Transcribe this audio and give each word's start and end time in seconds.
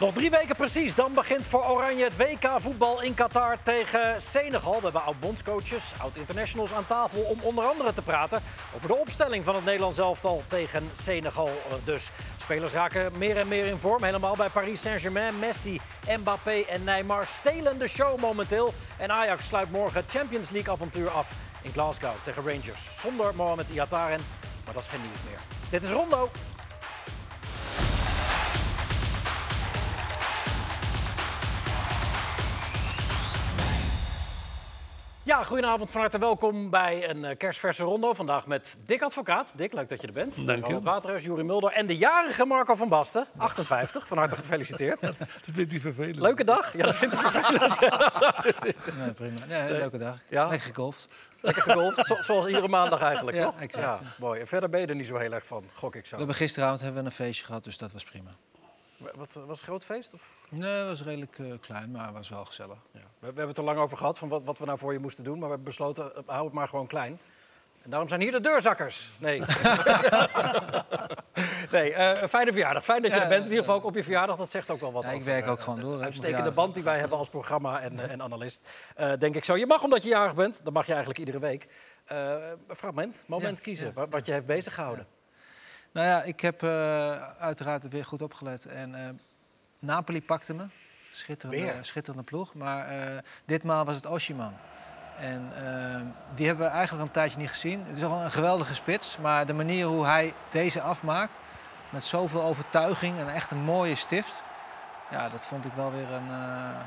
Nog 0.00 0.12
drie 0.12 0.30
weken 0.30 0.56
precies, 0.56 0.94
dan 0.94 1.12
begint 1.12 1.46
voor 1.46 1.64
Oranje 1.64 2.04
het 2.04 2.16
WK 2.16 2.50
voetbal 2.56 3.02
in 3.02 3.14
Qatar 3.14 3.56
tegen 3.62 4.22
Senegal. 4.22 4.76
We 4.76 4.82
hebben 4.82 5.04
oud-bondscoaches, 5.04 5.92
oud-internationals 5.98 6.72
aan 6.72 6.86
tafel 6.86 7.22
om 7.22 7.38
onder 7.42 7.64
andere 7.64 7.92
te 7.92 8.02
praten 8.02 8.42
over 8.76 8.88
de 8.88 8.96
opstelling 8.96 9.44
van 9.44 9.54
het 9.54 9.64
Nederlands 9.64 9.98
elftal 9.98 10.42
tegen 10.46 10.90
Senegal. 10.92 11.50
Dus 11.84 12.10
spelers 12.36 12.72
raken 12.72 13.18
meer 13.18 13.36
en 13.36 13.48
meer 13.48 13.66
in 13.66 13.78
vorm, 13.78 14.02
helemaal 14.02 14.36
bij 14.36 14.48
Paris 14.48 14.80
Saint-Germain. 14.80 15.38
Messi, 15.38 15.80
Mbappé 16.18 16.64
en 16.68 16.84
Neymar 16.84 17.26
stelen 17.26 17.78
de 17.78 17.88
show 17.88 18.20
momenteel. 18.20 18.74
En 18.96 19.10
Ajax 19.10 19.46
sluit 19.46 19.70
morgen 19.70 20.00
het 20.00 20.10
Champions 20.10 20.50
League 20.50 20.72
avontuur 20.72 21.10
af 21.10 21.30
in 21.62 21.72
Glasgow 21.72 22.14
tegen 22.22 22.42
Rangers. 22.42 23.00
Zonder 23.00 23.34
Mohamed 23.34 23.68
Iataren, 23.68 24.20
maar 24.64 24.74
dat 24.74 24.82
is 24.82 24.88
geen 24.88 25.02
nieuws 25.02 25.22
meer. 25.28 25.38
Dit 25.70 25.84
is 25.84 25.90
Rondo. 25.90 26.30
Ja, 35.24 35.44
goedenavond, 35.44 35.90
van 35.90 36.00
harte 36.00 36.18
welkom 36.18 36.70
bij 36.70 37.08
een 37.10 37.24
uh, 37.24 37.30
kerstverse 37.36 37.82
rondo. 37.82 38.12
Vandaag 38.14 38.46
met 38.46 38.76
Dick 38.86 39.02
Advocaat. 39.02 39.52
Dick, 39.56 39.72
leuk 39.72 39.88
dat 39.88 40.00
je 40.00 40.06
er 40.06 40.12
bent. 40.12 40.46
Dank 40.46 40.66
je. 40.66 40.80
Waterhuis, 40.80 41.24
Jurie 41.24 41.44
Mulder 41.44 41.72
en 41.72 41.86
de 41.86 41.96
jarige 41.96 42.44
Marco 42.44 42.74
van 42.74 42.88
Basten, 42.88 43.26
58. 43.36 44.06
Van 44.06 44.18
harte 44.18 44.36
gefeliciteerd. 44.36 45.00
dat 45.00 45.14
vindt 45.52 45.72
hij 45.72 45.80
vervelend. 45.80 46.18
Leuke 46.18 46.44
dag? 46.44 46.76
Ja, 46.76 46.84
dat 46.84 46.94
vindt 46.94 47.14
hij 47.20 47.30
vervelend. 47.30 47.80
nee, 48.98 49.12
prima. 49.12 49.44
Nee, 49.48 49.70
leuke 49.72 49.98
dag. 49.98 50.18
Ja? 50.28 50.48
Lekker 50.48 50.68
gegolfd. 50.68 51.08
Lekker 51.40 51.62
gegolfd, 51.62 52.06
zo, 52.06 52.14
zoals 52.20 52.46
iedere 52.46 52.68
maandag 52.68 53.02
eigenlijk, 53.02 53.36
Ja, 53.36 53.44
toch? 53.44 53.60
exact. 53.60 53.84
Ja, 53.84 54.00
mooi. 54.18 54.40
En 54.40 54.46
verder 54.46 54.68
ben 54.70 54.80
je 54.80 54.86
er 54.86 54.94
niet 54.94 55.06
zo 55.06 55.16
heel 55.16 55.32
erg 55.32 55.46
van, 55.46 55.64
gok 55.74 55.94
ik 55.94 56.04
zo. 56.06 56.10
We 56.10 56.16
hebben 56.16 56.36
gisteravond 56.36 56.80
hebben 56.80 57.00
we 57.00 57.06
een 57.08 57.14
feestje 57.14 57.44
gehad, 57.44 57.64
dus 57.64 57.78
dat 57.78 57.92
was 57.92 58.04
prima. 58.04 58.30
Wat, 58.96 59.14
was 59.16 59.34
het 59.34 59.48
een 59.48 59.56
groot 59.56 59.84
feest? 59.84 60.14
Of? 60.14 60.22
Nee, 60.48 60.70
het 60.70 60.88
was 60.88 61.02
redelijk 61.02 61.38
eh, 61.38 61.52
klein, 61.60 61.90
maar 61.90 62.04
het 62.04 62.14
was 62.14 62.28
wel 62.28 62.44
gezellig. 62.44 62.78
Ja. 62.92 63.00
We, 63.00 63.06
we 63.18 63.24
hebben 63.26 63.48
het 63.48 63.58
er 63.58 63.64
lang 63.64 63.78
over 63.78 63.96
gehad, 63.96 64.18
van 64.18 64.28
wat, 64.28 64.42
wat 64.42 64.58
we 64.58 64.64
nou 64.64 64.78
voor 64.78 64.92
je 64.92 64.98
moesten 64.98 65.24
doen. 65.24 65.38
Maar 65.38 65.48
we 65.48 65.54
hebben 65.54 65.64
besloten, 65.64 66.16
eh, 66.16 66.22
hou 66.26 66.44
het 66.44 66.52
maar 66.54 66.68
gewoon 66.68 66.86
klein. 66.86 67.18
En 67.82 67.90
daarom 67.90 68.08
zijn 68.08 68.20
hier 68.20 68.32
de 68.32 68.40
deurzakkers. 68.40 69.10
Nee. 69.18 69.38
nee, 71.70 71.92
eh, 71.92 72.22
een 72.22 72.28
fijne 72.28 72.50
verjaardag. 72.50 72.84
Fijn 72.84 73.02
dat 73.02 73.10
je 73.10 73.16
er 73.16 73.28
bent. 73.28 73.44
In 73.44 73.50
ieder 73.50 73.64
geval 73.64 73.74
ook 73.74 73.84
op 73.84 73.94
je 73.94 74.02
verjaardag. 74.02 74.36
Dat 74.36 74.50
zegt 74.50 74.70
ook 74.70 74.80
wel 74.80 74.92
wat 74.92 75.02
Ja, 75.02 75.08
ik 75.10 75.14
over, 75.14 75.26
werk 75.30 75.48
ook 75.48 75.60
gewoon 75.60 75.80
door, 75.80 75.98
de 75.98 76.04
uitstekende 76.04 76.50
band 76.50 76.74
die 76.74 76.82
wij 76.82 76.98
hebben 76.98 77.18
als 77.18 77.28
programma 77.28 77.80
en, 77.80 78.10
en 78.10 78.22
analist. 78.22 78.68
Denk 79.18 79.34
ik 79.34 79.44
zo. 79.44 79.56
Je 79.56 79.66
mag 79.66 79.82
omdat 79.82 80.02
je 80.02 80.08
jarig 80.08 80.34
bent. 80.34 80.64
Dat 80.64 80.72
mag 80.72 80.86
je 80.86 80.92
eigenlijk 80.92 81.20
iedere 81.20 81.38
week. 81.38 81.68
Fragment, 82.68 83.24
moment 83.26 83.56
Ja, 83.58 83.64
kiezen. 83.64 83.92
wat, 83.94 84.08
wat 84.10 84.26
je 84.26 84.32
heeft 84.32 84.46
bezig 84.46 84.74
gehouden. 84.74 85.06
Nou 85.94 86.06
ja, 86.06 86.22
ik 86.22 86.40
heb 86.40 86.62
eh, 86.62 87.22
uiteraard 87.38 87.88
weer 87.88 88.04
goed 88.04 88.22
opgelet. 88.22 88.66
En 88.66 88.94
eh, 88.94 89.08
Napoli 89.78 90.22
pakte 90.22 90.54
me. 90.54 90.66
Schitterende, 91.10 91.78
schitterende 91.84 92.24
ploeg. 92.24 92.54
Maar 92.54 92.86
eh, 92.86 93.18
ditmaal 93.44 93.84
was 93.84 93.94
het 93.94 94.06
Oshiman. 94.06 94.54
En 95.18 95.52
die 96.34 96.46
hebben 96.46 96.64
we 96.66 96.70
eigenlijk 96.72 97.00
al 97.00 97.06
een 97.06 97.12
tijdje 97.12 97.38
niet 97.38 97.48
gezien. 97.48 97.84
Het 97.86 97.96
is 97.96 98.04
al 98.04 98.20
een 98.20 98.30
geweldige 98.32 98.74
spits. 98.74 99.18
Maar 99.18 99.46
de 99.46 99.52
manier 99.52 99.86
hoe 99.86 100.04
hij 100.06 100.34
deze 100.50 100.80
afmaakt... 100.80 101.32
met 101.90 102.04
zoveel 102.04 102.42
overtuiging 102.42 103.18
en 103.18 103.28
echt 103.28 103.50
een 103.50 103.62
mooie 103.64 103.94
stift... 103.94 104.42
ja, 105.10 105.28
dat 105.28 105.46
vond 105.46 105.64
ik 105.64 105.72
wel 105.72 105.92
weer 105.92 106.10
een... 106.12 106.28
een- 106.30 106.86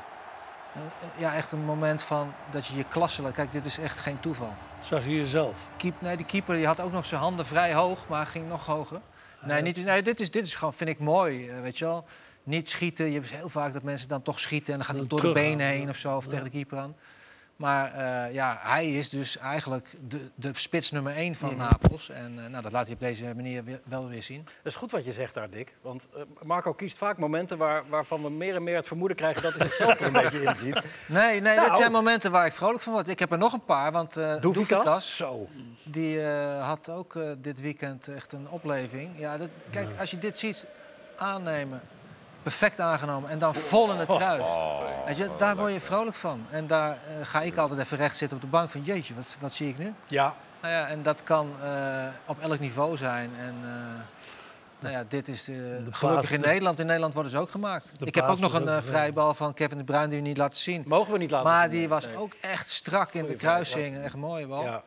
ja, 1.16 1.34
echt 1.34 1.52
een 1.52 1.64
moment 1.66 2.04
van 2.04 2.34
dat 2.50 2.66
je 2.66 2.78
je 2.78 2.84
klasse... 2.84 3.32
Kijk, 3.32 3.52
dit 3.52 3.66
is 3.66 3.78
echt 3.78 4.00
geen 4.00 4.20
toeval. 4.20 4.54
Zag 4.82 5.04
je 5.06 5.16
jezelf? 5.16 5.68
Keep, 5.78 6.02
nee, 6.02 6.18
die 6.18 6.26
keeper 6.26 6.56
die 6.56 6.66
had 6.66 6.80
ook 6.80 6.92
nog 6.92 7.06
zijn 7.06 7.22
handen 7.22 7.46
vrij 7.46 7.74
hoog, 7.74 8.08
maar 8.08 8.26
ging 8.26 8.48
nog 8.48 8.66
hoger. 8.66 9.02
Nee, 9.42 9.62
niet, 9.62 9.86
nee 9.86 10.02
dit, 10.02 10.20
is, 10.20 10.32
dit 10.32 10.44
is 10.44 10.56
gewoon, 10.56 10.74
vind 10.74 10.90
ik 10.90 11.00
mooi, 11.00 11.50
eh, 11.50 11.62
weet 11.62 11.78
je 11.78 11.86
wel. 11.86 12.06
Niet 12.44 12.70
schieten. 12.70 13.06
Je 13.06 13.14
hebt 13.14 13.30
heel 13.30 13.50
vaak 13.50 13.74
dat 13.74 13.84
mensen 13.84 14.08
dan 14.08 14.22
toch 14.22 14.40
schieten 14.40 14.74
en 14.74 14.80
dan 14.80 14.88
gaat 14.88 14.98
het 14.98 15.10
door 15.10 15.22
de 15.22 15.32
benen 15.32 15.68
heen 15.68 15.90
of 15.90 15.98
zo, 15.98 16.16
of 16.16 16.28
tegen 16.28 16.44
de 16.44 16.50
keeper 16.50 16.78
aan. 16.78 16.96
Maar 17.58 17.94
eh, 17.94 18.34
ja, 18.34 18.58
hij 18.62 18.92
is 18.92 19.10
dus 19.10 19.38
eigenlijk 19.38 19.88
de, 20.08 20.30
de 20.36 20.52
spits 20.54 20.92
nummer 20.92 21.14
één 21.16 21.36
van 21.36 21.50
Mhm. 21.50 21.58
Napels. 21.58 22.10
En 22.10 22.40
eh, 22.44 22.50
nou, 22.50 22.64
dat 22.64 22.72
laat 22.72 22.86
hij 22.86 22.94
op 22.94 23.00
deze 23.00 23.26
manier 23.36 23.64
weer- 23.64 23.82
wel 23.84 24.08
weer 24.10 24.24
zien. 24.24 24.44
Dat 24.44 24.54
is 24.64 24.76
goed 24.76 24.92
wat 24.92 25.06
je 25.06 25.12
zegt 25.14 25.34
daar, 25.34 25.50
Dick. 25.50 25.74
Want 25.82 26.08
eh, 26.16 26.22
Marco 26.44 26.74
kiest 26.74 26.98
vaak 26.98 27.18
momenten 27.18 27.58
waar, 27.58 27.84
waarvan 27.90 28.22
we 28.24 28.30
meer 28.30 28.56
en 28.56 28.64
meer 28.64 28.76
het 28.76 28.88
vermoeden 28.88 29.18
krijgen 29.18 29.42
dat 29.42 29.54
hij 29.54 29.62
zichzelf 29.68 30.00
er 30.00 30.06
een 30.06 30.12
beetje 30.12 30.42
in 30.44 30.56
ziet. 30.56 30.82
Nee, 31.08 31.42
nee 31.42 31.56
Nou. 31.56 31.68
dat 31.68 31.78
zijn 31.78 31.92
momenten 31.92 32.32
waar 32.32 32.46
ik 32.46 32.54
vrolijk 32.54 32.82
van 32.82 32.94
word. 32.94 33.08
Ik 33.08 33.20
heb 33.20 33.32
er 33.32 33.38
nog 33.38 33.54
een 33.54 33.66
paar, 33.66 33.92
want 33.92 34.18
eh 34.18 34.42
Doefikas, 34.42 35.16
Zo. 35.18 35.48
Die 35.84 36.22
had 36.62 36.90
ook 36.90 37.18
dit 37.38 37.60
weekend 37.62 38.08
echt 38.08 38.32
een 38.32 38.50
opleving. 38.50 39.20
Ja, 39.20 39.38
dat, 39.38 39.50
kijk, 39.70 39.88
als 40.00 40.12
je 40.12 40.18
dit 40.18 40.38
ziet 40.38 40.66
aannemen, 41.18 41.82
perfect 42.48 42.80
aangenomen 42.80 43.30
en 43.30 43.40
dan 43.40 43.56
vol 43.56 43.92
in 43.92 43.98
het 43.98 44.08
kruis. 44.08 44.46
Weet 45.06 45.18
je, 45.18 45.30
daar 45.38 45.56
word 45.56 45.72
je 45.74 45.80
vrolijk 45.80 46.16
van. 46.16 46.46
En 46.50 46.68
daar 46.68 46.92
eh, 46.92 46.98
ga 47.24 47.42
ik 47.42 47.58
altijd 47.58 47.80
even 47.80 47.98
recht 47.98 48.18
zitten 48.18 48.38
op 48.38 48.44
de 48.44 48.50
bank 48.50 48.70
van 48.70 48.82
jeetje, 48.82 49.14
wat, 49.16 49.38
wat 49.40 49.54
zie 49.54 49.68
ik 49.70 49.78
nu? 49.78 49.94
Ja, 50.08 50.34
Nou 50.62 50.74
ja, 50.74 50.88
en 50.88 51.04
dat 51.04 51.24
kan 51.24 51.52
eh, 51.64 52.06
op 52.26 52.40
elk 52.42 52.60
niveau 52.60 52.98
zijn. 52.98 53.30
En 53.38 53.56
eh, 53.64 53.70
nou 54.80 54.94
ja, 54.94 55.04
dit 55.08 55.28
is 55.28 55.44
de, 55.44 55.82
De 55.86 55.94
gelukkig 55.94 56.32
in 56.32 56.40
Nederland. 56.40 56.80
In 56.80 56.86
Nederland 56.86 57.14
worden 57.14 57.32
ze 57.32 57.38
ook 57.38 57.50
gemaakt. 57.50 57.92
De 57.98 58.06
Ik 58.06 58.16
heb 58.16 58.28
ook 58.28 58.40
nog 58.40 58.54
een 58.54 58.62
ook 58.62 58.66
geweldig. 58.68 58.86
vrijbal 58.86 59.34
van 59.34 59.54
Kevin 59.54 59.78
de 59.78 59.84
Bruyne 59.84 60.08
die 60.08 60.18
we 60.22 60.28
niet 60.28 60.38
laten 60.38 60.62
zien. 60.62 60.84
mogen 60.86 61.12
we 61.14 61.18
niet 61.18 61.32
laten 61.32 61.48
Maar 61.52 61.62
zien, 61.62 61.70
die 61.70 61.80
nee. 61.80 61.90
was 61.90 62.06
Nee. 62.06 62.18
ook 62.18 62.34
echt 62.42 62.70
strak 62.70 63.14
in 63.14 63.26
de 63.26 63.36
kruising. 63.36 63.98
Echt 64.04 64.14
een 64.14 64.20
mooie 64.20 64.48
bal. 64.48 64.64
Ja. 64.64 64.84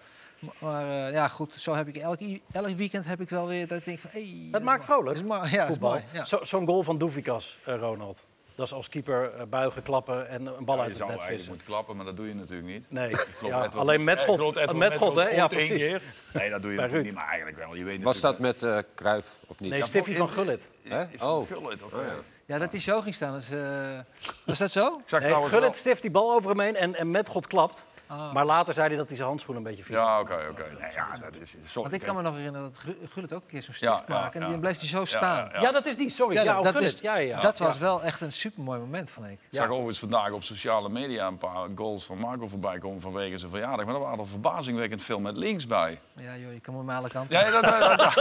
Maar 0.58 0.88
eh, 0.88 1.12
ja, 1.12 1.28
goed, 1.28 1.52
zo 1.60 1.74
heb 1.74 1.88
ik 1.88 1.96
elk, 1.96 2.18
elk 2.52 2.66
weekend 2.76 3.04
heb 3.06 3.20
ik 3.20 3.28
wel 3.30 3.46
weer 3.46 3.66
dat 3.66 3.78
ik 3.78 3.84
denk 3.84 3.98
van... 3.98 4.10
Hey, 4.12 4.48
is 4.52 4.60
maakt 4.60 4.84
vrolijk, 4.84 5.16
is 5.16 5.22
mooi, 5.22 5.50
ja, 5.50 5.62
is 5.62 5.68
voetbal. 5.68 5.90
mooi. 5.90 6.02
Ja. 6.12 6.24
Zo- 6.24 6.44
Zo'n 6.44 6.66
goal 6.66 6.82
van 6.82 6.98
Doefikas, 6.98 7.58
eh, 7.64 7.74
Ronald. 7.76 8.24
Dat 8.54 8.66
is 8.68 8.72
als 8.74 8.88
keeper 8.88 9.32
eh, 9.34 9.42
buigen, 9.50 9.82
klappen 9.82 10.28
en 10.28 10.46
een 10.46 10.64
bal 10.64 10.76
Ja, 10.76 10.82
uit 10.82 10.96
je 10.96 10.96
het 10.96 10.96
zou 10.96 11.10
net 11.10 11.20
eigenlijk 11.20 11.28
vissen. 11.30 11.48
moeten 11.48 11.66
klappen, 11.66 11.96
maar 11.96 12.04
dat 12.04 12.16
doe 12.16 12.28
je 12.28 12.34
natuurlijk 12.34 12.68
niet. 12.68 12.84
Nee, 12.90 13.10
ja, 13.10 13.16
Edward- 13.40 13.74
alleen 13.74 14.04
met 14.04 14.22
God. 14.22 14.74
Met 14.74 14.96
God, 14.96 15.14
hè? 15.14 15.28
Ja, 15.28 15.46
precies. 15.46 15.68
keer. 15.68 16.02
Nee, 16.32 16.50
dat 16.50 16.62
doe 16.62 16.70
je 16.72 16.76
natuurlijk 16.76 17.06
niet, 17.06 17.14
maar 17.14 17.28
eigenlijk 17.28 17.56
wel. 17.58 17.74
Je 17.74 17.84
weet 17.84 18.02
Was 18.02 18.20
dat 18.20 18.38
met 18.38 18.62
eh 18.62 18.78
Kruif 18.94 19.26
of 19.46 19.60
niet? 19.60 19.70
Nee, 19.70 19.78
Ja, 19.78 19.86
Stiffy 19.86 20.14
van 20.14 20.26
in- 20.26 20.32
Gullit. 20.32 20.70
Hè? 20.82 21.04
Van 21.16 21.28
Oh. 21.30 21.46
Gullit, 21.46 21.82
oké. 21.82 21.96
Oh, 21.96 22.02
ja. 22.46 22.58
dat 22.58 22.70
hij 22.70 22.80
zo 22.80 23.00
ging 23.00 23.14
staan. 23.14 23.32
Dus, 23.32 23.50
eh, 23.50 23.98
was 24.44 24.58
dat 24.58 24.70
zo? 24.70 24.86
Ik 24.86 24.92
zag 25.06 25.18
Nee, 25.18 25.28
trouwens 25.28 25.52
Gullit 25.54 25.70
wel- 25.70 25.78
stift 25.80 26.02
die 26.02 26.10
bal 26.10 26.32
over 26.34 26.50
hem 26.50 26.60
heen 26.60 26.76
en, 26.76 26.94
en 26.94 27.10
met 27.10 27.28
God 27.28 27.46
klapt. 27.46 27.86
Ah. 28.10 28.32
Maar 28.32 28.44
later 28.44 28.74
zei 28.74 28.88
hij 28.88 28.96
dat 28.96 29.06
hij 29.08 29.16
zijn 29.16 29.28
handschoen 29.28 29.56
een 29.56 29.62
beetje 29.62 29.82
vies 29.82 29.96
had. 29.96 30.06
Ja, 30.06 30.20
oké, 30.20 30.46
oké. 30.50 30.62
Nee, 30.80 30.90
ja, 30.94 31.08
dat 31.20 31.34
is... 31.40 31.50
Sorry, 31.50 31.90
Want 31.90 31.92
ik 31.92 32.00
kan 32.08 32.16
me 32.16 32.22
nog 32.22 32.34
herinneren 32.34 32.72
dat 32.72 32.78
Gu- 32.82 33.06
Gullit 33.12 33.32
ook 33.32 33.42
een 33.42 33.48
keer 33.48 33.62
zo'n 33.62 33.74
stift 33.74 33.92
Ja, 33.92 34.02
ja, 34.06 34.20
maakte. 34.20 34.38
En 34.38 34.50
dan 34.50 34.60
bleef 34.60 34.78
hij 34.78 34.88
zo 34.88 35.04
staan. 35.04 35.36
ja, 35.44 35.50
ja. 35.52 35.60
Ja, 35.60 35.70
dat 35.72 35.86
is 35.86 35.96
die, 35.96 36.10
sorry. 36.10 36.34
Ja, 36.34 36.44
dat, 36.44 36.56
oh, 36.56 36.62
dat 36.62 36.72
Gullit. 36.72 36.92
is- 36.92 37.00
ja, 37.00 37.16
ja. 37.16 37.40
dat 37.40 37.58
was 37.58 37.74
Ja. 37.74 37.80
wel 37.80 38.02
echt 38.02 38.20
een 38.20 38.32
supermooi 38.32 38.78
moment, 38.80 39.10
vond 39.10 39.26
ik. 39.26 39.32
Ik 39.32 39.38
zag 39.58 39.68
overigens 39.68 39.98
vandaag 39.98 40.30
op 40.30 40.42
sociale 40.42 40.88
media 40.88 41.26
een 41.26 41.38
paar 41.38 41.68
goals 41.74 42.04
van 42.04 42.18
Marco 42.18 42.48
voorbij 42.48 42.78
komen 42.78 43.00
vanwege 43.00 43.38
zijn 43.38 43.50
verjaardag. 43.50 43.84
Maar 43.86 43.94
er 43.94 44.00
waren 44.00 44.18
er 44.18 44.26
verbazingwekkend 44.28 45.02
veel 45.02 45.20
met 45.20 45.36
links 45.36 45.66
bij. 45.66 46.00
Ja, 46.16 46.36
joh, 46.36 46.52
je 46.52 46.60
kan 46.60 46.84
me 46.84 46.92
alle 46.92 47.08
kanten. 47.08 47.38
Ja, 47.38 47.50
dat, 47.50 47.62
dat, 47.62 48.14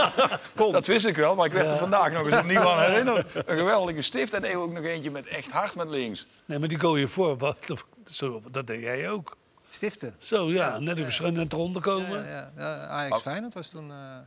dat, 0.56 0.72
dat 0.72 0.86
wist 0.86 1.06
ik 1.06 1.16
wel, 1.16 1.34
maar 1.34 1.46
ik 1.46 1.52
werd 1.52 1.66
er 1.66 1.76
vandaag 1.76 2.12
nog 2.12 2.26
eens 2.26 2.36
opnieuw 2.36 2.60
aan 2.68 2.80
herinnerd. 2.80 3.34
Een 3.50 3.58
geweldige 3.58 4.02
stift 4.02 4.32
en 4.32 4.56
ook 4.56 4.72
nog 4.72 4.84
eentje 4.84 5.10
met 5.10 5.26
echt 5.26 5.50
hard 5.50 5.74
met 5.76 5.88
links. 5.88 6.26
Nee, 6.44 6.58
maar 6.58 6.68
die 6.68 6.80
goal 6.80 6.96
je 6.96 7.08
voor, 7.08 7.36
wat, 7.36 7.56
zo, 8.04 8.40
dat 8.50 8.66
deed 8.66 8.80
jij 8.80 9.10
ook. 9.10 9.38
Stiften. 9.72 10.14
Zo, 10.18 10.50
ja, 10.50 10.78
net 10.78 10.96
even 10.96 11.34
net 11.34 11.52
eronder 11.52 11.82
komen. 11.82 12.22
Ja, 12.24 12.28
ja, 12.30 12.50
ja, 12.56 12.86
Ajax 12.86 13.16
Oh. 13.16 13.22
Feyenoord 13.22 13.54
was 13.54 13.68
toen 13.68 13.90
eh, 13.90 13.96
een 13.96 14.22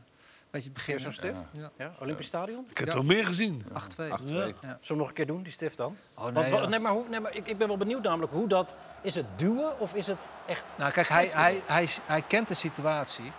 beetje 0.50 0.68
het 0.68 0.72
begin. 0.72 1.00
Zo'n 1.00 1.12
stift? 1.12 1.48
Ja. 1.52 1.70
Ja, 1.78 1.92
Olympisch 2.00 2.26
Stadion? 2.26 2.66
Ik 2.70 2.78
heb 2.78 2.86
Ja. 2.86 2.92
er 2.92 2.98
wel 2.98 3.08
meer 3.16 3.24
gezien. 3.26 3.64
8-2. 3.72 4.08
8-2. 4.10 4.34
Ja. 4.34 4.44
Zullen 4.44 4.56
we 4.60 4.78
hem 4.86 4.96
nog 4.96 5.08
een 5.08 5.14
keer 5.14 5.26
doen, 5.26 5.42
die 5.42 5.52
stift 5.52 5.76
dan? 5.76 5.96
Oh, 6.14 6.26
nee, 6.26 6.50
ja. 6.52 6.66
nee, 6.66 6.78
maar, 6.80 6.92
hoe, 6.92 7.08
nee, 7.08 7.20
maar 7.20 7.34
ik, 7.34 7.46
ik 7.46 7.58
ben 7.58 7.68
wel 7.68 7.76
benieuwd 7.76 8.02
namelijk 8.02 8.32
hoe 8.32 8.48
dat... 8.48 8.76
Is 9.02 9.14
het 9.14 9.26
duwen 9.36 9.80
of 9.80 9.94
is 9.94 10.06
het 10.06 10.30
echt... 10.46 10.72
Nou, 10.76 10.92
kijk, 10.92 11.08
hij, 11.08 11.28
hij, 11.32 11.62
hij, 11.66 11.88
hij 12.04 12.22
kent 12.22 12.48
de 12.48 12.54
situatie. 12.54 13.32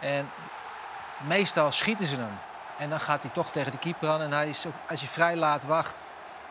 En 0.00 0.30
meestal 1.28 1.72
schieten 1.72 2.06
ze 2.06 2.16
hem. 2.16 2.38
En 2.78 2.90
dan 2.90 3.00
gaat 3.00 3.22
hij 3.22 3.30
toch 3.32 3.50
tegen 3.52 3.72
de 3.72 3.78
keeper 3.78 4.08
aan. 4.08 4.20
En 4.20 4.32
hij 4.32 4.48
is 4.48 4.66
ook, 4.66 4.74
als 4.88 5.00
je 5.00 5.06
vrij 5.06 5.36
laat 5.36 5.64
wacht, 5.64 6.02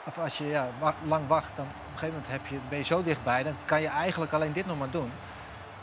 of 0.09 0.17
als 0.17 0.37
je 0.37 0.45
ja, 0.45 0.69
lang 1.07 1.27
wacht, 1.27 1.55
dan 1.55 1.65
op 1.65 1.71
een 1.71 1.97
gegeven 1.99 2.07
moment 2.07 2.27
heb 2.27 2.45
je, 2.47 2.59
ben 2.69 2.77
je 2.77 2.83
zo 2.83 3.03
dichtbij. 3.03 3.43
Dan 3.43 3.55
kan 3.65 3.81
je 3.81 3.87
eigenlijk 3.87 4.33
alleen 4.33 4.53
dit 4.53 4.65
nog 4.65 4.77
maar 4.77 4.89
doen. 4.91 5.11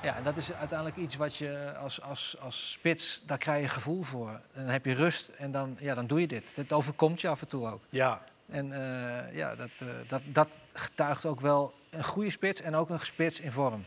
Ja, 0.02 0.16
en 0.16 0.22
dat 0.22 0.36
is 0.36 0.52
uiteindelijk 0.52 0.98
iets 0.98 1.16
wat 1.16 1.36
je 1.36 1.74
als, 1.82 2.02
als, 2.02 2.36
als 2.40 2.70
spits, 2.72 3.22
daar 3.26 3.38
krijg 3.38 3.62
je 3.62 3.68
gevoel 3.68 4.02
voor. 4.02 4.40
Dan 4.54 4.64
heb 4.66 4.84
je 4.84 4.94
rust 4.94 5.28
en 5.28 5.50
dan, 5.50 5.76
ja, 5.80 5.94
dan 5.94 6.06
doe 6.06 6.20
je 6.20 6.26
dit. 6.26 6.52
Het 6.54 6.72
overkomt 6.72 7.20
je 7.20 7.28
af 7.28 7.40
en 7.40 7.48
toe 7.48 7.66
ook. 7.70 7.80
Ja, 7.90 8.22
En 8.48 8.72
eh, 8.72 9.34
ja, 9.34 9.54
dat, 9.56 9.70
eh, 9.78 9.86
dat, 10.08 10.22
dat 10.32 10.58
getuigt 10.72 11.24
ook 11.26 11.40
wel 11.40 11.74
een 11.90 12.04
goede 12.04 12.30
spits 12.30 12.60
en 12.60 12.74
ook 12.74 12.90
een 12.90 13.00
spits 13.00 13.40
in 13.40 13.52
vorm. 13.52 13.84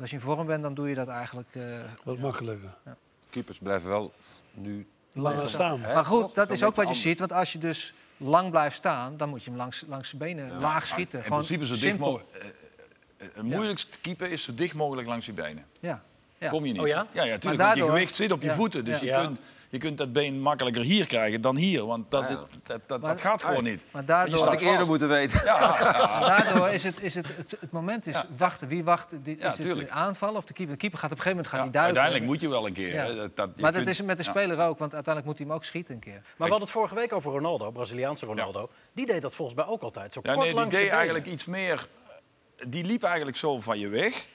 Als 0.00 0.10
je 0.10 0.16
in 0.16 0.22
vorm 0.22 0.46
bent, 0.46 0.62
dan 0.62 0.74
doe 0.74 0.88
je 0.88 0.94
dat 0.94 1.08
eigenlijk. 1.08 1.54
eh, 1.54 1.80
Wat 2.04 2.16
ja. 2.16 2.22
makkelijker. 2.22 2.76
Keepers 3.30 3.58
blijven 3.58 3.88
wel 3.88 4.12
nu... 4.52 4.88
Langer 5.12 5.48
staan. 5.50 5.80
Hè, 5.80 5.94
Maar 5.94 6.04
goed, 6.04 6.34
dat 6.34 6.50
is 6.50 6.62
ook 6.64 6.74
wat 6.74 6.88
je 6.88 6.94
ziet. 6.94 7.18
Want 7.18 7.32
als 7.32 7.52
je 7.52 7.58
dus 7.58 7.94
lang 8.20 8.50
blijft 8.50 8.76
staan, 8.76 9.16
dan 9.16 9.28
moet 9.28 9.42
je 9.44 9.48
hem 9.50 9.58
langs, 9.58 9.84
langs 9.88 10.10
de 10.10 10.16
benen 10.16 10.58
laag 10.60 10.86
schieten. 10.86 11.18
In 11.18 11.24
Gewoon 11.24 11.38
principe 11.44 11.66
zo 11.66 11.86
dicht 11.86 11.98
mogelijk. 11.98 12.30
eh, 12.30 12.46
eh, 12.48 12.54
Het 13.32 13.42
moeilijkste 13.42 13.98
keeper 14.00 14.30
is 14.30 14.44
zo 14.44 14.54
dicht 14.54 14.74
mogelijk 14.74 15.08
langs 15.08 15.26
je 15.26 15.32
benen. 15.32 15.64
Ja. 15.80 16.02
Ja. 16.40 16.48
Kom 16.48 16.66
je 16.66 16.72
niet. 16.72 16.80
Oh 16.80 16.86
ja? 16.86 17.06
Ja, 17.12 17.22
ja, 17.24 17.38
tuurlijk. 17.38 17.56
Maar 17.62 17.66
Want 17.76 17.78
je 17.78 17.84
gewicht 17.84 18.14
zit 18.16 18.32
op 18.32 18.40
je 18.42 18.46
Ja. 18.48 18.54
voeten. 18.54 18.84
Dus 18.84 19.00
Ja. 19.00 19.18
je, 19.20 19.24
kunt, 19.26 19.40
je 19.70 19.78
kunt 19.78 19.98
dat 19.98 20.12
been 20.12 20.40
makkelijker 20.40 20.82
hier 20.82 21.06
krijgen 21.06 21.40
dan 21.40 21.56
hier. 21.56 21.86
Want 21.86 22.10
dat, 22.10 22.22
Ja, 22.22 22.28
ja. 22.30 22.36
zit- 22.50 22.66
dat, 22.66 22.80
dat, 22.86 23.00
Maar- 23.00 23.10
dat 23.10 23.20
gaat 23.20 23.42
gewoon 23.42 23.64
niet. 23.64 23.84
Maar 23.90 24.04
daardoor, 24.04 24.36
staat 24.38 24.48
Had 24.50 24.60
ik 24.60 24.66
eerder 24.66 24.86
moeten 24.86 25.08
weten. 25.08 25.44
daardoor 26.30 26.68
is 26.68 26.84
het, 26.84 27.02
is 27.02 27.14
het, 27.14 27.26
het, 27.36 27.56
het 27.60 27.70
moment 27.70 28.06
is 28.06 28.16
wachten. 28.36 28.68
Wie 28.68 28.84
wacht? 28.84 29.08
Die- 29.24 29.36
Is 29.36 29.42
Ja, 29.42 29.48
het 29.50 29.60
tuurlijk. 29.60 29.90
aanvallen 29.90 30.36
of 30.36 30.44
de 30.44 30.52
keeper? 30.52 30.74
De 30.74 30.80
keeper 30.80 30.98
gaat 30.98 31.10
op 31.10 31.16
een 31.16 31.22
gegeven 31.22 31.44
moment 31.44 31.54
gaat 31.64 31.74
Ja, 31.74 31.80
duiken. 31.80 32.00
uiteindelijk 32.00 32.24
moet 32.24 32.40
je 32.40 32.48
wel 32.58 32.66
een 32.66 32.72
keer. 32.72 33.16
Dat, 33.16 33.36
dat, 33.36 33.48
maar 33.60 33.72
dat 33.72 33.82
kunt- 33.82 33.88
is 33.94 34.02
met 34.02 34.16
de 34.18 34.24
ja. 34.24 34.30
speler 34.30 34.58
ook, 34.58 34.78
want 34.78 34.94
uiteindelijk 34.94 35.26
moet 35.26 35.38
hij 35.38 35.46
hem 35.46 35.56
ook 35.56 35.64
schieten 35.64 35.94
een 35.94 36.00
keer. 36.00 36.12
Maar 36.22 36.22
we 36.36 36.42
hadden 36.42 36.60
het 36.60 36.70
vorige 36.70 36.94
week 36.94 37.12
over 37.12 37.32
Ronaldo, 37.32 37.70
Braziliaanse 37.70 38.26
Ronaldo. 38.26 38.70
Die 38.92 39.06
deed 39.06 39.22
dat 39.22 39.34
volgens 39.34 39.56
mij 39.56 39.66
ook 39.66 39.82
altijd. 39.82 40.12
Zo 40.12 40.20
kort 40.20 40.36
nee, 40.36 40.54
die 40.54 40.68
deed 40.68 40.88
eigenlijk 40.90 41.26
iets 41.26 41.46
meer. 41.46 41.86
Die 42.68 42.84
liep 42.84 43.02
eigenlijk 43.02 43.36
zo 43.36 43.58
van 43.60 43.78
je 43.78 43.88
weg. 43.88 44.28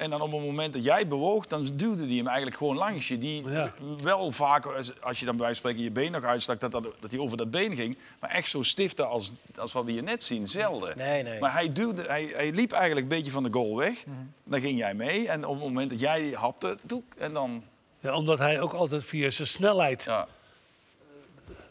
En 0.00 0.10
dan 0.10 0.20
op 0.20 0.32
het 0.32 0.40
moment 0.40 0.72
dat 0.72 0.84
jij 0.84 1.06
bewoog, 1.08 1.46
dan 1.46 1.68
duwde 1.74 2.06
die 2.06 2.16
hem 2.16 2.26
eigenlijk 2.26 2.56
gewoon 2.56 2.76
langs 2.76 3.08
je. 3.08 3.18
Die 3.18 3.48
Ja. 3.50 3.72
wel 4.02 4.30
vaak, 4.30 4.66
als- 5.00 5.18
je 5.18 5.24
dan 5.24 5.36
bij 5.36 5.44
wijze 5.46 5.60
van 5.60 5.70
spreken 5.70 5.82
je 5.82 5.90
been 5.90 6.12
nog 6.12 6.22
uitstak, 6.22 6.60
dat, 6.60 6.70
dat, 6.70 6.82
dat 7.00 7.10
hij 7.10 7.20
over 7.20 7.36
dat 7.36 7.50
been 7.50 7.76
ging. 7.76 7.98
Maar 8.20 8.30
echt 8.30 8.48
zo 8.48 8.62
stifte 8.62 9.04
als, 9.04 9.32
als 9.56 9.72
wat 9.72 9.84
we 9.84 9.90
hier 9.92 10.02
net 10.02 10.22
zien, 10.24 10.48
zelden. 10.48 10.96
Nee, 10.96 11.22
nee. 11.22 11.40
Maar 11.40 11.52
hij, 11.52 11.72
duwde, 11.72 12.02
hij, 12.02 12.24
hij 12.34 12.52
liep 12.52 12.72
eigenlijk 12.72 13.02
een 13.02 13.16
beetje 13.16 13.30
van 13.32 13.42
de 13.42 13.52
goal 13.52 13.76
weg. 13.76 14.06
Mhm. 14.06 14.16
Dan 14.44 14.60
ging 14.60 14.78
jij 14.78 14.94
mee. 14.94 15.28
En 15.28 15.44
op 15.46 15.54
het 15.54 15.62
moment 15.64 15.90
dat 15.90 16.00
jij 16.00 16.30
hapte, 16.34 16.76
toek, 16.86 17.04
en 17.18 17.32
dan... 17.32 17.62
Ja, 18.00 18.14
omdat 18.16 18.38
hij 18.38 18.60
ook 18.60 18.72
altijd 18.72 19.04
via 19.04 19.30
zijn 19.30 19.48
snelheid 19.48 20.04
Ja, 20.04 20.26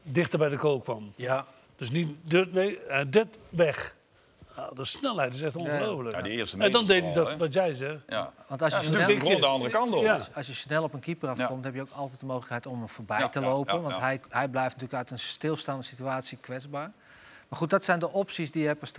dichter 0.04 0.40
bij 0.40 0.50
de 0.50 0.58
goal 0.58 0.80
kwam. 0.80 1.14
Ja, 1.16 1.46
Dus 1.76 1.92
niet 1.92 2.10
nee, 2.54 2.80
hij 2.88 3.10
dit 3.10 3.28
weg. 3.50 3.96
Ja, 4.60 4.70
de 4.74 4.86
snelheid 4.86 5.34
is 5.34 5.42
echt 5.42 5.56
ongelooflijk. 5.56 6.16
Ja, 6.16 6.22
die 6.22 6.32
eerste 6.32 6.58
en 6.58 6.72
dan 6.72 6.86
deed 6.86 7.04
hij 7.04 7.14
dat 7.14 7.36
wat 7.36 7.54
jij 7.54 7.74
zegt. 7.74 8.00
ja. 8.08 8.32
Want 8.48 8.62
als 8.62 8.80
je, 8.80 8.86
snel, 8.86 9.40
de 9.40 9.46
andere 9.46 9.72
kant 9.72 9.94
op. 9.94 10.04
Ja. 10.04 10.20
als 10.36 10.48
je 10.48 10.54
snel 10.54 10.84
op 10.84 10.94
een 10.94 11.00
keeper 11.00 11.30
afkomt, 11.30 11.64
heb 11.66 11.74
je 11.76 11.82
ook 11.82 11.92
altijd 11.92 12.20
de 12.20 12.26
mogelijkheid 12.26 12.66
om 12.66 12.78
hem 12.80 12.90
voorbij 12.90 13.20
Ja, 13.20 13.30
te 13.30 13.40
ja, 13.40 13.46
lopen. 13.48 13.76
ja, 13.76 13.82
want 13.82 13.96
ja. 13.96 14.02
Hij, 14.02 14.20
hij 14.30 14.48
blijft 14.48 14.70
natuurlijk 14.74 14.94
uit 15.00 15.12
een 15.12 15.20
stilstaande 15.20 15.84
situatie 15.84 16.38
kwetsbaar. 16.42 16.92
Maar 17.50 17.60
goed, 17.60 17.70
dat 17.70 17.84
zijn 17.84 18.00
de 18.00 18.12
opties 18.12 18.52
die 18.52 18.62
je 18.62 18.68
hebt 18.68 18.82
als, 18.82 18.94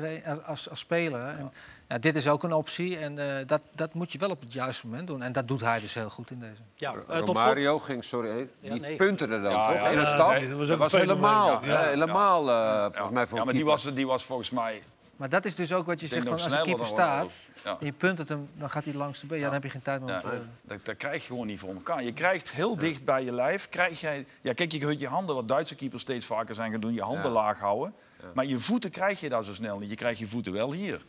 als, 0.46 0.70
als 0.70 0.78
speler. 0.78 1.26
En, 1.28 1.52
ja, 1.88 1.98
dit 1.98 2.14
is 2.14 2.28
ook 2.28 2.42
een 2.42 2.52
optie 2.52 2.96
en 2.98 3.18
eh, 3.38 3.46
dat, 3.46 3.60
dat 3.74 3.94
moet 3.94 4.12
je 4.12 4.18
wel 4.18 4.30
op 4.30 4.40
het 4.40 4.52
juiste 4.52 4.86
moment 4.86 5.08
doen. 5.08 5.22
En 5.22 5.32
dat 5.32 5.48
doet 5.48 5.60
hij 5.60 5.80
dus 5.80 5.94
heel 5.94 6.10
goed 6.10 6.30
in 6.30 6.38
deze. 6.40 6.60
ja. 6.74 6.92
eh, 6.92 6.98
tot 6.98 7.08
slot. 7.08 7.26
Romario 7.26 7.78
ging, 7.78 8.04
sorry, 8.04 8.48
Ja, 8.60 8.72
die 8.72 8.80
nee. 8.80 8.96
punterde 8.96 9.40
dan 9.40 9.52
Ja, 9.52 9.66
toch? 9.66 9.74
ja. 9.76 9.88
In 9.88 9.98
een 9.98 10.04
Ja, 10.04 10.10
stap. 10.10 10.30
nee, 10.30 10.48
dat 10.48 10.58
was 10.78 10.92
dat 10.92 11.00
helemaal, 11.00 11.64
ja. 11.64 11.80
helemaal 11.82 12.50
eh, 12.50 12.80
volgens 12.80 12.98
Ja. 12.98 13.10
mij 13.10 13.26
voor 13.26 13.38
ja, 13.38 13.44
maar 13.44 13.54
die 13.54 13.64
was, 13.64 13.94
die 13.94 14.06
was 14.06 14.24
volgens 14.24 14.50
mij... 14.50 14.82
Maar 15.20 15.28
dat 15.28 15.44
is 15.44 15.54
dus 15.54 15.72
ook 15.72 15.86
wat 15.86 16.00
je 16.00 16.06
zegt 16.06 16.22
van 16.22 16.32
als 16.32 16.42
een 16.42 16.48
sneller 16.48 16.66
keeper 16.66 16.86
staat. 16.86 17.30
Ja. 17.64 17.76
en 17.80 17.86
je 17.86 17.92
punt 17.92 18.18
het 18.18 18.28
hem, 18.28 18.48
dan 18.54 18.70
gaat 18.70 18.84
hij 18.84 18.94
langs 18.94 19.20
de 19.20 19.26
been. 19.26 19.38
Ja, 19.38 19.44
dan 19.44 19.52
heb 19.52 19.62
je 19.62 19.70
geen 19.70 19.82
tijd 19.82 20.00
meer 20.00 20.08
om 20.14 20.30
Ja, 20.30 20.36
te- 20.36 20.42
dat, 20.62 20.84
dat 20.84 20.96
krijg 20.96 21.22
je 21.22 21.26
gewoon 21.26 21.46
niet 21.46 21.58
voor 21.60 21.74
elkaar. 21.74 22.02
Je 22.04 22.12
krijgt 22.12 22.50
heel 22.50 22.76
dicht 22.76 23.04
bij 23.04 23.24
je 23.24 23.32
lijf. 23.32 23.68
Krijg 23.68 24.00
jij, 24.00 24.26
ja, 24.40 24.52
kijk, 24.52 24.72
je 24.72 24.78
kunt 24.78 25.00
je 25.00 25.06
handen, 25.08 25.34
wat 25.34 25.48
Duitse 25.48 25.74
keepers 25.74 26.02
steeds 26.02 26.26
vaker 26.26 26.54
zijn 26.54 26.70
gaan 26.70 26.80
doen, 26.80 26.94
je 26.94 27.02
handen 27.02 27.24
Ja. 27.24 27.30
laag 27.30 27.58
houden. 27.58 27.94
Maar 28.34 28.44
je 28.46 28.58
voeten 28.58 28.90
krijg 28.90 29.20
je 29.20 29.28
daar 29.28 29.44
zo 29.44 29.54
snel 29.54 29.78
niet. 29.78 29.90
Je 29.90 29.96
krijgt 29.96 30.18
je 30.18 30.28
voeten 30.28 30.52
wel 30.52 30.72
hier. 30.72 31.04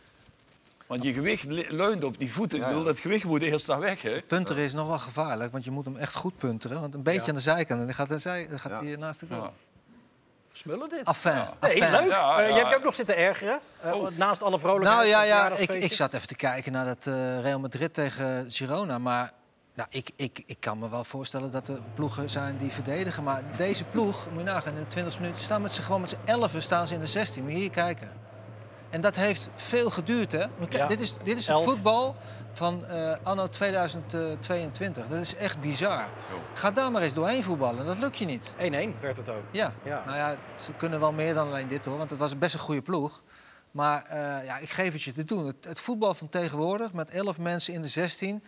Want 0.87 1.03
je 1.03 1.13
gewicht 1.13 1.43
le- 1.43 1.65
leunt 1.69 2.03
op 2.03 2.17
die 2.19 2.31
voeten. 2.31 2.57
Ja, 2.57 2.63
Ik 2.63 2.69
bedoel, 2.69 2.85
dat 2.85 2.99
gewicht 2.99 3.25
moet 3.25 3.41
eerst 3.41 3.65
daar 3.65 3.79
weg. 3.79 4.01
Hè? 4.01 4.21
Punteren 4.21 4.63
is 4.63 4.73
nog 4.73 4.87
wel 4.87 4.99
gevaarlijk, 4.99 5.51
want 5.51 5.63
je 5.63 5.71
moet 5.71 5.85
hem 5.85 5.97
echt 5.97 6.15
goed 6.15 6.37
punteren. 6.37 6.81
Want 6.81 6.93
een 6.93 7.03
beetje 7.03 7.27
aan 7.29 7.35
de 7.35 7.41
zijkant 7.41 7.79
en 7.79 7.85
dan 7.85 7.95
gaat 7.95 8.23
hij, 8.23 8.47
dan 8.49 8.59
gaat 8.59 8.71
Ja. 8.71 8.83
hij 8.83 8.95
naast 8.95 9.19
de 9.19 9.25
goal. 9.29 9.53
Ja. 10.53 10.59
Smullen 10.59 10.89
dit. 10.89 11.05
Nee, 11.61 11.71
enfin. 11.71 11.91
leuk. 11.91 12.09
Ja, 12.09 12.39
Eh, 12.39 12.47
ja. 12.47 12.47
je 12.47 12.53
hebt 12.53 12.69
je 12.69 12.75
ook 12.77 12.83
nog 12.83 12.95
zitten 12.95 13.17
ergeren. 13.17 13.59
eh, 13.81 13.93
naast 14.15 14.43
alle 14.43 14.59
vrolijkheid. 14.59 14.97
Nou 14.97 15.07
ja, 15.09 15.21
ja 15.23 15.49
ik, 15.55 15.69
ik 15.73 15.93
zat 15.93 16.13
even 16.13 16.27
te 16.27 16.35
kijken 16.35 16.71
naar 16.71 16.85
dat 16.85 17.07
eh, 17.07 17.39
Real 17.41 17.59
Madrid 17.59 17.93
tegen 17.93 18.51
Girona. 18.51 18.97
Maar 18.97 19.31
nou, 19.73 19.87
ik, 19.91 20.09
ik, 20.15 20.43
ik 20.45 20.57
kan 20.59 20.79
me 20.79 20.89
wel 20.89 21.03
voorstellen 21.03 21.51
dat 21.51 21.67
er 21.67 21.79
ploegen 21.93 22.29
zijn 22.29 22.57
die 22.57 22.71
verdedigen. 22.71 23.23
Maar 23.23 23.43
deze 23.57 23.83
ploeg, 23.85 24.27
moet 24.29 24.39
je 24.39 24.45
nagaan, 24.45 24.73
in 24.73 24.79
de 24.79 24.87
20 24.87 25.19
minuten 25.19 25.43
staan 25.43 25.61
met 25.61 25.71
z'n 25.71 25.81
gewoon 25.81 26.01
met 26.01 26.09
z'n 26.09 26.17
11 26.25 26.51
staan 26.57 26.87
ze 26.87 26.93
in 26.93 26.99
de 26.99 27.07
16. 27.07 27.43
Moet 27.43 27.51
je 27.51 27.57
hier 27.57 27.69
kijken. 27.69 28.11
En 28.89 29.01
dat 29.01 29.15
heeft 29.15 29.49
veel 29.55 29.89
geduurd, 29.89 30.31
hè? 30.31 30.37
Kijk, 30.59 30.73
Ja. 30.73 30.87
Dit 30.87 30.99
is, 30.99 31.13
dit 31.23 31.37
is 31.37 31.47
het 31.47 31.55
Elf. 31.55 31.65
voetbal 31.65 32.15
van 32.53 32.85
eh, 32.85 33.15
anno 33.23 33.49
2022. 33.49 35.07
Dat 35.07 35.19
is 35.19 35.35
echt 35.35 35.61
bizar. 35.61 36.05
Ga 36.53 36.71
daar 36.71 36.91
maar 36.91 37.01
eens 37.01 37.13
doorheen 37.13 37.43
voetballen. 37.43 37.85
Dat 37.85 37.99
lukt 37.99 38.17
je 38.17 38.25
niet. 38.25 38.51
1-1 38.51 38.99
werd 39.01 39.17
het 39.17 39.29
ook. 39.29 39.43
Ja. 39.51 39.73
Ja. 39.83 40.03
nou 40.05 40.17
ja, 40.17 40.35
ze 40.55 40.73
kunnen 40.73 40.99
wel 40.99 41.11
meer 41.11 41.33
dan 41.33 41.47
alleen 41.47 41.67
dit 41.67 41.85
hoor, 41.85 41.97
want 41.97 42.09
het 42.09 42.19
was 42.19 42.37
best 42.37 42.53
een 42.53 42.59
goede 42.59 42.81
ploeg. 42.81 43.21
Maar 43.71 44.05
eh, 44.05 44.45
ja, 44.45 44.57
ik 44.57 44.69
geef 44.69 44.93
het 44.93 45.03
je 45.03 45.11
te 45.11 45.25
doen. 45.25 45.45
Het, 45.45 45.65
het 45.65 45.81
voetbal 45.81 46.13
van 46.13 46.29
tegenwoordig 46.29 46.93
met 46.93 47.09
11 47.09 47.39
mensen 47.39 47.73
in 47.73 47.81
de 47.81 47.87
16, 47.87 48.43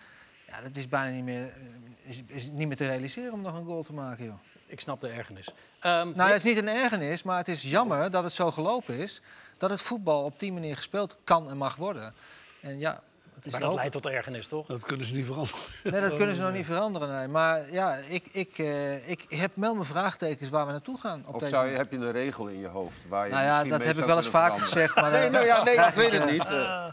ja, 0.48 0.62
dat 0.62 0.78
is 0.78 0.88
bijna 0.88 1.16
niet 1.16 1.24
meer, 1.24 1.44
eh, 1.44 2.10
is, 2.10 2.22
is 2.28 2.50
niet 2.52 2.68
meer 2.68 2.78
te 2.78 2.88
realiseren 2.88 3.34
om 3.34 3.42
nog 3.42 3.58
een 3.58 3.66
goal 3.66 3.84
te 3.84 3.94
maken. 3.94 4.26
Joh. 4.26 4.40
Ik 4.66 4.80
snap 4.80 5.02
de 5.02 5.08
ergernis. 5.08 5.54
Ehm, 5.80 6.12
Nou, 6.16 6.30
het 6.30 6.38
is 6.38 6.44
niet 6.44 6.58
een 6.58 6.68
ergernis, 6.68 7.24
maar 7.24 7.38
het 7.38 7.48
is 7.48 7.62
jammer 7.62 8.12
dat 8.12 8.24
het 8.24 8.32
zo 8.34 8.52
gelopen 8.52 8.98
is. 8.98 9.22
Dat 9.58 9.70
het 9.70 9.82
voetbal 9.82 10.24
op 10.24 10.40
die 10.40 10.54
manier 10.54 10.76
gespeeld 10.76 11.18
kan 11.24 11.50
en 11.50 11.58
mag 11.58 11.76
worden. 11.76 12.14
En 12.62 12.80
ja, 12.80 13.02
het 13.44 13.54
is 13.54 13.60
maar 13.60 13.62
dat 13.70 13.74
leidt 13.74 13.92
tot 13.92 14.06
ergernis, 14.06 14.48
toch? 14.48 14.68
Dat 14.68 14.84
kunnen 14.86 15.06
ze 15.06 15.14
niet 15.14 15.26
veranderen. 15.26 15.60
Nee, 15.84 16.02
dat 16.02 16.14
kunnen 16.20 16.36
ze 16.36 16.42
nog 16.42 16.52
niet 16.54 16.66
veranderen. 16.66 17.10
Nee. 17.10 17.28
Maar 17.28 17.72
ja, 17.72 17.96
ik, 18.08 18.26
ik, 18.32 18.58
eh, 18.58 19.10
ik 19.10 19.26
heb 19.30 19.52
wel 19.56 19.74
mijn 19.74 19.86
vraagtekens 19.86 20.50
waar 20.50 20.66
we 20.66 20.72
naartoe 20.72 21.00
gaan. 21.00 21.24
Op 21.28 21.36
Of 21.36 21.48
zou 21.48 21.68
je, 21.68 21.76
heb 21.76 21.92
je 21.92 21.98
een 21.98 22.12
regel 22.12 22.48
in 22.48 22.60
je 22.60 22.68
hoofd 22.68 23.08
waar 23.08 23.26
je 23.28 23.32
Nou 23.34 23.46
ja, 23.46 23.64
dat 23.64 23.84
heb 23.84 23.98
ik 23.98 24.06
wel 24.06 24.18
eens 24.18 24.30
veranderen? 24.30 24.60
gezegd. 24.68 24.96
Maar 24.96 25.12
Nee, 25.12 25.26
eh, 25.26 25.32
nou 25.32 25.46
ja, 25.46 25.64
nee, 25.64 25.76
ik 25.76 25.94
weet 26.04 26.14
ik, 26.14 26.20
het 26.20 26.22
eh, 26.28 26.32
niet. 26.32 26.50
eh. 26.50 26.86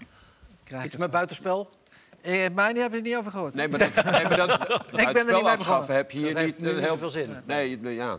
krijg 0.64 0.84
Iets 0.84 0.94
ik 0.94 1.00
met 1.00 1.10
buitenspel? 1.10 1.70
Eh, 2.20 2.50
mij 2.54 2.72
niet 2.72 2.82
heb 2.82 2.90
je 2.90 2.96
het 2.96 3.06
niet 3.06 3.16
over 3.16 3.30
gehoord. 3.30 3.54
Nee, 3.54 3.68
maar 3.68 3.78
dat, 3.78 3.94
nee, 4.04 4.24
maar 4.24 4.36
dat, 4.36 4.48
er 4.50 4.56
het 4.90 4.96
niet 5.14 5.18
spel 5.18 5.42
mee 5.42 5.52
afschaffen 5.52 5.94
heb 5.94 6.10
je 6.10 6.18
hier 6.18 6.34
Dat 6.34 6.44
niet 6.44 6.58
niet 6.58 6.70
heel 6.76 6.88
zoveel 6.88 7.10
zin. 7.10 7.36
Nee, 7.44 7.78
nee, 7.78 7.94
ja. 7.94 8.18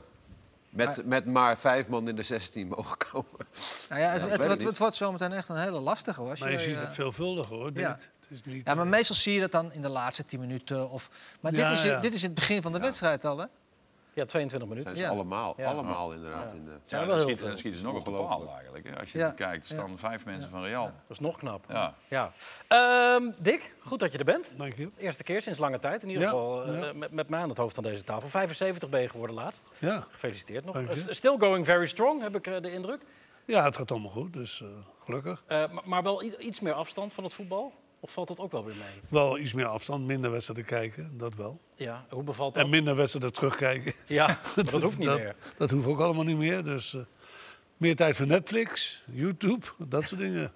Met, 0.70 1.06
met 1.06 1.26
maar 1.26 1.58
vijf 1.58 1.88
man 1.88 2.08
in 2.08 2.16
de 2.16 2.24
16 2.24 2.68
mogen 2.68 2.98
komen. 3.12 3.26
Nou 3.90 4.02
ja, 4.02 4.08
het, 4.10 4.22
Ja, 4.22 4.28
ik 4.28 4.32
het, 4.32 4.42
het, 4.44 4.52
het 4.52 4.64
niet. 4.68 4.78
wordt 4.78 4.96
zometeen 4.96 5.32
echt 5.32 5.50
een 5.50 5.58
hele 5.58 5.80
lastige 5.80 6.22
hoor. 6.22 6.30
Als 6.30 6.40
Maar 6.40 6.52
je 6.52 6.58
je, 6.58 6.64
ziet 6.64 6.76
eh, 6.76 6.82
het 6.82 6.94
veelvuldiger 6.94 7.56
hoor. 7.56 7.74
Dit. 7.74 7.84
ja. 7.84 7.98
Het 8.32 8.46
is 8.46 8.54
niet, 8.54 8.68
Ja, 8.68 8.76
maar 8.76 8.88
meestal 8.88 9.16
zie 9.16 9.34
je 9.34 9.40
dat 9.40 9.52
dan 9.52 9.74
in 9.74 9.82
de 9.82 9.90
laatste 9.90 10.26
10 10.26 10.40
minuten. 10.40 10.90
Of, 10.90 11.10
maar 11.40 11.52
dit, 11.52 11.68
is, 11.68 11.84
ja. 11.84 12.00
dit 12.00 12.14
is 12.14 12.22
het 12.22 12.34
begin 12.34 12.62
van 12.62 12.72
de 12.74 12.80
wedstrijd 12.80 13.26
al, 13.26 13.38
hè? 13.38 13.46
Ja, 14.14 14.26
22 14.26 14.60
Dat 14.60 14.68
minuten. 14.70 14.96
zijn 14.96 15.08
ze 15.08 15.14
allemaal, 15.18 15.54
Ja. 15.58 15.66
allemaal 15.72 16.14
inderdaad. 16.14 16.54
In 16.54 16.66
de, 16.66 16.72
Zijn 16.84 17.02
Ja, 17.02 17.08
er 17.10 17.16
wel 17.18 17.28
heel 17.28 17.38
veel. 17.38 17.58
schieten 17.58 17.80
ze 17.80 17.86
nog 17.86 17.96
op 17.96 18.06
de 18.06 18.12
paal 18.12 18.54
eigenlijk. 18.56 18.88
hè. 18.90 19.00
Als 19.00 19.12
je 19.12 19.18
Ja. 19.18 19.30
kijkt, 19.30 19.70
er 19.70 19.76
staan 19.76 19.98
vijf 20.00 20.26
mensen 20.26 20.50
van 20.50 20.64
Real. 20.64 20.86
Dat 20.86 20.94
is 21.08 21.20
nog 21.20 21.38
knap. 21.38 21.66
Ja. 21.70 21.94
Ja. 22.08 22.32
Ehm, 22.68 23.32
Dick, 23.38 23.74
goed 23.80 24.00
dat 24.00 24.12
je 24.12 24.18
er 24.18 24.26
bent. 24.26 24.50
Dank 24.58 24.74
je. 24.76 24.90
Eerste 24.98 25.24
keer 25.24 25.42
sinds 25.42 25.60
lange 25.60 25.80
tijd. 25.80 26.04
In 26.04 26.08
ieder 26.10 26.24
Ja, 26.24 26.30
geval 26.30 26.64
eh, 26.66 26.82
ja. 26.82 26.94
met, 26.94 27.12
met 27.12 27.30
mij 27.30 27.40
aan 27.42 27.50
het 27.50 27.58
hoofd 27.58 27.76
van 27.76 27.84
deze 27.84 28.04
tafel. 28.04 28.30
75 28.30 28.90
ben 28.90 29.02
je 29.02 29.10
geworden 29.10 29.36
laatst. 29.36 29.68
Ja. 29.78 30.06
Gefeliciteerd 30.12 30.66
nog. 30.66 30.74
Dank 30.74 30.90
je. 30.94 31.02
Eh, 31.08 31.14
Still 31.14 31.36
going 31.40 31.66
very 31.66 31.86
strong, 31.88 32.22
heb 32.22 32.36
ik 32.36 32.48
eh, 32.48 32.62
de 32.62 32.72
indruk. 32.72 33.02
ja, 33.46 33.64
het 33.64 33.78
gaat 33.78 33.92
allemaal 33.92 34.12
goed, 34.12 34.34
dus 34.34 34.62
eh, 34.62 34.68
gelukkig. 35.04 35.44
Eh, 35.48 35.58
maar, 35.72 35.84
maar 35.86 36.04
wel 36.04 36.24
iets 36.40 36.60
meer 36.60 36.74
afstand 36.74 37.14
van 37.14 37.24
het 37.24 37.34
voetbal? 37.34 37.74
Of 38.04 38.12
valt 38.12 38.28
dat 38.28 38.40
ook 38.40 38.52
wel 38.52 38.66
weer 38.66 38.76
mee? 38.76 39.02
Wel 39.10 39.38
iets 39.38 39.54
meer 39.54 39.66
afstand, 39.66 40.06
minder 40.06 40.32
wedstrijden 40.32 40.66
kijken, 40.66 41.18
dat 41.18 41.36
wel. 41.36 41.60
Ja, 41.76 42.06
hoe 42.10 42.24
bevalt 42.24 42.54
dat? 42.54 42.64
En 42.64 42.70
minder 42.70 42.96
wedstrijden 42.96 43.34
terugkijken. 43.34 43.94
Ja, 44.08 44.40
dat 44.56 44.82
hoeft 44.82 44.98
niet 44.98 45.08
dat, 45.08 45.18
meer. 45.20 45.36
Dat 45.58 45.72
hoeft 45.72 45.88
ook 45.88 46.00
allemaal 46.00 46.24
niet 46.24 46.38
meer. 46.38 46.64
Dus 46.64 46.94
eh, 46.94 47.02
meer 47.78 47.96
tijd 47.96 48.16
voor 48.18 48.28
Netflix, 48.28 49.04
YouTube, 49.12 49.66
dat 49.78 50.08
soort 50.08 50.22
dingen. 50.22 50.52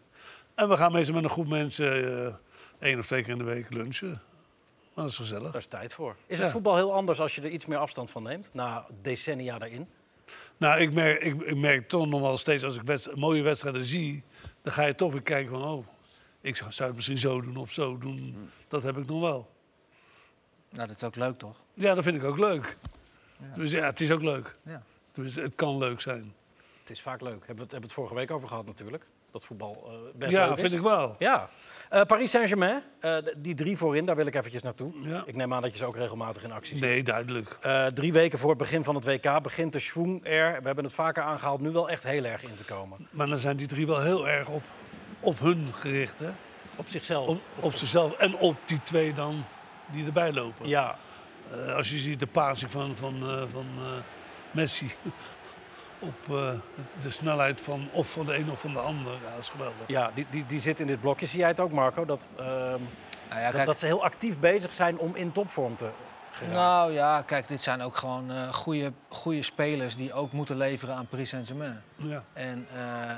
En 0.55 0.69
we 0.69 0.77
gaan 0.77 0.91
meestal 0.91 1.15
met 1.15 1.23
een 1.23 1.29
groep 1.29 1.47
mensen 1.47 2.25
eh, 2.27 2.33
één 2.79 2.99
of 2.99 3.05
twee 3.05 3.21
keer 3.21 3.31
in 3.31 3.37
de 3.37 3.43
week 3.43 3.69
lunchen. 3.73 4.21
Dat 4.93 5.09
is 5.09 5.15
gezellig. 5.15 5.51
Daar 5.51 5.61
is 5.61 5.67
tijd 5.67 5.93
voor. 5.93 6.15
Is 6.27 6.37
Ja. 6.37 6.43
het 6.43 6.51
voetbal 6.51 6.75
heel 6.75 6.93
anders 6.93 7.19
als 7.19 7.35
je 7.35 7.41
er 7.41 7.49
iets 7.49 7.65
meer 7.65 7.77
afstand 7.77 8.11
van 8.11 8.23
neemt? 8.23 8.49
Na 8.53 8.85
decennia 9.01 9.57
daarin? 9.57 9.87
Nou, 10.57 10.79
ik 10.79 10.93
merk, 10.93 11.23
ik, 11.23 11.41
ik 11.41 11.55
merk 11.57 11.87
toch 11.89 12.07
nog 12.07 12.21
wel 12.21 12.37
steeds 12.37 12.63
als 12.63 12.75
ik 12.75 12.81
wedst- 12.81 13.15
mooie 13.15 13.41
wedstrijden 13.41 13.85
zie, 13.85 14.23
dan 14.61 14.73
ga 14.73 14.83
je 14.85 14.95
toch 14.95 15.11
weer 15.11 15.21
kijken 15.21 15.51
van, 15.51 15.63
oh, 15.63 15.87
ik 16.45 16.55
zou 16.55 16.71
zou 16.71 16.87
het 16.87 16.95
misschien 16.95 17.17
zo 17.17 17.41
doen 17.41 17.57
of 17.57 17.71
zo 17.71 17.97
doen. 17.97 18.49
Dat 18.67 18.83
heb 18.83 18.97
ik 18.97 19.05
nog 19.07 19.19
wel. 19.19 19.49
Nou, 20.69 20.87
dat 20.87 20.95
is 20.95 21.03
ook 21.03 21.15
leuk, 21.15 21.37
toch? 21.37 21.57
Ja, 21.73 21.93
dat 21.95 22.03
vind 22.03 22.15
ik 22.15 22.23
ook 22.23 22.37
leuk. 22.39 22.77
Dus 23.55 23.71
ja, 23.71 23.85
het 23.85 24.01
is 24.01 24.11
ook 24.11 24.21
leuk. 24.21 24.55
Ja. 24.63 24.83
Dus 25.11 25.35
het 25.35 25.55
kan 25.55 25.77
leuk 25.77 26.01
zijn. 26.01 26.33
Het 26.79 26.89
is 26.89 27.01
vaak 27.01 27.21
leuk. 27.21 27.37
Hebben 27.45 27.55
we 27.55 27.61
het, 27.61 27.71
hebben 27.71 27.79
we 27.79 27.85
het 27.85 27.93
vorige 27.93 28.15
week 28.15 28.31
over 28.31 28.47
gehad 28.47 28.65
natuurlijk. 28.65 29.05
Dat 29.31 29.45
voetbal 29.45 29.83
eh 29.85 30.17
best 30.19 30.31
Ja, 30.31 30.45
leuk 30.45 30.55
is. 30.55 30.61
vind 30.61 30.73
ik 30.73 30.81
wel. 30.81 31.15
Ja. 31.19 31.49
Eh, 31.89 32.01
Paris 32.01 32.31
Saint-Germain, 32.31 32.83
eh, 32.99 33.17
die 33.37 33.53
drie 33.55 33.77
voorin, 33.77 34.05
daar 34.05 34.15
wil 34.15 34.25
ik 34.25 34.35
eventjes 34.35 34.61
naartoe. 34.61 34.91
Ja. 35.09 35.23
Ik 35.25 35.35
neem 35.35 35.53
aan 35.53 35.61
dat 35.61 35.71
je 35.71 35.77
ze 35.77 35.85
ook 35.85 35.95
regelmatig 35.95 36.43
in 36.43 36.51
actie 36.51 36.73
ziet. 36.73 36.83
Nee, 36.83 37.03
duidelijk. 37.03 37.57
Eh, 37.61 37.85
drie 37.85 38.13
weken 38.13 38.39
voor 38.39 38.49
het 38.49 38.57
begin 38.57 38.83
van 38.83 38.95
het 38.95 39.05
WK 39.05 39.41
begint 39.43 39.73
de 39.73 39.79
schwung 39.79 40.25
er, 40.25 40.59
we 40.59 40.65
hebben 40.65 40.83
het 40.83 40.93
vaker 40.93 41.23
aangehaald, 41.23 41.61
nu 41.61 41.71
wel 41.71 41.89
echt 41.89 42.03
heel 42.03 42.23
erg 42.23 42.43
in 42.43 42.55
te 42.55 42.63
komen. 42.65 43.07
Maar 43.11 43.27
dan 43.27 43.39
zijn 43.39 43.57
die 43.57 43.67
drie 43.67 43.87
wel 43.87 44.01
heel 44.01 44.27
erg 44.27 44.47
op, 44.49 44.63
op 45.19 45.39
hun 45.39 45.69
gericht, 45.73 46.19
hè? 46.19 46.29
Op 46.75 46.87
zichzelf. 46.87 47.27
Op, 47.27 47.41
op 47.59 47.73
zichzelf 47.73 48.13
en 48.13 48.37
op 48.37 48.55
die 48.65 48.83
twee 48.83 49.13
dan 49.13 49.45
die 49.91 50.05
erbij 50.05 50.33
lopen. 50.33 50.67
Ja, 50.67 50.97
Eh, 51.51 51.75
als 51.75 51.89
je 51.89 51.97
ziet 51.97 52.19
de 52.19 52.27
passing 52.27 52.71
van, 52.71 52.95
van, 52.95 53.13
eh, 53.21 53.43
van 53.51 53.67
eh, 53.79 53.91
Messi 54.51 54.91
op 55.99 56.13
eh, 56.29 56.51
de 56.99 57.09
snelheid 57.09 57.61
van 57.61 57.89
of 57.91 58.09
van 58.11 58.25
de 58.25 58.35
een 58.35 58.51
of 58.51 58.59
van 58.59 58.73
de 58.73 58.79
ander. 58.79 59.11
Ja, 59.11 59.29
dat 59.29 59.39
is 59.39 59.49
geweldig. 59.49 59.87
Ja, 59.87 60.11
die, 60.13 60.25
die, 60.29 60.45
die 60.45 60.59
zit 60.59 60.79
in 60.79 60.87
dit 60.87 60.99
blokje. 60.99 61.25
Zie 61.25 61.39
jij 61.39 61.47
het 61.47 61.59
ook, 61.59 61.71
Marco? 61.71 62.05
Dat, 62.05 62.29
ehm, 62.37 62.47
Nou 62.47 62.79
ja, 63.29 63.45
dat, 63.45 63.53
kijk, 63.53 63.65
dat 63.65 63.79
ze 63.79 63.85
heel 63.85 64.03
actief 64.03 64.39
bezig 64.39 64.73
zijn 64.73 64.97
om 64.97 65.15
in 65.15 65.31
topvorm 65.31 65.75
te 65.75 65.89
nou 66.51 66.91
ja, 66.91 67.21
kijk, 67.21 67.47
dit 67.47 67.61
zijn 67.61 67.81
ook 67.81 67.95
gewoon 67.95 68.31
eh 68.31 68.53
goede, 68.53 68.91
goede 69.09 69.41
spelers 69.41 69.95
die 69.95 70.13
ook 70.13 70.31
moeten 70.31 70.57
leveren 70.57 70.95
aan 70.95 71.07
Paris 71.07 71.29
Saint-Germain. 71.29 71.81
Ja. 71.95 72.23
En 72.33 72.67
eh, 72.73 72.77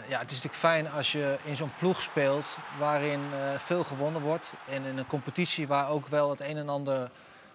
ja, 0.09 0.19
het 0.19 0.31
is 0.31 0.41
natuurlijk 0.43 0.55
fijn 0.55 0.91
als 0.91 1.11
je 1.11 1.37
in 1.43 1.55
zo'n 1.55 1.71
ploeg 1.79 2.01
speelt 2.01 2.45
waarin 2.79 3.21
eh, 3.33 3.57
veel 3.59 3.83
gewonnen 3.83 4.21
wordt. 4.21 4.53
En 4.69 4.83
in 4.83 4.97
een 4.97 5.07
competitie 5.07 5.67
waar 5.67 5.89
ook 5.89 6.07
wel 6.07 6.29
het 6.29 6.39
een 6.39 6.57
en 6.57 6.69
ander 6.69 7.09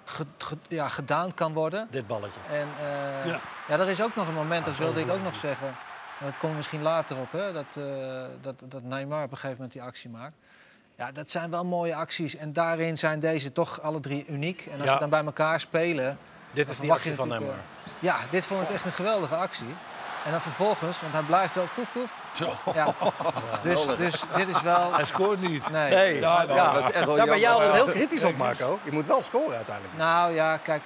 ge- 0.04 0.26
ge- 0.38 0.56
ja, 0.68 0.88
gedaan 0.88 1.34
kan 1.34 1.52
worden. 1.52 1.88
Dit 1.90 2.06
balletje. 2.06 2.40
En 2.48 2.68
Ja. 3.26 3.40
ja. 3.68 3.78
er 3.78 3.88
is 3.88 4.02
ook 4.02 4.14
nog 4.14 4.28
een 4.28 4.34
moment, 4.34 4.64
dat 4.64 4.76
wilde 4.78 5.00
ik 5.00 5.10
ook 5.10 5.22
nog 5.22 5.34
zeggen. 5.34 5.74
Maar 6.20 6.30
dat 6.30 6.40
komt 6.40 6.56
misschien 6.56 6.82
later 6.82 7.16
op, 7.16 7.32
hè, 7.32 7.52
dat, 7.52 7.66
dat, 8.40 8.54
dat 8.70 8.82
Neymar 8.82 9.24
op 9.24 9.30
een 9.30 9.36
gegeven 9.36 9.56
moment 9.56 9.72
die 9.72 9.82
actie 9.82 10.10
maakt. 10.10 10.34
Ja, 10.96 11.12
dat 11.12 11.30
zijn 11.30 11.50
wel 11.50 11.64
mooie 11.64 11.94
acties. 11.94 12.36
En 12.36 12.52
daarin 12.52 12.96
zijn 12.96 13.20
deze 13.20 13.52
toch 13.52 13.80
alle 13.80 14.00
drie 14.00 14.26
uniek. 14.26 14.66
En 14.70 14.76
als 14.78 14.84
Ja. 14.88 14.92
ze 14.92 14.98
dan 14.98 15.10
bij 15.10 15.24
elkaar 15.24 15.60
spelen... 15.60 16.18
Dit 16.52 16.70
is 16.70 16.80
die 16.80 16.92
actie 16.92 17.14
van 17.14 17.28
Neymar. 17.28 17.48
eh, 17.48 17.54
Ja, 17.98 18.16
dit 18.30 18.46
vond 18.46 18.62
ik 18.62 18.70
echt 18.70 18.84
een 18.84 18.92
geweldige 18.92 19.34
actie. 19.36 19.74
En 20.24 20.30
dan 20.30 20.40
vervolgens, 20.40 21.00
want 21.00 21.12
hij 21.12 21.22
blijft 21.22 21.54
wel 21.54 21.68
poef 21.74 21.92
poef. 21.92 22.12
Zo. 22.32 22.52
Ja. 22.74 22.94
Dus, 23.62 23.86
dus 23.96 24.22
dit 24.36 24.48
is 24.48 24.62
wel... 24.62 24.94
Hij 24.94 25.04
scoort 25.04 25.40
niet. 25.40 25.70
Nee. 25.70 25.90
Nee, 25.94 26.20
Ja, 26.20 26.44
nou, 26.44 26.54
ja. 26.54 26.72
dat 26.72 26.82
is 26.88 26.90
echt 26.90 27.04
wel 27.04 27.16
ja, 27.16 27.24
maar 27.24 27.38
jij 27.38 27.54
het 27.56 27.74
heel 27.74 27.84
kritisch 27.86 28.24
op, 28.24 28.36
Marco. 28.36 28.78
Je 28.84 28.92
moet 28.92 29.06
wel 29.06 29.22
scoren 29.22 29.56
uiteindelijk. 29.56 29.96
Nou 29.96 30.32
ja, 30.34 30.56
kijk. 30.56 30.82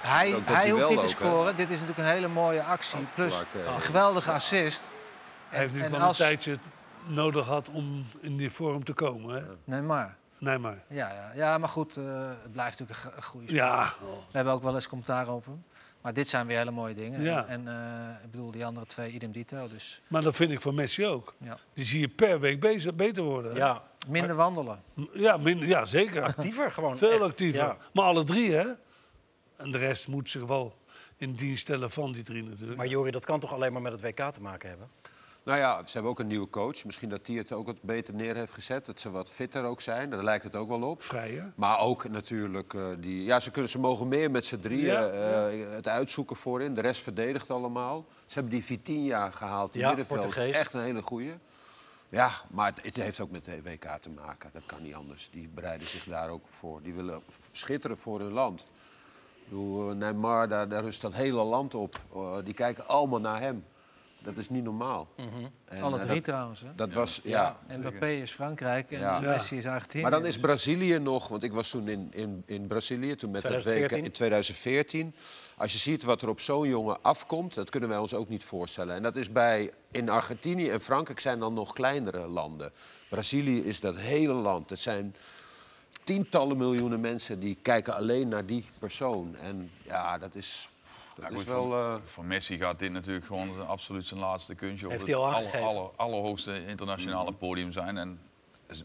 Hij, 0.00 0.34
hij 0.44 0.70
hoeft 0.70 0.88
niet 0.88 0.98
te 0.98 1.04
ook, 1.04 1.08
scoren. 1.10 1.56
Dit 1.56 1.70
is 1.70 1.80
natuurlijk 1.80 2.08
een 2.08 2.14
hele 2.14 2.28
mooie 2.28 2.62
actie. 2.62 3.06
Plus 3.14 3.32
Clark, 3.52 3.66
eh, 3.66 3.74
een 3.74 3.80
geweldige 3.80 4.30
assist. 4.32 4.90
Hij 5.48 5.58
heeft 5.58 5.72
nu 5.72 5.82
en 5.82 5.90
wel 5.90 6.00
als- 6.00 6.18
een 6.18 6.24
tijdje 6.26 6.56
nodig 7.06 7.46
gehad 7.46 7.68
om 7.68 8.06
in 8.20 8.36
die 8.36 8.50
vorm 8.50 8.84
te 8.84 8.92
komen. 8.92 9.34
Hè? 9.34 9.42
Nee, 9.64 9.80
maar. 9.80 10.16
Nee, 10.38 10.58
maar. 10.58 10.84
Ja, 10.88 11.08
ja. 11.12 11.30
ja 11.34 11.58
maar 11.58 11.68
goed, 11.68 11.96
eh, 11.96 12.28
het 12.42 12.52
blijft 12.52 12.78
natuurlijk 12.78 13.16
een, 13.16 13.22
goede 13.22 13.46
speler. 13.46 13.64
Ja, 13.64 13.94
We 14.00 14.36
hebben 14.36 14.52
ook 14.52 14.62
wel 14.62 14.74
eens 14.74 14.88
commentaar 14.88 15.28
op 15.28 15.44
hem. 15.44 15.64
Maar 16.00 16.12
dit 16.12 16.28
zijn 16.28 16.46
weer 16.46 16.56
hele 16.56 16.70
mooie 16.70 16.94
dingen. 16.94 17.22
Ja. 17.22 17.46
En 17.46 17.68
eh, 17.68 18.24
ik 18.24 18.30
bedoel, 18.30 18.50
die 18.50 18.66
andere 18.66 18.86
twee 18.86 19.12
idem 19.12 19.32
dito. 19.32 19.68
Dus 19.68 20.02
maar 20.08 20.22
dat 20.22 20.36
vind 20.36 20.52
ik 20.52 20.60
van 20.60 20.74
Messi 20.74 21.06
ook. 21.06 21.34
ja. 21.38 21.58
Die 21.74 21.84
zie 21.84 22.00
je 22.00 22.08
per 22.08 22.40
week 22.40 22.60
bezig, 22.60 22.94
beter 22.94 23.22
worden. 23.22 23.54
Ja, 23.54 23.82
minder 24.08 24.36
wandelen. 24.36 24.82
Ja, 25.12 25.36
minder, 25.36 25.68
ja, 25.68 25.84
zeker. 25.84 26.22
actiever 26.22 26.70
gewoon. 26.72 26.98
Veel 26.98 27.12
echt. 27.12 27.22
actiever. 27.22 27.62
Ja. 27.62 27.76
Maar 27.92 28.04
alle 28.04 28.24
drie, 28.24 28.52
hè? 28.52 28.66
En 29.56 29.70
de 29.70 29.78
rest 29.78 30.08
moet 30.08 30.30
zich 30.30 30.44
wel 30.44 30.78
in 31.16 31.34
dienst 31.34 31.62
stellen 31.62 31.90
van 31.90 32.12
die 32.12 32.22
drie 32.22 32.42
natuurlijk. 32.42 32.76
Maar 32.76 32.86
Jori, 32.86 33.10
dat 33.10 33.24
kan 33.24 33.40
toch 33.40 33.52
alleen 33.52 33.72
maar 33.72 33.82
met 33.82 33.92
het 33.92 34.00
WK 34.00 34.32
te 34.32 34.40
maken 34.40 34.68
hebben? 34.68 34.88
Nou 35.50 35.62
ja, 35.62 35.84
ze 35.84 35.92
hebben 35.92 36.10
ook 36.10 36.18
een 36.18 36.26
nieuwe 36.26 36.50
coach. 36.50 36.84
Misschien 36.84 37.08
dat 37.08 37.26
die 37.26 37.38
het 37.38 37.52
ook 37.52 37.66
wat 37.66 37.82
beter 37.82 38.14
neer 38.14 38.34
heeft 38.34 38.52
gezet. 38.52 38.86
Dat 38.86 39.00
ze 39.00 39.10
wat 39.10 39.30
fitter 39.30 39.64
ook 39.64 39.80
zijn. 39.80 40.10
Daar 40.10 40.24
lijkt 40.24 40.44
het 40.44 40.54
ook 40.54 40.68
wel 40.68 40.82
op. 40.82 41.02
Vrijer. 41.02 41.52
Maar 41.54 41.80
ook 41.80 42.08
natuurlijk, 42.08 42.74
eh, 42.74 42.86
die, 42.98 43.24
ja, 43.24 43.40
ze, 43.40 43.50
kunnen, 43.50 43.70
ze 43.70 43.78
mogen 43.78 44.08
meer 44.08 44.30
met 44.30 44.44
z'n 44.46 44.58
drieën 44.58 44.84
Ja, 44.84 45.06
eh, 45.06 45.70
het 45.70 45.88
uitzoeken 45.88 46.36
voorin. 46.36 46.74
De 46.74 46.80
rest 46.80 47.02
verdedigt 47.02 47.50
allemaal. 47.50 48.06
Ze 48.26 48.34
hebben 48.34 48.52
die 48.52 48.64
Vitinha 48.64 49.30
gehaald, 49.30 49.72
die 49.72 49.82
Ja, 49.82 49.88
middenveld. 49.88 50.20
Portugees. 50.20 50.54
Echt 50.54 50.72
een 50.72 50.80
hele 50.80 51.02
goeie. 51.02 51.34
Ja, 52.08 52.30
maar 52.50 52.72
het, 52.82 52.96
heeft 52.96 53.20
ook 53.20 53.30
met 53.30 53.44
de 53.44 53.62
WK 53.62 53.84
te 54.00 54.10
maken. 54.10 54.50
Dat 54.52 54.66
kan 54.66 54.82
niet 54.82 54.94
anders. 54.94 55.28
Die 55.32 55.48
bereiden 55.54 55.86
zich 55.86 56.04
daar 56.04 56.28
ook 56.28 56.44
voor. 56.50 56.82
Die 56.82 56.94
willen 56.94 57.22
schitteren 57.52 57.98
voor 57.98 58.20
hun 58.20 58.32
land. 58.32 58.64
Eh, 59.52 59.90
Neymar, 59.90 60.48
daar, 60.48 60.68
daar 60.68 60.82
rust 60.82 61.00
dat 61.00 61.14
hele 61.14 61.42
land 61.42 61.74
op. 61.74 62.00
Eh, 62.14 62.36
die 62.44 62.54
kijken 62.54 62.88
allemaal 62.88 63.20
naar 63.20 63.40
hem. 63.40 63.64
Dat 64.22 64.36
is 64.36 64.48
niet 64.48 64.64
normaal. 64.64 65.08
En, 65.64 65.82
Alle 65.82 65.98
eh, 65.98 66.02
drie 66.02 66.14
dat, 66.14 66.24
trouwens. 66.24 66.60
Hè? 66.60 66.74
dat 66.74 66.92
was, 66.92 67.20
ja. 67.24 67.58
Mbappé 67.68 68.10
is 68.10 68.30
Frankrijk 68.30 68.90
en 68.90 69.00
Ja. 69.00 69.20
Messi 69.20 69.56
is 69.56 69.66
Argentinië. 69.66 70.02
Maar 70.02 70.10
dan 70.10 70.26
is 70.26 70.38
Brazilië 70.38 70.98
nog, 70.98 71.28
want 71.28 71.42
ik 71.42 71.52
was 71.52 71.70
toen 71.70 71.88
in, 71.88 72.08
in, 72.10 72.42
in 72.46 72.66
Brazilië, 72.66 73.14
toen 73.14 73.30
met 73.30 73.42
het 73.42 73.52
WK 73.52 73.60
2014. 73.60 74.04
in 74.04 74.10
2014. 74.12 75.14
Als 75.56 75.72
je 75.72 75.78
ziet 75.78 76.02
wat 76.02 76.22
er 76.22 76.28
op 76.28 76.40
zo'n 76.40 76.68
jongen 76.68 77.02
afkomt, 77.02 77.54
dat 77.54 77.70
kunnen 77.70 77.88
wij 77.88 77.98
ons 77.98 78.14
ook 78.14 78.28
niet 78.28 78.44
voorstellen. 78.44 78.94
En 78.94 79.02
dat 79.02 79.16
is 79.16 79.32
bij, 79.32 79.72
in 79.90 80.08
Argentinië 80.08 80.70
en 80.70 80.80
Frankrijk 80.80 81.20
zijn 81.20 81.38
dan 81.38 81.54
nog 81.54 81.72
kleinere 81.72 82.26
landen. 82.26 82.72
Brazilië 83.08 83.64
is 83.64 83.80
dat 83.80 83.96
hele 83.96 84.32
land. 84.32 84.70
Het 84.70 84.80
zijn 84.80 85.14
tientallen 86.04 86.56
miljoenen 86.56 87.00
mensen 87.00 87.40
die 87.40 87.58
kijken 87.62 87.94
alleen 87.94 88.28
naar 88.28 88.46
die 88.46 88.64
persoon. 88.78 89.36
En 89.36 89.70
ja, 89.82 90.18
dat 90.18 90.34
is, 90.34 90.69
dat 91.20 91.30
Ja, 91.30 91.36
is 91.36 91.42
goed, 91.42 91.52
wel... 91.52 91.62
voor, 91.64 91.76
eh, 91.78 91.94
voor 92.04 92.24
Messi 92.24 92.58
gaat 92.58 92.78
dit 92.78 92.92
natuurlijk 92.92 93.26
gewoon 93.26 93.66
absoluut 93.66 94.06
zijn 94.06 94.20
laatste 94.20 94.54
kunstje 94.54 94.86
op 94.86 94.92
Heeft 94.92 95.06
het 95.06 95.16
hij 95.16 95.24
al 95.24 95.32
aller, 95.34 95.60
aller, 95.62 95.90
allerhoogste 95.96 96.66
internationale 96.66 97.32
podium 97.32 97.72
zijn. 97.72 97.96
En 97.98 98.20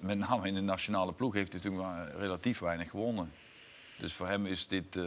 met 0.02 0.18
name 0.18 0.48
in 0.48 0.54
de 0.54 0.62
nationale 0.62 1.14
ploeg 1.14 1.34
heeft 1.34 1.54
hij 1.54 1.62
natuurlijk 1.64 1.90
maar 1.94 2.12
relatief 2.20 2.60
weinig 2.60 2.90
gewonnen. 2.90 3.32
Dus 4.00 4.14
voor 4.14 4.28
hem 4.28 4.46
is 4.46 4.68
dit 4.68 4.96
eh 4.96 5.04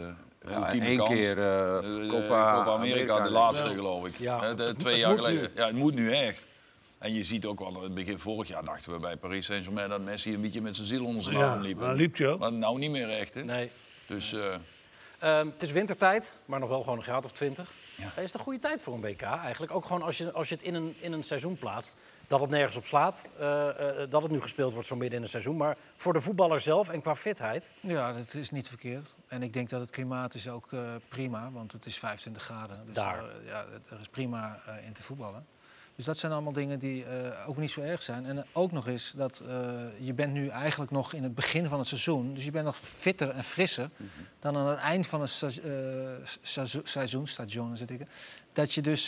ja, 0.48 0.56
ultieme 0.64 0.86
één 0.86 0.96
kans. 0.98 1.10
keer 1.10 1.38
eh, 1.38 1.76
Eh, 1.78 2.02
eh, 2.04 2.08
Copa, 2.10 2.54
Copa 2.58 2.70
Amerika, 2.76 3.20
de 3.22 3.30
laatste 3.30 3.68
geloof 3.68 4.06
ik. 4.06 4.16
Ja. 4.18 4.42
Eh, 4.42 4.56
de- 4.56 4.62
Het- 4.62 4.78
twee 4.78 4.92
het 4.92 5.02
jaar 5.02 5.10
moet 5.10 5.18
geleden. 5.24 5.42
nu. 5.54 5.60
Ja, 5.60 5.66
het 5.66 5.76
moet 5.76 5.94
nu 5.94 6.12
echt. 6.12 6.46
En 6.98 7.14
je 7.14 7.24
ziet 7.24 7.44
ook 7.46 7.58
wel, 7.58 7.82
het 7.82 7.94
begin 7.94 8.18
vorig 8.18 8.48
jaar 8.48 8.64
dachten 8.64 8.92
we 8.92 8.98
bij 8.98 9.16
Paris 9.16 9.46
Saint-Germain 9.46 9.88
dat 9.88 10.00
Messi 10.00 10.34
een 10.34 10.40
beetje 10.40 10.60
met 10.60 10.76
zijn 10.76 10.88
ziel 10.88 11.04
onder 11.04 11.22
zijn 11.22 11.36
Ja, 11.36 11.50
arm 11.52 11.60
liep. 11.62 11.78
maar 11.78 11.94
liep 11.94 12.16
hij 12.18 12.28
ook. 12.28 12.38
Maar 12.38 12.52
nou 12.52 12.78
niet 12.78 12.90
meer 12.90 13.10
echt. 13.10 13.34
Hè? 13.34 13.44
Nee. 13.44 13.70
Dus 14.06 14.32
eh, 14.32 14.54
Ehm, 15.18 15.46
het 15.46 15.62
is 15.62 15.72
wintertijd, 15.72 16.36
maar 16.44 16.58
nog 16.60 16.68
wel 16.68 16.80
gewoon 16.82 16.96
een 16.98 17.04
graad 17.04 17.24
of 17.24 17.32
20. 17.32 17.72
Ja. 17.96 18.12
Dat 18.14 18.24
is 18.24 18.34
een 18.34 18.40
goede 18.40 18.58
tijd 18.58 18.82
voor 18.82 18.94
een 18.94 19.00
WK 19.00 19.22
eigenlijk. 19.22 19.72
Ook 19.72 19.84
gewoon 19.84 20.02
als 20.02 20.18
je, 20.18 20.32
als 20.32 20.48
je 20.48 20.54
het 20.54 20.64
in 20.64 20.74
een, 20.74 20.96
in 21.00 21.12
een 21.12 21.22
seizoen 21.24 21.56
plaatst. 21.58 21.96
Dat 22.26 22.40
het 22.40 22.50
nergens 22.50 22.76
op 22.76 22.84
slaat. 22.84 23.24
eh, 23.38 24.02
eh, 24.02 24.10
dat 24.10 24.22
het 24.22 24.30
nu 24.30 24.40
gespeeld 24.40 24.72
wordt 24.72 24.88
zo 24.88 24.96
midden 24.96 25.16
in 25.16 25.22
een 25.22 25.28
seizoen. 25.30 25.56
Maar 25.56 25.76
voor 25.96 26.12
de 26.12 26.20
voetballer 26.20 26.60
zelf 26.60 26.88
en 26.88 27.00
qua 27.02 27.16
fitheid. 27.16 27.72
Ja, 27.80 28.12
dat 28.12 28.34
is 28.34 28.50
niet 28.50 28.68
verkeerd. 28.68 29.16
En 29.28 29.42
ik 29.42 29.52
denk 29.52 29.68
dat 29.70 29.80
het 29.80 29.90
klimaat 29.90 30.34
is 30.34 30.48
ook 30.48 30.72
eh, 30.72 30.80
prima, 31.08 31.50
want 31.50 31.72
het 31.72 31.86
is 31.86 31.98
25 31.98 32.42
graden. 32.42 32.86
Dus 32.86 32.94
Daar. 32.94 33.24
eh, 33.24 33.46
ja, 33.46 33.64
er 33.90 34.00
is 34.00 34.08
prima 34.08 34.58
eh, 34.66 34.86
in 34.86 34.92
te 34.92 35.02
voetballen. 35.02 35.46
Dus 35.98 36.06
dat 36.06 36.18
zijn 36.18 36.32
allemaal 36.32 36.52
dingen 36.52 36.78
die 36.78 37.04
eh, 37.04 37.48
ook 37.48 37.56
niet 37.56 37.70
zo 37.70 37.80
erg 37.80 38.02
zijn. 38.02 38.26
En 38.26 38.46
ook 38.52 38.72
nog 38.72 38.86
eens 38.86 39.12
dat 39.12 39.42
eh, 39.48 39.70
je 40.00 40.14
bent 40.14 40.32
nu 40.32 40.48
eigenlijk 40.48 40.90
nog 40.90 41.12
in 41.12 41.22
het 41.22 41.34
begin 41.34 41.66
van 41.66 41.78
het 41.78 41.88
seizoen. 41.88 42.34
Dus 42.34 42.44
je 42.44 42.50
bent 42.50 42.64
nog 42.64 42.76
fitter 42.76 43.28
en 43.30 43.44
frisser 43.44 43.90
dan 44.40 44.56
aan 44.56 44.66
het 44.66 44.78
eind 44.78 45.06
van 45.06 45.20
het 45.20 45.42
eh, 45.42 45.70
seizoen, 46.42 46.80
seizoen, 46.84 47.26
station 47.26 47.76
zit 47.76 47.90
ik. 47.90 48.00
Dat 48.52 48.72
je 48.72 48.82
dus 48.82 49.06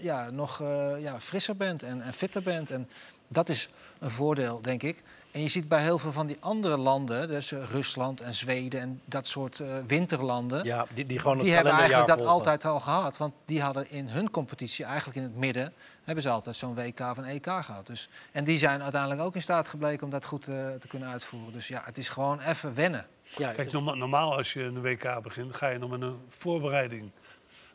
ja, 0.00 0.30
nog 0.30 0.58
ja, 0.98 1.20
frisser 1.20 1.56
bent 1.56 1.82
en, 1.82 2.00
en 2.00 2.12
fitter 2.12 2.42
bent. 2.42 2.70
En 2.70 2.88
dat 3.28 3.48
is 3.48 3.68
een 3.98 4.10
voordeel, 4.10 4.62
denk 4.62 4.82
ik. 4.82 5.02
En 5.34 5.40
je 5.40 5.48
ziet 5.48 5.68
bij 5.68 5.82
heel 5.82 5.98
veel 5.98 6.12
van 6.12 6.26
die 6.26 6.36
andere 6.40 6.76
landen, 6.76 7.28
dus 7.28 7.52
eh, 7.52 7.62
Rusland 7.70 8.20
en 8.20 8.34
Zweden 8.34 8.80
en 8.80 9.00
dat 9.04 9.26
soort 9.26 9.60
eh, 9.60 9.76
winterlanden, 9.86 10.64
Ja, 10.64 10.86
die, 10.94 11.06
die 11.06 11.18
gewoon 11.18 11.36
het 11.36 11.46
die 11.46 11.54
hebben 11.54 11.72
eigenlijk 11.72 12.06
dat 12.08 12.16
volgen. 12.18 12.34
altijd 12.34 12.64
al 12.64 12.80
gehad. 12.80 13.16
Want 13.16 13.34
die 13.44 13.62
hadden 13.62 13.90
in 13.90 14.08
hun 14.08 14.30
competitie, 14.30 14.84
eigenlijk 14.84 15.16
in 15.16 15.22
het 15.22 15.36
midden, 15.36 15.72
hebben 16.04 16.22
ze 16.22 16.30
altijd 16.30 16.56
zo'n 16.56 16.74
WK 16.74 17.00
of 17.00 17.16
een 17.16 17.24
EK 17.24 17.44
gehad. 17.46 17.86
Dus, 17.86 18.08
en 18.32 18.44
die 18.44 18.56
zijn 18.58 18.82
uiteindelijk 18.82 19.20
ook 19.20 19.34
in 19.34 19.42
staat 19.42 19.68
gebleken 19.68 20.04
om 20.04 20.10
dat 20.10 20.26
goed 20.26 20.48
eh, 20.48 20.54
te 20.80 20.88
kunnen 20.88 21.08
uitvoeren. 21.08 21.52
Dus 21.52 21.68
ja, 21.68 21.82
het 21.84 21.98
is 21.98 22.08
gewoon 22.08 22.40
even 22.40 22.74
wennen. 22.74 23.06
Ja, 23.36 23.52
Kijk, 23.52 23.72
norma- 23.72 23.94
normaal 23.94 24.36
als 24.36 24.52
je 24.52 24.62
een 24.62 24.80
WK 24.82 25.22
begint, 25.22 25.56
ga 25.56 25.68
je 25.68 25.78
nog 25.78 25.90
met 25.90 26.00
een 26.00 26.16
voorbereiding. 26.28 27.10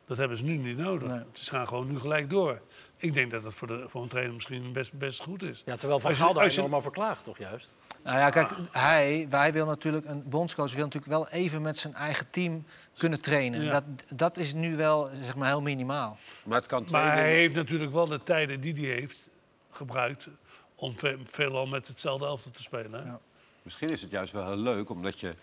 Dat 0.06 0.18
hebben 0.18 0.38
ze 0.38 0.44
nu 0.44 0.58
niet 0.58 0.78
nodig. 0.78 1.08
Nee. 1.08 1.22
Ze 1.34 1.50
gaan 1.52 1.68
gewoon 1.68 1.88
nu 1.92 2.00
gelijk 2.00 2.30
door. 2.30 2.62
Ik 3.02 3.14
denk 3.14 3.32
dat 3.32 3.44
dat 3.44 3.54
voor, 3.54 3.68
de, 3.68 3.86
voor 3.88 4.02
een 4.02 4.08
trainer 4.08 4.34
misschien 4.34 4.72
best, 4.72 4.94
best 4.94 5.22
goed 5.22 5.44
is. 5.44 5.62
ja, 5.66 5.76
terwijl 5.76 6.00
Van 6.00 6.16
Gaal 6.16 6.34
daar 6.34 6.74
over 6.74 6.92
klaagt, 6.92 7.24
toch 7.24 7.38
juist? 7.38 7.74
Nou 8.04 8.18
ja, 8.18 8.30
kijk, 8.30 8.50
hij, 8.72 9.28
wij 9.30 9.54
wil 9.54 9.66
natuurlijk, 9.66 10.06
een 10.06 10.24
bondscoach 10.30 10.74
wil 10.74 10.84
natuurlijk 10.84 11.12
wel 11.12 11.30
even 11.30 11.62
met 11.62 11.78
zijn 11.78 11.94
eigen 11.94 12.30
team 12.30 12.66
kunnen 12.98 13.22
trainen. 13.22 13.62
Ja. 13.62 13.72
Dat, 13.72 13.84
dat 14.16 14.38
is 14.38 14.54
nu 14.54 14.76
wel 14.76 15.10
zeg 15.22 15.36
maar, 15.36 15.48
heel 15.48 15.62
minimaal. 15.62 16.18
maar 16.44 16.58
het 16.58 16.68
kan 16.68 16.84
twee 16.86 17.02
Maar 17.02 17.12
hij 17.14 17.22
dingen- 17.24 17.38
heeft 17.40 17.56
natuurlijk 17.56 17.92
wel 17.92 18.08
de 18.08 18.24
tijden 18.24 18.62
die 18.62 18.74
hij 18.74 18.96
heeft 18.96 19.30
gebruikt 19.72 20.28
om 20.76 20.98
ve- 21.00 21.18
veelal 21.26 21.66
met 21.68 21.88
hetzelfde 21.88 22.26
elftal 22.26 22.52
te 22.52 22.62
spelen. 22.62 22.94
Hè? 22.94 23.06
Ja. 23.06 23.20
Misschien 23.62 23.90
is 23.90 24.02
het 24.02 24.12
juist 24.12 24.34
wel 24.34 24.46
heel 24.46 24.56
leuk, 24.58 24.90
omdat 24.90 25.20
je 25.20 25.36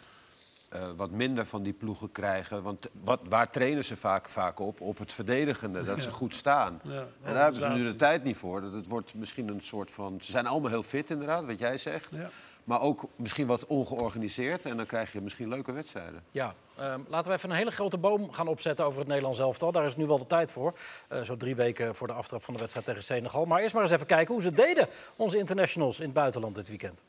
eh, 0.69 0.81
wat 0.97 1.11
minder 1.11 1.47
van 1.47 1.63
die 1.63 1.73
ploegen 1.73 2.13
krijgt. 2.13 2.51
Want 2.51 2.89
wat, 3.05 3.21
waar 3.29 3.51
trainen 3.51 3.85
ze 3.85 3.97
vaak, 3.97 4.29
vaak 4.29 4.61
op? 4.61 4.81
Op 4.81 4.99
het 4.99 5.13
verdedigende, 5.13 5.85
dat 5.85 6.03
ze 6.03 6.11
goed 6.11 6.35
staan. 6.35 6.81
Ja, 6.83 7.07
en 7.23 7.35
daar 7.35 7.43
hebben 7.43 7.61
ze 7.61 7.69
nu 7.69 7.85
de 7.85 7.97
tijd 7.97 8.25
niet 8.25 8.37
voor. 8.37 8.61
Dat 8.61 8.73
het 8.73 8.87
wordt 8.87 9.15
misschien 9.15 9.49
een 9.49 9.61
soort 9.61 9.91
van... 9.91 10.17
Ze 10.21 10.31
zijn 10.31 10.47
allemaal 10.47 10.71
heel 10.71 10.83
fit 10.83 11.11
inderdaad, 11.11 11.45
wat 11.45 11.59
jij 11.59 11.79
zegt. 11.79 12.15
Ja. 12.15 12.31
Maar 12.65 12.81
ook 12.81 13.09
misschien 13.17 13.47
wat 13.47 13.67
ongeorganiseerd. 13.67 14.65
En 14.65 14.77
dan 14.77 14.87
krijg 14.87 15.13
je 15.13 15.21
misschien 15.21 15.49
leuke 15.49 15.73
wedstrijden. 15.73 16.23
Ja, 16.31 16.55
ehm, 16.77 17.01
laten 17.09 17.31
we 17.31 17.37
even 17.37 17.51
een 17.51 17.57
hele 17.57 17.71
grote 17.71 17.99
boom 17.99 18.33
gaan 18.33 18.49
opzetten 18.49 18.85
over 18.85 18.99
het 18.99 19.09
Nederlands 19.09 19.39
elftal. 19.39 19.73
Daar 19.73 19.85
is 19.85 19.97
nu 19.97 20.07
wel 20.07 20.19
de 20.19 20.27
tijd 20.27 20.51
voor. 20.51 20.79
Eh, 21.09 21.23
zo 21.23 21.37
drie 21.37 21.57
weken 21.57 21.95
voor 21.95 22.07
de 22.07 22.13
aftrap 22.13 22.45
van 22.45 22.55
de 22.55 22.61
wedstrijd 22.61 22.87
tegen 22.87 23.03
Senegal. 23.03 23.45
Maar 23.45 23.61
eerst 23.61 23.75
maar 23.75 23.83
eens 23.83 23.93
even 23.93 24.07
kijken 24.07 24.35
hoe 24.35 24.43
ze 24.43 24.53
deden, 24.53 24.89
onze 25.17 25.39
internationals 25.39 25.99
in 25.99 26.05
het 26.05 26.15
buitenland 26.15 26.55
dit 26.55 26.69
weekend. 26.69 27.03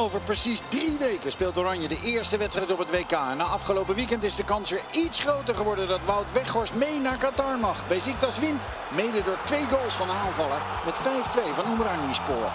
Over 0.00 0.20
precies 0.20 0.60
drie 0.68 0.96
weken 0.98 1.30
speelt 1.30 1.58
Oranje 1.58 1.88
de 1.88 2.00
eerste 2.04 2.36
wedstrijd 2.36 2.72
op 2.72 2.78
het 2.78 2.90
WK. 2.90 3.10
Na 3.10 3.44
afgelopen 3.44 3.94
weekend 3.94 4.22
is 4.22 4.36
de 4.36 4.44
kans 4.44 4.70
weer 4.70 4.82
iets 4.92 5.18
groter 5.18 5.54
geworden 5.54 5.88
dat 5.88 6.00
Wout 6.04 6.32
Weghorst 6.32 6.74
mee 6.74 6.98
naar 6.98 7.16
Qatar 7.16 7.58
mag. 7.58 7.86
Besiktas 7.88 8.38
wint, 8.38 8.64
mede 8.94 9.22
door 9.24 9.38
twee 9.44 9.68
goals 9.68 9.94
van 9.94 10.06
de 10.06 10.12
aanvaller 10.12 10.60
met 10.84 10.98
5-2 10.98 11.00
van 11.54 11.72
Umranispor. 11.72 12.50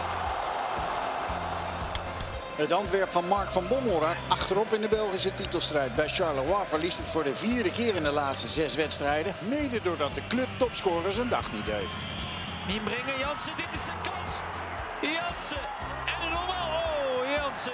Het 2.55 2.71
Antwerp 2.71 3.09
van 3.09 3.27
Mark 3.27 3.51
van 3.51 3.67
Bommel 3.67 4.01
raakt 4.01 4.19
achterop 4.27 4.73
in 4.73 4.81
de 4.81 4.87
Belgische 4.87 5.33
titelstrijd. 5.33 5.95
Bij 5.95 6.09
Charleroi 6.09 6.65
verliest 6.65 6.97
het 6.97 7.07
voor 7.07 7.23
de 7.23 7.35
vierde 7.35 7.71
keer 7.71 7.95
in 7.95 8.03
de 8.03 8.11
laatste 8.11 8.47
zes 8.47 8.75
wedstrijden. 8.75 9.35
Mede 9.47 9.81
doordat 9.81 10.15
de 10.15 10.27
club 10.27 10.47
topscorer 10.57 11.13
zijn 11.13 11.29
dag 11.29 11.53
niet 11.53 11.65
heeft. 11.65 11.95
Inbrengen, 12.67 13.19
Jansen, 13.19 13.53
dit 13.57 13.73
is 13.73 13.83
zijn 13.83 13.97
kans. 14.03 14.31
Jansen, 15.01 15.94
Jansen. 17.55 17.71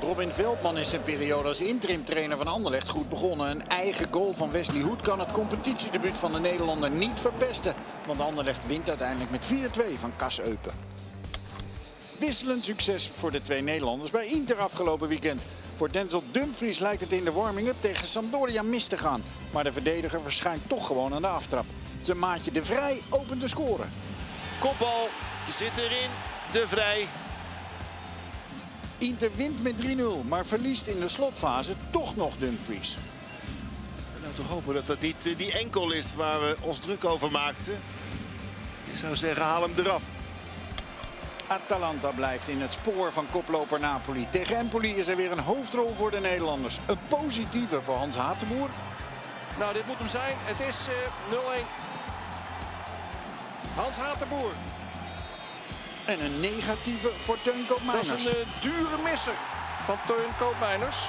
Robin 0.00 0.30
Veldman 0.30 0.78
is 0.78 0.88
zijn 0.88 1.02
periode 1.02 1.48
als 1.48 1.60
interim-trainer 1.60 2.36
van 2.36 2.46
Anderlecht 2.46 2.88
goed 2.88 3.08
begonnen. 3.08 3.50
Een 3.50 3.68
eigen 3.68 4.06
goal 4.10 4.34
van 4.34 4.50
Wesley 4.50 4.82
Hoed 4.82 5.00
kan 5.00 5.18
het 5.18 5.32
competitiedebuut 5.32 6.18
van 6.18 6.32
de 6.32 6.40
Nederlander 6.40 6.90
niet 6.90 7.20
verpesten. 7.20 7.74
Want 8.06 8.20
Anderlecht 8.20 8.66
wint 8.66 8.88
uiteindelijk 8.88 9.30
met 9.30 9.44
4-2 9.96 9.98
van 9.98 10.12
Kas 10.16 10.40
Eupen. 10.40 10.72
Wisselend 12.18 12.64
succes 12.64 13.08
voor 13.08 13.30
de 13.30 13.42
twee 13.42 13.62
Nederlanders 13.62 14.10
bij 14.10 14.26
Inter 14.26 14.56
afgelopen 14.56 15.08
weekend. 15.08 15.42
Voor 15.76 15.92
Denzel 15.92 16.22
Dumfries 16.30 16.78
lijkt 16.78 17.00
het 17.00 17.12
in 17.12 17.24
de 17.24 17.32
warming-up 17.32 17.76
tegen 17.80 18.06
Sampdoria 18.06 18.62
mis 18.62 18.86
te 18.86 18.96
gaan. 18.96 19.22
Maar 19.52 19.64
de 19.64 19.72
verdediger 19.72 20.20
verschijnt 20.20 20.68
toch 20.68 20.86
gewoon 20.86 21.14
aan 21.14 21.22
de 21.22 21.28
aftrap. 21.28 21.64
Zijn 22.00 22.18
maatje 22.18 22.50
De 22.50 22.64
Vrij 22.64 23.02
opent 23.08 23.40
de 23.40 23.48
score. 23.48 23.84
Kopbal 24.60 25.08
zit 25.48 25.76
erin. 25.76 26.10
De 26.52 26.66
Vrij. 26.66 27.06
Inter 28.98 29.30
wint 29.34 29.62
met 29.62 29.74
3-0, 29.86 30.28
maar 30.28 30.46
verliest 30.46 30.86
in 30.86 31.00
de 31.00 31.08
slotfase 31.08 31.74
toch 31.90 32.16
nog 32.16 32.36
Dumfries. 32.36 32.96
Nou, 34.20 34.34
toch 34.34 34.48
hopen 34.48 34.74
dat 34.74 34.86
dat 34.86 35.00
niet 35.00 35.26
eh, 35.26 35.36
die 35.36 35.52
enkel 35.52 35.92
is 35.92 36.14
waar 36.14 36.40
we 36.40 36.56
ons 36.60 36.78
druk 36.78 37.04
over 37.04 37.30
maakten. 37.30 37.80
Ik 38.84 38.96
zou 38.96 39.16
zeggen, 39.16 39.44
haal 39.44 39.62
hem 39.62 39.72
eraf. 39.76 40.02
Atalanta 41.46 42.08
blijft 42.08 42.48
in 42.48 42.60
het 42.60 42.72
spoor 42.72 43.12
van 43.12 43.26
koploper 43.30 43.80
Napoli. 43.80 44.26
Tegen 44.30 44.56
Empoli 44.56 44.94
is 44.94 45.08
er 45.08 45.16
weer 45.16 45.32
een 45.32 45.38
hoofdrol 45.38 45.94
voor 45.96 46.10
de 46.10 46.20
Nederlanders. 46.20 46.78
Een 46.86 46.98
positieve 47.08 47.80
voor 47.80 47.96
Hans 47.96 48.16
Hatenboer. 48.16 48.68
Nou, 49.58 49.72
dit 49.72 49.86
moet 49.86 49.98
hem 49.98 50.08
zijn. 50.08 50.36
Het 50.38 50.60
is 50.68 50.76
eh 50.88 50.94
0-1. 51.60 51.90
Hans 53.74 53.96
Hatenboer. 53.96 54.52
En 56.10 56.24
een 56.24 56.40
negatieve 56.40 57.10
voor 57.18 57.38
Teun 57.42 57.64
Dat 57.68 57.76
Koopmeiners. 57.76 58.24
is 58.24 58.26
een 58.26 58.36
eh, 58.36 58.62
dure 58.62 59.02
misser 59.04 59.34
van 59.84 59.96
Teun 60.06 60.36
Koopmeiners. 60.38 61.08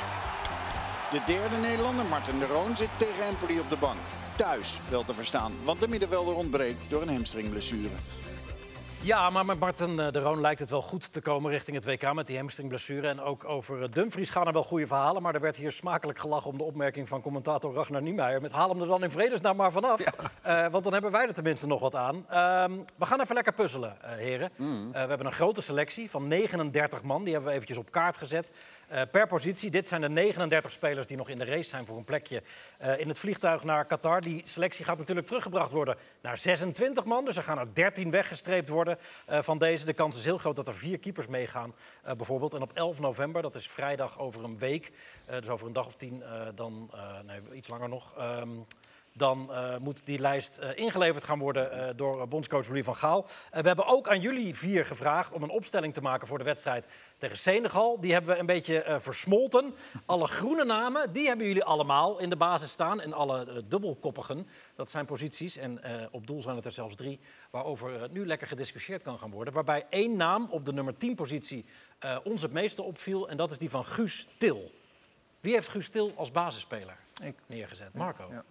De 1.11 1.21
derde 1.25 1.55
Nederlander, 1.55 2.05
Martin 2.05 2.39
de 2.39 2.45
Roon, 2.45 2.77
zit 2.77 2.89
tegen 2.97 3.23
Empoli 3.25 3.59
op 3.59 3.69
de 3.69 3.75
bank. 3.77 3.99
Thuis 4.35 4.79
wel 4.89 5.03
te 5.03 5.13
verstaan, 5.13 5.53
want 5.63 5.79
de 5.79 5.87
middenvelder 5.87 6.33
ontbreekt 6.35 6.79
door 6.87 7.01
een 7.01 7.09
hamstringblessure. 7.09 7.89
Ja, 9.03 9.29
maar 9.29 9.45
met 9.45 9.59
Marten 9.59 9.99
eh, 9.99 10.11
de 10.11 10.19
Roon 10.19 10.41
lijkt 10.41 10.59
het 10.59 10.69
wel 10.69 10.81
goed 10.81 11.13
te 11.13 11.21
komen 11.21 11.51
richting 11.51 11.75
het 11.75 11.85
WK 11.85 12.13
met 12.13 12.27
die 12.27 12.37
hamstringblessure. 12.37 13.07
En 13.07 13.21
ook 13.21 13.45
over 13.45 13.81
eh, 13.81 13.91
Dumfries 13.91 14.29
gaan 14.29 14.47
er 14.47 14.53
wel 14.53 14.63
goede 14.63 14.87
verhalen. 14.87 15.21
Maar 15.21 15.35
er 15.35 15.41
werd 15.41 15.55
hier 15.55 15.71
smakelijk 15.71 16.19
gelachen 16.19 16.49
om 16.51 16.57
de 16.57 16.63
opmerking 16.63 17.07
van 17.07 17.21
commentator 17.21 17.73
Ragnar 17.73 18.01
Niemeyer. 18.01 18.41
Met 18.41 18.51
haal 18.51 18.69
hem 18.69 18.81
er 18.81 18.87
dan 18.87 19.03
in 19.03 19.11
vredesnaam 19.11 19.55
maar 19.55 19.71
vanaf. 19.71 19.99
Eh, 20.41 20.67
want 20.67 20.83
dan 20.83 20.93
hebben 20.93 21.11
wij 21.11 21.27
er 21.27 21.33
tenminste 21.33 21.67
nog 21.67 21.79
wat 21.79 21.95
aan. 21.95 22.25
Ehm, 22.29 22.71
we 22.97 23.05
gaan 23.05 23.21
even 23.21 23.35
lekker 23.35 23.53
puzzelen, 23.53 23.97
heren. 24.01 24.49
Eh, 24.57 24.91
we 24.91 24.97
hebben 24.97 25.25
een 25.25 25.31
grote 25.31 25.61
selectie 25.61 26.09
van 26.09 26.27
39 26.27 27.03
man. 27.03 27.23
Die 27.23 27.33
hebben 27.33 27.49
we 27.49 27.55
eventjes 27.55 27.77
op 27.77 27.91
kaart 27.91 28.17
gezet. 28.17 28.51
Eh, 28.91 29.01
per 29.11 29.27
positie. 29.27 29.69
Dit 29.69 29.87
zijn 29.87 30.01
de 30.01 30.09
39 30.09 30.71
spelers 30.71 31.07
die 31.07 31.17
nog 31.17 31.29
in 31.29 31.37
de 31.37 31.45
race 31.45 31.69
zijn 31.69 31.85
voor 31.85 31.97
een 31.97 32.03
plekje 32.03 32.43
eh, 32.77 32.99
in 32.99 33.07
het 33.07 33.19
vliegtuig 33.19 33.63
naar 33.63 33.85
Qatar. 33.85 34.21
Die 34.21 34.41
selectie 34.43 34.85
gaat 34.85 34.97
natuurlijk 34.97 35.27
teruggebracht 35.27 35.71
worden 35.71 35.97
naar 36.21 36.37
26 36.37 37.05
man. 37.05 37.25
Dus 37.25 37.37
er 37.37 37.43
gaan 37.43 37.59
er 37.59 37.73
13 37.73 38.11
weggestreept 38.11 38.69
worden 38.69 38.97
eh, 39.25 39.41
van 39.41 39.57
deze. 39.57 39.85
De 39.85 39.93
kans 39.93 40.17
is 40.17 40.25
heel 40.25 40.37
groot 40.37 40.55
dat 40.55 40.67
er 40.67 40.75
vier 40.75 40.99
keepers 40.99 41.27
meegaan, 41.27 41.75
bijvoorbeeld. 42.17 42.53
En 42.53 42.61
op 42.61 42.73
11 42.73 42.99
november, 42.99 43.41
dat 43.41 43.55
is 43.55 43.69
vrijdag 43.69 44.19
over 44.19 44.43
een 44.43 44.57
week, 44.57 44.91
dus 45.25 45.49
over 45.49 45.67
een 45.67 45.73
dag 45.73 45.85
of 45.85 45.95
tien, 45.95 46.23
dan, 46.55 46.91
nee, 47.25 47.41
iets 47.53 47.67
langer 47.67 47.89
nog. 47.89 48.13
ehm, 48.17 48.49
dan 49.13 49.53
eh, 49.53 49.77
moet 49.77 50.05
die 50.05 50.19
lijst 50.19 50.57
eh, 50.57 50.77
ingeleverd 50.77 51.23
gaan 51.23 51.39
worden 51.39 51.71
eh, 51.71 51.89
door 51.95 52.27
bondscoach 52.27 52.67
Louis 52.67 52.85
van 52.85 52.95
Gaal. 52.95 53.25
We 53.51 53.67
hebben 53.67 53.85
ook 53.85 54.07
aan 54.07 54.21
jullie 54.21 54.55
vier 54.55 54.85
gevraagd 54.85 55.31
om 55.31 55.43
een 55.43 55.49
opstelling 55.49 55.93
te 55.93 56.01
maken 56.01 56.27
voor 56.27 56.37
de 56.37 56.43
wedstrijd 56.43 56.87
tegen 57.17 57.37
Senegal. 57.37 57.99
Die 57.99 58.13
hebben 58.13 58.33
we 58.33 58.39
een 58.39 58.45
beetje 58.45 58.97
versmolten. 58.99 59.75
Alle 60.05 60.27
groene 60.27 60.65
namen, 60.65 61.13
die 61.13 61.27
hebben 61.27 61.47
jullie 61.47 61.63
allemaal 61.63 62.19
in 62.19 62.29
de 62.29 62.35
basis 62.35 62.71
staan. 62.71 63.01
En 63.01 63.13
alle 63.13 63.63
dubbelkoppigen, 63.67 64.47
dat 64.75 64.89
zijn 64.89 65.05
posities. 65.05 65.57
En 65.57 65.81
op 66.11 66.27
doel 66.27 66.41
zijn 66.41 66.55
het 66.55 66.65
er 66.65 66.71
zelfs 66.71 66.95
drie, 66.95 67.19
waarover 67.49 68.09
nu 68.11 68.25
lekker 68.25 68.47
gediscussieerd 68.47 69.01
kan 69.01 69.19
gaan 69.19 69.31
worden. 69.31 69.53
Waarbij 69.53 69.85
één 69.89 70.15
naam 70.15 70.47
op 70.49 70.65
de 70.65 70.73
nummer 70.73 70.97
10 70.97 71.15
positie 71.15 71.65
ons 72.23 72.41
het 72.41 72.51
meeste 72.51 72.81
opviel. 72.81 73.29
En 73.29 73.37
dat 73.37 73.51
is 73.51 73.57
die 73.57 73.69
van 73.69 73.85
Guus 73.85 74.27
Til. 74.37 74.71
Wie 75.39 75.53
heeft 75.53 75.67
Guus 75.67 75.89
Til 75.89 76.11
als 76.15 76.31
basisspeler 76.31 76.97
Ik. 77.23 77.35
neergezet? 77.45 77.93
Marco. 77.93 78.27
Ja. 78.31 78.43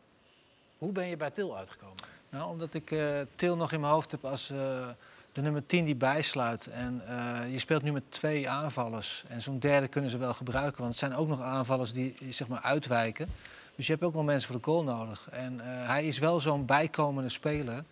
Hoe 0.80 0.92
ben 0.92 1.06
je 1.06 1.16
bij 1.16 1.30
Til 1.30 1.56
uitgekomen? 1.56 1.96
Nou, 2.30 2.50
omdat 2.50 2.74
ik 2.74 2.90
eh, 2.90 3.20
Til 3.34 3.56
nog 3.56 3.72
in 3.72 3.80
mijn 3.80 3.92
hoofd 3.92 4.10
heb 4.10 4.24
als 4.24 4.50
eh, 4.50 4.88
de 5.32 5.40
nummer 5.40 5.66
10 5.66 5.84
die 5.84 5.94
bijsluit. 5.94 6.66
En 6.66 7.02
eh, 7.06 7.52
je 7.52 7.58
speelt 7.58 7.82
nu 7.82 7.92
met 7.92 8.02
twee 8.08 8.48
aanvallers. 8.48 9.24
En 9.28 9.40
zo'n 9.40 9.58
derde 9.58 9.88
kunnen 9.88 10.10
ze 10.10 10.18
wel 10.18 10.34
gebruiken. 10.34 10.78
Want 10.78 10.88
het 10.88 10.98
zijn 10.98 11.14
ook 11.14 11.28
nog 11.28 11.40
aanvallers 11.40 11.92
die 11.92 12.16
zeg 12.28 12.48
maar, 12.48 12.60
uitwijken. 12.60 13.30
Dus 13.76 13.86
je 13.86 13.92
hebt 13.92 14.04
ook 14.04 14.12
wel 14.12 14.22
mensen 14.22 14.50
voor 14.50 14.60
de 14.60 14.64
goal 14.64 14.84
nodig. 14.84 15.28
En 15.30 15.60
hij 15.62 16.06
is 16.06 16.18
wel 16.18 16.40
zo'n 16.40 16.66
bijkomende 16.66 17.28
speler. 17.28 17.84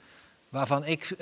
Waarvan 0.49 0.85
ik 0.85 1.17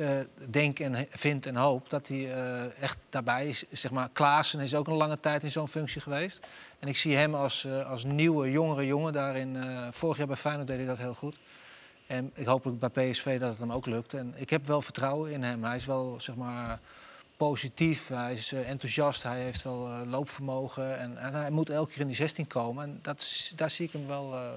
denk 0.51 0.79
en 0.79 1.07
vind 1.11 1.47
en 1.47 1.57
hoop 1.57 1.91
dat 1.91 2.09
hij 2.09 2.33
echt 2.81 2.99
daarbij 3.11 3.47
is. 3.47 3.65
Zeg 3.71 3.91
maar, 3.91 4.09
Klaassen 4.13 4.61
is 4.61 4.75
ook 4.75 4.87
een 4.87 4.95
lange 4.95 5.21
tijd 5.21 5.43
in 5.43 5.51
zo'n 5.51 5.69
functie 5.69 6.01
geweest. 6.01 6.47
En 6.79 6.89
ik 6.89 6.97
zie 6.97 7.17
hem 7.17 7.35
als, 7.35 7.67
als 7.87 8.05
nieuwe, 8.05 8.51
jongere 8.51 8.87
jongen 8.87 9.13
daarin. 9.13 9.57
vorig 9.91 10.17
jaar 10.17 10.27
bij 10.27 10.37
Feyenoord 10.37 10.67
deed 10.67 10.77
hij 10.77 10.87
dat 10.87 10.99
heel 10.99 11.15
goed. 11.15 11.37
En 12.07 12.31
ik 12.35 12.47
hoop 12.47 12.73
bij 12.79 13.11
PSV 13.11 13.41
dat 13.41 13.49
het 13.51 13.59
hem 13.59 13.73
ook 13.73 13.87
lukt. 13.87 14.15
En 14.15 14.35
ik 14.37 14.51
heb 14.51 14.67
wel 14.67 14.83
vertrouwen 14.83 15.31
in 15.33 15.43
hem. 15.43 15.65
Hij 15.65 15.77
is 15.77 15.85
wel 15.85 16.15
zeg 16.21 16.35
maar, 16.35 16.81
positief, 17.37 18.09
hij 18.09 18.33
is 18.33 18.53
eh, 18.53 18.69
enthousiast, 18.69 19.23
hij 19.23 19.41
heeft 19.41 19.63
wel 19.63 19.87
eh, 19.87 20.01
loopvermogen. 20.11 20.99
En, 20.99 21.19
en 21.19 21.35
hij 21.35 21.51
moet 21.51 21.71
elke 21.71 21.93
keer 21.93 22.01
in 22.01 22.07
die 22.07 22.17
16 22.17 22.47
komen. 22.47 22.85
En 22.85 22.99
dat, 23.03 23.51
daar 23.57 23.71
zie 23.71 23.87
ik 23.87 23.93
hem 23.93 24.07
wel 24.07 24.35
eh, 24.35 24.51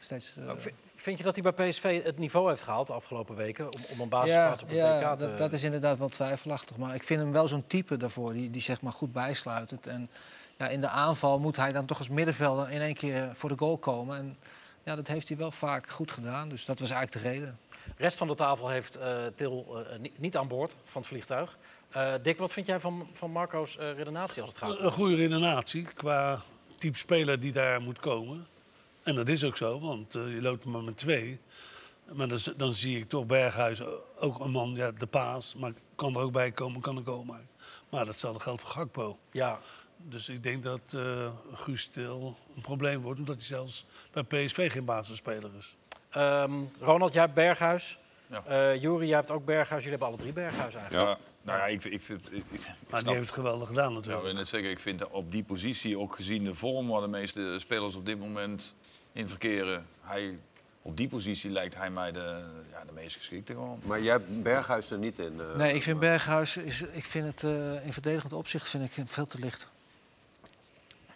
steeds. 0.00 0.34
V- 0.56 0.68
Vind 0.94 1.18
je 1.18 1.24
dat 1.24 1.36
hij 1.36 1.52
bij 1.52 1.68
PSV 1.68 2.02
het 2.04 2.18
niveau 2.18 2.48
heeft 2.48 2.62
gehaald 2.62 2.86
de 2.86 2.92
afgelopen 2.92 3.36
weken 3.36 3.72
om, 3.72 3.80
om 3.88 4.00
een 4.00 4.08
basisplaats 4.08 4.62
op 4.62 4.68
het 4.68 4.76
ja, 4.76 5.16
te... 5.16 5.26
dat, 5.26 5.38
dat 5.38 5.52
is 5.52 5.62
inderdaad 5.64 5.98
wel 5.98 6.08
twijfelachtig. 6.08 6.76
Maar 6.76 6.94
ik 6.94 7.02
vind 7.02 7.20
hem 7.20 7.32
wel 7.32 7.48
zo'n 7.48 7.66
type 7.66 7.96
daarvoor, 7.96 8.32
die, 8.32 8.50
die 8.50 8.62
zeg 8.62 8.80
maar 8.80 8.92
goed 8.92 9.12
bijsluitend. 9.12 9.86
En 9.86 10.10
ja, 10.56 10.68
in 10.68 10.80
de 10.80 10.88
aanval 10.88 11.38
moet 11.38 11.56
hij 11.56 11.72
dan 11.72 11.86
toch 11.86 11.98
als 11.98 12.08
middenvelder 12.08 12.70
in 12.70 12.80
één 12.80 12.94
keer 12.94 13.30
voor 13.34 13.48
de 13.48 13.58
goal 13.58 13.78
komen. 13.78 14.16
En 14.18 14.36
ja, 14.86 14.96
dat 14.96 15.06
heeft 15.06 15.28
hij 15.28 15.36
wel 15.36 15.50
vaak 15.50 15.88
goed 15.88 16.12
gedaan. 16.12 16.48
Dus 16.48 16.64
dat 16.64 16.78
was 16.78 16.90
eigenlijk 16.90 17.24
de 17.24 17.30
reden. 17.32 17.58
De 17.70 17.92
rest 18.02 18.16
van 18.18 18.26
de 18.28 18.34
tafel 18.34 18.68
heeft 18.68 18.96
eh, 18.96 19.26
Til 19.34 19.84
eh, 19.90 19.98
ni- 19.98 20.12
niet 20.18 20.36
aan 20.36 20.48
boord 20.48 20.76
van 20.84 21.00
het 21.00 21.10
vliegtuig. 21.10 21.58
Eh, 21.90 22.14
Dick, 22.22 22.38
wat 22.38 22.52
vind 22.52 22.66
jij 22.66 22.80
van, 22.80 23.08
van 23.12 23.30
Marco's 23.30 23.76
eh, 23.76 23.92
redenatie 23.92 24.42
als 24.42 24.50
het 24.50 24.60
gaat? 24.60 24.78
Een 24.78 24.92
goede 24.92 25.14
redenatie 25.14 25.82
qua 25.82 26.42
type 26.78 26.98
speler 26.98 27.40
die 27.40 27.52
daar 27.52 27.80
moet 27.80 28.00
komen. 28.00 28.46
En 29.02 29.14
dat 29.14 29.28
is 29.28 29.44
ook 29.44 29.56
zo, 29.56 29.80
want 29.80 30.14
eh, 30.14 30.34
je 30.34 30.42
loopt 30.42 30.64
maar 30.64 30.82
met 30.82 30.96
twee. 30.98 31.40
Maar 32.12 32.28
dan 32.56 32.72
zie 32.72 32.98
ik 32.98 33.08
toch 33.08 33.26
Berghuis 33.26 33.80
ook 34.18 34.40
een 34.40 34.50
man, 34.50 34.74
ja, 34.74 34.90
de 34.90 35.06
paas. 35.06 35.54
Maar 35.54 35.72
kan 35.94 36.14
er 36.14 36.20
ook 36.20 36.32
bij 36.32 36.50
komen, 36.52 36.80
kan 36.80 36.96
er 36.96 37.02
komen. 37.02 37.48
Maar 37.90 38.04
datzelfde 38.04 38.40
geldt 38.40 38.60
voor 38.60 38.70
Gakpo. 38.70 39.18
Ja, 39.30 39.58
Dus 39.96 40.28
ik 40.28 40.42
denk 40.42 40.62
dat 40.62 40.80
eh 40.94 41.28
Guus 41.52 41.80
Stil 41.82 42.36
een 42.56 42.62
probleem 42.62 43.00
wordt, 43.02 43.18
omdat 43.18 43.34
hij 43.36 43.44
zelfs 43.44 43.84
bij 44.12 44.22
PSV 44.22 44.72
geen 44.72 44.84
basisspeler 44.84 45.50
is. 45.58 45.76
Ehm, 46.10 46.52
Ronald, 46.80 47.12
jij 47.12 47.22
hebt 47.22 47.34
Berghuis. 47.34 47.98
Ja. 48.26 48.44
Eh 48.44 48.80
Jury, 48.82 49.06
jij 49.06 49.16
hebt 49.16 49.30
ook 49.30 49.44
Berghuis. 49.44 49.84
Jullie 49.84 49.88
hebben 49.98 50.08
alle 50.08 50.16
drie 50.16 50.32
Berghuis 50.32 50.74
eigenlijk. 50.74 51.08
Ja, 51.08 51.18
nou 51.42 51.58
ja, 51.58 51.66
ik, 51.66 51.84
ik, 51.84 52.02
vind- 52.02 52.26
ik, 52.26 52.32
ik, 52.32 52.44
ik 52.50 52.60
Maar 52.66 52.74
snap- 52.88 53.04
die 53.04 53.14
heeft 53.14 53.26
het 53.26 53.34
geweldig 53.34 53.68
gedaan 53.68 53.88
Ja, 53.88 53.94
natuurlijk. 53.94 54.22
ik 54.24 54.28
wil 54.30 54.38
net 54.38 54.48
zeggen, 54.48 54.70
ik 54.70 54.80
vind 54.80 55.08
op 55.08 55.30
die 55.30 55.42
positie, 55.44 55.98
ook 55.98 56.14
gezien 56.14 56.44
de 56.44 56.54
vorm 56.54 56.88
waar 56.88 57.00
de 57.00 57.08
meeste 57.08 57.56
spelers 57.58 57.94
op 57.94 58.06
dit 58.06 58.18
moment 58.18 58.74
in 59.12 59.28
verkeren, 59.28 59.86
hij, 60.00 60.38
op 60.82 60.96
die 60.96 61.08
positie 61.08 61.50
lijkt 61.50 61.74
hij 61.74 61.90
mij 61.90 62.12
de, 62.12 62.44
ja, 62.70 62.84
de 62.84 62.92
meest 62.92 63.16
geschikte 63.16 63.52
gewoon. 63.52 63.80
Maar 63.84 64.02
jij 64.02 64.12
hebt 64.12 64.42
Berghuis 64.42 64.90
er 64.90 64.98
niet 64.98 65.18
in. 65.18 65.40
eh, 65.40 65.56
Nee, 65.56 65.74
ik 65.74 65.82
vind 65.82 66.00
Berghuis, 66.00 66.56
is, 66.56 66.82
ik 66.82 67.04
vind 67.04 67.26
het 67.26 67.42
eh, 67.42 67.86
in 67.86 67.92
verdedigend 67.92 68.32
opzicht 68.32 68.68
vind 68.68 68.84
ik 68.84 68.92
hem 68.94 69.08
veel 69.08 69.26
te 69.26 69.38
licht. 69.38 69.70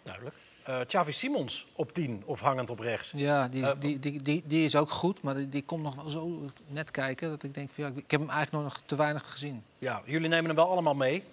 Duidelijk. 0.02 0.36
eh 0.64 0.78
Xavi 0.86 1.12
Simons 1.12 1.66
op 1.72 1.92
10 1.92 2.22
of 2.26 2.40
hangend 2.40 2.70
op 2.70 2.78
rechts. 2.78 3.12
Ja, 3.14 3.48
die 3.48 3.62
is, 3.62 3.68
Eh, 3.68 3.74
die, 3.80 3.98
die, 3.98 4.22
die, 4.22 4.42
die 4.46 4.64
is 4.64 4.76
ook 4.76 4.90
goed, 4.90 5.22
maar 5.22 5.34
die, 5.34 5.48
die 5.48 5.62
komt 5.64 5.82
nog 5.82 5.94
wel 5.94 6.08
zo 6.08 6.44
net 6.66 6.90
kijken 6.90 7.28
dat 7.30 7.42
ik 7.42 7.54
denk 7.54 7.70
van 7.70 7.84
ja, 7.84 7.90
ik 7.96 8.10
heb 8.10 8.20
hem 8.20 8.30
eigenlijk 8.30 8.64
nog 8.64 8.80
te 8.86 8.96
weinig 8.96 9.30
gezien. 9.30 9.64
Ja, 9.78 10.02
jullie 10.04 10.28
nemen 10.28 10.46
hem 10.46 10.54
wel 10.56 10.70
allemaal 10.70 10.94
mee. 10.94 11.24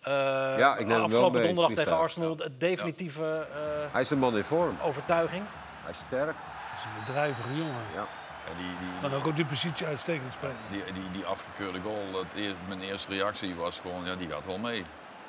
Eh, 0.00 0.12
Ja, 0.58 0.76
ik 0.76 0.86
neem 0.86 1.00
hem 1.00 1.10
wel 1.10 1.30
mee, 1.30 1.38
het 1.46 1.46
donderdag 1.56 1.84
tegen. 1.84 1.98
Arsenal, 1.98 2.36
de 2.36 2.50
definitieve 2.58 3.46
eh, 3.52 3.92
Hij 3.92 4.00
is 4.00 4.10
een 4.10 4.18
man 4.18 4.36
in 4.36 4.44
vorm. 4.44 4.76
overtuiging. 4.82 5.44
Hij 5.82 5.90
is 5.90 5.98
sterk. 5.98 6.26
Dat 6.36 6.78
is 6.78 6.84
een 6.84 7.04
bedrijvige 7.06 7.48
jongen. 7.56 7.82
Ja. 7.94 8.06
En 8.50 8.56
die, 8.56 8.66
die, 8.66 9.00
Kan 9.10 9.14
ook 9.18 9.26
op 9.26 9.36
die 9.36 9.44
positie 9.44 9.86
uitstekend 9.86 10.32
spelen. 10.32 10.56
die, 10.70 10.82
die, 10.92 11.10
die 11.12 11.24
afgekeurde 11.24 11.80
goal, 11.80 12.12
dat 12.12 12.24
eer- 12.34 12.54
mijn 12.68 12.80
eerste 12.80 13.08
reactie 13.10 13.54
was 13.54 13.78
gewoon, 13.78 14.04
ja, 14.04 14.14
die 14.14 14.28
gaat 14.30 14.46
wel 14.46 14.58
mee. 14.58 14.84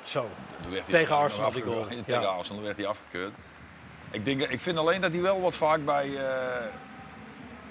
Zo. 0.06 0.28
Tegen 0.88 1.16
Arsenal 1.16 1.50
die 1.50 1.62
afgekeurd. 1.62 1.86
goal. 1.92 2.02
Tegen 2.06 2.20
Ja. 2.22 2.28
Arsenal 2.28 2.62
werd 2.62 2.76
hij 2.76 2.86
afgekeurd. 2.86 3.32
Ik, 4.10 4.24
denk, 4.24 4.40
ik 4.42 4.60
vind 4.60 4.78
alleen 4.78 5.00
dat 5.00 5.12
hij 5.12 5.22
wel 5.22 5.40
wat 5.40 5.54
vaak 5.54 5.84
bij, 5.84 6.16
eh 6.16 6.64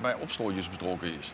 bij 0.02 0.14
opstootjes 0.14 0.70
betrokken 0.70 1.14
is. 1.20 1.34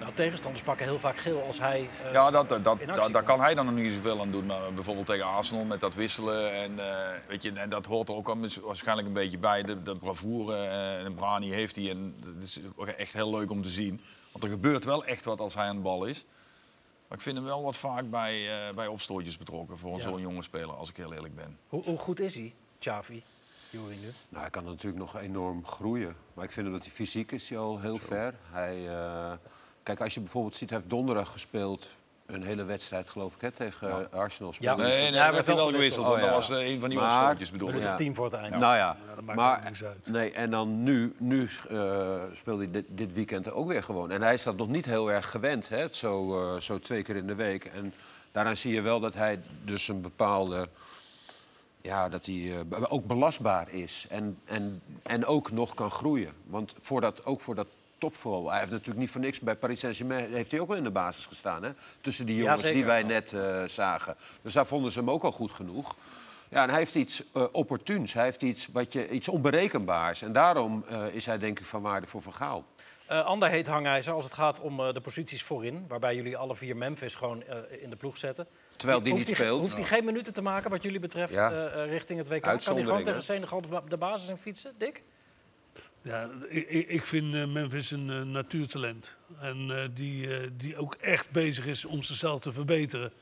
Nou, 0.00 0.12
tegenstanders 0.14 0.62
pakken 0.64 0.86
heel 0.86 0.98
vaak 0.98 1.18
geel 1.18 1.42
als 1.46 1.58
hij. 1.58 1.88
eh, 2.06 2.12
Ja, 2.12 2.30
dat, 2.30 2.48
dat, 2.48 2.64
dat, 2.64 3.12
daar 3.12 3.22
kan 3.22 3.40
hij 3.40 3.54
dan 3.54 3.64
nog 3.66 3.74
niet 3.74 3.94
zoveel 3.94 4.20
aan 4.20 4.30
doen. 4.30 4.46
Maar 4.46 4.72
bijvoorbeeld 4.74 5.06
tegen 5.06 5.24
Arsenal 5.26 5.64
met 5.64 5.80
dat 5.80 5.94
wisselen. 5.94 6.52
En, 6.54 6.78
eh, 6.78 7.18
weet 7.28 7.42
je, 7.42 7.52
en 7.52 7.68
dat 7.68 7.86
hoort 7.86 8.08
er 8.08 8.14
ook 8.14 8.28
al 8.28 8.36
waarschijnlijk 8.62 9.08
een 9.08 9.14
beetje 9.14 9.38
bij. 9.38 9.62
De, 9.62 9.82
de 9.82 9.96
bravoure 9.96 10.56
en 10.66 11.04
de 11.04 11.10
brani 11.12 11.52
heeft 11.52 11.76
hij. 11.76 11.90
En 11.90 12.14
dat 12.24 12.42
is 12.44 12.60
echt 12.96 13.12
heel 13.12 13.30
leuk 13.30 13.50
om 13.50 13.62
te 13.62 13.68
zien. 13.68 14.00
Want 14.32 14.44
er 14.44 14.50
gebeurt 14.50 14.84
wel 14.84 15.04
echt 15.04 15.24
wat 15.24 15.40
als 15.40 15.54
hij 15.54 15.66
aan 15.66 15.76
de 15.76 15.82
bal 15.82 16.04
is. 16.04 16.24
Maar 17.10 17.18
ik 17.18 17.24
vind 17.24 17.36
hem 17.36 17.44
wel 17.46 17.62
wat 17.62 17.76
vaak 17.76 18.10
bij, 18.10 18.66
eh, 18.68 18.74
bij 18.74 18.86
opstootjes 18.86 19.36
betrokken 19.36 19.78
voor 19.78 19.96
Ja. 19.96 20.02
zo'n 20.02 20.20
jonge 20.20 20.42
speler, 20.42 20.74
als 20.74 20.88
ik 20.90 20.96
heel 20.96 21.12
eerlijk 21.12 21.34
ben. 21.34 21.58
Hoe, 21.68 21.82
hoe 21.84 21.98
goed 21.98 22.20
is 22.20 22.34
hij, 22.34 22.54
Xavi? 22.78 23.22
Juri 23.70 23.96
nu. 23.96 24.12
Nou, 24.28 24.42
hij 24.42 24.50
kan 24.50 24.64
natuurlijk 24.64 24.98
nog 25.02 25.16
enorm 25.16 25.66
groeien. 25.66 26.16
Maar 26.34 26.44
ik 26.44 26.50
vind 26.50 26.70
dat 26.70 26.82
hij 26.82 26.90
fysiek 26.92 27.32
is 27.32 27.48
hij 27.48 27.58
al 27.58 27.80
heel 27.80 27.96
ver. 27.96 28.34
Hij, 28.50 28.88
eh, 28.88 29.32
kijk, 29.82 30.00
als 30.00 30.14
je 30.14 30.20
bijvoorbeeld 30.20 30.54
ziet, 30.54 30.68
hij 30.70 30.78
heeft 30.78 30.90
donderdag 30.90 31.30
gespeeld. 31.32 31.88
Een 32.32 32.42
hele 32.42 32.64
wedstrijd, 32.64 33.08
geloof 33.10 33.34
ik, 33.34 33.40
hè, 33.40 33.50
tegen 33.50 34.12
Arsenal. 34.12 34.50
Ja. 34.50 34.56
speelde 34.56 34.82
Nee, 34.82 34.92
hij. 34.92 35.00
nee, 35.00 35.10
Ja, 35.12 35.16
hij 35.16 35.22
daar 35.22 35.32
werd 35.32 35.46
hij 35.46 35.54
wel 35.54 35.66
gewisseld. 35.66 36.08
Oh, 36.08 36.14
ja. 36.18 36.20
dat 36.20 36.30
was 36.30 36.50
eh, 36.50 36.70
een 36.70 36.80
van 36.80 36.88
die 36.90 37.00
opstootjes 37.00 37.50
bedoel 37.50 37.68
ik. 37.68 37.74
Minuut 37.74 37.88
Ja. 37.88 37.94
of 37.94 38.00
tien 38.00 38.14
voor 38.14 38.24
het 38.24 38.34
einde. 38.34 38.56
Nou 38.58 38.76
ja, 38.76 38.96
dat 39.14 39.24
maakt 39.24 39.38
maar 39.38 39.62
niks 39.64 39.84
uit. 39.84 40.08
nee, 40.10 40.32
en 40.32 40.50
dan 40.50 40.82
nu, 40.82 41.14
nu 41.18 41.48
eh, 41.70 42.22
speelde 42.32 42.62
hij 42.62 42.72
dit, 42.72 42.84
dit 42.88 43.12
weekend 43.12 43.52
ook 43.52 43.68
weer 43.68 43.82
gewoon. 43.82 44.10
En 44.10 44.22
hij 44.22 44.34
is 44.34 44.42
dat 44.42 44.56
nog 44.56 44.68
niet 44.68 44.84
heel 44.86 45.12
erg 45.12 45.30
gewend, 45.30 45.68
hè, 45.68 45.76
het 45.78 45.96
zo, 45.96 46.42
eh, 46.54 46.60
zo 46.60 46.78
twee 46.78 47.02
keer 47.02 47.16
in 47.16 47.26
de 47.26 47.34
week. 47.34 47.64
En 47.64 47.94
daaraan 48.32 48.56
zie 48.56 48.72
je 48.74 48.80
wel 48.80 49.00
dat 49.00 49.14
hij 49.14 49.40
dus 49.64 49.88
een 49.88 50.00
bepaalde, 50.00 50.68
ja, 51.82 52.08
dat 52.08 52.26
hij 52.26 52.52
eh, 52.70 52.82
ook 52.88 53.06
belastbaar 53.06 53.70
is 53.70 54.06
en, 54.08 54.38
en, 54.44 54.82
en 55.02 55.26
ook 55.26 55.50
nog 55.50 55.74
kan 55.74 55.90
groeien. 55.90 56.32
Want 56.46 56.74
voor 56.80 57.00
dat, 57.00 57.24
ook 57.24 57.40
voor 57.40 57.54
dat 57.54 57.66
hij 58.00 58.58
heeft 58.58 58.70
natuurlijk 58.70 58.98
niet 58.98 59.10
voor 59.10 59.20
niks 59.20 59.40
bij 59.40 59.56
Paris 59.56 59.80
Saint-Germain 59.80 60.32
heeft 60.32 60.50
hij 60.50 60.60
ook 60.60 60.68
wel 60.68 60.76
in 60.76 60.84
de 60.84 60.90
basis 60.90 61.26
gestaan, 61.26 61.62
hè, 61.62 61.70
tussen 62.00 62.26
die 62.26 62.36
Ja, 62.36 62.42
jongens 62.42 62.62
die 62.62 62.84
wij 62.84 63.02
net 63.02 63.32
eh, 63.32 63.64
zagen. 63.64 64.16
Dus 64.42 64.52
daar 64.52 64.66
vonden 64.66 64.92
ze 64.92 64.98
hem 64.98 65.10
ook 65.10 65.22
al 65.22 65.32
goed 65.32 65.50
genoeg. 65.50 65.96
Ja, 66.48 66.62
en 66.62 66.68
hij 66.68 66.78
heeft 66.78 66.94
iets 66.94 67.22
eh, 67.32 67.44
opportuns. 67.52 68.12
Hij 68.12 68.24
heeft 68.24 68.42
iets, 68.42 68.68
wat 68.72 68.92
je, 68.92 69.08
iets 69.08 69.28
onberekenbaars. 69.28 70.22
En 70.22 70.32
daarom 70.32 70.84
eh, 70.88 71.14
is 71.14 71.26
hij 71.26 71.38
denk 71.38 71.58
ik 71.58 71.64
van 71.64 71.82
waarde 71.82 72.06
voor 72.06 72.22
Van 72.22 72.34
Gaal. 72.34 72.64
Ander 73.06 73.48
heet 73.48 73.66
hangijzer 73.66 74.12
als 74.12 74.24
het 74.24 74.34
gaat 74.34 74.60
om 74.60 74.76
de 74.76 75.00
posities 75.00 75.42
voorin. 75.42 75.84
Waarbij 75.88 76.14
jullie 76.14 76.36
alle 76.36 76.56
vier 76.56 76.76
Memphis 76.76 77.14
gewoon 77.14 77.44
in 77.80 77.90
de 77.90 77.96
ploeg 77.96 78.18
zetten. 78.18 78.46
Terwijl 78.76 79.02
die 79.02 79.12
Hoeft 79.12 79.26
niet 79.26 79.36
speelt. 79.36 79.60
Hoeft 79.60 79.76
hij 79.76 79.86
geen 79.86 80.04
minuten 80.04 80.32
te 80.32 80.42
maken 80.42 80.70
wat 80.70 80.82
jullie 80.82 81.00
betreft 81.00 81.32
Ja. 81.32 81.68
richting 81.84 82.18
het 82.18 82.28
WK? 82.28 82.42
Kan 82.42 82.58
hij 82.74 82.82
gewoon 82.82 83.02
tegen? 83.02 83.22
Senegal 83.22 83.60
de, 83.60 83.80
de 83.88 83.96
basis 83.96 84.28
in 84.28 84.36
fietsen, 84.36 84.72
Dick? 84.78 85.02
Ja, 86.02 86.28
ik, 86.88 87.06
vind 87.06 87.34
eh, 87.34 87.46
Memphis 87.46 87.90
een 87.90 88.10
eh, 88.10 88.22
natuurtalent. 88.22 89.16
En 89.40 89.70
eh, 89.70 89.88
die, 89.94 90.28
die 90.56 90.76
ook 90.76 90.94
echt 90.94 91.30
bezig 91.30 91.66
is 91.66 91.84
om 91.84 92.02
zichzelf 92.02 92.40
te 92.40 92.52
verbeteren. 92.52 93.12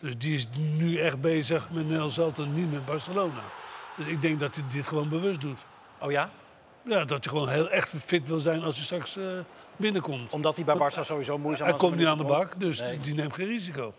Dus 0.00 0.18
die 0.18 0.34
is 0.34 0.48
nu 0.76 0.98
echt 0.98 1.20
bezig 1.20 1.70
met 1.70 1.84
Nederland 1.84 2.12
zelf 2.12 2.38
en 2.38 2.54
niet 2.54 2.72
met 2.72 2.84
Barcelona. 2.84 3.42
Dus 3.96 4.06
ik 4.06 4.22
denk 4.22 4.40
dat 4.40 4.54
hij 4.54 4.64
dit 4.72 4.86
gewoon 4.86 5.08
bewust 5.08 5.40
doet. 5.40 5.60
Oh 6.00 6.10
ja? 6.10 6.30
Ja, 6.84 7.04
dat 7.04 7.24
je 7.24 7.30
gewoon 7.30 7.48
heel 7.48 7.70
echt 7.70 7.92
fit 8.06 8.28
wil 8.28 8.40
zijn 8.40 8.62
als 8.62 8.76
je 8.78 8.84
straks 8.84 9.18
binnenkomt. 9.76 10.32
Omdat 10.32 10.56
hij 10.56 10.64
bij 10.64 10.76
Barça 10.76 11.00
sowieso 11.00 11.38
moeizaam 11.38 11.64
Hij 11.64 11.72
aan 11.72 11.80
komt 11.80 11.96
niet 11.96 12.06
aan 12.06 12.18
de 12.18 12.24
bak, 12.24 12.60
dus 12.60 12.80
Nee. 12.80 12.90
die, 12.90 13.00
die 13.00 13.14
neemt 13.14 13.34
geen 13.34 13.46
risico. 13.46 13.94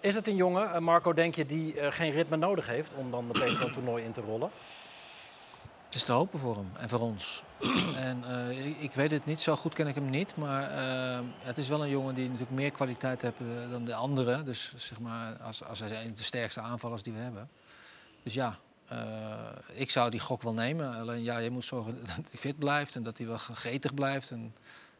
Is 0.00 0.14
het 0.14 0.26
een 0.26 0.36
jongen, 0.36 0.82
Marco, 0.82 1.12
denk 1.12 1.34
je, 1.34 1.46
die 1.46 1.74
geen 1.78 2.12
ritme 2.12 2.36
nodig 2.36 2.66
heeft 2.66 2.94
om 2.94 3.10
dan 3.10 3.26
meteen 3.26 3.56
zo'n 3.56 3.72
toernooi 3.72 4.04
in 4.04 4.12
te 4.12 4.20
rollen? 4.20 4.50
Het 5.88 5.96
is 5.96 6.02
te 6.02 6.12
hopen 6.12 6.38
voor 6.38 6.56
hem 6.56 6.70
en 6.76 6.88
voor 6.88 7.00
ons. 7.00 7.42
en 8.08 8.24
eh, 8.24 8.82
ik, 8.82 8.92
weet 8.92 9.10
het 9.10 9.24
niet, 9.24 9.40
zo 9.40 9.56
goed 9.56 9.74
ken 9.74 9.86
ik 9.86 9.94
hem 9.94 10.10
niet. 10.10 10.36
Maar 10.36 10.62
eh, 10.62 11.24
het 11.38 11.58
is 11.58 11.68
wel 11.68 11.82
een 11.82 11.90
jongen 11.90 12.14
die 12.14 12.24
natuurlijk 12.24 12.56
meer 12.56 12.70
kwaliteit 12.70 13.22
heeft 13.22 13.40
eh, 13.40 13.70
dan 13.70 13.84
de 13.84 13.94
anderen. 13.94 14.44
Dus 14.44 14.72
zeg 14.76 15.00
maar, 15.00 15.36
als, 15.36 15.64
als 15.64 15.78
hij 15.78 16.04
een 16.04 16.14
de 16.14 16.22
sterkste 16.22 16.60
aanvallers 16.60 17.02
die 17.02 17.12
we 17.12 17.18
hebben. 17.18 17.48
Dus 18.22 18.34
ja, 18.34 18.58
ik 19.72 19.90
zou 19.90 20.10
die 20.10 20.20
gok 20.20 20.42
wel 20.42 20.54
nemen. 20.54 20.94
Alleen 20.94 21.22
ja, 21.22 21.38
je 21.38 21.50
moet 21.50 21.64
zorgen 21.64 21.98
dat 22.16 22.30
hij 22.30 22.40
fit 22.40 22.58
blijft 22.58 22.94
en 22.94 23.02
dat 23.02 23.18
hij 23.18 23.26
wel 23.26 23.38
gretig 23.38 23.94
blijft. 23.94 24.30
En 24.30 24.54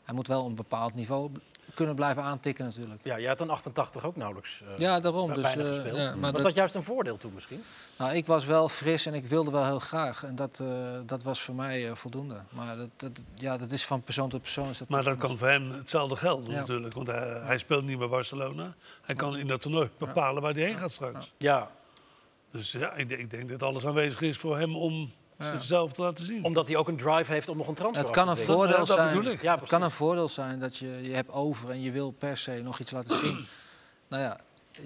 hij 0.04 0.14
moet 0.14 0.26
wel 0.26 0.46
een 0.46 0.54
bepaald 0.54 0.94
niveau 0.94 1.30
kunnen 1.78 1.94
blijven 1.94 2.22
aantikken 2.22 2.64
natuurlijk. 2.64 3.00
Ja, 3.04 3.18
jij 3.18 3.28
had 3.28 3.40
een 3.40 3.50
88 3.50 4.04
ook 4.04 4.16
nauwelijks 4.16 4.62
eh, 4.62 4.76
Ja, 4.76 5.00
daarom. 5.00 5.34
Dus, 5.34 5.42
bijna 5.42 5.62
eh, 5.62 5.68
gespeeld. 5.74 5.96
ja, 5.96 6.14
maar 6.16 6.32
Was 6.32 6.42
dat 6.42 6.54
juist 6.54 6.74
een 6.74 6.82
voordeel 6.82 7.16
toen 7.16 7.32
misschien? 7.34 7.62
Nou, 7.98 8.14
ik 8.14 8.26
was 8.26 8.44
wel 8.44 8.68
fris 8.68 9.06
en 9.06 9.14
ik 9.14 9.26
wilde 9.26 9.50
wel 9.50 9.64
heel 9.64 9.78
graag. 9.78 10.24
En 10.24 10.36
dat, 10.36 10.60
eh, 10.60 10.68
dat 11.06 11.22
was 11.22 11.42
voor 11.42 11.54
mij 11.54 11.88
eh, 11.88 11.94
voldoende. 11.94 12.40
Maar 12.50 12.76
dat, 12.76 12.88
dat, 12.96 13.22
ja, 13.34 13.56
dat 13.58 13.70
is 13.70 13.84
van 13.84 14.02
persoon 14.02 14.28
tot 14.28 14.40
persoon. 14.40 14.68
Is 14.68 14.78
dat 14.78 14.88
Maar 14.88 15.04
dat 15.04 15.18
kan 15.18 15.36
voor 15.36 15.48
hem 15.48 15.70
hetzelfde 15.70 16.16
gelden 16.16 16.50
Ja. 16.50 16.58
natuurlijk. 16.58 16.94
Want 16.94 17.06
hij, 17.06 17.40
hij 17.44 17.58
speelt 17.58 17.84
niet 17.84 17.98
bij 17.98 18.08
Barcelona. 18.08 18.74
Hij 19.02 19.14
kan 19.14 19.36
in 19.36 19.46
dat 19.46 19.60
toernooi 19.62 19.90
bepalen 19.98 20.42
waar 20.42 20.52
hij 20.54 20.62
heen 20.62 20.76
gaat 20.76 20.92
straks. 20.92 21.32
Ja, 21.36 21.70
Dus 22.50 22.72
ja, 22.72 22.92
ik, 22.94 23.08
denk- 23.08 23.20
ik 23.20 23.30
denk 23.30 23.48
dat 23.48 23.62
alles 23.62 23.86
aanwezig 23.86 24.20
is 24.20 24.38
voor 24.38 24.58
hem 24.58 24.76
om. 24.76 25.12
Zichzelf 25.38 25.92
te 25.92 26.02
laten 26.02 26.24
zien. 26.24 26.44
omdat 26.44 26.68
hij 26.68 26.76
ook 26.76 26.88
een 26.88 26.96
drive 26.96 27.32
heeft 27.32 27.48
om 27.48 27.56
nog 27.56 27.68
een 27.68 27.74
transfer 27.74 28.04
Het 28.04 28.14
kan 28.14 28.24
te 28.24 28.30
een 28.40 28.46
voordeel 28.46 28.76
dat 28.76 28.86
zijn. 28.86 29.16
bedoel 29.16 29.32
ik. 29.32 29.42
Ja, 29.42 29.54
het 29.56 29.68
kan 29.68 29.82
een 29.82 29.90
voordeel 29.90 30.28
zijn 30.28 30.58
dat 30.58 30.76
je, 30.76 30.86
je 31.02 31.14
hebt 31.14 31.30
over 31.32 31.70
en 31.70 31.80
je 31.80 31.90
wil 31.92 32.10
per 32.10 32.36
se 32.36 32.60
nog 32.62 32.78
iets 32.78 32.90
laten 32.92 33.18
zien. 33.18 33.46
nou 34.08 34.22
ja, 34.22 34.38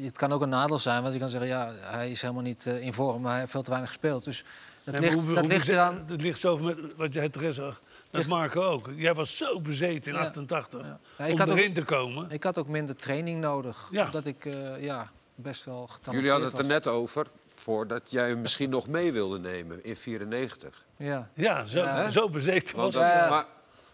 het 0.02 0.16
kan 0.16 0.32
ook 0.32 0.42
een 0.42 0.48
nadeel 0.48 0.78
zijn, 0.78 1.02
want 1.02 1.14
je 1.14 1.20
kan 1.20 1.28
zeggen, 1.28 1.48
ja, 1.48 1.70
hij 1.80 2.10
is 2.10 2.20
helemaal 2.22 2.42
niet 2.42 2.66
eh, 2.66 2.80
in 2.82 2.92
vorm, 2.92 3.20
maar 3.22 3.30
hij 3.30 3.40
heeft 3.40 3.52
veel 3.52 3.62
te 3.62 3.68
weinig 3.70 3.90
gespeeld. 3.90 4.24
Dus 4.24 4.44
dat 4.84 4.94
Nee, 4.94 5.02
ligt, 5.10 5.14
hoe- 5.24 5.34
dat 5.34 5.44
hoe 5.44 5.52
ligt 5.52 5.68
eraan. 5.68 6.04
Het 6.06 6.20
ligt 6.20 6.38
zo 6.38 6.58
met 6.58 6.78
wat 6.96 7.12
jij 7.14 7.28
terecht 7.28 7.54
zag. 7.54 7.80
Dat 8.10 8.26
Marco 8.26 8.62
ook. 8.62 8.90
Jij 8.96 9.14
was 9.14 9.36
zo 9.36 9.60
bezeten 9.60 10.12
in 10.12 10.18
Ja. 10.18 10.24
88 10.26 10.80
Ja. 10.80 10.98
Ja, 11.18 11.24
ik 11.24 11.32
om 11.32 11.38
had 11.38 11.50
ook- 11.50 11.56
erin 11.56 11.72
te 11.72 11.82
komen. 11.82 12.30
Ik 12.30 12.42
had 12.42 12.58
ook 12.58 12.68
minder 12.68 12.96
training 12.96 13.40
nodig, 13.40 13.88
Ja. 13.90 14.04
omdat 14.04 14.26
ik 14.26 14.44
eh, 14.46 14.82
ja, 14.82 15.10
best 15.34 15.64
wel 15.64 15.76
getalenteerd 15.76 16.14
Jullie 16.14 16.30
hadden 16.30 16.48
het 16.50 16.58
er 16.58 16.66
net 16.66 16.86
over 16.86 17.26
voordat 17.62 18.02
jij 18.10 18.28
hem 18.28 18.40
misschien 18.40 18.70
nog 18.70 18.88
mee 18.88 19.12
wilde 19.12 19.38
nemen 19.38 19.84
in 19.84 19.96
94. 19.96 20.86
Ja. 20.96 21.28
Ja, 21.34 21.66
zo, 21.66 21.78
Ja. 21.82 22.08
zo 22.08 22.28
was 22.30 22.94
dat- 22.94 23.02
maar, 23.30 23.44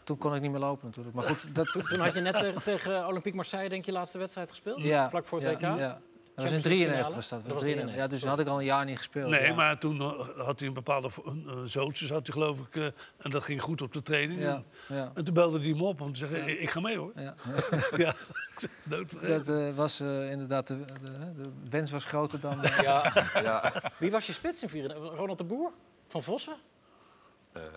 Toen 0.04 0.18
kon 0.18 0.35
ik 0.35 0.40
niet 0.40 0.50
meer 0.50 0.61
lopen 0.61 0.87
natuurlijk. 0.87 1.14
Maar 1.16 1.24
goed, 1.24 1.54
dat, 1.54 1.66
Toen 1.88 1.98
had 2.00 2.14
je 2.14 2.20
net 2.20 2.38
tegen, 2.38 2.62
tegen 2.62 3.07
Olympique 3.07 3.37
Marseille, 3.37 3.68
denk 3.68 3.85
je, 3.85 3.92
laatste 3.92 4.18
wedstrijd 4.18 4.50
gespeeld? 4.50 4.83
ja, 4.83 5.09
Vlak 5.11 5.26
voor 5.26 5.40
het 5.42 5.61
ja, 5.61 5.70
WK? 5.72 5.78
Ja. 5.78 5.98
Dat 6.42 6.51
was 6.51 6.57
in 6.57 6.62
Champions 6.62 6.90
League 6.90 6.96
93 6.96 6.96
finale? 6.96 7.14
was 7.14 7.29
dat. 7.29 7.38
Dat 7.38 7.53
was 7.53 7.55
was 7.55 7.62
93. 7.62 7.96
Ja, 7.96 8.07
93, 8.07 8.18
dus 8.18 8.29
had 8.29 8.38
ik 8.38 8.46
al 8.46 8.59
een 8.59 8.64
jaar 8.64 8.85
niet 8.85 8.96
gespeeld. 8.96 9.31
Nee, 9.31 9.44
ja. 9.46 9.55
maar 9.55 9.79
toen 9.79 10.01
eh, 10.01 10.44
had 10.46 10.59
hij 10.59 10.68
een 10.68 10.74
bepaalde 10.74 11.09
uh, 11.46 11.53
zootjes, 11.64 12.11
had 12.11 12.27
hij 12.27 12.35
geloof 12.37 12.59
ik. 12.59 12.77
eh, 12.77 12.85
en 13.18 13.31
dat 13.31 13.42
ging 13.44 13.62
goed 13.62 13.83
op 13.83 13.92
de 13.92 14.03
training. 14.03 14.40
Ja, 14.40 14.62
En, 14.88 14.96
ja. 14.96 15.12
en 15.14 15.24
toen 15.24 15.35
belde 15.35 15.59
hij 15.59 15.68
hem 15.68 15.83
op 15.83 16.01
om 16.01 16.12
te 16.12 16.18
zeggen, 16.18 16.48
"Ik- 16.48 16.59
ik 16.61 16.70
ga 16.70 16.81
mee 16.81 16.96
hoor. 16.98 17.12
Ja. 17.16 17.35
ja. 18.05 18.14
Dat 19.22 19.48
eh, 19.48 19.74
was 19.74 20.01
eh, 20.01 20.31
inderdaad, 20.31 20.66
de, 20.66 20.85
de, 20.85 21.33
de 21.42 21.51
wens 21.70 21.90
was 21.90 22.05
groter 22.05 22.40
dan... 22.40 22.59
Ja. 22.83 23.12
ja, 23.42 23.72
Wie 23.98 24.11
was 24.11 24.27
je 24.27 24.33
spits 24.33 24.62
in 24.62 24.68
94? 24.68 25.14
Ronald 25.18 25.38
de 25.38 25.44
Boer? 25.44 25.72
Van 26.09 26.22
Vossen? 26.22 26.57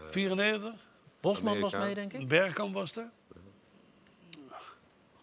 94, 0.09 0.73
Bosman 1.21 1.59
was 1.59 1.73
mee, 1.73 1.95
denk 1.95 2.13
ik? 2.13 2.27
Bergkamp 2.27 2.73
was 2.73 2.95
er. 2.95 3.09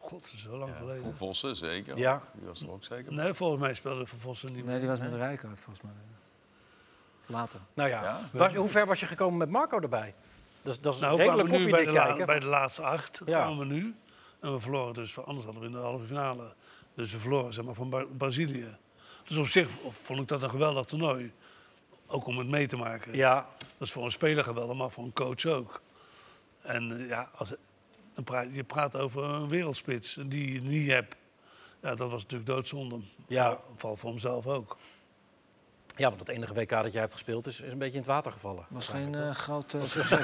God, 0.09 0.23
dat 0.23 0.33
is 0.33 0.43
zo 0.43 0.57
lang 0.57 0.73
geleden. 0.79 1.03
Voor 1.03 1.17
Vossen 1.17 1.57
zeker. 1.57 1.99
Ja. 1.99 2.23
Die 2.35 2.47
was 2.47 2.61
er 2.63 2.71
ook 2.71 2.85
zeker. 2.85 3.13
Nee, 3.13 3.35
volgens 3.35 3.61
mij 3.61 3.75
speelde 3.75 4.07
Van 4.07 4.19
Vossen 4.19 4.49
niet 4.49 4.57
nee, 4.57 4.67
meer. 4.67 4.79
die 4.79 4.89
was 4.89 5.01
met 5.01 5.13
Rijkaard 5.13 5.61
volgens 5.61 5.81
mij. 5.85 5.93
Later. 7.27 7.61
Nou 7.75 7.89
ja, 7.89 8.03
Ja. 8.03 8.21
Was- 8.33 8.55
hoe 8.55 8.69
ver 8.69 8.87
was 8.87 9.01
je 9.01 9.07
gekomen 9.07 9.39
met 9.39 9.49
Marco 9.51 9.81
erbij? 9.81 10.15
Dat, 10.63 10.75
is- 10.75 10.81
dat 10.81 10.95
is 10.95 11.01
Nou, 11.01 11.17
redelijk 11.19 11.49
we 11.49 11.57
nu 11.59 11.71
bij 11.71 11.85
de, 11.85 11.91
la- 11.93 12.25
bij 12.25 12.39
de 12.41 12.47
laatste 12.47 12.83
acht. 12.83 13.23
Ja. 13.27 13.41
kwamen 13.41 13.59
we 13.69 13.75
nu. 13.75 13.95
En 14.41 14.53
we 14.53 14.61
verloren 14.61 14.95
dus, 14.95 15.13
van- 15.13 15.25
anders 15.25 15.45
hadden 15.45 15.63
we 15.63 15.69
in 15.69 15.75
de 15.75 15.81
halve 15.81 16.07
finale. 16.07 16.53
Dus 16.95 17.13
we 17.13 17.19
verloren 17.19 17.53
zeg 17.53 17.65
maar, 17.65 17.75
van 17.75 17.91
Bar- 17.91 18.07
Brazilië. 18.07 18.77
Dus 19.25 19.37
op 19.37 19.47
zich 19.47 19.71
vond 20.03 20.21
ik 20.21 20.29
dat 20.29 20.43
een 20.43 20.51
geweldig 20.51 20.85
toernooi. 20.85 21.33
Ook 22.07 22.27
om 22.27 22.39
het 22.39 22.49
mee 22.49 22.67
te 22.67 22.77
maken. 22.77 23.17
Ja, 23.17 23.47
Dat 23.59 23.87
is 23.87 23.93
voor 23.93 24.05
een 24.05 24.11
speler 24.11 24.45
geweldig, 24.45 24.77
maar 24.77 24.91
voor 24.91 25.05
een 25.05 25.13
coach 25.13 25.45
ook. 25.47 25.81
En 26.63 26.99
eh, 27.01 27.09
ja, 27.09 27.29
als, 27.37 27.53
dan 28.19 28.27
praat, 28.27 28.47
je 28.53 28.65
praat 28.65 28.97
over 28.97 29.25
een 29.25 29.49
wereldspits 29.49 30.19
die 30.27 30.53
je 30.53 30.61
niet 30.61 30.91
hebt. 30.91 31.17
Ja, 31.83 31.95
dat 31.95 32.11
was 32.11 32.23
natuurlijk 32.23 32.51
doodzonde. 32.51 33.01
Ja. 33.27 33.51
Voor, 33.51 33.61
vooral 33.77 33.97
voor 33.97 34.11
hemzelf 34.11 34.47
ook. 34.47 34.77
Ja, 35.97 36.09
want 36.09 36.21
het 36.21 36.29
enige 36.29 36.55
WK 36.55 36.69
dat 36.69 36.93
jij 36.93 37.01
hebt 37.01 37.13
gespeeld 37.13 37.47
is, 37.47 37.61
is 37.61 37.71
een 37.71 37.79
beetje 37.79 37.93
in 37.95 38.01
het 38.01 38.09
water 38.09 38.33
gevallen. 38.33 38.67
was 38.69 38.89
geen 38.89 39.15
eh, 39.15 39.31
groot 39.31 39.75
eh, 39.75 39.83
succes. 39.83 40.23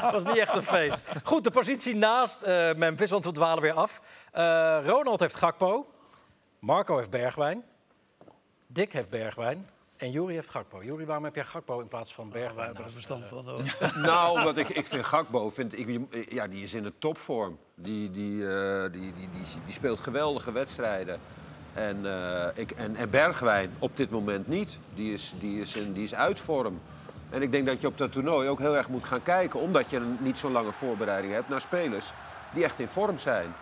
Dat 0.00 0.12
was 0.12 0.24
niet 0.24 0.38
echt 0.38 0.56
een 0.56 0.62
feest. 0.62 1.02
Goed, 1.22 1.44
de 1.44 1.50
positie 1.50 1.94
naast 1.94 2.42
eh, 2.42 2.74
Memphis, 2.74 3.10
want 3.10 3.24
we 3.24 3.32
dwalen 3.32 3.62
weer 3.62 3.72
af. 3.72 4.00
Eh, 4.32 4.80
Ronald 4.84 5.20
heeft 5.20 5.34
Gakpo. 5.34 5.92
Marco 6.58 6.96
heeft 6.96 7.10
Bergwijn. 7.10 7.64
Dick 8.66 8.92
heeft 8.92 9.10
Bergwijn. 9.10 9.68
En 9.98 10.10
Juri 10.10 10.34
heeft 10.34 10.48
Gakpo. 10.48 10.82
Juri, 10.82 11.04
waarom 11.04 11.24
heb 11.24 11.34
jij 11.34 11.44
Gakpo 11.44 11.80
in 11.80 11.88
plaats 11.88 12.14
van 12.14 12.30
Wij 12.32 12.40
Bergwijn? 12.40 12.66
hebben 12.66 12.84
er 12.84 12.92
naast, 12.92 13.06
verstand 13.06 13.28
van. 13.28 13.48
hoor. 13.48 13.92
Nou, 14.10 14.44
wat 14.44 14.56
ik, 14.56 14.68
ik 14.68 14.86
vind 14.86 15.04
Gakbo, 15.04 15.50
vind 15.50 15.78
ik, 15.78 16.00
ja, 16.28 16.46
die 16.46 16.62
is 16.62 16.74
in 16.74 16.82
de 16.82 16.92
topvorm. 16.98 17.58
Die, 17.74 18.10
die, 18.10 18.48
eh, 18.48 18.82
die, 18.82 19.00
die, 19.00 19.12
die, 19.12 19.42
die 19.64 19.74
speelt 19.74 20.00
geweldige 20.00 20.52
wedstrijden. 20.52 21.20
En, 21.72 22.06
eh, 22.06 22.46
ik, 22.54 22.70
en, 22.70 22.96
en 22.96 23.10
Bergwijn 23.10 23.76
op 23.78 23.96
dit 23.96 24.10
moment 24.10 24.48
niet. 24.48 24.78
Die 24.94 25.12
is, 25.12 25.34
die, 25.38 25.60
is 25.60 25.76
in, 25.76 25.92
die 25.92 26.04
is 26.04 26.14
uit 26.14 26.40
vorm. 26.40 26.80
En 27.30 27.42
ik 27.42 27.52
denk 27.52 27.66
dat 27.66 27.80
je 27.80 27.86
op 27.86 27.98
dat 27.98 28.12
toernooi 28.12 28.48
ook 28.48 28.58
heel 28.58 28.76
erg 28.76 28.88
moet 28.88 29.04
gaan 29.04 29.22
kijken... 29.22 29.60
omdat 29.60 29.90
je 29.90 29.96
een 29.96 30.16
niet 30.20 30.38
zo 30.38 30.50
lange 30.50 30.72
voorbereiding 30.72 31.32
hebt 31.32 31.48
naar 31.48 31.60
spelers 31.60 32.12
die 32.52 32.64
echt 32.64 32.78
in 32.78 32.88
vorm 32.88 33.18
zijn. 33.18 33.54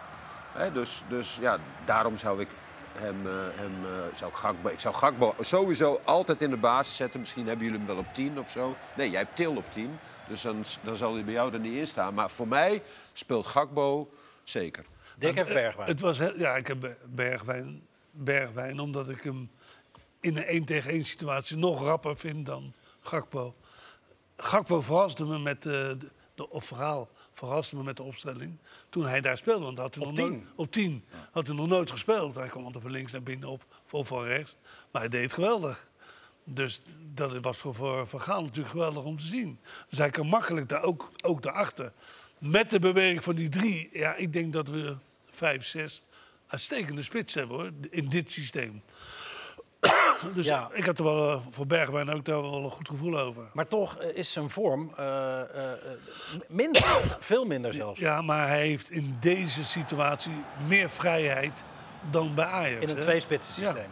Hè, 0.53 0.73
dus, 0.73 1.03
dus 1.09 1.37
ja, 1.41 1.59
daarom 1.85 2.17
zou 2.17 2.41
ik 2.41 2.49
hem, 2.99 3.27
eh, 3.27 3.33
hem 3.55 3.73
eh, 3.85 4.17
zou 4.17 4.31
ik, 4.31 4.37
Gakbo, 4.37 4.69
ik 4.69 4.81
zou 4.81 4.95
Gakbo 4.95 5.35
sowieso 5.41 6.01
altijd 6.05 6.41
in 6.43 6.51
de 6.51 6.57
basis 6.57 6.97
zetten. 6.97 7.21
Misschien 7.21 7.47
hebben 7.47 7.65
jullie 7.65 7.79
hem 7.79 7.89
wel 7.89 7.99
op 7.99 8.15
10 8.15 8.39
of 8.39 8.51
zo. 8.51 8.77
Nee, 8.97 9.11
jij 9.11 9.21
hebt 9.21 9.37
Til 9.37 9.57
op 9.57 9.71
10. 9.71 9.99
Dus 10.29 10.41
dan, 10.43 10.65
dan 10.83 10.97
zal 10.97 11.15
hij 11.15 11.25
bij 11.25 11.33
jou 11.33 11.53
er 11.53 11.61
niet 11.61 11.73
in 11.75 11.87
staan. 11.87 12.15
Maar 12.15 12.31
voor 12.31 12.49
mij 12.49 12.83
speelt 13.13 13.47
Gakbo 13.47 14.11
zeker. 14.45 14.85
Dick 15.19 15.35
heeft 15.35 15.53
Bergwijn. 15.53 15.89
Het 15.89 16.01
was 16.01 16.19
ja, 16.37 16.57
ik 16.57 16.67
heb 16.67 16.81
Be- 16.81 16.97
Bergwijn, 17.05 17.87
Bergwijn, 18.11 18.81
omdat 18.81 19.09
ik 19.09 19.23
hem 19.23 19.51
in 20.21 20.37
een 20.37 20.45
1 20.45 20.65
tegen 20.65 20.91
1 20.91 21.05
situatie 21.05 21.57
nog 21.57 21.83
rapper 21.83 22.17
vind 22.17 22.47
dan 22.47 22.73
Gakpo. 23.01 23.55
Gakpo 24.37 24.81
verraste 24.81 25.25
me 25.25 25.39
met 25.39 25.57
eh, 25.67 25.73
de, 25.73 26.11
de, 26.35 26.51
of 26.51 26.65
verhaal 26.65 27.09
verraste 27.37 27.77
me 27.77 27.83
met 27.83 27.97
de 27.97 28.03
opstelling 28.03 28.59
toen 28.89 29.07
hij 29.07 29.21
daar 29.21 29.37
speelde. 29.37 29.65
Want 29.65 29.79
had 29.79 29.95
hij 29.95 30.05
Op 30.05 30.09
nog 30.17 30.19
nooit- 30.19 30.33
10? 30.41 30.49
op 30.57 30.73
10 30.73 31.05
had 31.31 31.47
hij 31.47 31.57
nog 31.57 31.67
nooit 31.69 31.91
gespeeld. 31.91 32.35
Hij 32.35 32.49
kwam 32.49 32.65
altijd 32.65 32.83
van 32.83 32.93
links 32.93 33.13
naar 33.13 33.23
binnen 33.23 33.49
of, 33.49 33.67
of 33.91 34.09
van 34.09 34.25
rechts. 34.25 34.57
Maar 34.91 35.01
hij 35.03 35.11
deed 35.11 35.23
het 35.23 35.33
geweldig. 35.33 35.91
Dus 36.45 36.81
dat 37.15 37.39
was 37.41 37.59
voor, 37.59 38.09
voor 38.09 38.21
Gaal 38.21 38.43
natuurlijk 38.43 38.71
geweldig 38.71 39.03
om 39.05 39.19
te 39.19 39.27
zien. 39.27 39.59
Dus 39.89 39.99
hij 39.99 40.11
kan 40.11 40.27
makkelijk 40.27 40.69
daar 40.69 40.83
ook, 40.83 41.11
ook 41.23 41.43
daarachter. 41.43 41.93
Met 42.39 42.71
de 42.71 42.79
beweging 42.79 43.25
van 43.25 43.35
die 43.35 43.49
drie, 43.49 43.89
ja, 43.93 44.15
ik 44.15 44.33
denk 44.33 44.53
dat 44.53 44.69
we 44.69 44.97
vijf, 45.31 45.65
zes 45.67 46.03
uitstekende 46.47 47.03
spits 47.03 47.35
hebben 47.35 47.57
hoor, 47.57 47.71
in 47.91 48.09
dit 48.09 48.31
systeem. 48.33 48.83
Dus 50.35 50.47
Ja. 50.47 50.69
ik 50.73 50.85
had 50.85 50.99
er 50.99 51.05
wel 51.05 51.31
eh, 51.33 51.41
voor 51.51 51.67
Bergwijn 51.67 52.11
ook 52.11 52.25
daar 52.25 52.43
wel 52.43 52.65
een 52.65 52.71
goed 52.71 52.89
gevoel 52.89 53.19
over. 53.19 53.43
Maar 53.53 53.67
toch 53.67 53.97
eh, 53.99 54.17
is 54.17 54.33
zijn 54.33 54.51
vorm 54.51 54.93
eh, 54.97 55.41
minder, 56.49 56.83
veel 57.21 57.45
minder 57.45 57.73
zelfs. 57.73 58.01
Ja, 58.01 58.23
maar 58.23 58.49
hij 58.49 58.67
heeft 58.67 58.91
in 58.91 59.17
deze 59.21 59.65
situatie 59.65 60.33
meer 60.69 60.91
vrijheid 60.91 61.65
dan 62.11 62.35
bij 62.35 62.45
Ajax. 62.45 62.83
In 62.83 62.89
een 62.89 62.97
hè? 62.97 63.03
tweespitsen 63.03 63.63
Ja. 63.63 63.67
systeem. 63.69 63.91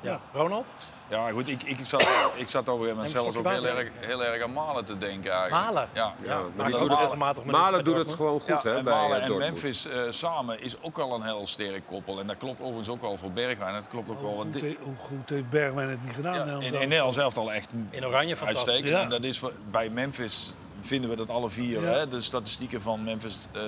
Ja. 0.00 0.10
Ja. 0.10 0.20
Ronald? 0.32 0.70
Ja, 1.12 1.30
goed, 1.30 1.48
ik, 1.48 1.62
ik, 1.62 1.78
zat, 1.86 2.08
ik 2.34 2.48
zat 2.48 2.68
op 2.68 2.68
een 2.68 2.72
gegeven 2.72 2.94
moment 2.96 3.10
zelfs 3.10 3.36
ook 3.36 3.48
heel 3.48 3.66
erg, 3.66 3.88
heel 4.00 4.24
erg 4.24 4.42
aan 4.42 4.52
Malen 4.52 4.84
te 4.84 4.98
denken 4.98 5.32
eigenlijk. 5.32 5.64
Malen? 5.64 5.88
Ja. 5.92 6.14
Ja, 6.24 6.34
maar 6.34 6.44
maar 6.56 6.66
die 6.66 6.78
die 6.78 6.88
doet 6.88 6.98
regelmatig 6.98 7.42
minuten 7.44 7.60
Malen 7.62 7.84
doet 7.84 7.96
het 7.96 8.12
gewoon 8.12 8.40
goed 8.40 8.48
Ja, 8.48 8.60
hè, 8.62 8.76
en 8.76 8.84
bij 8.84 8.94
Malen 8.94 9.16
eh, 9.16 9.22
en 9.22 9.28
Dortmund. 9.28 9.52
Memphis 9.52 9.86
eh, 9.86 10.00
samen 10.10 10.60
is 10.60 10.76
ook 10.82 10.98
al 10.98 11.14
een 11.14 11.22
heel 11.22 11.46
sterk 11.46 11.86
koppel. 11.86 12.20
En 12.20 12.26
dat 12.26 12.36
klopt 12.38 12.60
overigens 12.60 12.88
ook 12.88 13.00
wel 13.00 13.16
voor 13.16 13.30
Bergwijn. 13.30 13.74
Dat 13.74 13.88
klopt 13.88 14.10
ook 14.10 14.20
wel. 14.20 14.30
Hoe 14.30 14.42
goed, 14.42 14.52
dit- 14.52 14.62
he- 14.62 14.76
hoe 14.82 14.94
goed 14.98 15.30
heeft 15.30 15.50
Bergwijn 15.50 15.88
het 15.88 16.04
niet 16.04 16.14
gedaan? 16.14 16.34
ja, 16.48 16.66
in? 16.66 16.72
Nederland 16.72 17.14
zelf 17.14 17.36
al 17.36 17.52
echt 17.52 17.72
In 17.90 18.06
Oranje 18.06 18.36
fantastisch. 18.36 18.68
uitstekend. 18.72 18.98
Ja. 18.98 19.02
En 19.02 19.08
dat 19.10 19.22
is 19.24 19.40
bij 19.70 19.88
Memphis 19.90 20.54
vinden 20.80 21.10
we 21.10 21.16
dat 21.16 21.30
alle 21.30 21.50
vier. 21.50 21.80
Ja. 21.82 21.88
Hè, 21.88 22.08
de 22.08 22.20
statistieken 22.20 22.80
van 22.82 23.04
Memphis 23.04 23.48
eh, 23.52 23.62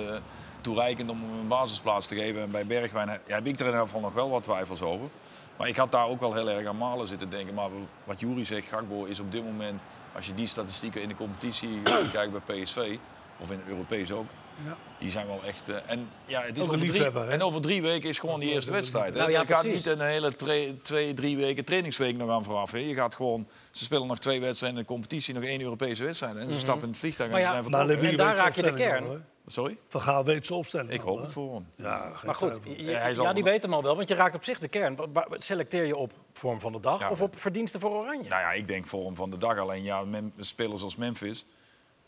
toereikend 0.61 1.09
om 1.09 1.21
hem 1.21 1.39
een 1.39 1.47
basisplaats 1.47 2.07
te 2.07 2.15
geven. 2.15 2.41
En 2.41 2.51
bij 2.51 2.65
Bergwijn 2.65 3.09
he- 3.09 3.17
ja, 3.27 3.35
heb 3.35 3.45
ik 3.45 3.53
er 3.53 3.59
in 3.59 3.65
ieder 3.65 3.81
geval 3.81 4.01
nog 4.01 4.13
wel 4.13 4.29
wat 4.29 4.43
twijfels 4.43 4.81
over. 4.81 5.07
Maar 5.57 5.67
ik 5.67 5.75
had 5.75 5.91
daar 5.91 6.07
ook 6.07 6.19
wel 6.19 6.33
heel 6.33 6.49
erg 6.49 6.67
aan 6.67 6.77
Malen 6.77 7.07
zitten 7.07 7.29
denken. 7.29 7.53
Maar 7.53 7.69
wat 8.03 8.19
Jury 8.19 8.45
zegt, 8.45 8.67
Gakbo 8.67 9.03
is 9.03 9.19
op 9.19 9.31
dit 9.31 9.43
moment, 9.43 9.81
als 10.15 10.25
je 10.25 10.33
die 10.33 10.47
statistieken 10.47 11.01
in 11.01 11.07
de 11.07 11.15
competitie 11.15 11.81
kijkt 12.11 12.45
bij 12.45 12.61
PSV, 12.63 12.97
of 13.39 13.51
in 13.51 13.61
Europees 13.67 14.11
ook, 14.11 14.25
Ja. 14.65 14.75
die 14.99 15.11
zijn 15.11 15.27
wel 15.27 15.41
echt. 15.45 15.69
eh, 15.69 15.75
en 15.85 16.09
ja, 16.25 16.41
het 16.41 16.57
is 16.57 16.63
over 16.63 16.77
drie, 16.77 17.11
en 17.29 17.41
over 17.41 17.61
drie 17.61 17.81
weken 17.81 18.09
is 18.09 18.19
gewoon 18.19 18.39
die 18.39 18.51
eerste 18.51 18.71
wedstrijd. 18.71 19.13
Hè? 19.13 19.19
Nou 19.19 19.31
ja, 19.31 19.41
je 19.41 19.47
gaat 19.47 19.61
precies. 19.61 19.85
niet 19.85 19.99
een 19.99 20.05
hele 20.05 20.35
twee, 20.81 21.13
drie 21.13 21.37
weken 21.37 21.65
trainingsweek 21.65 22.17
nog 22.17 22.29
aan 22.29 22.43
vooraf. 22.43 22.71
Hè? 22.71 22.77
Je 22.77 22.93
gaat 22.93 23.15
gewoon, 23.15 23.47
ze 23.71 23.83
spelen 23.83 24.07
nog 24.07 24.19
twee 24.19 24.39
wedstrijden 24.41 24.79
in 24.79 24.85
de 24.85 24.91
competitie, 24.93 25.33
nog 25.33 25.43
één 25.43 25.61
Europese 25.61 26.03
wedstrijd. 26.03 26.35
En 26.35 26.51
ze 26.51 26.59
stappen 26.59 26.83
in 26.83 26.89
het 26.89 26.99
vliegtuig 26.99 27.29
en 27.29 27.35
Maar 27.35 27.45
ze 27.45 27.51
zijn 27.51 27.71
Maar 27.71 27.71
vertrokken. 27.85 28.01
Levy 28.01 28.11
En 28.11 28.25
daar 28.25 28.35
raak 28.35 28.55
je 28.55 28.61
de 28.61 28.73
kern. 28.73 29.25
Sorry? 29.47 29.77
Van 29.87 30.01
Gaal 30.01 30.23
weet 30.25 30.45
zijn 30.45 30.59
opstelling. 30.59 30.89
Ik 30.89 31.01
hoop 31.01 31.21
het 31.21 31.31
voor 31.31 31.53
hem. 31.53 31.67
Ja, 31.75 32.11
Maar 32.25 32.35
goed, 32.35 32.59
je- 32.63 32.83
ja, 32.83 33.07
die 33.13 33.23
nog- 33.23 33.43
weet 33.43 33.61
hem 33.61 33.73
al 33.73 33.83
wel, 33.83 33.95
want 33.95 34.07
je 34.07 34.15
raakt 34.15 34.35
op 34.35 34.43
zich 34.43 34.59
de 34.59 34.67
kern. 34.67 34.97
Selecteer 35.37 35.85
je 35.85 35.95
op 35.95 36.11
vorm 36.33 36.59
van 36.59 36.71
de 36.71 36.79
dag 36.79 36.99
Ja. 36.99 37.09
of 37.09 37.21
op 37.21 37.39
verdiensten 37.39 37.79
voor 37.79 37.91
Oranje? 37.91 38.29
Nou 38.29 38.41
ja, 38.41 38.51
ik 38.51 38.67
denk 38.67 38.85
voor 38.85 39.05
hem 39.05 39.15
van 39.15 39.29
de 39.29 39.37
dag. 39.37 39.57
Alleen 39.57 39.83
ja, 39.83 40.03
spelers 40.39 40.81
als 40.83 40.95
Memphis. 40.95 41.45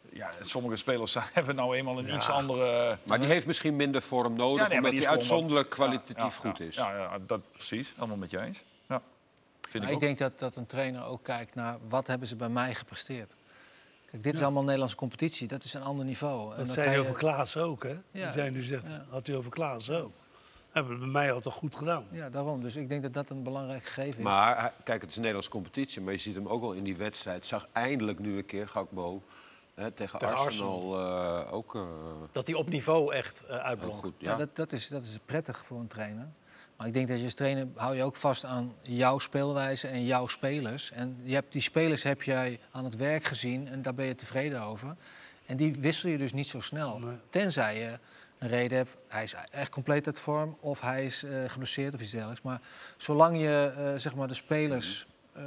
Ja, 0.09 0.31
sommige 0.41 0.75
spelers 0.75 1.15
hebben 1.33 1.55
nou 1.55 1.75
eenmaal 1.75 1.97
een 1.99 2.13
iets 2.13 2.29
andere. 2.29 2.97
Maar 3.03 3.19
die 3.19 3.27
heeft 3.27 3.45
misschien 3.45 3.75
minder 3.75 4.01
vorm 4.01 4.33
nodig, 4.35 4.61
Ja, 4.61 4.67
nee, 4.67 4.67
maar 4.67 4.75
omdat 4.77 4.91
die 4.91 5.01
hij 5.01 5.09
uitzonderlijk 5.11 5.69
kwalitatief 5.69 6.15
ja, 6.17 6.23
ja, 6.23 6.49
goed 6.49 6.59
is. 6.59 6.75
Ja, 6.75 6.97
ja, 6.97 7.17
dat 7.27 7.41
precies. 7.51 7.93
Helemaal 7.95 8.17
met 8.17 8.31
je 8.31 8.39
eens. 8.41 8.63
Ja. 8.87 9.01
Vind 9.61 9.73
Maar 9.83 9.83
ik 9.83 9.89
ik 9.89 9.93
ook. 9.95 9.99
denk 10.01 10.17
dat, 10.17 10.39
dat 10.39 10.55
een 10.55 10.65
trainer 10.65 11.05
ook 11.05 11.23
kijkt 11.23 11.55
naar 11.55 11.77
wat 11.89 12.07
hebben 12.07 12.27
ze 12.27 12.35
bij 12.35 12.49
mij 12.49 12.73
gepresteerd. 12.73 13.33
Kijk, 14.17 14.23
dit 14.23 14.33
is 14.33 14.41
allemaal 14.45 14.63
Nederlandse 14.63 14.95
competitie, 14.97 15.47
dat 15.47 15.63
is 15.63 15.73
een 15.73 15.81
ander 15.81 16.05
niveau. 16.05 16.41
En 16.51 16.57
Dat 16.57 16.65
dan 16.65 16.67
zei 16.75 16.91
je- 16.91 16.99
over 16.99 17.13
Klaas 17.15 17.57
ook, 17.57 17.83
hè? 17.83 17.89
Ja. 18.11 18.27
Die 18.31 18.35
jij 18.41 18.49
nu 18.49 18.61
zegt, 18.63 18.87
Ja. 18.89 19.05
had 19.09 19.27
hij 19.27 19.35
over 19.35 19.51
Klaas 19.51 19.89
ook. 19.89 20.11
Hebben 20.71 20.93
we 20.93 20.99
bij 20.99 21.07
mij 21.07 21.31
al 21.31 21.39
toch 21.41 21.53
goed 21.53 21.75
gedaan. 21.75 22.05
Ja, 22.11 22.29
daarom. 22.29 22.61
Dus 22.61 22.75
ik 22.75 22.89
denk 22.89 23.01
dat 23.03 23.13
dat 23.13 23.29
een 23.29 23.43
belangrijk 23.43 23.83
gegeven 23.85 24.17
is. 24.17 24.23
Maar 24.23 24.59
hij- 24.61 24.71
kijk, 24.83 24.99
het 25.01 25.09
is 25.09 25.15
een 25.15 25.21
Nederlandse 25.21 25.51
competitie, 25.51 26.01
maar 26.01 26.13
je 26.13 26.19
ziet 26.19 26.35
hem 26.35 26.47
ook 26.47 26.63
al 26.63 26.71
in 26.71 26.83
die 26.83 26.95
wedstrijd. 26.97 27.45
Zag 27.45 27.67
eindelijk 27.71 28.19
nu 28.19 28.37
een 28.37 28.45
keer 28.45 28.67
Gakbo 28.67 29.21
hè, 29.75 29.91
tegen, 29.91 30.19
Tegen 30.19 30.35
Arsenal, 30.35 30.99
eh, 30.99 31.53
ook 31.53 31.75
eh, 31.75 31.81
Dat 32.31 32.47
hij 32.47 32.55
op 32.55 32.69
niveau 32.69 33.13
echt 33.13 33.41
eh 33.43 33.49
heel 33.49 33.57
uitblonk. 33.59 33.97
goed. 33.97 34.13
Ja, 34.17 34.31
Ja. 34.31 34.37
dat, 34.37 34.55
dat, 34.55 34.71
is, 34.71 34.87
dat 34.87 35.03
is 35.03 35.19
prettig 35.25 35.63
voor 35.65 35.79
een 35.79 35.87
trainer. 35.87 36.27
Maar 36.77 36.87
ik 36.87 36.93
denk 36.93 37.07
dat 37.07 37.17
je 37.17 37.23
als 37.23 37.33
trainer 37.33 37.67
hou 37.75 37.95
je 37.95 38.03
ook 38.03 38.15
vast 38.15 38.45
aan 38.45 38.75
jouw 38.81 39.19
speelwijze 39.19 39.87
en 39.87 40.05
jouw 40.05 40.27
spelers. 40.27 40.91
En 40.91 41.17
je 41.23 41.33
hebt, 41.33 41.51
die 41.53 41.61
spelers 41.61 42.03
heb 42.03 42.21
jij 42.21 42.59
aan 42.71 42.83
het 42.83 42.95
werk 42.95 43.23
gezien 43.23 43.67
en 43.67 43.81
daar 43.81 43.93
ben 43.93 44.05
je 44.05 44.15
tevreden 44.15 44.61
over. 44.61 44.95
En 45.45 45.57
die 45.57 45.75
wissel 45.79 46.09
je 46.09 46.17
dus 46.17 46.33
niet 46.33 46.47
zo 46.47 46.59
snel. 46.59 46.99
Nee. 46.99 47.15
Tenzij 47.29 47.79
je 47.79 47.99
een 48.39 48.47
reden 48.47 48.77
hebt, 48.77 48.95
hij 49.07 49.23
is 49.23 49.35
echt 49.51 49.69
compleet 49.69 50.05
uit 50.05 50.19
vorm 50.19 50.57
of 50.59 50.81
hij 50.81 51.05
is 51.05 51.23
eh, 51.23 51.43
geblesseerd 51.47 51.93
of 51.93 52.01
iets 52.01 52.11
dergelijks. 52.11 52.41
Maar 52.41 52.61
zolang 52.97 53.41
je 53.41 53.73
eh, 53.77 53.93
zeg 53.95 54.15
maar 54.15 54.27
de 54.27 54.33
spelers 54.33 55.07
eh, 55.33 55.43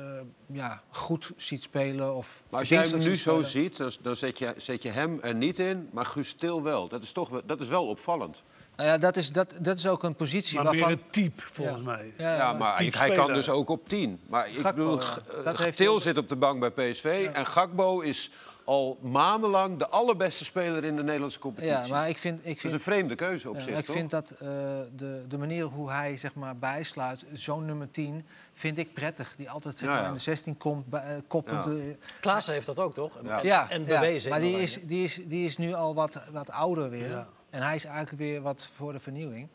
ja, 0.46 0.82
goed 0.90 1.30
ziet 1.36 1.62
spelen 1.62 2.14
of 2.14 2.42
Maar 2.50 2.60
als 2.60 2.68
jij 2.68 2.86
hem 2.86 2.98
nu 2.98 3.16
zo 3.16 3.30
spelen- 3.32 3.48
ziet, 3.50 3.76
dan, 3.76 3.92
dan 4.02 4.16
zet, 4.16 4.38
je, 4.38 4.54
zet 4.56 4.82
je 4.82 4.88
hem 4.90 5.18
er 5.20 5.34
niet 5.34 5.58
in, 5.58 5.88
maar 5.92 6.06
Guus 6.06 6.32
Til 6.32 6.62
wel. 6.62 6.88
Dat 6.88 7.02
is, 7.02 7.12
toch, 7.12 7.28
wel- 7.28 7.42
dat 7.46 7.60
is 7.60 7.68
wel 7.68 7.86
opvallend. 7.86 8.42
Nou 8.80 8.92
ja, 8.92 8.98
dat 8.98 9.16
is, 9.16 9.32
dat, 9.32 9.54
dat 9.60 9.76
is 9.76 9.86
ook 9.86 10.02
een 10.02 10.14
positie 10.14 10.54
Maar 10.56 10.64
waarvan... 10.64 10.88
meer 10.88 10.96
het 10.96 11.12
type, 11.12 11.42
volgens 11.50 11.80
Ja. 11.80 11.86
mij. 11.86 12.12
Ja, 12.18 12.36
Ja, 12.36 12.52
maar- 12.52 12.76
hij 12.96 13.10
kan 13.10 13.32
dus 13.32 13.48
ook 13.48 13.68
op 13.68 13.88
10. 13.88 14.20
Maar 14.26 14.48
ik 14.48 14.62
bedoel, 14.62 15.00
ja. 15.44 15.70
Til 15.70 16.00
zit 16.00 16.18
op 16.18 16.28
de 16.28 16.36
bank 16.36 16.60
bij 16.60 16.70
PSV. 16.90 17.30
En 17.32 17.46
Gakbo 17.46 18.00
is 18.00 18.30
al 18.64 18.98
maandenlang 19.02 19.78
de 19.78 19.88
allerbeste 19.88 20.44
speler 20.44 20.84
in 20.84 20.94
de 20.96 21.02
Nederlandse 21.04 21.38
competitie. 21.38 21.76
Ja, 21.76 21.86
maar 21.88 22.08
ik 22.08 22.18
vind, 22.18 22.38
ik 22.38 22.44
Dat 22.44 22.54
is 22.54 22.60
vind, 22.60 22.72
een 22.72 22.80
vreemde 22.80 23.14
keuze 23.14 23.48
op 23.48 23.54
ja, 23.56 23.60
zich, 23.60 23.78
ik 23.78 23.84
toch? 23.84 23.96
vind 23.96 24.10
dat 24.10 24.30
eh, 24.30 24.48
de, 24.96 25.22
de 25.28 25.38
manier 25.38 25.64
hoe 25.64 25.90
hij 25.90 26.16
zeg 26.16 26.34
maar, 26.34 26.56
bijsluit, 26.56 27.24
zo'n 27.32 27.64
nummer 27.64 27.90
10, 27.90 28.26
vind 28.54 28.78
ik 28.78 28.92
prettig. 28.94 29.34
Die 29.36 29.50
altijd 29.50 29.74
zeg 29.78 29.88
Ja, 29.88 29.94
maar, 29.94 30.02
ja. 30.02 30.08
in 30.08 30.14
de 30.14 30.20
16 30.20 30.56
komt, 30.56 30.84
koppelt. 31.26 31.64
Ja. 31.64 31.70
de- 31.72 31.96
Klaassen 32.20 32.52
heeft 32.52 32.66
dat 32.66 32.78
ook, 32.78 32.94
toch? 32.94 33.12
Ja. 33.24 33.38
En, 33.38 33.44
ja, 33.46 33.70
en 33.70 33.80
ja, 33.86 34.00
bewezen. 34.00 34.24
in 34.24 34.30
maar 34.30 34.40
die 34.40 34.60
is, 34.60 34.78
die, 34.82 35.02
is, 35.04 35.20
die 35.24 35.44
is 35.44 35.56
nu 35.56 35.72
al 35.72 35.94
wat, 35.94 36.20
wat 36.32 36.50
ouder 36.50 36.90
weer. 36.90 37.26
En 37.50 37.62
hij 37.62 37.74
is 37.74 37.84
eigenlijk 37.84 38.18
weer 38.22 38.40
wat 38.42 38.70
voor 38.74 38.92
de 38.92 39.00
vernieuwing. 39.00 39.48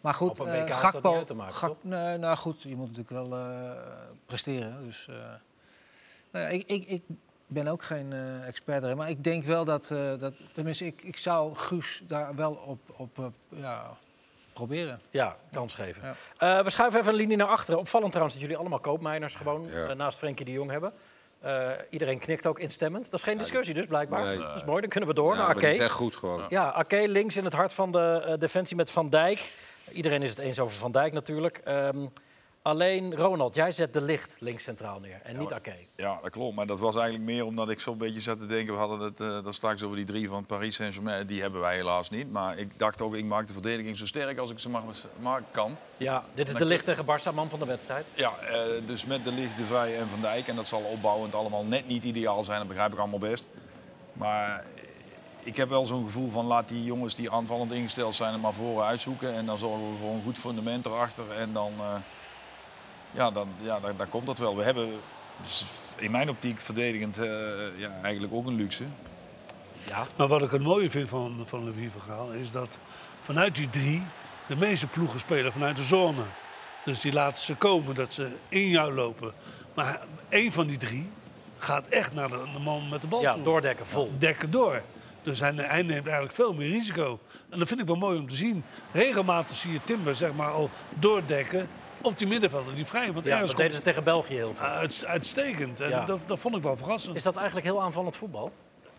Maar 0.00 0.14
goed, 0.14 0.30
Op 0.30 0.38
een 0.38 0.48
eh, 0.66 0.78
Gakpo... 0.78 1.14
uit 1.14 1.26
te 1.26 1.34
maken, 1.34 1.54
Gak- 1.54 1.68
toch? 1.68 1.78
nee, 1.82 2.16
nou 2.18 2.36
goed, 2.36 2.62
je 2.62 2.76
moet 2.76 2.96
natuurlijk 2.96 3.10
wel 3.28 3.38
eh, 3.38 3.72
presteren. 4.26 4.84
Dus, 4.84 5.08
eh, 5.08 5.16
nou 6.30 6.44
ja, 6.44 6.46
ik, 6.50 6.66
ik, 6.66 6.88
ik 6.88 7.02
ben 7.46 7.66
ook 7.68 7.82
geen 7.82 8.12
eh, 8.12 8.46
expert 8.46 8.82
erin. 8.82 8.96
Maar 8.96 9.08
ik 9.10 9.24
denk 9.24 9.44
wel 9.44 9.64
dat... 9.64 9.90
eh, 9.90 10.18
dat 10.18 10.34
tenminste, 10.52 10.86
ik, 10.86 11.02
ik 11.02 11.16
zou 11.16 11.54
Guus 11.54 12.02
daar 12.06 12.34
wel 12.34 12.52
op, 12.54 12.78
op 12.96 13.18
eh, 13.18 13.24
ja, 13.48 13.90
proberen. 14.52 15.00
Ja, 15.10 15.36
kans 15.50 15.74
geven. 15.74 16.02
Ja. 16.38 16.58
Eh, 16.58 16.64
we 16.64 16.70
schuiven 16.70 17.00
even 17.00 17.12
een 17.12 17.18
linie 17.18 17.36
naar 17.36 17.46
achteren. 17.48 17.80
Opvallend 17.80 18.10
trouwens 18.10 18.34
dat 18.38 18.46
jullie 18.48 18.60
allemaal 18.60 18.80
koopmijners 18.80 19.34
gewoon 19.34 19.66
Ja. 19.66 19.94
naast 19.94 20.18
Frenkie 20.18 20.44
de 20.44 20.52
Jong 20.52 20.70
hebben. 20.70 20.92
Eh, 21.40 21.70
iedereen 21.90 22.18
knikt 22.18 22.46
ook 22.46 22.58
instemmend. 22.58 23.04
Dat 23.04 23.20
is 23.20 23.22
geen 23.22 23.38
discussie 23.38 23.74
dus, 23.74 23.86
blijkbaar. 23.86 24.24
Nee. 24.24 24.38
Dat 24.38 24.56
is 24.56 24.64
mooi, 24.64 24.80
dan 24.80 24.90
kunnen 24.90 25.08
we 25.08 25.14
door 25.14 25.36
Ja, 25.36 25.46
naar 25.46 25.54
die 25.54 25.68
is 25.68 25.78
echt 25.78 25.92
goed 25.92 26.16
gewoon. 26.16 26.44
Ja, 26.48 26.72
Ake 26.72 27.08
links 27.08 27.36
in 27.36 27.44
het 27.44 27.52
hart 27.52 27.72
van 27.72 27.92
de 27.92 28.22
eh, 28.26 28.38
defensie 28.38 28.76
met 28.76 28.90
Van 28.90 29.08
Dijk. 29.08 29.52
Iedereen 29.92 30.22
is 30.22 30.30
het 30.30 30.38
eens 30.38 30.58
over 30.58 30.76
Van 30.76 30.92
Dijk 30.92 31.12
natuurlijk. 31.12 31.60
Ehm, 31.64 32.06
Alleen 32.62 33.16
Ronald, 33.16 33.54
jij 33.54 33.72
zet 33.72 33.92
de 33.92 34.02
licht 34.02 34.36
links 34.38 34.64
centraal 34.64 35.00
neer 35.00 35.20
en 35.22 35.38
niet 35.38 35.52
Ake. 35.52 35.74
Ja, 35.96 36.18
dat 36.22 36.30
klopt. 36.30 36.56
Maar 36.56 36.66
dat 36.66 36.78
was 36.78 36.94
eigenlijk 36.94 37.24
meer 37.24 37.44
omdat 37.44 37.70
ik 37.70 37.80
zo'n 37.80 37.98
beetje 37.98 38.20
zat 38.20 38.38
te 38.38 38.46
denken... 38.46 38.74
we 38.74 38.80
hadden 38.80 39.00
het 39.00 39.20
uh, 39.20 39.52
straks 39.52 39.82
over 39.82 39.96
die 39.96 40.04
drie 40.04 40.28
van 40.28 40.46
Paris 40.46 40.74
Saint-Germain. 40.74 41.26
Die 41.26 41.40
hebben 41.40 41.60
wij 41.60 41.74
helaas 41.74 42.10
niet. 42.10 42.32
Maar 42.32 42.58
ik 42.58 42.78
dacht 42.78 43.00
ook, 43.00 43.14
ik 43.14 43.24
maak 43.24 43.46
de 43.46 43.52
verdediging 43.52 43.96
zo 43.96 44.06
sterk 44.06 44.38
als 44.38 44.50
ik 44.50 44.58
ze 44.58 44.68
mag, 44.68 44.84
maken 45.20 45.46
kan. 45.50 45.76
Ja, 45.96 46.24
dit 46.34 46.48
is 46.48 46.54
de 46.54 46.64
licht 46.64 46.84
tegen 46.84 47.04
Barça, 47.04 47.34
man 47.34 47.48
van 47.48 47.58
de 47.58 47.64
wedstrijd. 47.64 48.06
Ja, 48.14 48.32
uh, 48.42 48.86
dus 48.86 49.04
met 49.04 49.24
de 49.24 49.32
licht, 49.32 49.56
de 49.56 49.64
Vrij 49.64 49.98
en 49.98 50.08
Van 50.08 50.20
Dijk. 50.20 50.48
En 50.48 50.56
dat 50.56 50.66
zal 50.66 50.82
opbouwend 50.82 51.34
allemaal 51.34 51.64
net 51.64 51.86
niet 51.86 52.04
ideaal 52.04 52.44
zijn. 52.44 52.58
Dat 52.58 52.68
begrijp 52.68 52.92
ik 52.92 52.98
allemaal 52.98 53.18
best. 53.18 53.48
Maar 54.12 54.64
ik 55.42 55.56
heb 55.56 55.68
wel 55.68 55.86
zo'n 55.86 56.04
gevoel 56.04 56.28
van 56.28 56.44
laat 56.44 56.68
die 56.68 56.84
jongens 56.84 57.14
die 57.14 57.30
aanvallend 57.30 57.72
ingesteld 57.72 58.14
zijn... 58.14 58.32
er 58.32 58.40
maar 58.40 58.54
voor 58.54 58.82
uitzoeken. 58.82 59.34
En 59.34 59.46
dan 59.46 59.58
zorgen 59.58 59.90
we 59.90 59.96
voor 59.96 60.10
een 60.10 60.22
goed 60.22 60.38
fundament 60.38 60.86
erachter. 60.86 61.30
En 61.30 61.52
dan... 61.52 61.72
Uh, 61.78 61.94
ja, 63.12 63.30
dan, 63.30 63.48
ja 63.60 63.80
dan, 63.80 63.96
dan, 63.96 64.08
komt 64.08 64.26
dat 64.26 64.38
wel. 64.38 64.56
We 64.56 64.62
hebben 64.62 64.88
in 65.96 66.10
mijn 66.10 66.28
optiek 66.28 66.60
verdedigend 66.60 67.18
uh, 67.18 67.24
ja, 67.76 67.90
eigenlijk 68.02 68.34
ook 68.34 68.46
een 68.46 68.54
luxe. 68.54 68.84
Ja. 69.86 70.06
Maar 70.16 70.28
wat 70.28 70.42
ik 70.42 70.50
het 70.50 70.62
mooie 70.62 70.90
vind 70.90 71.08
van, 71.08 71.42
van 71.46 71.64
Louis 71.64 71.92
verhaal 71.98 72.30
is 72.30 72.50
dat 72.50 72.78
vanuit 73.22 73.56
die 73.56 73.70
drie 73.70 74.02
de 74.46 74.56
meeste 74.56 74.86
ploegen 74.86 75.18
spelen 75.18 75.52
vanuit 75.52 75.76
de 75.76 75.84
zone. 75.84 76.22
Dus 76.84 77.00
die 77.00 77.12
laten 77.12 77.44
ze 77.44 77.54
komen, 77.54 77.94
dat 77.94 78.12
ze 78.12 78.36
in 78.48 78.68
jou 78.68 78.94
lopen. 78.94 79.32
Maar 79.74 80.00
één 80.28 80.52
van 80.52 80.66
die 80.66 80.76
drie 80.76 81.10
gaat 81.58 81.86
echt 81.88 82.14
naar 82.14 82.28
de, 82.28 82.42
de 82.52 82.58
man 82.58 82.88
met 82.88 83.00
de 83.00 83.06
bal 83.06 83.20
Ja, 83.20 83.32
toe. 83.32 83.42
doordekken, 83.42 83.86
vol. 83.86 84.04
Ja, 84.04 84.18
dekken 84.18 84.50
door. 84.50 84.82
Dus 85.22 85.40
hij, 85.40 85.52
hij, 85.54 85.82
neemt 85.82 86.04
eigenlijk 86.04 86.34
veel 86.34 86.54
meer 86.54 86.68
risico. 86.68 87.20
En 87.48 87.58
dat 87.58 87.68
vind 87.68 87.80
ik 87.80 87.86
wel 87.86 87.96
mooi 87.96 88.18
om 88.18 88.28
te 88.28 88.34
zien. 88.34 88.64
Regelmatig 88.92 89.56
zie 89.56 89.72
je 89.72 89.80
Timber 89.84 90.14
zeg 90.14 90.32
maar, 90.32 90.50
al 90.50 90.70
doordekken 90.98 91.68
op 92.02 92.18
die 92.18 92.28
middenvelden 92.28 92.74
die 92.74 92.84
vrij. 92.86 93.12
Want 93.12 93.24
ja, 93.24 93.30
ergens 93.32 93.50
dat 93.50 93.60
deden 93.60 93.76
ze 93.76 93.82
tegen 93.82 94.04
België 94.04 94.34
heel 94.34 94.54
veel. 94.54 94.66
Uit, 94.66 95.04
uitstekend. 95.06 95.80
En 95.80 95.88
Ja. 95.88 96.04
dat, 96.04 96.20
dat 96.26 96.38
vond 96.38 96.56
ik 96.56 96.62
wel 96.62 96.76
verrassend. 96.76 97.16
Is 97.16 97.22
dat 97.22 97.36
eigenlijk 97.36 97.66
heel 97.66 97.82
aanvallend 97.82 98.16
voetbal? 98.16 98.52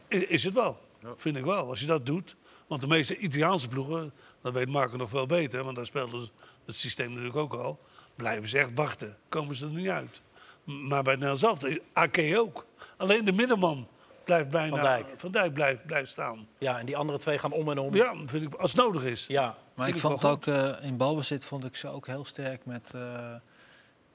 Is 0.08 0.44
het 0.44 0.54
wel. 0.54 0.78
Vind 1.18 1.38
ik 1.38 1.46
wel. 1.46 1.70
Als 1.70 1.80
je 1.80 1.86
dat 1.86 2.06
doet. 2.06 2.36
Want 2.68 2.82
de 2.82 2.88
meeste 2.88 3.18
Italiaanse 3.18 3.68
ploegen, 3.68 4.14
dat 4.42 4.54
weet 4.54 4.70
Marco 4.70 4.98
nog 4.98 5.10
veel 5.10 5.26
beter, 5.26 5.64
want 5.64 5.76
daar 5.76 5.86
speelde 5.86 6.28
het 6.66 6.76
systeem 6.76 7.08
natuurlijk 7.10 7.36
ook 7.36 7.54
al. 7.54 7.80
Blijven 8.16 8.50
ze 8.50 8.58
echt 8.58 8.72
wachten. 8.74 9.18
Komen 9.30 9.56
ze 9.56 9.66
er 9.66 9.72
niet 9.72 9.90
uit. 9.90 10.22
Maar 10.64 11.04
bij 11.04 11.16
Nel 11.16 11.38
zelf, 11.38 11.58
AK 11.94 12.18
ook. 12.36 12.66
Alleen 12.98 13.26
de 13.26 13.32
middenman 13.32 13.88
blijft 14.24 14.50
bijna. 14.50 14.76
Van 14.76 14.86
Dijk. 14.86 15.06
Van 15.18 15.32
Dijk 15.32 15.54
blijft, 15.54 15.86
blijft 15.86 16.12
staan. 16.12 16.48
Ja, 16.58 16.80
en 16.80 16.86
die 16.86 16.98
andere 16.98 17.18
twee 17.20 17.38
gaan 17.38 17.52
om 17.52 17.70
en 17.72 17.78
om. 17.80 17.96
Ja, 17.96 18.14
vind 18.26 18.44
ik, 18.54 18.54
als 18.54 18.72
het 18.72 18.82
nodig 18.82 19.04
is. 19.04 19.28
Ja. 19.28 19.58
Maar 19.74 19.88
ik 19.88 19.96
ik 19.96 20.02
vond 20.02 20.26
ook 20.26 20.46
eh, 20.48 20.76
in 20.82 20.98
balbezit 20.98 21.46
vond 21.46 21.66
ik 21.66 21.76
ze 21.76 21.88
ook 21.88 22.08
heel 22.08 22.26
sterk 22.26 22.66
met. 22.66 22.92
eh, 22.96 23.34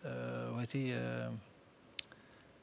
eh, 0.00 0.48
hoe 0.48 0.58
heet 0.58 0.70
die? 0.70 0.94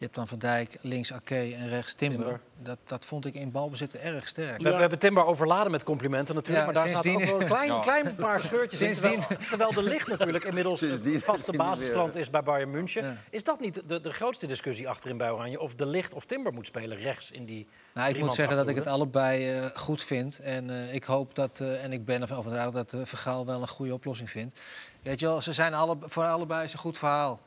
Je 0.03 0.09
hebt 0.09 0.15
dan 0.15 0.27
Van 0.27 0.49
Dijk, 0.49 0.77
links 0.81 1.13
Ake 1.13 1.55
en 1.55 1.69
rechts 1.69 1.93
Timber. 1.93 2.17
Timber. 2.17 2.39
Dat, 2.61 2.77
dat 2.85 3.05
vond 3.05 3.25
ik 3.25 3.33
in 3.33 3.51
balbezit 3.51 3.95
erg 3.95 4.27
sterk. 4.27 4.61
We, 4.61 4.69
we 4.69 4.79
hebben 4.79 4.99
Timber 4.99 5.25
overladen 5.25 5.71
met 5.71 5.83
complimenten 5.83 6.35
natuurlijk. 6.35 6.65
Ja, 6.67 6.73
maar 6.73 6.83
daar 6.83 6.93
zaten 6.93 7.15
ook 7.15 7.25
wel 7.25 7.41
een 7.41 7.47
klein, 7.47 7.71
Ja. 7.71 7.81
klein 7.81 8.15
paar 8.15 8.39
scheurtjes 8.39 8.81
in. 8.81 8.93
Terwijl, 8.93 9.25
terwijl 9.49 9.73
de 9.73 9.83
licht 9.83 10.07
natuurlijk 10.07 10.43
inmiddels 10.43 10.81
een 10.81 11.03
is 11.03 11.23
vaste 11.23 11.51
basisklant 11.51 12.15
is 12.15 12.29
bij 12.29 12.43
Bayern 12.43 12.71
München. 12.71 13.03
Ja. 13.03 13.17
Is 13.29 13.43
dat 13.43 13.59
niet 13.59 13.83
de, 13.87 14.01
de 14.01 14.11
grootste 14.11 14.47
discussie 14.47 14.89
achterin 14.89 15.17
bij 15.17 15.31
Oranje? 15.31 15.59
Of 15.59 15.75
de 15.75 15.85
licht 15.85 16.13
of 16.13 16.25
Timber 16.25 16.53
moet 16.53 16.65
spelen 16.65 16.97
rechts 16.97 17.31
in 17.31 17.45
die 17.45 17.67
Nou, 17.93 18.09
ik 18.09 18.19
moet 18.19 18.33
zeggen 18.35 18.57
dat 18.57 18.67
ik 18.67 18.75
het 18.75 18.87
allebei 18.87 19.49
eh, 19.49 19.65
goed 19.75 20.03
vind. 20.03 20.39
En 20.39 20.69
eh, 20.69 20.93
ik 20.93 21.03
hoop 21.03 21.35
dat, 21.35 21.59
eh, 21.59 21.83
en 21.83 21.93
ik 21.93 22.05
ben 22.05 22.21
ervan 22.21 22.37
overtuigd 22.37 22.73
dat 22.73 22.93
uh, 22.93 23.01
Vergaal 23.03 23.45
wel 23.45 23.61
een 23.61 23.67
goede 23.67 23.93
oplossing 23.93 24.29
vindt. 24.29 24.59
Weet 25.01 25.19
je 25.19 25.25
wel, 25.25 25.41
ze 25.41 25.53
zijn 25.53 25.73
alle, 25.73 25.97
voor 25.99 26.23
allebei 26.23 26.63
is 26.63 26.73
een 26.73 26.79
goed 26.79 26.97
verhaal. 26.97 27.39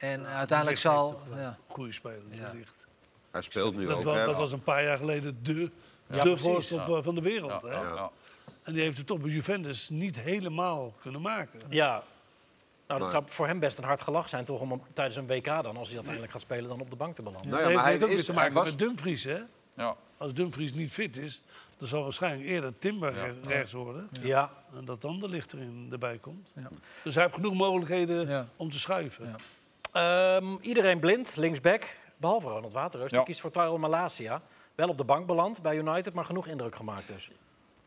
En 0.00 0.26
uiteindelijk 0.26 0.78
zal. 0.78 1.20
Ja. 1.36 1.58
Goede 1.68 1.92
speler. 1.92 2.22
die 2.30 2.40
Ja. 2.40 2.50
ligt. 2.54 2.86
Hij 3.30 3.42
speelt 3.42 3.76
nu 3.76 3.86
Dat, 3.86 3.96
ook. 3.96 4.04
was, 4.04 4.14
hè. 4.16 4.24
dat 4.24 4.36
was 4.36 4.52
een 4.52 4.62
paar 4.62 4.84
jaar 4.84 4.98
geleden 4.98 5.38
de, 5.42 5.52
de 5.54 5.70
precies, 6.20 6.40
voorstop 6.40 6.78
eh, 6.88 6.98
van 7.02 7.14
de 7.14 7.20
wereld. 7.20 7.50
Ja, 7.62 7.68
hè? 7.68 7.74
ja, 7.74 7.94
ja. 7.94 8.10
En 8.62 8.72
die 8.72 8.82
heeft 8.82 8.96
het 8.96 9.06
toch 9.06 9.18
bij 9.20 9.30
Juventus 9.30 9.88
niet 9.88 10.20
helemaal 10.20 10.94
kunnen 11.00 11.20
maken. 11.20 11.60
Ja. 11.68 12.02
Nou, 12.86 13.00
dat 13.00 13.10
zou 13.10 13.24
voor 13.26 13.46
hem 13.46 13.58
best 13.58 13.78
een 13.78 13.84
hard 13.84 14.02
gelach 14.02 14.28
zijn, 14.28 14.44
toch? 14.44 14.60
Om 14.60 14.70
hem 14.70 14.82
tijdens 14.92 15.16
een 15.16 15.26
WK 15.26 15.44
dan, 15.44 15.76
als 15.76 15.86
hij 15.86 15.94
uiteindelijk 15.96 16.32
gaat 16.32 16.40
spelen, 16.40 16.68
dan 16.68 16.80
op 16.80 16.90
de 16.90 16.96
bank 16.96 17.14
te 17.14 17.22
belanden. 17.22 17.50
Nou 17.50 17.62
ja, 17.62 17.70
maar 17.70 17.82
hij 17.82 17.90
heeft 17.90 18.02
ook 18.02 18.08
weer 18.08 18.18
is, 18.18 18.24
te 18.24 18.32
maken 18.32 18.52
was, 18.54 18.68
met 18.70 18.78
Dumfries, 18.78 19.24
hè? 19.24 19.38
Ja. 19.74 19.96
Als 20.16 20.34
Dumfries 20.34 20.72
niet 20.72 20.92
fit 20.92 21.16
is, 21.16 21.42
dan 21.76 21.88
zal 21.88 22.02
waarschijnlijk 22.02 22.48
eerder 22.48 22.78
Timber 22.78 23.12
re- 23.12 23.34
rechts 23.42 23.72
worden. 23.72 24.08
Ja. 24.20 24.50
En 24.76 24.84
dat 24.84 25.00
dan 25.00 25.20
de 25.20 25.28
licht 25.28 25.52
erin 25.52 25.88
erbij 25.92 26.18
komt. 26.18 26.50
Ja. 26.54 26.68
Dus 27.04 27.14
hij 27.14 27.22
heeft 27.22 27.34
genoeg 27.34 27.54
mogelijkheden 27.54 28.28
Ja. 28.28 28.48
om 28.56 28.70
te 28.70 28.78
schuiven. 28.78 29.36
Ehm, 29.92 30.56
iedereen 30.60 31.00
blind, 31.00 31.36
linksback, 31.36 31.96
behalve 32.16 32.48
Ronald 32.48 32.72
Waterreus. 32.72 33.10
Die 33.10 33.22
kiest 33.22 33.40
voor 33.40 33.50
Tyrell 33.50 33.78
Malasia. 33.78 34.42
Wel 34.74 34.88
op 34.88 34.96
de 34.96 35.04
bank 35.04 35.26
beland 35.26 35.62
bij 35.62 35.76
United, 35.76 36.14
maar 36.14 36.24
genoeg 36.24 36.46
indruk 36.46 36.76
gemaakt 36.76 37.06
dus. 37.06 37.30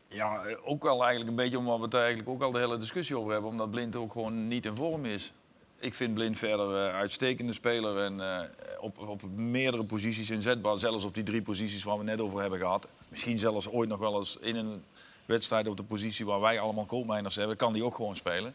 Ja, 0.08 0.42
ook 0.64 0.82
wel 0.82 1.00
eigenlijk 1.00 1.30
een 1.30 1.36
beetje 1.36 1.58
omdat 1.58 1.76
we 1.78 1.84
het 1.84 1.94
eigenlijk 1.94 2.28
ook 2.28 2.42
al 2.42 2.52
de 2.52 2.58
hele 2.58 2.78
discussie 2.78 3.18
over 3.18 3.32
hebben. 3.32 3.50
Omdat 3.50 3.70
Blind 3.70 3.96
ook 3.96 4.12
gewoon 4.12 4.48
niet 4.48 4.64
in 4.64 4.76
vorm 4.76 5.04
is. 5.04 5.32
Ik 5.78 5.94
vind 5.94 6.14
Blind 6.14 6.38
verder 6.38 6.86
eh, 6.86 6.94
uitstekende 6.94 7.52
speler 7.52 7.98
en 7.98 8.20
eh, 8.20 8.40
op, 8.80 8.98
op 8.98 9.22
meerdere 9.36 9.84
posities 9.84 10.30
inzetbaar. 10.30 10.78
Zelfs 10.78 11.04
op 11.04 11.14
die 11.14 11.22
drie 11.22 11.42
posities 11.42 11.84
waar 11.84 11.98
we 11.98 12.04
net 12.04 12.20
over 12.20 12.40
hebben 12.40 12.58
gehad. 12.58 12.88
Misschien 13.08 13.38
zelfs 13.38 13.68
ooit 13.68 13.88
nog 13.88 13.98
wel 13.98 14.18
eens 14.18 14.36
in 14.40 14.56
een 14.56 14.84
wedstrijd 15.26 15.68
op 15.68 15.76
de 15.76 15.82
positie 15.82 16.26
waar 16.26 16.40
wij 16.40 16.60
allemaal 16.60 16.84
koopmijners 16.84 17.34
hebben, 17.34 17.56
kan 17.56 17.72
die 17.72 17.84
ook 17.84 17.94
gewoon 17.94 18.16
spelen. 18.16 18.54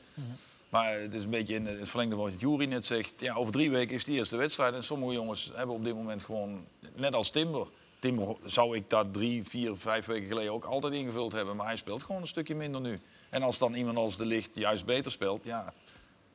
Maar 0.69 0.99
het 0.99 1.13
is 1.13 1.23
een 1.23 1.29
beetje 1.29 1.55
in 1.55 1.65
het 1.65 1.89
verlengde 1.89 2.15
van 2.15 2.23
wat 2.31 2.39
Jury 2.41 2.65
net 2.65 2.85
zegt. 2.85 3.13
Ja, 3.17 3.33
over 3.35 3.51
drie 3.53 3.71
weken 3.71 3.95
is 3.95 4.03
die 4.03 4.17
eerste 4.17 4.37
wedstrijd. 4.37 4.73
En 4.73 4.83
sommige 4.83 5.13
jongens 5.13 5.51
hebben 5.55 5.75
op 5.75 5.83
dit 5.83 5.95
moment 5.95 6.23
gewoon, 6.23 6.65
net 6.95 7.13
als 7.15 7.29
Timber. 7.29 7.67
Timber 7.99 8.35
zou 8.43 8.75
ik 8.75 8.89
daar 8.89 9.11
drie, 9.11 9.43
vier, 9.43 9.75
vijf 9.75 10.05
weken 10.05 10.27
geleden 10.27 10.51
ook 10.51 10.65
altijd 10.65 10.93
ingevuld 10.93 11.31
hebben. 11.31 11.55
Maar 11.55 11.65
hij 11.65 11.75
speelt 11.75 12.03
gewoon 12.03 12.21
een 12.21 12.27
stukje 12.27 12.55
minder 12.55 12.81
nu. 12.81 12.99
En 13.29 13.41
als 13.43 13.57
dan 13.57 13.73
iemand 13.73 13.97
als 13.97 14.17
De 14.17 14.25
Licht 14.25 14.49
juist 14.53 14.85
beter 14.85 15.11
speelt, 15.11 15.43
ja, 15.43 15.73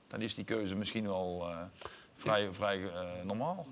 dan 0.09 0.21
is 0.21 0.35
die 0.35 0.45
keuze 0.45 0.75
misschien 0.75 1.07
wel 1.07 1.47
eh, 1.49 1.59
vrij, 2.17 2.49
vrij 2.53 2.83
eh, 2.85 3.01
normaal. 3.25 3.67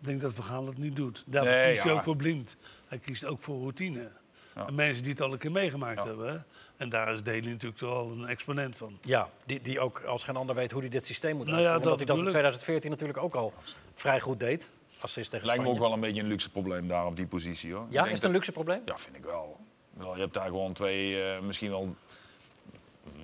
Ik 0.00 0.06
denk 0.06 0.20
dat 0.20 0.34
Vergaal 0.34 0.66
het 0.66 0.78
niet 0.78 0.96
doet. 0.96 1.24
Daarvoor 1.26 1.52
Nee, 1.54 1.70
kiest 1.70 1.82
hij 1.82 1.92
ja. 1.92 1.98
ook 1.98 2.04
voor 2.04 2.16
blind. 2.16 2.56
Hij 2.88 2.98
kiest 2.98 3.24
ook 3.24 3.40
voor 3.40 3.58
routine. 3.60 4.10
Ja. 4.54 4.66
En 4.66 4.74
mensen 4.74 5.02
die 5.02 5.12
het 5.12 5.20
al 5.20 5.32
een 5.32 5.38
keer 5.38 5.50
meegemaakt 5.52 5.98
Ja. 5.98 6.06
hebben. 6.06 6.46
En 6.80 6.88
daar 6.88 7.14
is 7.14 7.22
Daly 7.22 7.46
natuurlijk 7.46 7.76
toch 7.80 7.90
al 7.94 8.10
een 8.10 8.26
exponent 8.26 8.76
van. 8.76 8.98
Ja, 9.02 9.30
die, 9.46 9.60
die 9.62 9.80
ook 9.80 10.00
als 10.06 10.24
geen 10.24 10.36
ander 10.36 10.54
weet 10.54 10.70
hoe 10.70 10.80
hij 10.80 10.90
dit 10.90 11.06
systeem 11.06 11.36
moet 11.36 11.46
Nou 11.46 11.58
uitvoeren. 11.58 11.80
ja, 11.80 11.84
dat 11.84 11.92
Omdat 11.92 11.98
hij 11.98 12.06
dat 12.06 12.16
in 12.16 12.24
bedoel 12.24 12.40
ik. 12.40 12.50
2014 12.50 12.90
natuurlijk 12.90 13.18
ook 13.18 13.34
al 13.34 13.52
vrij 13.94 14.20
goed 14.20 14.40
deed. 14.40 14.70
Assist 15.00 15.30
tegen 15.30 15.46
Lijkt 15.46 15.62
me 15.62 15.68
ook 15.68 15.78
wel 15.78 15.92
een 15.92 16.00
beetje 16.00 16.22
een 16.22 16.28
luxe 16.28 16.50
probleem 16.50 16.88
daar 16.88 17.06
op 17.06 17.16
die 17.16 17.26
positie. 17.26 17.72
Hoor. 17.72 17.84
Ik 17.86 17.92
Ja, 17.92 17.96
denk 18.02 18.06
is 18.06 18.12
het 18.14 18.24
een 18.24 18.30
luxe 18.30 18.52
probleem? 18.52 18.82
Ja, 18.84 18.98
vind 18.98 19.16
ik 19.16 19.24
wel. 19.24 19.60
Je 19.98 20.20
hebt 20.20 20.34
daar 20.34 20.44
gewoon 20.46 20.72
twee, 20.72 21.22
eh, 21.22 21.40
misschien 21.40 21.70
wel... 21.70 21.94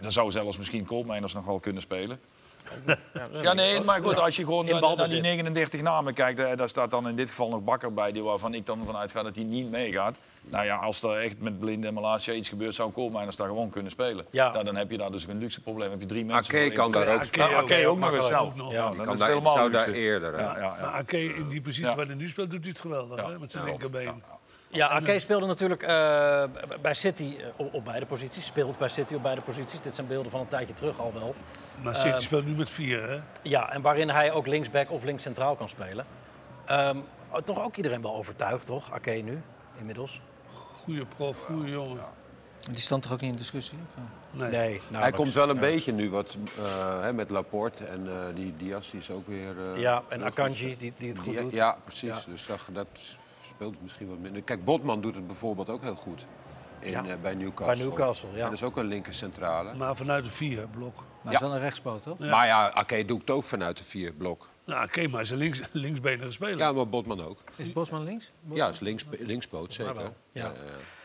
Dan 0.01 0.12
zou 0.12 0.31
zelfs 0.31 0.57
misschien 0.57 0.85
Koopmeiners 0.85 1.33
nog 1.35 1.45
wel 1.45 1.61
kunnen 1.61 1.83
spelen. 1.83 2.21
Ja, 3.42 3.52
nee, 3.52 3.81
maar 3.81 4.02
goed, 4.02 4.18
als 4.20 4.37
je 4.37 4.44
gewoon 4.44 4.66
naar, 4.96 5.09
die 5.09 5.20
39 5.20 5.83
namen 5.83 6.14
kijkt, 6.14 6.40
eh, 6.40 6.57
daar 6.57 6.68
staat 6.68 6.90
dan 6.90 7.09
in 7.09 7.16
dit 7.16 7.29
geval 7.29 7.48
nog 7.48 7.62
Bakker 7.64 7.92
bij, 7.94 8.12
die 8.12 8.22
waarvan 8.22 8.55
ik 8.55 8.66
dan 8.66 8.83
vanuit 8.87 9.11
ga 9.11 9.22
dat 9.22 9.35
hij 9.35 9.44
niet 9.44 9.70
meegaat. 9.70 10.16
Nou 10.50 10.64
ja, 10.64 10.76
als 10.76 11.02
er 11.02 11.16
echt 11.16 11.40
met 11.40 11.59
Blind 11.59 11.85
en 11.85 11.94
Malasia 11.94 12.33
iets 12.35 12.48
gebeurt, 12.48 12.74
zou 12.74 12.90
Koopmeiners 12.92 13.37
daar 13.37 13.46
gewoon 13.46 13.70
kunnen 13.70 13.90
spelen. 13.90 14.26
Ja. 14.31 14.52
Nou, 14.52 14.64
dan 14.64 14.76
heb 14.76 14.90
je 14.90 14.98
daar 14.98 15.11
dus 15.11 15.26
een 15.26 15.38
luxe 15.38 15.61
probleem. 15.61 15.90
heb 15.90 16.00
je 16.00 16.07
drie 16.07 16.24
mensen. 16.24 16.59
Voor 16.59 16.72
kan 16.72 16.87
in- 16.87 16.92
daar 16.92 17.14
ook 17.14 17.24
spelen. 17.24 17.50
Ja, 17.50 17.57
Ake 17.57 17.87
ook 17.87 17.98
nog 17.98 18.14
eens. 18.14 18.29
Ja, 18.29 18.38
dan 18.38 18.96
Kan 19.05 19.14
is 19.14 19.20
het 19.20 19.29
helemaal 19.29 19.55
zou 19.55 19.70
daar 19.70 19.88
eerder. 19.90 20.33
Ja, 20.40 20.59
ja, 20.59 20.68
Maar 20.70 20.81
ja. 20.81 20.90
Ake 20.90 21.35
in 21.35 21.48
die 21.48 21.61
positie 21.61 21.88
Ja. 21.88 21.94
waar 21.96 22.07
hij 22.07 22.14
nu 22.14 22.29
speelt, 22.29 22.50
doet 22.50 22.61
hij 22.61 22.68
het 22.68 22.81
geweldig. 22.81 23.20
Ja. 23.20 23.31
Hè? 23.31 23.38
Met 23.38 23.50
zijn 23.50 23.64
Ja, 23.64 23.68
linkerbeen. 23.70 24.22
Ja, 24.77 24.89
Ake 24.89 25.19
speelde 25.19 25.47
natuurlijk 25.47 25.83
eh, 25.83 26.45
bij 26.83 26.95
City 26.95 27.37
eh, 27.41 27.47
op, 27.57 27.75
op 27.75 27.85
beide 27.85 28.07
posities. 28.07 28.47
Speelt 28.47 28.79
bij 28.79 28.89
City 28.89 29.15
op 29.15 29.23
beide 29.23 29.41
posities. 29.41 29.81
Dit 29.81 29.95
zijn 29.95 30.07
beelden 30.07 30.31
van 30.31 30.41
een 30.41 30.49
tijdje 30.49 30.75
terug 30.75 30.99
al 31.01 31.12
wel. 31.15 31.35
Maar 31.83 31.95
City 31.97 32.09
Ehm, 32.09 32.19
speelt 32.21 32.45
nu 32.45 32.55
met 32.57 32.71
vier. 32.71 33.09
Hè? 33.11 33.19
Ja, 33.43 33.73
en 33.73 33.83
waarin 33.83 34.09
hij 34.11 34.33
ook 34.33 34.47
linksback 34.47 34.91
of 34.91 35.05
linkscentraal 35.05 35.55
kan 35.57 35.69
spelen. 35.69 36.07
Ehm, 36.67 36.97
toch 37.45 37.65
ook 37.65 37.77
iedereen 37.77 38.03
wel 38.03 38.15
overtuigd, 38.17 38.67
toch? 38.67 38.93
Ake 38.93 39.11
nu, 39.11 39.43
inmiddels. 39.79 40.21
Goede 40.85 41.07
prof, 41.07 41.41
goede 41.47 41.71
jongen. 41.71 42.01
Die 42.71 42.79
stond 42.81 43.03
toch 43.03 43.12
ook 43.12 43.21
niet 43.21 43.31
in 43.31 43.37
discussie? 43.37 43.79
Of? 43.87 44.03
Nee. 44.31 44.51
Nee. 44.51 44.81
nou, 44.89 45.03
Hij 45.03 45.12
komt 45.12 45.35
wel 45.35 45.49
een 45.49 45.55
ja. 45.55 45.61
beetje 45.61 45.93
nu 45.93 46.11
wat 46.11 46.37
eh, 46.59 47.01
hè, 47.03 47.12
met 47.12 47.31
Laporte 47.31 47.85
en 47.85 48.09
eh, 48.09 48.35
die 48.35 48.55
Diaz 48.57 48.91
die 48.91 49.01
is 49.01 49.11
ook 49.11 49.27
weer. 49.27 49.55
eh, 49.75 49.81
Ja, 49.81 50.03
en. 50.09 50.25
Akanji, 50.25 50.77
die, 50.79 50.93
die 50.99 51.09
het 51.09 51.19
goed 51.19 51.33
Die- 51.33 51.43
doet. 51.43 51.53
Ja, 51.53 51.77
precies. 51.85 52.09
Ja. 52.09 52.31
Dus 52.31 52.47
dat, 52.47 52.61
dat 52.73 52.87
speelt 53.57 53.83
misschien 53.83 54.09
wat 54.09 54.19
minder. 54.19 54.42
Kijk, 54.42 54.64
Botman 54.64 55.01
doet 55.01 55.14
het 55.14 55.27
bijvoorbeeld 55.27 55.69
ook 55.71 55.83
heel 55.83 55.95
goed 55.97 56.27
in, 56.81 56.90
Ja. 56.90 57.05
eh, 57.07 57.16
bij 57.23 57.35
Newcastle. 57.35 57.77
Bij 57.77 57.85
Newcastle, 57.87 58.29
ja. 58.35 58.42
Dat 58.45 58.53
is 58.53 58.62
ook 58.62 58.77
een 58.77 58.87
linker 58.87 59.14
centrale. 59.14 59.75
Maar 59.75 59.97
vanuit 59.97 60.25
de 60.25 60.31
vier 60.31 60.66
blok. 60.69 60.95
Maar 60.97 61.33
Ja. 61.33 61.39
is 61.39 61.41
wel 61.47 61.55
een 61.55 61.61
rechtspoot, 61.61 62.03
toch? 62.03 62.18
Ja. 62.18 62.26
Maar 62.30 62.47
ja, 62.47 62.70
Ake 62.72 63.05
doet 63.05 63.20
het 63.20 63.30
ook 63.30 63.45
vanuit 63.45 63.78
de 63.78 63.85
vier 63.85 64.12
blok. 64.12 64.49
Nou, 64.64 64.80
Ake, 64.83 65.09
maar 65.09 65.20
is 65.20 65.30
een 65.30 65.37
links, 65.37 65.61
linksbenige 65.72 66.30
speler. 66.30 66.59
Ja, 66.59 66.72
maar 66.72 66.89
Botman 66.89 67.20
ook. 67.20 67.39
Is 67.57 67.72
Bosman 67.72 68.05
links? 68.05 68.30
Ja, 68.53 68.68
is 68.68 68.80
links, 68.80 69.05
linkspoot 69.11 69.72
zeker. 69.72 70.12
ja. 70.33 70.53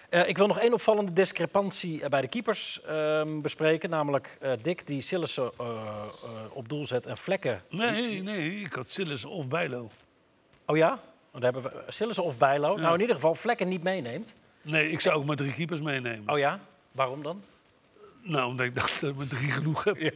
Eh, 0.10 0.28
ik 0.28 0.38
wil 0.38 0.48
nog 0.48 0.60
één 0.60 0.74
opvallende 0.74 1.14
discrepantie 1.14 2.02
eh, 2.04 2.10
bij 2.10 2.22
de 2.22 2.28
keepers 2.28 2.82
ehm, 2.82 3.42
bespreken. 3.42 3.90
Namelijk 3.90 4.38
eh, 4.42 4.52
Dick 4.62 4.88
die 4.88 5.02
Sillissen 5.02 5.52
eh, 5.58 5.66
eh, 5.68 6.30
op 6.54 6.70
doel 6.70 6.86
zet 6.86 7.06
en 7.06 7.18
Vlekken. 7.18 7.64
Nee, 7.70 8.22
nee, 8.24 8.60
ik 8.62 8.74
had 8.74 8.90
Sillis 8.90 9.26
of 9.26 9.48
Bijlo. 9.48 9.90
Oh 10.66 10.78
ja? 10.78 11.00
Dan 11.32 11.44
hebben 11.44 11.62
we 11.64 11.84
Sillissen 11.88 12.24
of 12.24 12.38
Bijlo. 12.38 12.76
Nou, 12.76 12.94
in 12.94 13.00
ieder 13.02 13.16
geval 13.16 13.36
Vlekken 13.36 13.68
niet 13.68 13.84
meeneemt. 13.84 14.34
Nee, 14.62 14.92
ik 14.92 15.00
zou 15.02 15.16
ook 15.16 15.26
maar 15.26 15.36
drie 15.36 15.54
keepers 15.54 15.82
meenemen. 15.82 16.30
Oh 16.34 16.38
ja? 16.38 16.60
Waarom 16.92 17.24
dan? 17.24 17.44
Nou, 18.24 18.48
omdat 18.50 18.66
ik 18.66 18.76
dacht 18.76 19.02
dat 19.02 19.10
ik 19.10 19.16
met 19.16 19.30
drie 19.30 19.52
genoeg 19.52 19.84
heb. 19.84 19.98
Je 19.98 20.12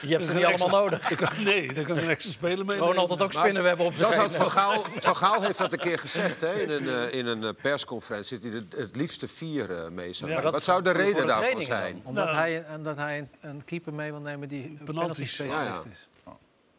hebt 0.00 0.26
ze 0.26 0.34
niet 0.34 0.44
allemaal 0.44 0.68
nodig. 0.68 1.10
Ik 1.10 1.16
kan, 1.16 1.28
nee, 1.44 1.72
dan 1.72 1.84
kan 1.84 1.96
ik 1.96 2.02
een 2.02 2.08
extra 2.08 2.32
speler 2.32 2.56
meenemen. 2.56 2.78
Gewoon 2.78 2.96
altijd 2.96 3.22
ook 3.22 3.32
spinnenwebben 3.32 3.86
op 3.86 3.96
Dat 3.98 4.14
had 4.14 4.34
Van 4.36 4.50
Gaal, 4.50 4.84
Van 4.96 5.16
Gaal 5.16 5.42
heeft 5.42 5.58
dat 5.58 5.72
een 5.72 5.78
keer 5.78 5.98
gezegd 5.98 6.40
hè, 6.40 6.52
in 6.62 6.70
een, 6.70 6.88
eh, 6.88 7.12
in 7.18 7.26
een 7.26 7.44
eh, 7.44 7.50
persconferentie. 7.62 8.38
Dat 8.38 8.52
hij 8.52 8.80
het 8.80 8.96
liefste 8.96 9.28
vier 9.28 9.70
eh, 9.70 9.90
mee 9.90 10.12
zou 10.12 10.30
Ja, 10.30 10.42
Wat 10.42 10.64
zou 10.64 10.82
de 10.82 10.90
reden 10.90 11.26
daarvoor 11.26 11.62
zijn? 11.62 12.00
Omdat 12.04 12.24
Nou. 12.24 12.36
hij, 12.36 12.64
omdat 12.76 12.96
hij 12.96 13.18
een, 13.18 13.28
een 13.40 13.64
keeper 13.64 13.94
mee 13.94 14.10
wil 14.10 14.20
nemen 14.20 14.48
die 14.48 14.78
Ja, 14.86 15.62
ja. 15.62 15.82
is. 15.90 16.08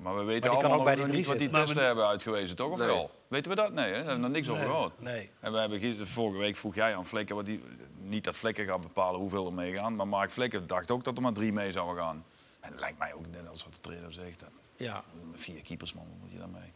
Maar 0.04 0.16
we 0.16 0.24
weten 0.24 0.52
Maar 0.54 0.64
allemaal 0.64 0.96
nog 0.96 1.08
niet 1.08 1.26
wat 1.26 1.38
die 1.38 1.50
testen 1.50 1.86
hebben 1.86 2.08
uitgewezen, 2.08 2.56
toch? 2.56 2.72
Of 2.72 2.78
Nee. 2.78 2.88
wel? 2.88 3.12
Weten 3.28 3.50
we 3.52 3.58
dat? 3.58 3.72
Nee, 3.74 3.86
hè? 3.86 3.90
daar 3.92 3.98
hebben 3.98 4.16
we 4.16 4.22
nog 4.22 4.32
niks 4.32 4.50
over 4.50 4.66
gehoord. 4.66 5.02
Nee. 5.02 5.30
En 5.40 5.52
we 5.52 5.58
hebben 5.58 5.80
gisteren, 5.80 6.08
vorige 6.08 6.40
week 6.40 6.58
vroeg 6.58 6.76
jij 6.76 6.96
aan 6.96 7.06
Vlekken, 7.06 7.36
wat 7.36 7.46
die, 7.46 7.64
niet 7.98 8.24
dat 8.24 8.36
Vlekken 8.36 8.66
gaat 8.66 8.82
bepalen 8.82 9.20
hoeveel 9.20 9.46
er 9.46 9.54
meegaan, 9.54 9.96
maar 9.96 10.08
Mark 10.08 10.32
Vlekken 10.32 10.68
dacht 10.68 10.92
ook 10.92 11.04
dat 11.04 11.16
er 11.16 11.22
maar 11.22 11.34
drie 11.34 11.54
mee 11.54 11.72
zouden 11.72 12.04
gaan. 12.04 12.26
En 12.60 12.72
dat 12.72 12.80
lijkt 12.80 12.98
mij 12.98 13.14
ook 13.14 13.28
net 13.32 13.48
als 13.50 13.64
wat 13.64 13.74
de 13.74 13.80
trainer 13.80 14.14
zegt. 14.14 14.40
Dat, 14.40 14.50
Ja. 14.78 15.04
met 15.32 15.42
vier 15.42 15.62
keepers, 15.62 15.94
man, 15.94 16.06
moet 16.22 16.32
je 16.32 16.38
dan 16.38 16.52
mee? 16.52 16.72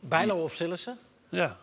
Bijlo 0.00 0.42
of 0.42 0.54
Sillissen? 0.54 0.98
Ja. 1.28 1.56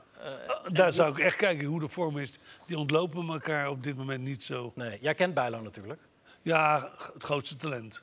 Daar 0.72 0.94
zou 0.94 1.12
ik 1.12 1.20
echt 1.20 1.36
kijken 1.36 1.66
hoe 1.68 1.80
de 1.80 1.88
vorm 1.88 2.18
is. 2.18 2.40
Die 2.66 2.78
ontlopen 2.78 3.28
elkaar 3.30 3.70
op 3.70 3.84
dit 3.84 3.98
moment 3.98 4.22
niet 4.24 4.44
zo. 4.44 4.72
Nee. 4.76 4.98
Jij 5.02 5.16
kent 5.16 5.34
Bijlo 5.34 5.62
natuurlijk. 5.62 6.02
Ja, 6.42 6.92
het 7.14 7.24
grootste 7.24 7.56
talent. 7.56 8.02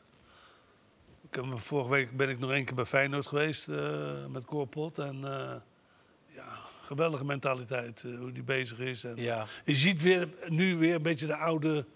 Ik 1.31 1.43
vorige 1.55 1.91
week 1.91 2.17
ben 2.17 2.29
ik 2.29 2.39
nog 2.39 2.51
één 2.51 2.65
keer 2.65 2.75
bij 2.75 2.85
Feyenoord 2.85 3.27
geweest 3.27 3.69
eh, 3.69 4.27
met 4.29 4.45
Corpot. 4.45 4.99
En 4.99 5.25
eh, 5.25 5.55
ja, 6.27 6.59
geweldige 6.83 7.25
mentaliteit, 7.25 8.03
eh, 8.07 8.19
hoe 8.19 8.33
die 8.33 8.43
bezig 8.43 8.79
is. 8.79 9.05
En 9.05 9.17
Ja. 9.17 9.47
Je 9.65 9.75
ziet 9.75 10.03
weer, 10.03 10.29
nu 10.47 10.77
weer 10.77 10.95
een 10.95 11.03
beetje 11.03 11.27
de 11.27 11.37
oude 11.37 11.87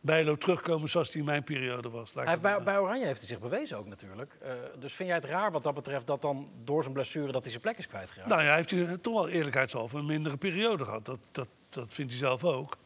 Bijlo 0.00 0.36
terugkomen 0.36 0.88
zoals 0.88 1.10
die 1.10 1.20
in 1.20 1.26
mijn 1.26 1.44
periode 1.44 1.90
was. 1.90 2.14
Hij 2.14 2.26
heeft 2.26 2.42
bij, 2.42 2.62
bij 2.62 2.78
Oranje 2.78 3.06
heeft 3.06 3.18
hij 3.18 3.28
zich 3.28 3.38
bewezen 3.38 3.78
ook 3.78 3.86
natuurlijk. 3.86 4.38
Dus 4.78 4.94
vind 4.94 5.08
jij 5.08 5.18
het 5.18 5.26
raar 5.26 5.52
wat 5.52 5.62
dat 5.62 5.74
betreft 5.74 6.06
dat 6.06 6.22
dan 6.22 6.48
door 6.64 6.82
zijn 6.82 6.94
blessure 6.94 7.32
dat 7.32 7.42
hij 7.42 7.50
zijn 7.50 7.62
plek 7.62 7.78
is 7.78 7.86
kwijtgeraakt? 7.86 8.28
Nou 8.28 8.40
ja, 8.40 8.46
hij 8.46 8.56
heeft 8.56 8.70
hij 8.70 8.98
toch 8.98 9.14
wel 9.14 9.28
eerlijkheidshalve 9.28 9.98
een 9.98 10.06
mindere 10.06 10.36
periode 10.36 10.84
gehad. 10.84 11.04
Dat, 11.04 11.18
dat, 11.32 11.48
dat 11.68 11.94
vindt 11.94 12.10
hij 12.10 12.20
zelf 12.20 12.44
ook. 12.44 12.76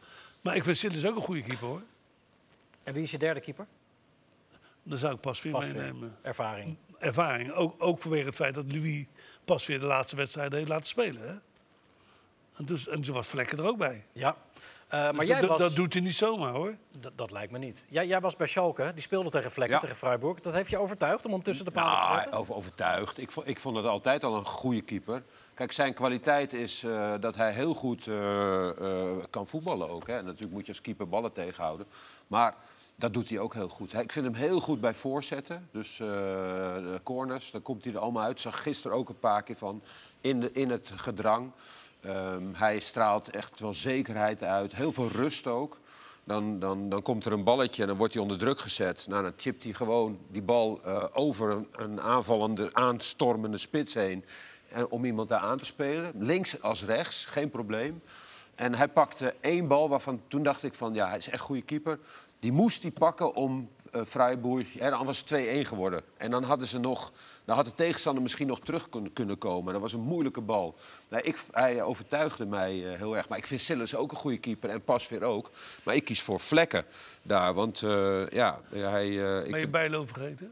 Maar 0.43 0.55
ik 0.55 0.63
vind 0.63 0.77
Sillis 0.77 1.05
ook 1.05 1.15
een 1.15 1.21
goede 1.21 1.43
keeper 1.43 1.67
hoor. 1.67 1.81
En 2.83 2.93
wie 2.93 3.03
is 3.03 3.11
je 3.11 3.17
derde 3.17 3.39
keeper? 3.39 3.67
Dan 4.83 4.97
zou 4.97 5.13
ik 5.13 5.19
pas 5.19 5.41
weer 5.41 5.57
meenemen. 5.57 6.17
Ervaring. 6.21 6.77
Ervaring. 6.99 7.51
Ook, 7.51 7.75
ook 7.77 8.01
vanwege 8.01 8.25
het 8.25 8.35
feit 8.35 8.53
dat 8.53 8.65
Louis 8.71 9.05
pas 9.45 9.65
weer 9.65 9.79
de 9.79 9.85
laatste 9.85 10.15
wedstrijd 10.15 10.51
heeft 10.51 10.67
laten 10.67 10.85
spelen. 10.87 11.21
Hè? 11.21 11.33
En, 12.57 12.65
dus, 12.65 12.87
en 12.87 13.03
zo 13.03 13.13
was 13.13 13.27
Vlekken 13.27 13.57
er 13.57 13.65
ook 13.67 13.77
bij. 13.77 14.05
Ja. 14.11 14.35
Eh, 14.87 14.99
maar 14.99 15.13
Dus 15.13 15.27
jij 15.27 15.39
dat, 15.41 15.49
was... 15.49 15.59
dat 15.59 15.75
doet 15.75 15.93
hij 15.93 16.01
niet 16.01 16.15
zomaar 16.15 16.51
hoor. 16.51 16.75
Dat, 16.99 17.11
dat 17.15 17.31
lijkt 17.31 17.51
me 17.51 17.57
niet. 17.57 17.83
Jij, 17.89 18.07
jij 18.07 18.21
was 18.21 18.35
bij 18.35 18.47
Schalke, 18.47 18.91
die 18.93 19.01
speelde 19.01 19.29
tegen 19.29 19.51
Vlekken, 19.51 19.75
Ja. 19.75 19.81
tegen 19.81 19.95
Freiburg. 19.95 20.39
Dat 20.39 20.53
heeft 20.53 20.69
je 20.69 20.77
overtuigd 20.77 21.25
om 21.25 21.31
hem 21.31 21.43
tussen 21.43 21.65
de 21.65 21.71
palen 21.71 21.99
te 21.99 22.05
Nou, 22.05 22.15
zetten? 22.21 22.39
over, 22.39 22.55
overtuigd. 22.55 23.17
Ik 23.17 23.31
vond, 23.31 23.47
ik 23.47 23.59
vond 23.59 23.75
het 23.77 23.85
altijd 23.85 24.23
al 24.23 24.35
een 24.35 24.45
goede 24.45 24.81
keeper. 24.81 25.23
Kijk, 25.53 25.71
zijn 25.71 25.93
kwaliteit 25.93 26.53
is 26.53 26.83
eh, 26.83 27.13
dat 27.19 27.35
hij 27.35 27.51
heel 27.51 27.73
goed 27.73 28.07
eh, 28.07 28.69
eh, 28.69 29.23
kan 29.29 29.47
voetballen 29.47 29.89
ook. 29.89 30.07
Hè. 30.07 30.17
En 30.17 30.25
natuurlijk 30.25 30.53
moet 30.53 30.65
je 30.65 30.71
als 30.71 30.81
keeper 30.81 31.09
ballen 31.09 31.31
tegenhouden. 31.31 31.87
Maar 32.27 32.55
dat 33.01 33.13
doet 33.13 33.29
hij 33.29 33.39
ook 33.39 33.53
heel 33.53 33.67
goed. 33.67 33.93
Ik 33.93 34.11
vind 34.11 34.25
hem 34.25 34.35
heel 34.35 34.59
goed 34.59 34.81
bij 34.81 34.93
voorzetten. 34.93 35.69
Dus 35.71 35.99
eh, 35.99 36.07
de 36.07 36.99
corners, 37.03 37.51
daar 37.51 37.61
komt 37.61 37.83
hij 37.83 37.93
er 37.93 37.99
allemaal 37.99 38.23
uit. 38.23 38.39
Zag 38.39 38.63
gisteren 38.63 38.97
ook 38.97 39.09
een 39.09 39.19
paar 39.19 39.43
keer 39.43 39.55
van 39.55 39.81
in, 40.21 40.39
de, 40.39 40.51
in 40.51 40.69
het 40.69 40.91
gedrang. 40.95 41.51
Ehm, 42.01 42.43
hij 42.53 42.79
straalt 42.79 43.29
echt 43.29 43.59
wel 43.59 43.73
zekerheid 43.73 44.43
uit. 44.43 44.75
Heel 44.75 44.91
veel 44.91 45.07
rust 45.07 45.47
ook. 45.47 45.79
Dan, 46.23 46.59
dan, 46.59 46.89
dan 46.89 47.01
komt 47.01 47.25
er 47.25 47.31
een 47.31 47.43
balletje 47.43 47.81
en 47.81 47.87
dan 47.87 47.97
wordt 47.97 48.13
hij 48.13 48.21
onder 48.21 48.37
druk 48.37 48.59
gezet. 48.59 49.05
Nou, 49.09 49.23
dan 49.23 49.33
chipt 49.37 49.63
hij 49.63 49.73
gewoon 49.73 50.19
die 50.27 50.41
bal 50.41 50.81
eh, 50.83 51.03
over 51.13 51.65
een, 51.71 52.01
aanvallende, 52.01 52.69
aanstormende 52.73 53.57
spits 53.57 53.93
heen. 53.93 54.25
En 54.69 54.89
om 54.89 55.05
iemand 55.05 55.29
daar 55.29 55.39
aan 55.39 55.57
te 55.57 55.65
spelen. 55.65 56.11
Links 56.17 56.61
als 56.61 56.85
rechts, 56.85 57.25
geen 57.25 57.49
probleem. 57.49 58.01
En 58.55 58.73
hij 58.75 58.87
pakte 58.87 59.35
één 59.39 59.67
bal 59.67 59.89
waarvan 59.89 60.21
toen 60.27 60.43
dacht 60.43 60.63
ik 60.63 60.75
van 60.75 60.93
ja, 60.93 61.07
hij 61.07 61.17
is 61.17 61.25
echt 61.27 61.39
een 61.39 61.45
goede 61.45 61.61
keeper. 61.61 61.99
Die 62.41 62.51
moest 62.51 62.81
hij 62.81 62.91
pakken 62.91 63.33
om 63.35 63.69
eh 63.91 64.01
Freiburg. 64.05 64.73
Ja, 64.73 64.89
dan 64.89 65.05
was 65.05 65.19
het 65.19 65.63
2-1 65.65 65.67
geworden. 65.67 66.03
En 66.17 66.31
dan 66.31 66.43
hadden 66.43 66.67
ze 66.67 66.79
nog. 66.79 67.11
Dan 67.45 67.55
had 67.55 67.65
de 67.65 67.71
tegenstander 67.71 68.21
misschien 68.23 68.47
nog 68.47 68.59
terug 68.59 68.89
kunnen, 68.89 69.13
kunnen 69.13 69.37
komen. 69.37 69.73
Dat 69.73 69.81
was 69.81 69.93
een 69.93 69.99
moeilijke 69.99 70.41
bal. 70.41 70.75
Nee, 71.09 71.21
ik, 71.21 71.43
hij 71.51 71.81
overtuigde 71.83 72.45
mij 72.45 72.91
eh, 72.91 72.97
heel 72.97 73.17
erg. 73.17 73.29
Maar 73.29 73.37
ik 73.37 73.47
vind 73.47 73.61
Sillis 73.61 73.95
ook 73.95 74.11
een 74.11 74.17
goede 74.17 74.37
keeper 74.37 74.69
en 74.69 74.81
Pasveer 74.83 75.23
ook. 75.23 75.51
Maar 75.83 75.95
ik 75.95 76.05
kies 76.05 76.21
voor 76.21 76.39
Vlekken 76.39 76.85
daar. 77.21 77.53
Want 77.53 77.81
eh, 77.81 78.27
ja, 78.29 78.61
hij. 78.69 79.05
eh, 79.39 79.45
ik 79.45 79.51
Ben 79.51 79.59
je 79.59 79.67
Bijlo 79.67 80.05
vergeten? 80.05 80.51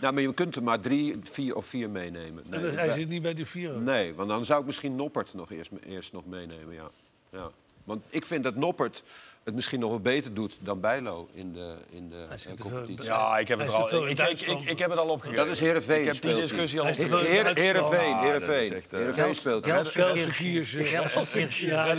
nou, 0.00 0.12
maar 0.14 0.22
je 0.22 0.34
kunt 0.34 0.56
er 0.56 0.62
maar 0.62 0.80
drie, 0.80 1.16
vier 1.22 1.56
of 1.56 1.66
vier 1.66 1.90
meenemen. 1.90 2.44
En 2.50 2.60
Nee, 2.62 2.70
hij 2.70 2.86
bij- 2.86 2.94
zit 2.96 3.08
niet 3.08 3.22
bij 3.22 3.34
die 3.34 3.46
vier. 3.46 3.70
hoor. 3.72 3.82
Nee, 3.82 4.14
want 4.14 4.28
dan 4.28 4.44
zou 4.44 4.60
ik 4.60 4.66
misschien 4.66 4.96
Noppert 4.96 5.34
nog 5.34 5.50
eerst, 5.50 5.70
eerst 5.86 6.12
nog 6.12 6.26
meenemen, 6.26 6.74
ja. 6.74 6.90
ja. 7.30 7.50
Want 7.86 8.04
ik 8.10 8.24
vind 8.26 8.44
dat 8.44 8.54
Noppert 8.54 9.02
het 9.44 9.54
misschien 9.54 9.80
nog 9.80 9.90
wel 9.90 10.00
beter 10.00 10.34
doet 10.34 10.58
dan 10.60 10.80
Bijlo 10.80 11.28
in 11.32 11.52
de, 11.52 11.74
in 11.90 12.08
de 12.10 12.24
Hij 12.28 12.38
zit 12.38 12.46
eh, 12.46 12.52
er 12.58 12.62
competitie. 12.70 13.04
Ja, 13.04 13.38
ik 13.38 13.48
heb 13.48 13.58
het 13.58 13.68
er 13.68 13.74
al, 13.74 13.86
ik, 13.88 14.02
ik, 14.02 14.08
ik, 14.10 14.16
Duitsland. 14.16 14.70
ik 14.70 14.78
heb 14.78 14.90
het 14.90 14.98
al 14.98 15.08
opgegeven. 15.08 15.44
Dat 15.44 15.54
is 15.54 15.60
Heerenveen, 15.60 16.00
Ik 16.00 16.06
heb 16.06 16.20
die 16.20 16.34
discussie 16.34 16.78
al 16.80 16.84
Duitsland. 16.84 17.26
Heerenveen, 17.26 18.12
Ah, 18.12 18.22
Heerenveen. 18.22 18.72
eh, 18.72 18.98
Heerenveen 18.98 19.34
speelt 19.34 19.64
hij. 19.64 19.74
Gelse 19.74 19.92
Gelse 19.92 20.14
Kirchen. 20.24 20.44
Kiersen. 20.44 20.84
Gelse 20.84 21.38
Kirchen. 21.38 21.68
Ja, 21.68 21.92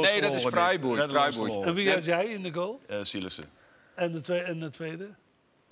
Nee, 0.00 0.20
dat 0.20 0.32
is 0.32 0.44
Freiburg. 0.46 1.12
En 1.64 1.74
wie 1.74 1.90
had 1.90 2.04
jij 2.04 2.24
in 2.26 2.42
de 2.42 2.52
goal? 2.52 2.80
Eh, 2.86 2.98
Sielissen. 3.02 3.44
En 3.94 4.12
de, 4.12 4.20
twee, 4.20 4.40
en 4.40 4.58
de 4.58 4.70
tweede? 4.70 5.08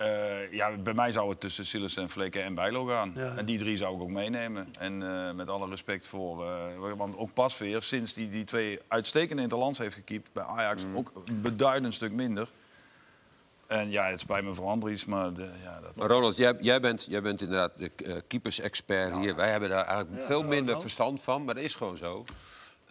Eh, 0.01 0.51
ja, 0.51 0.77
bij 0.77 0.93
mij 0.93 1.11
zou 1.11 1.29
het 1.29 1.39
tussen 1.39 1.65
Silas 1.65 1.97
en 1.97 2.09
Vlekken 2.09 2.43
en 2.43 2.53
Bijlo 2.53 2.85
gaan. 2.85 3.13
Ja. 3.15 3.35
En 3.35 3.45
die 3.45 3.57
drie 3.57 3.77
zou 3.77 3.95
ik 3.95 4.01
ook 4.01 4.09
meenemen. 4.09 4.67
En 4.79 5.03
eh, 5.03 5.33
met 5.33 5.49
alle 5.49 5.69
respect 5.69 6.07
voor... 6.07 6.45
eh, 6.45 6.95
want 6.97 7.17
ook 7.17 7.33
Pasveer, 7.33 7.81
sinds 7.81 8.13
die 8.13 8.29
die 8.29 8.43
twee 8.43 8.79
uitstekende 8.87 9.41
interlands 9.41 9.77
heeft 9.77 9.95
gekiept... 9.95 10.29
bij 10.33 10.43
Ajax 10.43 10.83
ook 10.95 11.11
een 11.25 11.41
beduidend 11.41 11.93
stuk 11.93 12.11
minder. 12.11 12.47
En 13.67 13.89
ja, 13.91 14.05
het 14.05 14.19
spijt 14.19 14.43
me 14.43 14.53
voor 14.53 14.67
Andries, 14.67 15.05
maar... 15.05 15.33
De, 15.33 15.49
ja, 15.63 15.81
dat... 15.81 15.95
Maar 15.95 16.07
Ronald, 16.07 16.37
jij, 16.37 16.57
jij, 16.59 16.79
bent, 16.79 17.05
jij 17.09 17.21
bent 17.21 17.41
inderdaad 17.41 17.71
de 17.77 17.91
eh, 18.05 18.15
keepers-expert 18.27 19.15
hier. 19.15 19.35
Wij 19.35 19.51
hebben 19.51 19.69
daar 19.69 19.85
eigenlijk 19.85 20.25
veel 20.25 20.43
minder 20.43 20.81
verstand 20.81 21.21
van, 21.21 21.43
maar 21.43 21.55
dat 21.55 21.63
is 21.63 21.75
gewoon 21.75 21.97
zo. 21.97 22.25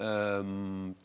Ehm, 0.01 0.44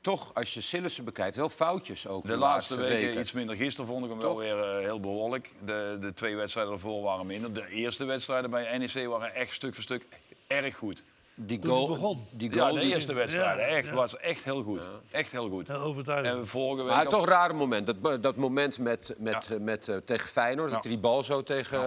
toch, 0.02 0.34
als 0.34 0.54
je 0.54 0.62
Sillissen 0.62 1.04
bekijkt, 1.06 1.36
wel 1.36 1.50
foutjes 1.50 2.08
ook. 2.08 2.28
De 2.28 2.38
laatste 2.38 2.76
weken, 2.78 3.20
iets 3.20 3.32
minder. 3.32 3.56
Gisteren 3.56 3.88
vond 3.90 4.04
ik 4.04 4.10
hem 4.10 4.20
wel 4.20 4.38
weer 4.38 4.60
eh, 4.64 4.78
heel 4.80 5.00
behoorlijk. 5.00 5.52
De, 5.66 5.98
de 6.02 6.14
twee 6.14 6.36
wedstrijden 6.36 6.74
ervoor 6.74 7.02
waren 7.04 7.26
minder. 7.26 7.54
De 7.54 7.68
eerste 7.70 8.06
wedstrijden 8.06 8.50
bij 8.50 8.78
NEC 8.78 9.08
waren 9.08 9.34
echt 9.36 9.54
stuk 9.54 9.74
voor 9.74 9.84
stuk 9.84 10.06
erg 10.48 10.76
goed. 10.76 11.04
Die 11.38 11.60
goal, 11.64 11.86
die 11.88 11.96
begon. 11.96 12.28
Die 12.32 12.56
Ja, 12.56 12.62
goal 12.62 12.74
de 12.74 12.80
die- 12.80 12.94
eerste 12.94 13.14
wedstrijden. 13.14 13.64
Ja, 13.70 13.76
Echt, 13.76 13.88
ja. 13.88 13.94
was 13.94 14.18
echt 14.18 14.44
heel 14.44 14.64
goed. 14.64 14.80
Echt 15.12 15.32
heel 15.32 15.50
goed. 15.50 15.68
Heel 15.68 15.80
overtuigend. 15.80 16.38
En 16.40 16.48
vorige 16.48 16.84
week... 16.84 16.94
Maar 16.94 17.08
toch 17.08 17.22
een 17.22 17.28
rare 17.28 17.54
moment. 17.54 17.86
Dat, 18.02 18.22
dat 18.22 18.36
moment 18.36 18.80
met, 18.80 19.16
met, 19.18 19.46
Ja. 19.50 19.58
met, 19.60 19.88
eh, 19.88 19.96
tegen 20.06 20.30
Feyenoord. 20.30 20.72
Dat 20.72 20.76
Ja. 20.84 20.90
hij 20.90 20.92
die 20.92 21.00
bal 21.10 21.24
zo 21.24 21.44
tegen 21.44 21.80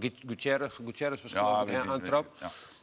Gu- 0.00 0.10
Gutierrez, 0.26 0.74
Gutierrez 0.74 1.22
was 1.22 1.32
Ja, 1.32 1.38
geloof 1.64 1.84
ik, 1.84 1.90
aantrap. 1.90 2.26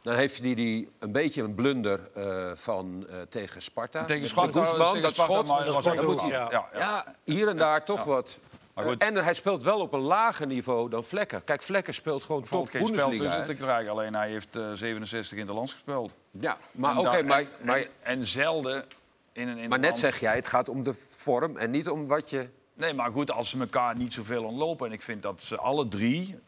Dan 0.02 0.14
heeft 0.14 0.38
hij 0.42 0.54
die, 0.54 0.90
een 0.98 1.12
beetje 1.12 1.42
een 1.42 1.54
blunder 1.54 2.00
eh, 2.14 2.50
van, 2.54 3.06
eh, 3.08 3.16
tegen 3.28 3.62
Sparta. 3.62 4.04
Tegen 4.04 4.28
Sparta, 4.28 4.60
Guzman, 4.64 4.86
tegen 4.88 5.02
dat 5.02 5.12
Sparta, 5.14 5.32
schot. 5.34 5.46
maar 5.48 5.64
dat 5.96 6.06
moet 6.06 6.20
hij- 6.20 6.30
Ja, 6.30 6.48
ja, 6.50 6.68
ja. 6.72 6.78
Ja, 6.78 7.14
hier 7.24 7.48
en 7.48 7.56
daar 7.56 7.84
toch 7.84 8.04
wat. 8.04 8.38
Maar 8.74 8.84
goed. 8.84 8.98
Eh, 9.02 9.06
en 9.08 9.14
hij 9.16 9.34
speelt 9.34 9.62
wel 9.62 9.80
op 9.80 9.92
een 9.92 10.00
lager 10.00 10.46
niveau 10.46 10.88
dan 10.90 11.04
Vlekken. 11.04 11.44
Kijk, 11.44 11.62
Vlekken 11.62 11.94
speelt 11.94 12.24
gewoon 12.24 12.42
top 12.42 12.50
geen 12.50 12.86
spel 12.86 12.86
Bundesliga. 12.86 13.22
tussen 13.22 13.40
hè. 13.40 13.46
te 13.46 13.54
krijgen. 13.54 13.90
Alleen 13.90 14.14
hij 14.14 14.30
heeft 14.30 14.56
eh, 14.56 14.72
67 14.72 15.38
in 15.38 15.46
de 15.46 15.52
lands 15.52 15.72
gespeeld. 15.72 16.14
Ja, 16.30 16.56
maar 16.72 16.98
oké, 16.98 17.22
maar, 17.22 17.38
en- 17.40 17.46
maar, 17.64 17.78
en, 17.78 17.86
en 18.02 18.26
zelden 18.26 18.84
in 19.32 19.42
een 19.42 19.46
maar 19.46 19.56
interland. 19.62 19.82
net 19.82 19.98
zeg 19.98 20.20
jij, 20.20 20.34
het 20.34 20.48
gaat 20.48 20.68
om 20.68 20.82
de 20.82 20.94
vorm 21.10 21.56
en 21.56 21.70
niet 21.70 21.88
om 21.88 22.06
wat 22.06 22.30
je... 22.30 22.48
Nee, 22.74 22.94
maar 22.94 23.10
goed, 23.10 23.30
als 23.30 23.48
ze 23.50 23.58
elkaar 23.58 23.96
niet 23.96 24.12
zoveel 24.12 24.44
ontlopen. 24.44 24.86
En 24.86 24.92
ik 24.92 25.02
vind 25.02 25.22
dat 25.22 25.42
ze 25.42 25.56
alle 25.58 25.88
drie 25.88 26.38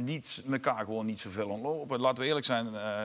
niet, 0.00 0.42
elkaar 0.50 0.84
gewoon 0.84 1.06
niet 1.06 1.20
zoveel 1.20 1.48
ontlopen. 1.48 2.00
Laten 2.00 2.22
we 2.22 2.28
eerlijk 2.28 2.46
zijn. 2.46 2.74
eh, 2.74 3.02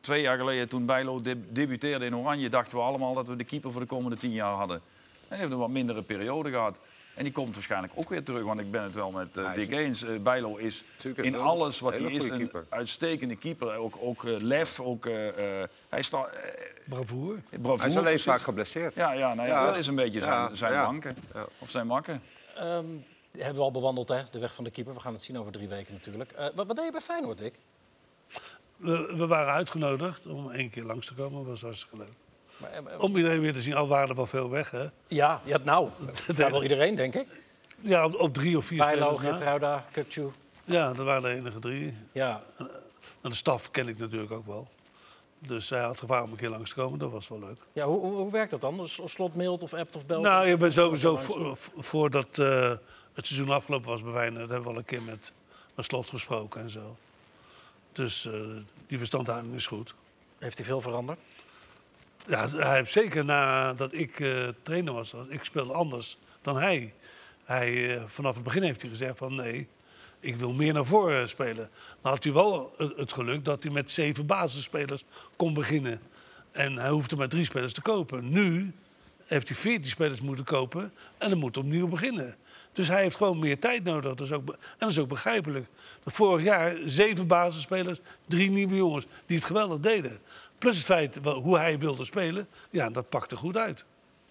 twee 0.00 0.22
jaar 0.22 0.38
geleden, 0.38 0.68
toen 0.68 0.86
Bijlo 0.86 1.22
deb- 1.22 1.44
debuteerde 1.54 2.04
in 2.04 2.16
Oranje... 2.16 2.48
dachten 2.48 2.76
we 2.76 2.82
allemaal 2.82 3.14
dat 3.14 3.28
we 3.28 3.36
de 3.36 3.44
keeper 3.44 3.72
voor 3.72 3.80
de 3.80 3.86
komende 3.86 4.16
tien 4.16 4.32
jaar 4.32 4.54
hadden. 4.54 4.76
En 4.76 4.82
hij 5.28 5.38
heeft 5.38 5.52
een 5.52 5.58
wat 5.58 5.68
mindere 5.70 6.02
periode 6.02 6.50
gehad. 6.50 6.76
En 7.14 7.24
die 7.24 7.32
komt 7.32 7.54
waarschijnlijk 7.54 7.92
ook 7.96 8.08
weer 8.08 8.22
terug. 8.22 8.42
Want 8.42 8.60
ik 8.60 8.70
ben 8.70 8.82
het 8.82 8.94
wel 8.94 9.10
met 9.10 9.36
eh 9.36 9.54
Dick 9.54 9.70
eens. 9.70 10.02
Eh, 10.04 10.18
Bijlo 10.20 10.56
is 10.56 10.84
in 11.14 11.36
alles 11.36 11.80
wat 11.80 11.98
hij 11.98 12.12
is 12.12 12.28
een 12.28 12.36
keeper. 12.38 12.64
uitstekende 12.68 13.36
keeper. 13.36 13.74
Ook, 13.76 13.96
ook 14.00 14.22
lef, 14.22 14.80
ook, 14.80 15.06
eh, 15.06 15.62
eh, 15.62 15.68
hij 15.88 16.02
staat... 16.02 16.30
Bravoer. 16.88 17.38
bravoure, 17.50 17.78
Hij 17.78 17.86
is 17.88 17.92
alleen 17.92 18.02
precies. 18.04 18.22
vaak 18.24 18.40
geblesseerd. 18.40 18.94
Ja, 18.94 19.12
ja, 19.12 19.34
nou 19.34 19.48
ja, 19.48 19.60
Ja. 19.60 19.66
dat 19.70 19.76
is 19.78 19.86
een 19.86 19.94
beetje 19.94 20.20
zijn, 20.20 20.34
Ja, 20.34 20.54
zijn 20.54 20.72
ja. 20.72 20.82
manken. 20.84 21.16
Ja. 21.34 21.46
Of 21.58 21.70
zijn 21.70 21.86
makken. 21.86 22.22
Ehm, 22.56 22.84
hebben 23.38 23.54
we 23.56 23.60
al 23.62 23.70
bewandeld, 23.70 24.08
hè? 24.08 24.22
de 24.30 24.38
weg 24.38 24.54
van 24.54 24.64
de 24.64 24.70
keeper. 24.70 24.94
We 24.94 25.00
gaan 25.00 25.12
het 25.12 25.22
zien 25.22 25.38
over 25.38 25.52
drie 25.52 25.68
weken 25.68 25.92
natuurlijk. 25.92 26.32
Eh, 26.32 26.46
wat, 26.54 26.66
wat 26.66 26.76
deed 26.76 26.84
je 26.84 26.90
bij 26.92 27.00
Feyenoord, 27.00 27.38
Dick? 27.38 27.54
We, 28.76 29.14
we 29.16 29.26
waren 29.26 29.52
uitgenodigd 29.52 30.26
om 30.26 30.50
één 30.50 30.70
keer 30.70 30.82
langs 30.84 31.06
te 31.06 31.14
komen. 31.14 31.38
Dat 31.38 31.46
was 31.46 31.62
hartstikke 31.62 31.96
leuk. 31.96 32.12
Maar, 32.56 32.70
eh, 32.72 33.00
Om 33.02 33.16
iedereen 33.16 33.40
weer 33.40 33.52
te 33.52 33.60
zien, 33.60 33.74
al 33.74 33.88
waren 33.88 34.08
er 34.08 34.14
wel 34.14 34.26
veel 34.26 34.50
weg. 34.50 34.70
Hè? 34.70 34.86
ja, 35.06 35.40
ja, 35.44 35.58
nou, 35.62 35.88
dat 36.26 36.36
wel 36.36 36.62
iedereen, 36.62 36.94
denk 36.94 37.14
ik. 37.14 37.26
Ja, 37.80 38.04
op, 38.04 38.20
op 38.20 38.34
drie 38.34 38.56
of 38.56 38.64
vier 38.64 38.78
Bijlo. 38.78 39.14
Gertruida, 39.14 39.84
Kukcu. 39.92 40.30
Ja, 40.64 40.92
dat 40.92 41.04
waren 41.06 41.22
de 41.22 41.28
enige 41.28 41.58
drie. 41.58 41.94
Ja, 42.12 42.42
En 43.20 43.30
de 43.30 43.34
staf 43.34 43.70
ken 43.70 43.88
ik 43.88 43.98
natuurlijk 43.98 44.32
ook 44.32 44.46
wel. 44.46 44.68
Dus 45.38 45.70
hij 45.70 45.80
had 45.80 45.98
gevraagd 45.98 46.24
om 46.24 46.30
een 46.30 46.36
keer 46.36 46.48
langs 46.48 46.68
te 46.70 46.76
komen. 46.76 46.98
Dat 46.98 47.10
was 47.10 47.28
wel 47.28 47.38
leuk. 47.38 47.58
ja 47.72 47.86
hoe, 47.86 48.00
hoe, 48.00 48.12
hoe 48.14 48.30
werkt 48.30 48.50
dat 48.50 48.60
dan? 48.60 48.88
Slot 48.88 49.34
mailt 49.34 49.62
of 49.62 49.74
appt 49.74 49.96
of 49.96 50.06
belt? 50.06 50.22
Nou, 50.22 50.44
of- 50.44 50.52
ik 50.52 50.58
ben 50.58 50.72
sowieso 50.72 51.16
voordat 51.76 52.38
eh, 52.38 52.70
het 53.14 53.26
seizoen 53.26 53.50
afgelopen 53.50 53.88
was 53.88 54.02
bij 54.02 54.12
Feyenoord... 54.12 54.48
hebben 54.48 54.62
we 54.62 54.68
al 54.68 54.76
een 54.76 54.84
keer 54.84 55.02
met 55.02 55.32
mijn 55.74 55.86
slot 55.86 56.08
gesproken 56.08 56.60
en 56.60 56.70
zo. 56.70 56.96
Dus 57.92 58.26
eh, 58.26 58.40
die 58.86 58.98
verstandhouding 58.98 59.54
is 59.54 59.66
goed. 59.66 59.94
Heeft 60.38 60.56
hij 60.56 60.66
veel 60.66 60.80
veranderd? 60.80 61.20
Ja, 62.26 62.48
hij 62.48 62.76
heeft 62.76 62.92
zeker 62.92 63.24
nadat 63.24 63.92
ik 63.92 64.20
eh, 64.20 64.48
trainer 64.62 64.92
was, 64.92 65.14
ik 65.28 65.44
speelde 65.44 65.72
anders 65.72 66.18
dan 66.42 66.56
hij. 66.56 66.94
hij 67.44 67.96
eh, 67.96 68.02
vanaf 68.06 68.34
het 68.34 68.44
begin 68.44 68.62
heeft 68.62 68.80
hij 68.80 68.90
gezegd 68.90 69.18
van 69.18 69.34
nee, 69.34 69.68
ik 70.20 70.36
wil 70.36 70.52
meer 70.52 70.72
naar 70.72 70.84
voren 70.84 71.28
spelen. 71.28 71.70
Dan 72.02 72.12
had 72.12 72.24
hij 72.24 72.32
wel 72.32 72.74
het, 72.76 72.96
het 72.96 73.12
geluk 73.12 73.44
dat 73.44 73.62
hij 73.62 73.72
met 73.72 73.90
zeven 73.90 74.26
basisspelers 74.26 75.04
kon 75.36 75.54
beginnen. 75.54 76.00
En 76.52 76.76
hij 76.76 76.90
hoefde 76.90 77.16
maar 77.16 77.28
drie 77.28 77.44
spelers 77.44 77.72
te 77.72 77.82
kopen. 77.82 78.30
Nu 78.30 78.74
heeft 79.24 79.48
hij 79.48 79.56
veertien 79.56 79.90
spelers 79.90 80.20
moeten 80.20 80.44
kopen 80.44 80.92
en 81.18 81.30
dan 81.30 81.38
moet 81.38 81.54
hij 81.54 81.64
opnieuw 81.64 81.88
beginnen. 81.88 82.36
Dus 82.74 82.88
hij 82.88 83.02
heeft 83.02 83.16
gewoon 83.16 83.38
meer 83.38 83.58
tijd 83.58 83.84
nodig. 83.84 84.14
Dat 84.14 84.26
is 84.26 84.32
ook, 84.32 84.48
en 84.48 84.56
dat 84.78 84.90
is 84.90 84.98
ook 84.98 85.08
begrijpelijk. 85.08 85.66
Vorig 86.04 86.44
jaar 86.44 86.76
zeven 86.84 87.26
basisspelers, 87.26 87.98
drie 88.26 88.50
nieuwe 88.50 88.76
jongens 88.76 89.06
die 89.26 89.36
het 89.36 89.46
geweldig 89.46 89.78
deden. 89.80 90.18
Plus 90.58 90.76
het 90.76 90.84
feit 90.84 91.18
hoe 91.24 91.58
hij 91.58 91.78
wilde 91.78 92.04
spelen, 92.04 92.46
ja, 92.70 92.90
dat 92.90 93.08
pakte 93.08 93.36
goed 93.36 93.56
uit. 93.56 93.84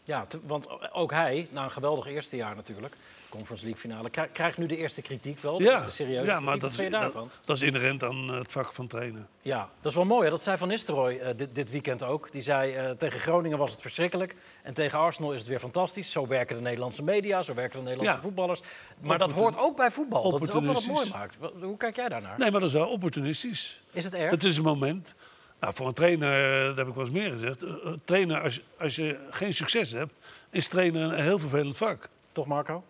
Ja, 0.04 0.28
want 0.46 0.92
ook 0.92 1.12
hij, 1.12 1.48
na 1.52 1.64
een 1.64 1.72
geweldig 1.72 2.06
eerste 2.06 2.36
jaar 2.36 2.56
natuurlijk, 2.56 2.96
Conference 3.38 3.64
League 3.66 3.82
finale, 3.82 4.10
krij- 4.10 4.28
krijgt 4.28 4.58
nu 4.58 4.66
de 4.66 4.78
eerste 4.78 5.02
kritiek 5.02 5.40
wel. 5.40 5.58
de 5.58 5.64
Ja, 5.64 5.90
serieuze 5.90 6.26
ja 6.26 6.40
maar 6.40 6.58
kritiek. 6.58 6.92
dat 6.92 7.04
is, 7.04 7.30
dat, 7.46 7.56
is 7.58 7.62
inherent 7.62 8.04
aan 8.04 8.30
eh, 8.30 8.38
het 8.38 8.52
vak 8.52 8.74
van 8.74 8.88
trainen. 8.88 9.28
Ja, 9.42 9.70
dat 9.82 9.92
is 9.92 9.98
wel 9.98 10.06
mooi. 10.06 10.24
Hè? 10.24 10.30
Dat 10.30 10.44
zei 10.44 10.58
Van 10.58 10.68
Nistelrooy 10.68 11.18
eh, 11.18 11.38
dit, 11.38 11.56
dit 11.56 11.70
weekend 11.70 12.04
ook. 12.04 12.32
Die 12.32 12.42
zei, 12.42 12.74
eh, 12.74 12.90
tegen 12.92 13.20
Groningen 13.20 13.58
was 13.58 13.72
het 13.72 13.82
verschrikkelijk. 13.82 14.36
En 14.64 14.74
tegen 14.74 15.00
Arsenal 15.00 15.32
is 15.34 15.40
het 15.40 15.48
weer 15.50 15.60
fantastisch. 15.60 16.12
Zo 16.12 16.28
werken 16.28 16.56
de 16.56 16.62
Nederlandse 16.62 17.04
media, 17.04 17.44
zo 17.44 17.54
werken 17.54 17.78
de 17.78 17.84
Nederlandse 17.84 18.16
Ja. 18.16 18.22
voetballers. 18.22 18.62
Maar 19.02 19.18
dat 19.18 19.32
hoort 19.32 19.58
ook 19.58 19.78
bij 19.78 19.92
voetbal. 19.92 20.32
Dat 20.32 20.42
is 20.42 20.52
ook 20.52 20.66
wat 20.66 20.76
het 20.76 20.88
mooi 20.88 21.10
maakt. 21.12 21.38
Hoe 21.62 21.78
kijk 21.78 21.96
jij 21.96 22.10
daarnaar? 22.10 22.38
Nee, 22.40 22.52
maar 22.52 22.60
dat 22.60 22.70
is 22.70 22.76
wel 22.76 22.88
opportunistisch. 22.90 23.82
Is 23.92 24.04
het 24.04 24.14
erg? 24.14 24.32
Het 24.32 24.44
is 24.44 24.58
een 24.58 24.64
moment. 24.64 25.16
Nou, 25.60 25.74
voor 25.74 25.88
een 25.88 25.94
trainer, 25.94 26.66
dat 26.66 26.78
heb 26.78 26.88
ik 26.88 26.94
wel 26.94 27.04
eens 27.06 27.14
meer 27.14 27.32
gezegd. 27.32 27.64
trainer, 28.06 28.42
als, 28.42 28.62
als 28.80 28.96
je 28.96 29.20
geen 29.30 29.54
succes 29.54 29.92
hebt, 29.92 30.14
is 30.50 30.68
trainen 30.68 31.02
een 31.18 31.24
heel 31.24 31.40
vervelend 31.40 31.78
vak. 31.78 32.10
Toch, 32.32 32.46
Marco? 32.46 32.84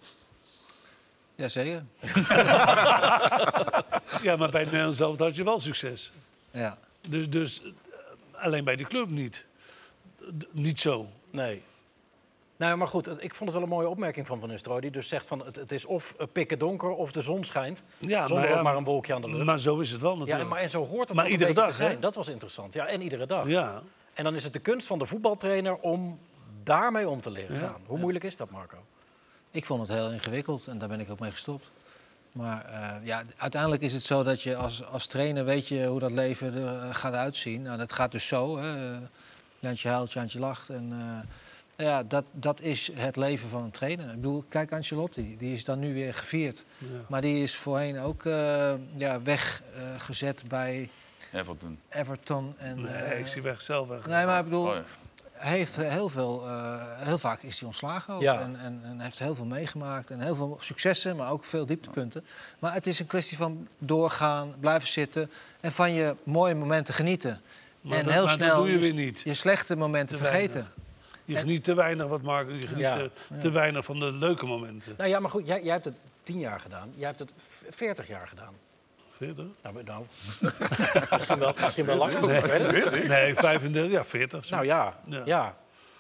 Jazeker. 1.35 1.83
Ja, 4.21 4.35
maar 4.35 4.49
bij 4.49 4.59
het 4.61 4.69
Nederlands 4.69 4.97
zelf 4.97 5.17
had 5.17 5.35
je 5.35 5.43
wel 5.43 5.59
succes. 5.59 6.11
Ja. 6.51 6.77
Dus, 7.09 7.29
dus 7.29 7.61
eh, 7.63 8.43
alleen 8.43 8.63
bij 8.63 8.75
die 8.75 8.85
club 8.87 9.09
niet. 9.09 9.45
D- 10.39 10.47
niet 10.51 10.79
zo. 10.79 11.07
Nee. 11.29 11.61
Nou, 12.57 12.77
maar 12.77 12.87
goed, 12.87 13.07
ik 13.23 13.35
vond 13.35 13.49
het 13.49 13.59
wel 13.59 13.61
een 13.61 13.75
mooie 13.75 13.87
opmerking 13.89 14.27
van 14.27 14.39
Van 14.39 14.49
Nistelrooy. 14.49 14.81
Die 14.81 14.91
dus 14.91 15.07
zegt 15.07 15.27
van 15.27 15.45
het, 15.45 15.55
het 15.55 15.71
is 15.71 15.85
of 15.85 16.15
pikken 16.31 16.59
donker 16.59 16.89
of 16.89 17.11
de 17.11 17.21
zon 17.21 17.43
schijnt. 17.43 17.83
Ja, 17.97 18.27
zonder 18.27 18.49
ja, 18.49 18.57
ook 18.57 18.63
maar 18.63 18.75
een 18.75 18.83
wolkje 18.83 19.13
aan 19.13 19.21
de 19.21 19.29
lucht. 19.29 19.43
Maar 19.45 19.59
zo 19.59 19.79
is 19.79 19.91
het 19.91 20.01
wel 20.01 20.11
ja, 20.11 20.17
natuurlijk. 20.17 20.43
en, 20.43 20.49
maar, 20.53 20.59
en 20.63 20.69
zo 20.69 20.85
hoort 20.85 21.07
het 21.07 21.17
Maar 21.17 21.25
ook 21.25 21.31
iedere 21.31 21.53
dag, 21.53 21.69
te 21.69 21.73
zijn. 21.75 21.91
hè? 21.91 21.99
Dat 21.99 22.15
was 22.15 22.27
interessant. 22.27 22.73
Ja, 22.73 22.85
en 22.87 23.01
iedere 23.01 23.25
dag. 23.25 23.47
Ja. 23.47 23.81
En 24.13 24.23
dan 24.23 24.35
is 24.35 24.43
het 24.43 24.53
de 24.53 24.59
kunst 24.59 24.87
van 24.87 24.99
de 24.99 25.05
voetbaltrainer 25.05 25.75
om 25.75 26.19
daarmee 26.63 27.09
om 27.09 27.21
te 27.21 27.31
leren 27.31 27.55
Ja. 27.55 27.61
gaan. 27.67 27.81
Hoe 27.85 27.99
moeilijk 27.99 28.23
is 28.25 28.37
dat, 28.37 28.49
Marco? 28.49 28.77
Ik 29.53 29.65
vond 29.65 29.87
het 29.87 29.97
heel 29.97 30.11
ingewikkeld 30.11 30.67
en 30.67 30.77
daar 30.77 30.89
ben 30.89 30.99
ik 30.99 31.11
ook 31.11 31.19
mee 31.19 31.31
gestopt. 31.31 31.71
Maar 32.31 32.65
eh, 32.65 33.05
ja, 33.05 33.23
uiteindelijk 33.37 33.81
is 33.81 33.93
het 33.93 34.03
zo 34.03 34.23
dat 34.23 34.41
je 34.41 34.55
als, 34.55 34.85
als 34.85 35.07
trainer 35.07 35.45
weet 35.45 35.67
je 35.67 35.85
hoe 35.85 35.99
dat 35.99 36.11
leven 36.11 36.53
er 36.53 36.81
eh, 36.81 36.95
gaat 36.95 37.13
uitzien. 37.13 37.61
Nou, 37.61 37.77
dat 37.77 37.91
gaat 37.91 38.11
dus 38.11 38.27
zo. 38.27 38.57
Hè. 38.57 38.99
Jantje 39.59 39.89
huilt, 39.89 40.13
Jantje 40.13 40.39
lacht. 40.39 40.69
En, 40.69 40.91
eh, 41.75 41.85
ja, 41.85 42.03
dat, 42.03 42.23
dat 42.31 42.61
is 42.61 42.91
het 42.93 43.15
leven 43.15 43.49
van 43.49 43.63
een 43.63 43.71
trainer. 43.71 44.09
Ik 44.09 44.15
bedoel, 44.15 44.43
kijk 44.49 44.71
Ancelotti, 44.71 45.37
die 45.37 45.53
is 45.53 45.63
dan 45.63 45.79
nu 45.79 45.93
weer 45.93 46.13
gevierd. 46.13 46.63
Ja. 46.77 46.87
Maar 47.07 47.21
die 47.21 47.41
is 47.41 47.55
voorheen 47.55 47.99
ook 47.99 48.25
eh, 48.25 48.73
ja, 48.95 49.21
weggezet 49.21 50.43
bij 50.47 50.89
Everton. 51.33 51.79
Everton. 51.89 52.55
En, 52.57 52.81
Nee, 52.81 53.19
ik 53.19 53.27
zie 53.27 53.41
weg 53.41 53.61
zelf 53.61 53.87
weg. 53.87 54.05
Nee, 54.05 54.25
maar 54.25 54.37
ik 54.39 54.43
bedoel, 54.43 54.67
Oh 54.67 54.73
ja. 54.73 54.83
Hij 55.43 55.57
heeft 55.57 55.77
eh, 55.77 55.89
heel 55.89 56.09
veel, 56.09 56.47
eh, 56.47 56.81
heel 56.97 57.17
vaak 57.17 57.41
is 57.43 57.57
hij 57.59 57.67
ontslagen 57.67 58.13
ook. 58.13 58.21
Ja. 58.21 58.39
En, 58.39 58.55
en, 58.59 58.81
en 58.83 58.99
heeft 58.99 59.19
heel 59.19 59.35
veel 59.35 59.45
meegemaakt 59.45 60.09
en 60.11 60.19
heel 60.19 60.35
veel 60.35 60.57
successen, 60.61 61.15
maar 61.15 61.29
ook 61.31 61.43
veel 61.43 61.65
dieptepunten. 61.65 62.25
Maar 62.59 62.73
het 62.73 62.87
is 62.87 62.99
een 62.99 63.07
kwestie 63.07 63.37
van 63.37 63.67
doorgaan, 63.77 64.53
blijven 64.59 64.87
zitten 64.87 65.31
en 65.61 65.71
van 65.71 65.93
je 65.93 66.15
mooie 66.23 66.55
momenten 66.55 66.93
genieten. 66.93 67.41
Maar 67.81 67.97
en 67.97 68.03
dat- 68.03 68.13
heel 68.13 68.25
maar 68.25 68.37
dat 68.37 68.47
snel 68.47 68.57
doe 68.57 68.71
je 68.71 68.77
weer 68.77 68.93
niet. 68.93 69.21
je 69.23 69.33
slechte 69.33 69.75
momenten 69.75 70.17
Te 70.17 70.23
vergeten. 70.23 70.53
weinig. 70.53 70.73
Je 71.25 71.35
geniet 71.37 71.63
te 71.63 71.73
weinig 71.73 72.07
wat 72.07 72.21
Marco, 72.21 72.51
je 72.51 72.67
geniet 72.67 72.79
Ja. 72.79 72.95
te, 72.97 73.11
te 73.39 73.49
weinig 73.51 73.85
van 73.85 73.99
de 73.99 74.11
leuke 74.11 74.45
momenten. 74.45 74.93
Nou 74.97 75.09
ja, 75.09 75.19
maar 75.19 75.29
goed, 75.29 75.47
jij, 75.47 75.63
jij 75.63 75.71
hebt 75.73 75.85
het 75.85 75.95
tien 76.23 76.39
jaar 76.39 76.59
gedaan. 76.59 76.89
Jij 76.95 77.07
hebt 77.07 77.19
het 77.19 77.33
veertig 77.69 78.07
jaar 78.07 78.27
gedaan. 78.27 78.53
Veertig? 79.25 79.45
Nou, 79.61 79.73
maar- 79.73 79.83
nou. 79.83 80.05
misschien, 81.11 81.39
wel, 81.39 81.53
misschien 81.61 81.85
wel 81.85 81.97
langer. 81.97 83.07
Nee, 83.07 83.35
35, 83.35 83.91
ja, 83.91 84.05
40. 84.05 84.45
zo. 84.45 84.55
Nou 84.55 84.65
ja, 84.67 84.93
Ja. 85.05 85.21
ja. 85.25 85.55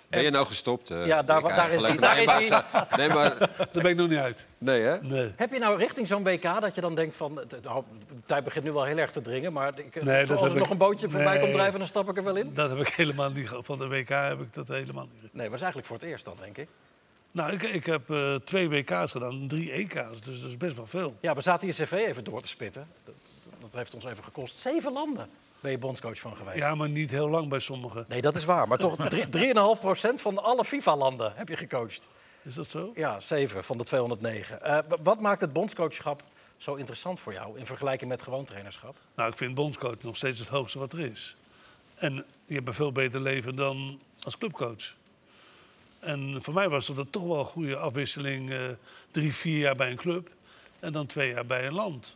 Ben 0.09 0.23
je 0.23 0.29
nou 0.29 0.45
gestopt? 0.45 0.89
eh, 0.89 1.05
Ja, 1.05 1.23
daar- 1.23 1.41
daar 1.41 1.71
is 1.71 1.85
hij. 1.85 1.97
Daar 1.97 2.15
Nee, 2.15 2.23
is 2.41 2.49
maar, 2.49 2.87
nee, 2.97 3.07
maar... 3.09 3.37
Daar 3.71 3.83
ben 3.83 3.85
ik 3.91 3.95
nog 3.95 4.09
niet 4.09 4.17
uit. 4.19 4.45
Nee, 4.57 4.81
hè? 4.81 5.01
Nee. 5.01 5.33
Heb 5.35 5.53
je 5.53 5.59
nou 5.59 5.77
richting 5.77 6.07
zo'n 6.07 6.23
WK 6.23 6.41
dat 6.61 6.75
je 6.75 6.81
dan 6.81 6.95
denkt 6.95 7.15
van... 7.15 7.37
het- 7.37 7.63
nou, 7.63 7.83
de 8.07 8.13
tijd 8.25 8.43
begint 8.43 8.65
nu 8.65 8.71
wel 8.71 8.83
heel 8.83 8.97
erg 8.97 9.11
te 9.11 9.21
dringen, 9.21 9.53
maar 9.53 9.79
ik, 9.79 10.03
Nee, 10.03 10.19
als 10.19 10.29
heb 10.29 10.39
er 10.39 10.47
ik- 10.47 10.55
nog 10.55 10.69
een 10.69 10.77
bootje 10.77 11.09
voorbij 11.09 11.31
nee. 11.31 11.39
komt 11.41 11.53
drijven, 11.53 11.79
dan 11.79 11.87
stap 11.87 12.09
ik 12.09 12.17
er 12.17 12.23
wel 12.23 12.35
in? 12.35 12.53
Dat 12.53 12.69
heb 12.69 12.79
ik 12.79 12.87
helemaal 12.87 13.31
niet. 13.31 13.49
Van 13.61 13.77
de 13.79 13.87
WK 13.87 14.09
heb 14.09 14.39
ik 14.41 14.53
dat 14.53 14.67
helemaal 14.67 15.07
niet. 15.11 15.21
Nee, 15.21 15.29
maar 15.33 15.43
dat 15.43 15.53
is 15.53 15.61
eigenlijk 15.61 15.87
voor 15.87 15.97
het 15.97 16.05
eerst 16.05 16.25
dan, 16.25 16.35
denk 16.41 16.57
ik. 16.57 16.67
Nou, 17.33 17.51
ik, 17.51 17.61
ik 17.63 17.85
heb 17.85 18.09
eh, 18.09 18.35
twee 18.35 18.69
WK's 18.69 19.11
gedaan, 19.11 19.47
drie 19.47 19.71
EK's, 19.71 20.21
dus 20.21 20.41
dat 20.41 20.49
is 20.49 20.57
best 20.57 20.75
wel 20.75 20.85
veel. 20.85 21.15
Ja, 21.19 21.35
we 21.35 21.41
zaten 21.41 21.67
je 21.67 21.73
cv 21.73 21.91
even 21.91 22.23
door 22.23 22.41
te 22.41 22.47
spitten. 22.47 22.87
Dat, 23.05 23.13
dat 23.59 23.73
heeft 23.73 23.93
ons 23.95 24.05
even 24.05 24.23
gekost. 24.23 24.55
Zeven 24.57 24.91
landen 24.93 25.29
ben 25.59 25.71
je 25.71 25.77
bondscoach 25.77 26.19
van 26.19 26.35
geweest. 26.35 26.57
Ja, 26.57 26.75
maar 26.75 26.89
niet 26.89 27.11
heel 27.11 27.29
lang 27.29 27.49
bij 27.49 27.59
sommigen. 27.59 28.05
Nee, 28.07 28.21
dat 28.21 28.35
is 28.35 28.45
waar. 28.45 28.67
Maar 28.67 28.77
toch 28.77 28.95
drie- 29.07 29.53
3,5% 29.53 30.21
van 30.21 30.43
alle 30.43 30.65
FIFA-landen 30.65 31.33
heb 31.35 31.49
je 31.49 31.57
gecoacht. 31.57 32.07
Is 32.43 32.53
dat 32.53 32.67
zo? 32.67 32.91
Ja, 32.95 33.19
7 33.19 33.63
van 33.63 33.77
de 33.77 33.83
209. 33.83 34.61
Eh, 34.63 34.79
wat 35.03 35.21
maakt 35.21 35.41
het 35.41 35.53
bondscoachschap 35.53 36.23
zo 36.57 36.75
interessant 36.75 37.19
voor 37.19 37.33
jou 37.33 37.59
in 37.59 37.65
vergelijking 37.65 38.09
met 38.09 38.21
gewoon 38.21 38.45
trainerschap? 38.45 38.95
Nou, 39.15 39.29
ik 39.31 39.37
vind 39.37 39.53
bondscoach 39.55 40.01
nog 40.01 40.15
steeds 40.15 40.39
het 40.39 40.47
hoogste 40.47 40.79
wat 40.79 40.93
er 40.93 40.99
is. 40.99 41.35
En 41.95 42.25
je 42.45 42.53
hebt 42.55 42.67
een 42.67 42.73
veel 42.73 42.91
beter 42.91 43.21
leven 43.21 43.55
dan 43.55 44.01
als 44.23 44.37
clubcoach. 44.37 44.95
En 46.03 46.39
voor 46.41 46.53
mij 46.53 46.69
was 46.69 46.85
dat 46.85 47.11
toch 47.11 47.23
wel 47.23 47.39
een 47.39 47.45
goede 47.45 47.77
afwisseling. 47.77 48.51
eh, 48.51 48.59
drie, 49.11 49.33
vier 49.33 49.57
jaar 49.57 49.75
bij 49.75 49.91
een 49.91 49.97
club 49.97 50.29
en 50.79 50.91
dan 50.91 51.05
twee 51.05 51.33
jaar 51.33 51.45
bij 51.45 51.67
een 51.67 51.73
land. 51.73 52.15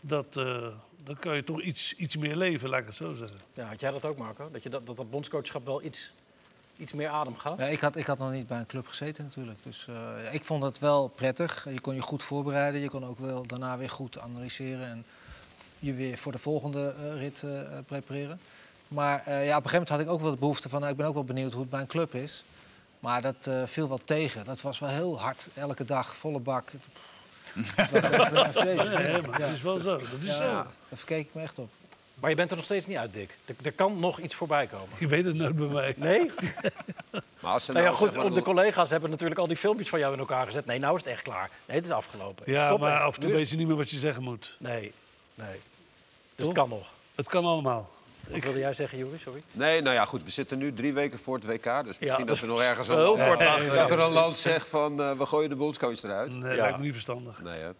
Dat, 0.00 0.36
eh, 0.36 0.66
dan 1.04 1.16
kan 1.18 1.36
je 1.36 1.44
toch 1.44 1.60
iets, 1.60 1.94
iets 1.94 2.16
meer 2.16 2.36
leven, 2.36 2.68
laat 2.68 2.80
ik 2.80 2.86
het 2.86 2.94
zo 2.94 3.14
zeggen. 3.14 3.38
Ja, 3.54 3.66
had 3.68 3.80
jij 3.80 3.90
dat 3.90 4.04
ook, 4.04 4.16
Marco? 4.16 4.50
Dat 4.50 4.62
je 4.62 4.68
dat, 4.68 4.86
dat, 4.86 4.96
dat 4.96 5.10
bondscoachschap 5.10 5.64
wel 5.64 5.82
iets, 5.82 6.12
iets 6.76 6.92
meer 6.92 7.08
adem 7.08 7.36
gaf? 7.36 7.58
Ja, 7.58 7.66
ik, 7.66 7.80
had, 7.80 7.96
ik 7.96 8.06
had 8.06 8.18
nog 8.18 8.32
niet 8.32 8.46
bij 8.46 8.58
een 8.58 8.66
club 8.66 8.86
gezeten 8.86 9.24
natuurlijk. 9.24 9.62
Dus 9.62 9.86
eh, 9.88 10.34
ik 10.34 10.44
vond 10.44 10.62
het 10.62 10.78
wel 10.78 11.08
prettig. 11.08 11.66
Je 11.70 11.80
kon 11.80 11.94
je 11.94 12.00
goed 12.00 12.22
voorbereiden. 12.22 12.80
Je 12.80 12.90
kon 12.90 13.04
ook 13.04 13.18
wel 13.18 13.46
daarna 13.46 13.78
weer 13.78 13.90
goed 13.90 14.18
analyseren. 14.18 14.86
En 14.86 15.04
je 15.78 15.94
weer 15.94 16.18
voor 16.18 16.32
de 16.32 16.38
volgende 16.38 16.94
eh, 16.98 17.20
rit 17.20 17.44
prepareren. 17.86 18.40
Maar 18.88 19.22
eh, 19.26 19.46
ja, 19.46 19.56
op 19.56 19.64
een 19.64 19.70
gegeven 19.70 19.72
moment 19.72 19.88
had 19.88 20.00
ik 20.00 20.08
ook 20.10 20.20
wel 20.20 20.30
de 20.30 20.36
behoefte 20.36 20.68
van... 20.68 20.78
Nou, 20.80 20.92
ik 20.92 20.98
ben 20.98 21.06
ook 21.06 21.14
wel 21.14 21.24
benieuwd 21.24 21.52
hoe 21.52 21.60
het 21.60 21.70
bij 21.70 21.80
een 21.80 21.86
club 21.86 22.14
is. 22.14 22.44
Maar 23.00 23.22
dat 23.22 23.46
eh, 23.46 23.62
viel 23.66 23.88
wel 23.88 24.00
tegen. 24.04 24.44
Dat 24.44 24.60
was 24.60 24.78
wel 24.78 24.88
heel 24.88 25.20
hard. 25.20 25.48
Elke 25.54 25.84
dag, 25.84 26.16
volle 26.16 26.38
bak. 26.38 26.70
Dat. 27.76 28.64
Nee, 28.64 28.74
Ja. 28.74 29.20
dat 29.20 29.50
is 29.54 29.62
wel 29.62 29.78
zo. 29.78 29.96
Dat 29.98 30.08
is 30.20 30.26
Ja, 30.26 30.32
zo. 30.34 30.42
daar 30.52 30.66
verkeek 30.94 31.26
ik 31.26 31.34
me 31.34 31.42
echt 31.42 31.58
op. 31.58 31.68
Maar 32.14 32.30
je 32.30 32.36
bent 32.36 32.50
er 32.50 32.56
nog 32.56 32.64
steeds 32.64 32.86
niet 32.86 32.96
uit, 32.96 33.12
Dick. 33.12 33.30
Er, 33.44 33.54
er 33.62 33.72
kan 33.72 33.98
nog 34.00 34.18
iets 34.20 34.34
voorbij 34.34 34.66
komen. 34.66 34.88
Je 34.98 35.06
weet 35.06 35.24
het 35.24 35.34
net 35.34 35.56
bij 35.56 35.66
mij. 35.66 35.94
Nee? 35.96 36.30
Maar 37.40 37.52
als 37.52 37.64
ze 37.64 37.72
Nou 37.72 37.84
ja, 37.84 37.90
nou, 37.90 38.02
goed, 38.02 38.12
zeg 38.12 38.22
maar, 38.22 38.32
de 38.32 38.42
collega's 38.42 38.90
hebben 38.90 39.10
natuurlijk 39.10 39.40
al 39.40 39.46
die 39.46 39.56
filmpjes 39.56 39.88
van 39.88 39.98
jou 39.98 40.12
in 40.12 40.18
elkaar 40.18 40.46
gezet. 40.46 40.66
Nee, 40.66 40.78
nou 40.78 40.96
is 40.96 41.02
het 41.04 41.12
echt 41.12 41.22
klaar. 41.22 41.50
Nee, 41.66 41.76
het 41.76 41.86
is 41.86 41.92
afgelopen. 41.92 42.52
Ja, 42.52 42.64
Stop 42.66 42.80
maar 42.80 43.00
af 43.00 43.14
en 43.14 43.20
toe 43.20 43.32
weet 43.32 43.50
je 43.50 43.56
niet 43.56 43.66
meer 43.66 43.76
wat 43.76 43.90
je 43.90 43.98
zeggen 43.98 44.22
moet. 44.22 44.56
Nee, 44.58 44.92
nee. 45.34 45.46
Dus 45.48 45.60
Toch? 46.34 46.46
het 46.46 46.56
kan 46.56 46.68
nog. 46.68 46.90
Het 47.14 47.28
kan 47.28 47.44
allemaal. 47.44 47.90
Wat 48.30 48.42
wilde 48.42 48.58
jij 48.58 48.72
zeggen, 48.74 48.98
Joeri? 48.98 49.18
Sorry. 49.18 49.42
Nee, 49.52 49.82
nou 49.82 49.94
ja, 49.94 50.04
goed, 50.04 50.24
we 50.24 50.30
zitten 50.30 50.58
nu 50.58 50.72
drie 50.74 50.92
weken 50.92 51.18
voor 51.18 51.34
het 51.34 51.44
WK. 51.44 51.64
Dus 51.84 51.98
misschien 51.98 52.18
dat 52.18 52.26
dat 52.28 52.40
we 52.40 52.46
nog 52.46 52.60
ergens 52.62 52.88
een 52.88 52.94
heel 52.96 53.16
kort 53.16 53.38
dat 53.38 53.90
er 53.90 53.98
een 53.98 54.10
land 54.10 54.38
zegt 54.38 54.68
van 54.68 55.00
eh, 55.00 55.12
we 55.18 55.26
gooien 55.26 55.48
de 55.48 55.56
bondscoach 55.56 56.02
eruit. 56.02 56.34
Nee, 56.36 56.54
Ja. 56.54 56.62
lijkt 56.62 56.78
me 56.78 56.84
niet 56.84 56.92
verstandig. 56.92 57.42
Nee, 57.42 57.60
hè? 57.60 57.70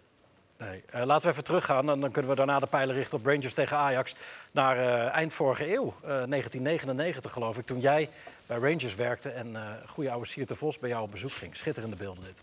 Nee. 0.58 0.82
Eh, 0.90 1.04
laten 1.04 1.22
we 1.26 1.30
even 1.32 1.44
teruggaan. 1.44 1.90
En 1.90 2.00
dan 2.00 2.10
kunnen 2.10 2.30
we 2.30 2.36
daarna 2.36 2.58
de 2.58 2.66
pijlen 2.66 2.94
richten 2.94 3.18
op 3.18 3.26
Rangers 3.26 3.54
tegen 3.54 3.76
Ajax. 3.76 4.14
Naar 4.52 4.78
eh, 4.78 5.14
eind 5.14 5.32
vorige 5.32 5.72
eeuw, 5.74 5.94
eh, 6.02 6.08
1999 6.08 7.32
geloof 7.32 7.58
ik. 7.58 7.66
Toen 7.66 7.80
jij 7.80 8.10
bij 8.46 8.58
Rangers 8.58 8.94
werkte 8.94 9.28
en 9.28 9.56
eh 9.56 9.62
goede 9.86 10.10
oude 10.10 10.26
Sierte 10.26 10.54
Vos 10.54 10.78
bij 10.78 10.88
jou 10.88 11.02
op 11.02 11.10
bezoek 11.10 11.32
ging. 11.32 11.56
Schitterende 11.56 11.96
beelden 11.96 12.24
dit. 12.24 12.40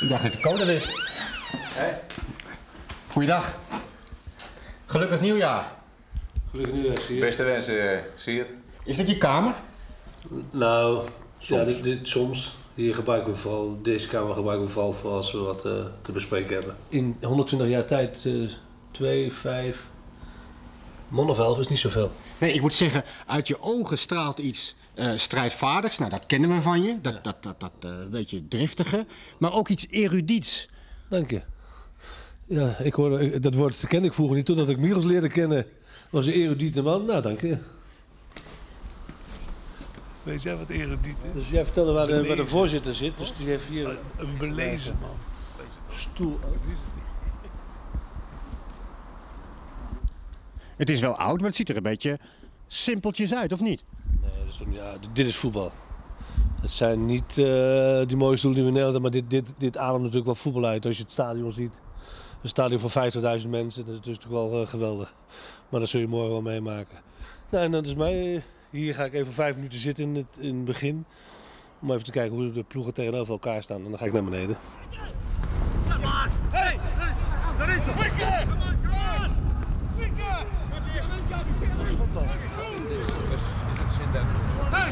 Ik 0.00 0.08
dacht 0.08 0.22
dat 0.22 0.32
de 0.32 0.40
code 0.40 0.64
wist. 0.64 0.90
Goeiedag. 3.08 3.58
Gelukkig 4.86 5.20
nieuwjaar. 5.20 5.72
Gelukkig 6.50 6.74
nieuwjaar, 6.74 6.98
zie 6.98 7.14
je. 7.14 7.20
Beste 7.20 7.42
wensen, 7.42 8.04
zie 8.16 8.34
je 8.34 8.38
het. 8.38 8.50
Is 8.84 8.96
dit 8.96 9.08
je 9.08 9.18
kamer? 9.18 9.54
Nou, 10.50 11.04
ja, 11.38 11.64
dit, 11.64 11.84
dit 11.84 12.08
soms. 12.08 12.54
Hier 12.74 12.94
gebruiken 12.94 13.32
we 13.32 13.38
vooral, 13.38 13.78
deze 13.82 14.08
kamer 14.08 14.34
gebruiken 14.34 14.66
we 14.66 14.72
vooral 14.72 14.92
voor 14.92 15.10
als 15.10 15.32
we 15.32 15.38
wat 15.38 15.64
eh, 15.64 15.72
te 16.02 16.12
bespreken 16.12 16.54
hebben. 16.54 16.76
In 16.88 17.16
120 17.22 17.68
jaar 17.68 17.84
tijd, 17.84 18.24
eh, 18.26 18.34
twee, 18.90 19.32
vijf, 19.32 19.86
man 21.08 21.30
of 21.30 21.38
elf 21.38 21.58
is 21.58 21.68
niet 21.68 21.78
zoveel. 21.78 22.10
Nee, 22.38 22.52
ik 22.52 22.60
moet 22.60 22.74
zeggen, 22.74 23.04
uit 23.26 23.48
je 23.48 23.60
ogen 23.60 23.98
straalt 23.98 24.38
iets 24.38 24.76
eh, 24.94 25.12
strijdvaardigs. 25.14 25.98
Nou, 25.98 26.10
dat 26.10 26.26
kennen 26.26 26.50
we 26.54 26.60
van 26.60 26.82
je. 26.82 26.98
Dat, 27.00 27.24
dat, 27.24 27.42
dat, 27.42 27.60
dat 27.60 27.72
eh, 27.80 27.90
een 27.90 28.10
beetje 28.10 28.48
driftige. 28.48 29.06
Maar 29.38 29.52
ook 29.52 29.68
iets 29.68 29.86
erudiets. 29.90 30.68
Dank 31.08 31.30
je. 31.30 31.42
Ja, 32.46 32.78
ik 32.78 32.94
hoorde, 32.94 33.40
dat 33.40 33.54
woord 33.54 33.86
kende 33.86 34.06
ik 34.06 34.14
vroeger 34.14 34.36
niet. 34.36 34.46
Totdat 34.46 34.68
ik 34.68 34.78
Miros 34.78 35.04
leerde 35.04 35.28
kennen, 35.28 35.66
was 36.10 36.26
een 36.26 36.32
erudite 36.32 36.82
man. 36.82 37.04
Nou, 37.04 37.22
dank 37.22 37.40
je. 37.40 37.58
Weet 40.22 40.42
jij 40.42 40.56
wat 40.56 40.68
erudiet 40.68 41.16
is? 41.16 41.32
Dus 41.34 41.48
jij 41.48 41.64
vertelde 41.64 41.92
waar 41.92 42.06
de, 42.06 42.26
waar 42.26 42.36
de 42.36 42.46
voorzitter 42.46 42.94
zit. 42.94 43.18
Dus 43.18 43.32
die 43.36 43.46
heeft 43.46 43.66
hier 43.68 43.98
Een 44.16 44.36
belezen 44.38 44.96
man. 45.00 45.16
stoel. 45.88 46.38
Het 50.76 50.90
is 50.90 51.00
wel 51.00 51.16
oud, 51.16 51.38
maar 51.38 51.46
het 51.48 51.56
ziet 51.56 51.68
er 51.68 51.76
een 51.76 51.82
beetje 51.82 52.18
simpeltjes 52.66 53.34
uit, 53.34 53.52
of 53.52 53.60
niet? 53.60 53.84
Is 54.50 54.58
niet- 54.66 54.74
ja, 54.76 54.94
dit 55.12 55.26
is 55.26 55.36
voetbal. 55.36 55.70
Het 56.60 56.70
zijn 56.70 57.04
niet 57.06 57.38
eh, 57.38 58.00
die 58.06 58.16
mooie 58.16 58.36
stoelen 58.36 58.64
die 58.64 58.72
we 58.72 58.80
hadden, 58.82 59.02
maar 59.02 59.10
dit, 59.10 59.30
dit, 59.30 59.54
dit 59.58 59.76
ademt 59.76 59.98
natuurlijk 59.98 60.26
wel 60.26 60.34
voetbal 60.34 60.64
uit. 60.64 60.86
Als 60.86 60.96
je 60.96 61.02
het 61.02 61.12
stadion 61.12 61.52
ziet, 61.52 61.80
een 62.42 62.48
stadion 62.48 62.80
van 62.80 63.10
50.000 63.40 63.48
mensen, 63.48 63.84
dat 63.84 63.92
is 63.94 63.98
natuurlijk 64.06 64.30
wel 64.30 64.62
eh, 64.62 64.68
geweldig. 64.68 65.14
Maar 65.68 65.80
dat 65.80 65.88
zul 65.88 66.00
je 66.00 66.06
morgen 66.06 66.30
wel 66.30 66.42
meemaken. 66.42 66.98
Nou, 67.50 67.64
en 67.64 67.70
dat 67.70 67.86
is 67.86 67.94
mij. 67.94 68.34
eh, 68.34 68.42
Hier 68.70 68.94
ga 68.94 69.04
ik 69.04 69.12
even 69.12 69.32
vijf 69.32 69.54
minuten 69.54 69.78
zitten 69.78 70.04
in 70.04 70.14
het, 70.16 70.38
in 70.44 70.64
begin. 70.64 71.04
Om 71.82 71.90
even 71.90 72.04
te 72.04 72.10
kijken 72.10 72.36
hoe 72.36 72.52
de 72.52 72.62
ploegen 72.62 72.94
tegenover 72.94 73.32
elkaar 73.32 73.62
staan. 73.62 73.84
En 73.84 73.90
dan 73.90 73.98
ga 73.98 74.04
ik 74.04 74.12
naar 74.12 74.24
beneden. 74.24 74.56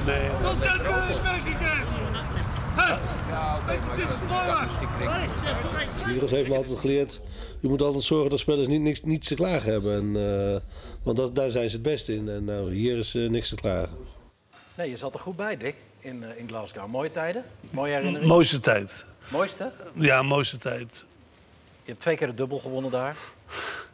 Nee. 0.06 0.30
Heeft 6.28 6.48
me 6.48 6.56
altijd 6.56 6.78
geleerd, 6.78 7.20
je 7.61 7.68
moet 7.68 7.82
altijd 7.82 8.04
zorgen 8.04 8.30
dat 8.30 8.38
spelers 8.38 8.68
niet, 8.68 8.80
niks, 8.80 9.00
niets 9.02 9.28
te 9.28 9.34
klagen 9.34 9.72
hebben. 9.72 9.94
En, 9.94 10.16
eh, 10.16 10.61
want 11.02 11.16
dat, 11.16 11.34
daar 11.34 11.50
zijn 11.50 11.68
ze 11.68 11.74
het 11.74 11.84
beste 11.84 12.14
in. 12.14 12.28
En 12.28 12.44
nou, 12.44 12.74
hier 12.74 12.98
is 12.98 13.14
eh, 13.14 13.28
niks 13.28 13.48
te 13.48 13.54
klagen. 13.54 13.96
Nee, 14.74 14.90
je 14.90 14.96
zat 14.96 15.14
er 15.14 15.20
goed 15.20 15.36
bij, 15.36 15.56
Dick, 15.56 15.74
in, 16.00 16.24
eh, 16.24 16.38
in 16.38 16.48
Glasgow. 16.48 16.86
Mooie 16.86 17.11
tijden? 17.11 17.44
Mooie 17.72 17.92
herinneringen? 17.92 18.28
Mooiste 18.28 18.61
tijd. 18.61 19.04
Mooiste? 19.28 19.72
Ja, 19.94 20.22
mooiste 20.22 20.59
tijd. 20.59 21.04
Je 21.82 21.90
hebt 21.90 22.00
twee 22.00 22.16
keer 22.16 22.26
de 22.26 22.34
dubbel 22.34 22.59
gewonnen 22.59 22.90
daar. 22.90 23.16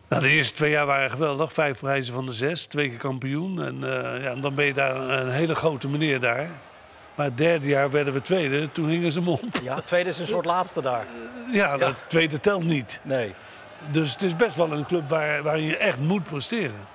Nou, 0.09 0.23
de 0.23 0.29
eerste 0.29 0.55
twee 0.55 0.71
jaar 0.71 0.87
waren 0.87 1.11
geweldig. 1.11 1.53
Vijf 1.53 1.79
prijzen 1.79 2.15
van 2.15 2.27
de 2.27 2.33
zes, 2.33 2.67
twee 2.67 2.89
keer 2.89 2.99
kampioen. 2.99 3.63
En, 3.63 3.85
eh, 3.85 4.23
ja, 4.23 4.31
en 4.31 4.41
dan 4.41 4.55
ben 4.55 4.65
je 4.65 4.75
daar 4.75 4.97
een 4.97 5.31
hele 5.31 5.55
grote 5.55 5.89
meneer 5.89 6.21
daar. 6.21 6.49
Maar 7.15 7.27
het 7.27 7.37
derde 7.39 7.67
jaar 7.67 7.91
werden 7.91 8.13
we 8.13 8.23
tweede, 8.23 8.73
toen 8.73 8.89
hingen 8.89 9.13
ze 9.13 9.21
mond. 9.21 9.61
Ja, 9.63 9.81
tweede 9.81 10.09
is 10.09 10.19
een 10.19 10.27
soort 10.27 10.45
laatste 10.45 10.83
daar. 10.83 11.07
Ja, 11.53 11.77
dat 11.77 11.95
tweede 12.09 12.41
telt 12.41 12.65
niet. 12.65 13.01
Nee. 13.03 13.35
Dus 13.91 14.13
het 14.13 14.23
is 14.23 14.37
best 14.37 14.57
wel 14.57 14.73
een 14.73 14.87
club 14.87 15.09
waar, 15.09 15.43
waarin 15.43 15.65
je 15.65 15.77
echt 15.77 15.99
moet 15.99 16.25
presteren. 16.25 16.87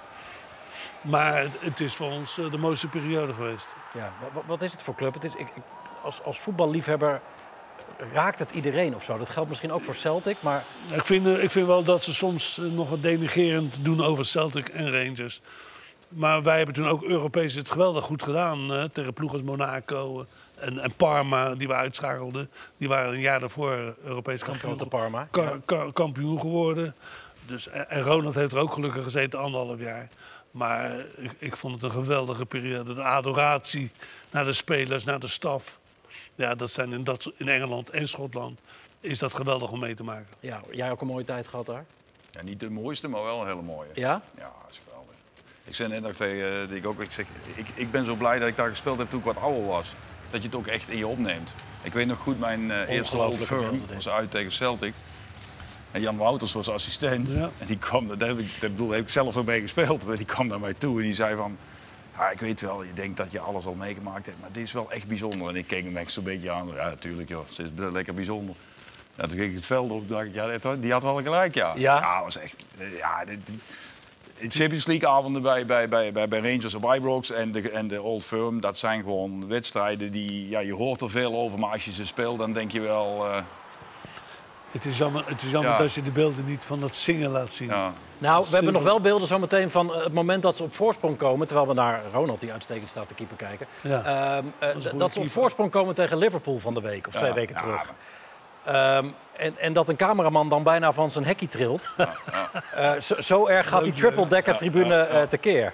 Maar 1.04 1.46
het 1.60 1.80
is 1.80 1.94
voor 1.96 2.12
ons 2.12 2.38
eh, 2.38 2.52
de 2.52 2.58
mooiste 2.58 2.88
periode 2.88 3.34
geweest. 3.34 3.76
Ja, 3.94 4.12
wa- 4.22 4.28
wa- 4.34 4.42
wat 4.46 4.62
is 4.62 4.72
het 4.72 4.82
voor 4.82 4.96
club? 4.96 5.14
Het 5.14 5.24
is, 5.24 5.34
ik, 5.34 5.40
ik- 5.56 5.64
als, 6.04 6.24
als 6.24 6.40
voetballiefhebber 6.40 7.22
raakt 8.14 8.40
het 8.40 8.52
iedereen 8.52 8.96
of 8.96 9.04
zo. 9.04 9.18
Dat 9.18 9.30
geldt 9.30 9.50
misschien 9.50 9.72
ook 9.72 9.82
voor 9.82 9.96
Celtic, 9.96 10.38
maar 10.42 10.66
Ik 10.94 11.06
vind, 11.06 11.26
eh, 11.28 11.44
ik 11.44 11.52
vind 11.52 11.68
wel 11.68 11.84
dat 11.84 12.04
ze 12.04 12.14
soms 12.14 12.58
eh, 12.58 12.66
nog 12.66 12.90
wat 12.90 13.02
denigerend 13.04 13.86
doen 13.86 14.02
over 14.04 14.26
Celtic 14.26 14.68
en 14.70 14.92
Rangers. 14.92 15.42
Maar 16.10 16.44
wij 16.44 16.58
hebben 16.58 16.76
toen 16.76 16.88
ook 16.88 17.04
Europees 17.04 17.56
het 17.56 17.72
geweldig 17.72 18.04
goed 18.04 18.24
gedaan. 18.24 18.74
eh, 18.74 18.84
tegen 18.84 19.14
ploegen 19.14 19.38
als 19.38 19.48
Monaco 19.48 20.26
en, 20.56 20.78
en 20.80 20.94
Parma, 20.96 21.56
die 21.56 21.68
we 21.68 21.74
uitschakelden. 21.74 22.50
Die 22.78 22.88
waren 22.88 23.14
een 23.14 23.20
jaar 23.20 23.40
daarvoor 23.40 23.96
Europees 24.04 24.44
kampioen, 24.44 24.88
Parma. 24.88 25.28
ka- 25.32 25.42
ja. 25.42 25.58
ka- 25.66 25.92
kampioen 25.94 26.40
geworden. 26.40 26.96
Dus, 27.46 27.68
en, 27.68 27.90
en 27.90 28.02
Ronald 28.02 28.36
heeft 28.36 28.52
er 28.52 28.60
ook 28.60 28.74
gelukkig 28.74 29.04
gezeten, 29.04 29.40
anderhalf 29.40 29.80
jaar. 29.80 30.08
Maar 30.52 30.92
ik, 31.18 31.32
ik 31.40 31.56
vond 31.58 31.74
het 31.74 31.84
een 31.84 31.92
geweldige 31.92 32.46
periode. 32.46 32.94
De 32.94 33.04
adoratie 33.04 33.92
naar 34.32 34.46
de 34.46 34.54
spelers, 34.54 35.04
naar 35.04 35.20
de 35.20 35.28
staf. 35.28 35.79
Ja, 36.36 36.56
dat 36.56 36.72
zijn 36.72 36.94
in, 36.94 37.04
dat, 37.04 37.32
in 37.38 37.48
Engeland 37.48 37.90
en 37.90 38.08
Schotland 38.08 38.60
is 39.00 39.20
dat 39.20 39.34
geweldig 39.34 39.72
om 39.72 39.80
mee 39.80 39.96
te 39.96 40.04
maken. 40.04 40.28
Ja, 40.40 40.62
jij 40.72 40.92
ook 40.92 41.02
een 41.02 41.08
mooie 41.08 41.26
tijd 41.26 41.48
gehad 41.48 41.66
daar? 41.66 41.86
Ja, 42.32 42.42
niet 42.42 42.60
de 42.60 42.70
mooiste, 42.70 43.08
maar 43.08 43.24
wel 43.24 43.42
een 43.42 43.48
hele 43.48 43.62
mooie. 43.62 43.90
Ja? 43.94 44.22
Ja, 44.38 44.52
dat 44.62 44.72
is 44.72 44.82
geweldig. 44.86 45.16
Ik 45.64 45.76
zei 45.76 45.90
net 45.90 46.02
nog 46.02 46.16
tegen 46.16 46.62
eh, 46.62 46.70
Dick 46.70 46.86
ook, 46.86 47.04
ik, 47.04 47.12
zeg, 47.12 47.26
ik, 47.56 47.68
ik 47.76 47.92
ben 47.92 48.06
zo 48.06 48.16
blij 48.16 48.40
dat 48.40 48.48
ik 48.48 48.56
daar 48.56 48.70
gespeeld 48.70 48.98
heb 48.98 49.10
toen 49.10 49.20
ik 49.20 49.26
wat 49.26 49.38
ouder 49.38 49.66
was. 49.66 49.94
Dat 50.30 50.42
je 50.42 50.48
het 50.48 50.58
ook 50.58 50.68
echt 50.68 50.90
in 50.90 50.98
je 50.98 51.08
opneemt. 51.08 51.54
Ik 51.82 51.94
weet 51.94 52.08
nog 52.08 52.18
goed, 52.20 52.40
mijn 52.40 52.72
eh, 52.72 52.90
eerste 52.90 53.18
Old 53.18 53.42
Firm 53.42 53.82
was 53.94 54.10
uit 54.10 54.32
tegen 54.32 54.52
Celtic. 54.52 54.94
En 55.92 56.02
Jan 56.02 56.18
Wouters 56.18 56.54
was 56.54 56.70
assistent. 56.70 57.28
Ja. 57.28 57.50
En 57.58 57.68
die 57.68 57.78
kwam, 57.78 58.08
dat 58.08 58.22
heb 58.22 58.40
ik, 58.40 58.52
dat 58.60 58.72
bedoel, 58.72 58.88
daar 58.88 58.96
heb 58.96 59.06
ik 59.06 59.12
zelf 59.12 59.36
nog 59.36 59.46
mee 59.46 59.62
gespeeld. 59.62 60.08
En 60.08 60.16
die 60.16 60.26
kwam 60.26 60.48
naar 60.48 60.60
mij 60.60 60.74
toe 60.74 60.98
en 60.98 61.04
die 61.04 61.14
zei 61.14 61.36
van... 61.36 61.58
Ja, 62.20 62.30
ik 62.30 62.40
weet 62.40 62.62
wel, 62.62 62.84
je 62.84 62.94
denkt 62.94 63.18
dat 63.18 63.32
je 63.32 63.40
alles 63.40 63.66
al 63.66 63.74
meegemaakt 63.74 64.26
hebt, 64.26 64.38
maar 64.42 64.52
dit 64.52 64.64
is 64.64 64.72
wel 64.72 64.92
echt 64.92 65.08
bijzonder. 65.08 65.48
En 65.50 65.56
ik 65.56 65.68
keek 65.68 65.84
hem 65.84 65.98
echt 65.98 66.12
zo'n 66.12 66.24
beetje 66.24 66.52
aan. 66.52 66.68
Ja, 66.68 66.84
natuurlijk 66.90 67.30
joh, 67.30 67.46
het 67.48 67.60
is 67.60 67.68
lekker 67.92 68.14
bijzonder. 68.14 68.56
Ja, 69.16 69.24
toen 69.28 69.38
ging 69.38 69.50
ik 69.50 69.56
het 69.56 69.66
veld 69.66 69.92
op 69.92 70.10
dacht 70.10 70.26
ik, 70.26 70.34
ja, 70.34 70.76
die 70.76 70.92
had 70.92 71.02
wel 71.04 71.22
gelijk, 71.22 71.54
ja. 71.56 71.74
Ja? 71.76 72.16
dat 72.16 72.24
was 72.24 72.38
echt... 72.38 72.56
eh, 72.78 72.98
Ja, 72.98 73.26
dit, 73.26 73.48
dit- 73.48 73.64
de 74.40 74.50
Champions 74.60 74.86
League 74.86 75.08
avonden 75.10 75.42
bij, 75.42 75.66
bij, 75.66 75.90
bij, 75.90 76.12
bij, 76.12 76.28
bij 76.28 76.40
Rangers 76.40 76.76
op 76.76 76.94
Ibrox 76.94 77.32
en 77.32 77.52
de, 77.52 77.70
en 77.72 77.88
de 77.88 78.02
Old 78.02 78.24
Firm, 78.26 78.60
dat 78.62 78.78
zijn 78.78 79.02
gewoon 79.02 79.48
wedstrijden 79.48 80.12
die, 80.12 80.50
ja, 80.50 80.60
je 80.60 80.74
hoort 80.74 81.02
er 81.02 81.10
veel 81.10 81.34
over, 81.36 81.60
maar 81.60 81.72
als 81.72 81.86
je 81.86 81.92
ze 81.92 82.06
speelt, 82.06 82.40
dan 82.40 82.54
denk 82.54 82.72
je 82.72 82.80
wel, 82.80 83.26
eh, 83.28 83.42
Het 84.72 84.86
is 84.86 84.98
jammer, 84.98 85.24
het 85.28 85.42
is 85.42 85.52
jammer 85.52 85.72
Ja. 85.72 85.78
dat 85.78 85.94
je 85.94 86.02
de 86.02 86.12
beelden 86.12 86.46
niet 86.46 86.64
van 86.66 86.80
dat 86.80 86.96
zingen 86.96 87.30
laat 87.30 87.54
zien. 87.54 87.68
ja. 87.68 87.94
Nou, 88.20 88.46
we 88.50 88.56
hebben 88.56 88.74
nog 88.74 88.84
wel 88.84 89.02
beelden 89.02 89.28
zometeen 89.28 89.72
van 89.72 89.94
eh, 89.94 90.04
het 90.04 90.14
moment 90.14 90.44
dat 90.44 90.56
ze 90.56 90.64
op 90.64 90.74
voorsprong 90.74 91.18
komen. 91.18 91.48
Terwijl 91.48 91.68
we 91.68 91.74
naar 91.74 92.02
Ronald, 92.14 92.40
die 92.40 92.52
uitstekend 92.52 92.90
staat, 92.90 93.08
de 93.08 93.14
keeper, 93.14 93.38
kijken. 93.38 93.68
Ja. 93.82 94.04
Ehm, 94.04 94.46
eh, 94.60 94.94
dat 94.94 95.14
ze 95.14 95.20
op 95.20 95.30
voorsprong 95.30 95.72
komen 95.72 95.96
tegen 95.96 96.18
Liverpool 96.18 96.60
van 96.60 96.74
de 96.74 96.82
week, 96.82 97.08
of 97.08 97.14
twee 97.14 97.34
weken 97.34 97.56
ja, 97.58 97.62
terug. 97.64 97.92
Ehm, 98.64 99.10
en, 99.38 99.58
en 99.58 99.74
dat 99.74 99.90
een 99.90 99.96
cameraman 99.96 100.50
dan 100.50 100.64
bijna 100.64 100.92
van 100.92 101.12
zijn 101.12 101.26
hekkie 101.26 101.48
trilt. 101.48 101.90
Eh, 102.76 102.92
zo, 103.00 103.16
zo 103.20 103.48
erg 103.48 103.70
gaat 103.70 103.84
die 103.84 103.94
triple-decker 103.94 104.58
tribune 104.58 104.96
eh, 105.04 105.22
tekeer. 105.22 105.74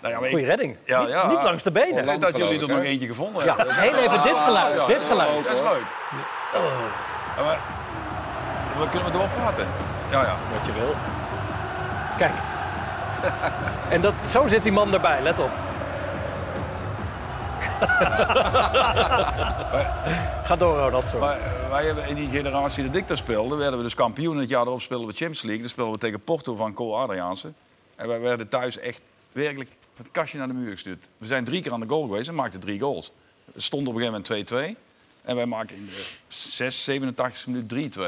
Nou 0.00 0.14
ja, 0.14 0.18
Goeie 0.18 0.38
ik- 0.40 0.46
redding. 0.46 0.76
Ja, 0.84 1.00
niet, 1.00 1.08
ja. 1.08 1.26
niet 1.28 1.42
langs 1.42 1.62
de 1.62 1.70
benen. 1.72 1.98
Ik 1.98 2.04
weet 2.04 2.20
dat 2.20 2.36
jullie 2.36 2.60
er 2.60 2.68
nog 2.68 2.78
eentje 2.80 3.06
gevonden 3.06 3.44
Ja, 3.44 3.56
hebben. 3.56 3.74
heel 3.74 3.94
even 3.94 4.22
dit 4.22 4.36
geluid. 4.40 4.76
Ja, 4.76 4.86
dit 4.86 5.04
geluid. 5.04 5.44
Dat 5.44 5.52
is 5.54 5.60
leuk. 5.60 5.82
Ja, 7.36 7.42
maar, 7.44 7.58
we 8.78 8.88
kunnen 8.90 9.12
we 9.12 9.18
doorpraten? 9.18 9.66
Ja, 10.10 10.22
ja. 10.22 10.36
Wat 10.52 10.66
je 10.66 10.72
wil. 10.72 10.94
Kijk. 12.16 12.34
En 13.90 14.00
dat, 14.00 14.14
zo 14.26 14.46
zit 14.46 14.62
die 14.62 14.72
man 14.72 14.94
erbij, 14.94 15.22
let 15.22 15.38
op. 15.38 15.50
Ga 20.46 20.56
door, 20.56 20.78
Ronald. 20.78 21.06
Sorry. 21.06 21.20
Maar 21.20 21.38
wij 21.70 21.84
hebben 21.84 22.08
in 22.08 22.14
die 22.14 22.30
generatie 22.30 22.84
dat 22.84 22.94
ik 22.94 23.08
daar 23.08 23.16
speelde, 23.16 23.56
werden 23.56 23.78
we 23.78 23.84
dus 23.84 23.94
kampioen. 23.94 24.36
Het 24.36 24.48
jaar 24.48 24.66
erop 24.66 24.80
speelden 24.80 25.06
we 25.06 25.12
Champions 25.12 25.42
League. 25.42 25.60
Dan 25.60 25.70
speelden 25.70 25.94
we 25.94 26.00
tegen 26.00 26.20
Porto 26.20 26.54
van 26.54 26.74
Co 26.74 26.94
Adriaanse. 26.94 27.52
En 27.96 28.08
wij 28.08 28.20
werden 28.20 28.48
thuis 28.48 28.78
echt 28.78 29.00
werkelijk 29.32 29.70
van 29.94 30.04
het 30.04 30.10
kastje 30.10 30.38
naar 30.38 30.46
de 30.46 30.54
muur 30.54 30.70
gestuurd. 30.70 31.08
We 31.18 31.26
zijn 31.26 31.44
drie 31.44 31.62
keer 31.62 31.72
aan 31.72 31.80
de 31.80 31.88
goal 31.88 32.02
geweest 32.02 32.28
en 32.28 32.34
maakten 32.34 32.60
drie 32.60 32.80
goals. 32.80 33.12
Het 33.52 33.62
stond 33.62 33.88
op 33.88 33.94
een 33.94 34.00
gegeven 34.00 34.22
moment 34.28 34.76
2-2. 34.76 34.78
En 35.22 35.36
wij 35.36 35.46
maken 35.46 35.76
in 35.76 35.86
de 35.86 36.06
6, 36.28 36.84
87 36.84 37.46
minuut 37.46 37.98
3-2. 37.98 38.00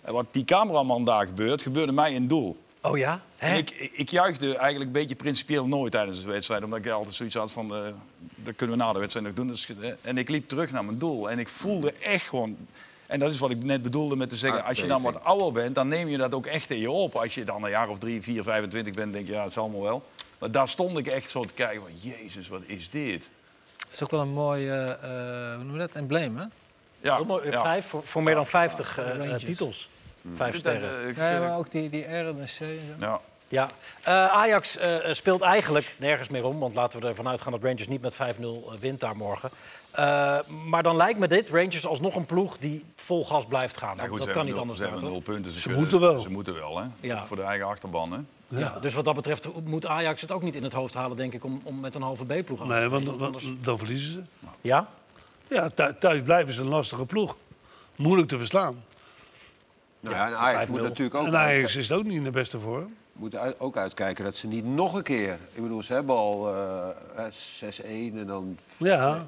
En 0.00 0.12
wat 0.12 0.26
die 0.30 0.44
cameraman 0.44 1.04
daar 1.04 1.26
gebeurt, 1.26 1.62
gebeurde 1.62 1.92
mij 1.92 2.12
in 2.12 2.28
doel. 2.28 2.63
Oh 2.84 2.98
ja? 2.98 3.20
Hè? 3.36 3.56
Ik, 3.56 3.70
ik, 3.70 3.92
ik 3.94 4.10
juichte 4.10 4.46
eigenlijk 4.46 4.84
een 4.84 5.00
beetje 5.00 5.14
principieel 5.14 5.66
nooit 5.66 5.92
tijdens 5.92 6.22
de 6.22 6.30
wedstrijd. 6.30 6.64
Omdat 6.64 6.78
ik 6.78 6.90
altijd 6.90 7.14
zoiets 7.14 7.34
had 7.34 7.52
van, 7.52 7.74
eh, 7.74 7.80
dat 8.34 8.54
kunnen 8.56 8.76
we 8.76 8.82
na 8.82 8.92
de 8.92 8.98
wedstrijd 8.98 9.26
nog 9.26 9.34
doen. 9.34 9.46
Dus, 9.46 9.68
eh, 9.80 9.90
en 10.02 10.18
ik 10.18 10.28
liep 10.28 10.48
terug 10.48 10.70
naar 10.70 10.84
mijn 10.84 10.98
doel. 10.98 11.30
En 11.30 11.38
ik 11.38 11.48
voelde 11.48 11.92
echt 11.92 12.28
gewoon... 12.28 12.56
En 13.06 13.18
dat 13.18 13.30
is 13.30 13.38
wat 13.38 13.50
ik 13.50 13.64
net 13.64 13.82
bedoelde 13.82 14.16
met 14.16 14.28
te 14.28 14.36
zeggen, 14.36 14.64
als 14.64 14.78
je 14.78 14.86
dan 14.86 15.02
wat 15.02 15.24
ouder 15.24 15.52
bent, 15.52 15.74
dan 15.74 15.88
neem 15.88 16.08
je 16.08 16.16
dat 16.16 16.34
ook 16.34 16.46
echt 16.46 16.70
in 16.70 16.78
je 16.78 16.90
op. 16.90 17.14
Als 17.14 17.34
je 17.34 17.44
dan 17.44 17.64
een 17.64 17.70
jaar 17.70 17.88
of 17.88 17.98
drie, 17.98 18.22
vier, 18.22 18.42
25 18.42 18.92
bent, 18.92 19.12
denk 19.12 19.26
je, 19.26 19.32
ja, 19.32 19.42
het 19.42 19.50
is 19.50 19.58
allemaal 19.58 19.82
wel. 19.82 20.02
Maar 20.38 20.50
daar 20.50 20.68
stond 20.68 20.98
ik 20.98 21.06
echt 21.06 21.30
zo 21.30 21.44
te 21.44 21.54
kijken 21.54 21.82
van, 21.82 22.10
jezus, 22.12 22.48
wat 22.48 22.62
is 22.66 22.90
dit? 22.90 23.28
Het 23.76 23.92
is 23.92 24.02
ook 24.02 24.10
wel 24.10 24.20
een 24.20 24.32
mooi, 24.32 24.68
eh, 24.68 25.54
hoe 25.54 25.64
noem 25.64 25.72
je 25.72 25.78
dat, 25.78 25.94
embleem, 25.94 26.36
hè? 26.36 26.44
Ja, 27.00 27.16
Heel 27.16 27.24
mooi, 27.24 27.50
ja. 27.50 27.62
Vijf 27.62 27.86
voor, 27.86 28.02
voor 28.04 28.22
meer 28.22 28.34
dan 28.34 28.46
50 28.46 28.98
eh, 28.98 29.10
eh, 29.10 29.16
Rangers. 29.18 29.44
titels. 29.44 29.88
Vijf 30.34 30.52
Dus 30.52 30.60
sterren. 30.60 31.00
eh, 31.02 31.08
ik, 31.08 31.16
Ja, 31.16 31.34
eh, 31.34 31.40
maar 31.40 31.56
ook 31.58 31.70
die, 31.70 31.90
die 31.90 32.02
R 32.04 32.06
en 32.26 32.36
de 32.36 32.42
C 32.42 32.60
en 32.60 32.78
zo. 32.98 33.06
ja. 33.06 33.20
Ja, 33.48 33.70
Eh, 34.02 34.26
Ajax 34.26 34.76
eh, 34.76 35.12
speelt 35.12 35.40
eigenlijk 35.40 35.94
nergens 35.98 36.28
meer 36.28 36.44
om. 36.44 36.58
Want 36.58 36.74
laten 36.74 37.00
we 37.00 37.06
ervan 37.06 37.28
uitgaan 37.28 37.52
dat 37.52 37.62
Rangers 37.62 37.88
niet 37.88 38.00
met 38.00 38.14
5-0 38.14 38.72
wint 38.80 39.00
daar 39.00 39.16
morgen. 39.16 39.50
Eh, 39.90 40.38
maar 40.68 40.82
dan 40.82 40.96
lijkt 40.96 41.18
me 41.18 41.28
dit, 41.28 41.48
Rangers, 41.48 41.86
alsnog 41.86 42.14
een 42.14 42.26
ploeg 42.26 42.58
die 42.58 42.84
vol 42.96 43.24
gas 43.24 43.44
blijft 43.46 43.76
gaan. 43.76 43.96
Ja, 43.96 44.06
goed, 44.06 44.18
dat 44.18 44.32
kan 44.32 44.42
niet 44.44 44.52
nul- 44.52 44.60
anders 44.60 44.78
Ze 44.78 44.84
dan, 44.84 44.92
hebben 44.94 45.10
nul 45.12 45.20
punten. 45.20 45.50
Ze 45.52 45.60
kunnen- 45.62 45.78
moeten 45.80 46.00
wel. 46.00 46.20
Ze 46.20 46.30
moeten 46.30 46.54
wel, 46.54 46.78
hè? 46.78 46.84
Ja. 47.00 47.26
Voor 47.26 47.36
de 47.36 47.42
eigen 47.42 47.66
achterban, 47.66 48.12
hè? 48.12 48.18
Ja, 48.58 48.78
dus 48.80 48.94
wat 48.94 49.04
dat 49.04 49.14
betreft 49.14 49.48
moet 49.64 49.86
Ajax 49.86 50.20
het 50.20 50.32
ook 50.32 50.42
niet 50.42 50.54
in 50.54 50.62
het 50.62 50.72
hoofd 50.72 50.94
halen, 50.94 51.16
denk 51.16 51.32
ik, 51.32 51.44
om, 51.44 51.60
om 51.64 51.80
met 51.80 51.94
een 51.94 52.02
halve 52.02 52.24
B-ploeg 52.24 52.60
aan 52.60 52.68
te 52.68 52.74
Nee, 52.74 52.88
want, 52.88 53.02
spelen. 53.02 53.20
want 53.20 53.34
Anders- 53.44 53.58
dan 53.64 53.78
verliezen 53.78 54.12
ze. 54.12 54.20
Ja? 54.60 54.88
Ja, 55.48 55.68
thu- 55.74 55.94
thuis 55.98 56.22
blijven 56.22 56.52
ze 56.54 56.60
een 56.60 56.68
lastige 56.68 57.06
ploeg. 57.06 57.36
Moeilijk 57.96 58.28
te 58.28 58.38
verslaan. 58.38 58.84
Nou 60.04 60.16
ja, 60.16 60.26
en 60.26 60.36
Ajax 60.36 60.64
5-0. 60.66 60.68
moet 60.70 60.82
natuurlijk 60.82 61.14
ook, 61.16 61.26
En 61.26 61.36
Ajax 61.36 61.46
uitkijken, 61.50 61.80
is 61.80 61.88
het 61.88 61.98
ook 61.98 62.04
niet 62.04 62.12
in 62.16 62.24
de 62.24 62.30
beste 62.30 62.58
vorm. 62.58 62.94
moet 63.12 63.36
uit- 63.36 63.60
ook 63.60 63.76
uitkijken 63.76 64.24
dat 64.24 64.36
ze 64.36 64.46
niet 64.46 64.64
nog 64.64 64.94
een 64.94 65.02
keer... 65.02 65.38
Ik 65.52 65.62
bedoel, 65.62 65.82
ze 65.82 65.92
hebben 65.92 66.14
al 66.16 66.54
eh, 66.54 67.26
eh, 67.26 67.32
6-1 68.12 68.18
en 68.18 68.26
dan 68.26 68.58
Ja, 68.76 69.26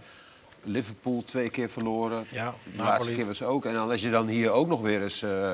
Liverpool 0.62 1.22
twee 1.24 1.50
keer 1.50 1.68
verloren. 1.70 2.26
Ja, 2.30 2.54
De 2.76 2.82
laatste 2.82 3.12
keer 3.12 3.26
was 3.26 3.42
ook. 3.42 3.64
En 3.64 3.74
dan 3.74 3.90
als 3.90 4.02
je 4.02 4.10
dan 4.10 4.26
hier 4.26 4.50
ook 4.50 4.66
nog 4.68 4.80
weer 4.80 5.02
eens 5.02 5.22
eh, 5.22 5.52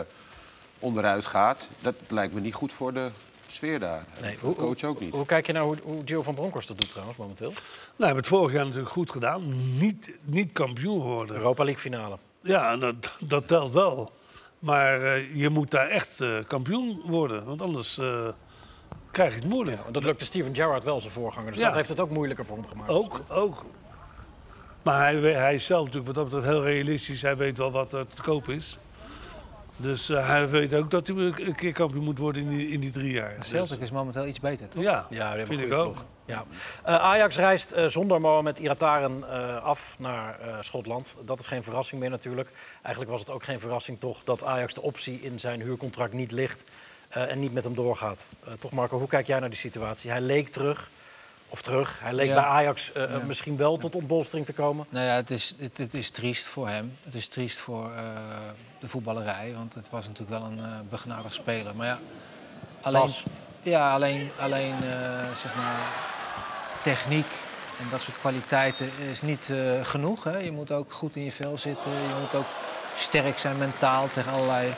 onderuit 0.79 1.27
gaat... 1.27 1.69
dat 1.81 1.95
lijkt 2.09 2.35
me 2.35 2.41
niet 2.41 2.55
goed 2.55 2.73
voor 2.73 2.93
de 2.93 3.11
sfeer 3.47 3.79
daar. 3.81 4.05
Nee, 4.23 4.39
voor 4.39 4.49
de 4.51 4.57
coach 4.57 4.85
ook 4.85 5.01
niet. 5.01 5.15
Hoe 5.15 5.27
kijk 5.27 5.47
je 5.47 5.53
naar 5.53 5.63
hoe, 5.63 5.77
hoe 5.83 6.03
Gio 6.05 6.23
van 6.23 6.35
Bronckhorst 6.35 6.69
dat 6.69 6.81
doet 6.81 6.91
trouwens 6.91 7.19
momenteel? 7.19 7.51
nou, 7.51 7.61
we 7.97 8.05
hebben 8.05 8.23
het 8.23 8.33
vorig 8.33 8.53
jaar 8.53 8.65
natuurlijk 8.65 8.93
goed 8.93 9.11
gedaan. 9.11 9.43
Niet, 9.79 10.13
niet 10.23 10.53
kampioen 10.53 11.01
geworden. 11.01 11.37
Europa 11.37 11.65
League 11.65 11.83
finale. 11.83 12.17
Ja, 12.41 12.73
en 12.73 12.81
dat, 12.81 13.13
dat 13.21 13.47
telt 13.49 13.73
wel. 13.73 14.13
Maar 14.63 15.03
eh, 15.03 15.35
je 15.35 15.49
moet 15.49 15.71
daar 15.71 15.89
echt 15.89 16.21
eh, 16.21 16.29
kampioen 16.47 17.03
worden. 17.07 17.45
Want 17.45 17.63
anders 17.63 17.99
eh, 17.99 18.29
krijg 19.11 19.35
je 19.35 19.41
het 19.41 19.49
moeilijk. 19.49 19.81
Want 19.83 19.95
dat 19.95 20.05
lukte 20.05 20.25
Steven 20.25 20.55
Gerrard 20.55 20.85
wel, 20.85 21.01
zijn 21.01 21.13
voorganger. 21.13 21.51
Dus 21.51 21.61
Ja. 21.61 21.67
dat 21.67 21.75
heeft 21.75 21.89
het 21.89 22.01
ook 22.01 22.11
moeilijker 22.11 22.45
voor 22.45 22.57
hem 22.57 22.69
gemaakt. 22.69 22.91
Ook, 22.91 23.21
ook. 23.29 23.65
Maar 24.83 24.99
hij, 25.01 25.15
hij 25.33 25.55
is 25.55 25.67
zelf 25.67 25.85
natuurlijk 25.87 26.07
wat 26.07 26.15
dat 26.15 26.25
betreft 26.25 26.47
heel 26.47 26.65
realistisch. 26.65 27.23
Hij 27.23 27.37
weet 27.37 27.59
wel 27.59 27.71
wat 27.71 27.93
er 27.93 28.07
te 28.07 28.23
koop 28.23 28.49
is. 28.49 28.79
Dus 29.83 30.09
eh, 30.09 30.27
hij 30.27 30.49
weet 30.49 30.75
ook 30.75 30.91
dat 30.91 31.07
hij 31.07 31.17
een 31.17 31.55
keer 31.55 31.73
kampioen 31.73 32.05
moet 32.05 32.19
worden 32.19 32.43
in 32.43 32.49
die, 32.49 32.69
in 32.69 32.81
die 32.81 32.91
drie 32.91 33.13
jaar. 33.13 33.37
Dus, 33.39 33.49
Celtic 33.49 33.81
is 33.81 33.91
momenteel 33.91 34.27
iets 34.27 34.41
beter, 34.41 34.69
toch? 34.69 34.83
ja, 34.83 35.07
Ja, 35.11 35.33
vind 35.47 35.61
ik 35.61 35.73
ook. 35.73 35.93
ploeg. 35.93 36.05
Ja. 36.25 36.45
Eh, 36.85 36.95
Ajax 36.95 37.37
reist 37.37 37.71
eh, 37.73 37.87
zonder 37.87 38.21
Mohamed 38.21 38.59
Irataren 38.59 39.25
eh, 39.31 39.63
af 39.65 39.97
naar 39.99 40.41
eh, 40.41 40.57
Schotland. 40.61 41.17
Dat 41.25 41.41
is 41.41 41.47
geen 41.47 41.63
verrassing 41.63 42.01
meer 42.01 42.11
natuurlijk. 42.11 42.49
Eigenlijk 42.83 43.11
was 43.11 43.21
het 43.21 43.31
ook 43.31 43.45
geen 43.45 43.61
verrassing 43.61 44.01
toch 44.01 44.25
dat 44.25 44.45
Ajax 44.45 44.75
de 44.75 44.83
optie 44.83 45.21
in 45.21 45.41
zijn 45.41 45.61
huurcontract 45.61 46.13
niet 46.13 46.31
ligt 46.33 46.65
eh, 47.09 47.31
en 47.31 47.39
niet 47.41 47.53
met 47.53 47.65
hem 47.65 47.75
doorgaat. 47.75 48.27
Eh, 48.47 48.53
toch 48.53 48.71
Marco, 48.73 48.99
hoe 48.99 49.09
kijk 49.09 49.27
jij 49.27 49.39
naar 49.39 49.51
die 49.51 49.59
situatie? 49.59 50.11
Hij 50.11 50.21
leek 50.21 50.49
terug, 50.49 50.91
of 51.53 51.63
terug, 51.63 51.99
hij 52.01 52.13
leek 52.13 52.27
Ja. 52.29 52.35
bij 52.35 52.45
Ajax 52.45 52.93
eh, 52.93 53.11
Ja. 53.11 53.19
misschien 53.27 53.57
wel 53.57 53.77
tot 53.77 53.95
ontbolstering 53.95 54.47
te 54.47 54.53
komen. 54.53 54.87
Nou 54.89 55.07
ja, 55.07 55.15
het 55.15 55.31
is, 55.31 55.55
het, 55.59 55.79
het 55.79 55.95
is 55.95 56.11
triest 56.11 56.47
voor 56.47 56.69
hem. 56.69 56.97
Het 57.03 57.15
is 57.15 57.29
triest 57.29 57.59
voor 57.59 57.93
eh, 57.93 58.03
de 58.81 58.89
voetballerij. 58.89 59.55
Want 59.57 59.75
het 59.75 59.91
was 59.91 60.07
natuurlijk 60.09 60.39
wel 60.41 60.49
een 60.51 60.59
eh 60.59 60.71
begenadigd 60.91 61.35
speler. 61.35 61.77
Maar 61.77 61.87
ja, 61.87 61.99
alleen, 62.83 63.11
ja, 63.63 63.93
alleen, 63.93 64.31
alleen 64.39 64.75
eh, 64.83 65.35
zeg 65.37 65.55
maar, 65.57 65.81
techniek 66.83 67.27
en 67.81 67.87
dat 67.91 68.03
soort 68.03 68.19
kwaliteiten 68.19 68.91
is 69.11 69.23
niet 69.23 69.51
eh, 69.51 69.57
genoeg. 69.83 70.25
Hè. 70.25 70.39
Je 70.39 70.53
moet 70.53 70.73
ook 70.73 70.93
goed 70.93 71.17
in 71.17 71.25
je 71.25 71.33
vel 71.33 71.59
zitten. 71.59 71.91
Je 71.93 72.15
moet 72.21 72.35
ook 72.35 72.47
sterk 72.97 73.39
zijn 73.39 73.59
mentaal 73.59 74.09
tegen 74.09 74.33
allerlei 74.33 74.75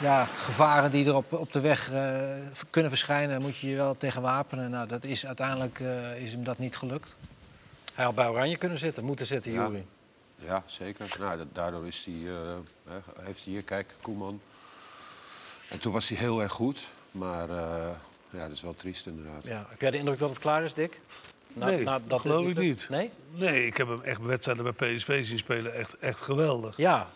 ja, 0.00 0.24
gevaren 0.24 0.90
die 0.90 1.06
er 1.06 1.14
op, 1.14 1.32
op 1.32 1.52
de 1.52 1.60
weg 1.60 1.92
eh, 1.92 2.34
kunnen 2.70 2.90
verschijnen. 2.90 3.42
Moet 3.42 3.56
je 3.56 3.68
je 3.68 3.76
wel 3.76 3.96
tegen 3.96 4.22
wapenen. 4.22 4.70
Nou, 4.70 4.88
dat 4.88 5.04
is, 5.04 5.26
uiteindelijk 5.26 5.80
eh, 5.80 6.22
is 6.22 6.32
hem 6.32 6.44
dat 6.44 6.58
niet 6.58 6.76
gelukt. 6.76 7.14
Hij 7.94 8.04
had 8.04 8.14
bij 8.14 8.26
Oranje 8.28 8.56
kunnen 8.56 8.78
zitten, 8.78 9.04
moeten 9.04 9.26
zitten, 9.26 9.52
Ja. 9.52 9.66
Jury. 9.66 9.84
Ja, 10.36 10.62
zeker. 10.66 11.16
Nou, 11.18 11.38
da- 11.38 11.44
daardoor 11.52 11.86
is 11.86 12.04
hij, 12.04 12.14
eh, 12.32 12.32
hè, 12.88 13.22
heeft 13.24 13.44
hij 13.44 13.52
hier, 13.52 13.62
kijk, 13.62 13.94
Koeman. 14.00 14.40
En 15.70 15.78
toen 15.78 15.92
was 15.92 16.08
hij 16.08 16.18
heel 16.18 16.42
erg 16.42 16.52
goed. 16.52 16.86
Maar 17.10 17.50
eh, 17.50 17.90
ja, 18.30 18.40
dat 18.40 18.50
is 18.50 18.60
wel 18.62 18.74
triest 18.74 19.06
inderdaad. 19.06 19.44
Ja. 19.44 19.66
Heb 19.68 19.80
jij 19.80 19.90
de 19.90 19.98
indruk 19.98 20.18
dat 20.18 20.30
het 20.30 20.38
klaar 20.38 20.62
is, 20.64 20.74
Dick? 20.74 21.00
Na- 21.52 21.66
Nee, 21.66 21.84
dat 21.84 22.00
dit 22.08 22.20
geloof 22.20 22.46
ik 22.46 22.58
niet. 22.58 22.86
Nee? 22.90 23.10
Nee, 23.30 23.66
ik 23.66 23.76
heb 23.76 23.88
hem 23.88 24.02
echt 24.02 24.20
wedstrijden 24.22 24.74
bij 24.76 24.94
PSV 24.94 25.26
zien 25.26 25.38
spelen. 25.38 25.74
Echt, 25.74 25.98
echt 25.98 26.20
geweldig. 26.20 26.76
Ja. 26.76 27.08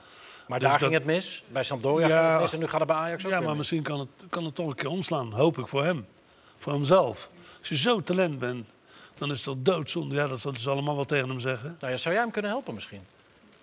Maar 0.48 0.58
Dus 0.58 0.68
daar 0.68 0.78
dat- 0.78 0.88
ging 0.88 0.98
het 1.00 1.04
mis. 1.14 1.44
Bij 1.48 1.62
Sampdoria 1.62 2.08
Ja. 2.08 2.20
ging 2.20 2.32
het 2.32 2.40
mis 2.40 2.52
en 2.52 2.58
nu 2.58 2.66
gaat 2.66 2.78
het 2.78 2.88
bij 2.88 2.96
Ajax 2.96 3.24
ook 3.24 3.30
Ja, 3.30 3.38
maar 3.38 3.48
mis. 3.48 3.56
misschien 3.56 3.82
kan 3.82 3.98
het, 3.98 4.08
kan 4.30 4.44
het 4.44 4.54
toch 4.54 4.66
een 4.66 4.74
keer 4.74 4.88
omslaan. 4.90 5.32
Hoop 5.32 5.58
ik 5.58 5.68
voor 5.68 5.84
hem. 5.84 6.06
Voor 6.58 6.72
hemzelf. 6.72 7.28
Als 7.58 7.68
je 7.68 7.76
zo 7.76 8.02
talent 8.02 8.38
bent, 8.38 8.66
dan 9.18 9.30
is 9.30 9.36
het 9.36 9.44
toch 9.44 9.56
doodzonde. 9.58 10.14
Ja, 10.14 10.26
dat 10.28 10.40
zullen 10.40 10.60
ze 10.60 10.70
allemaal 10.70 10.94
wel 10.94 11.04
tegen 11.04 11.28
hem 11.28 11.40
zeggen. 11.40 11.76
Nou, 11.80 11.92
ja, 11.92 11.98
zou 11.98 12.14
jij 12.14 12.22
hem 12.22 12.32
kunnen 12.32 12.50
helpen 12.50 12.74
misschien? 12.74 13.00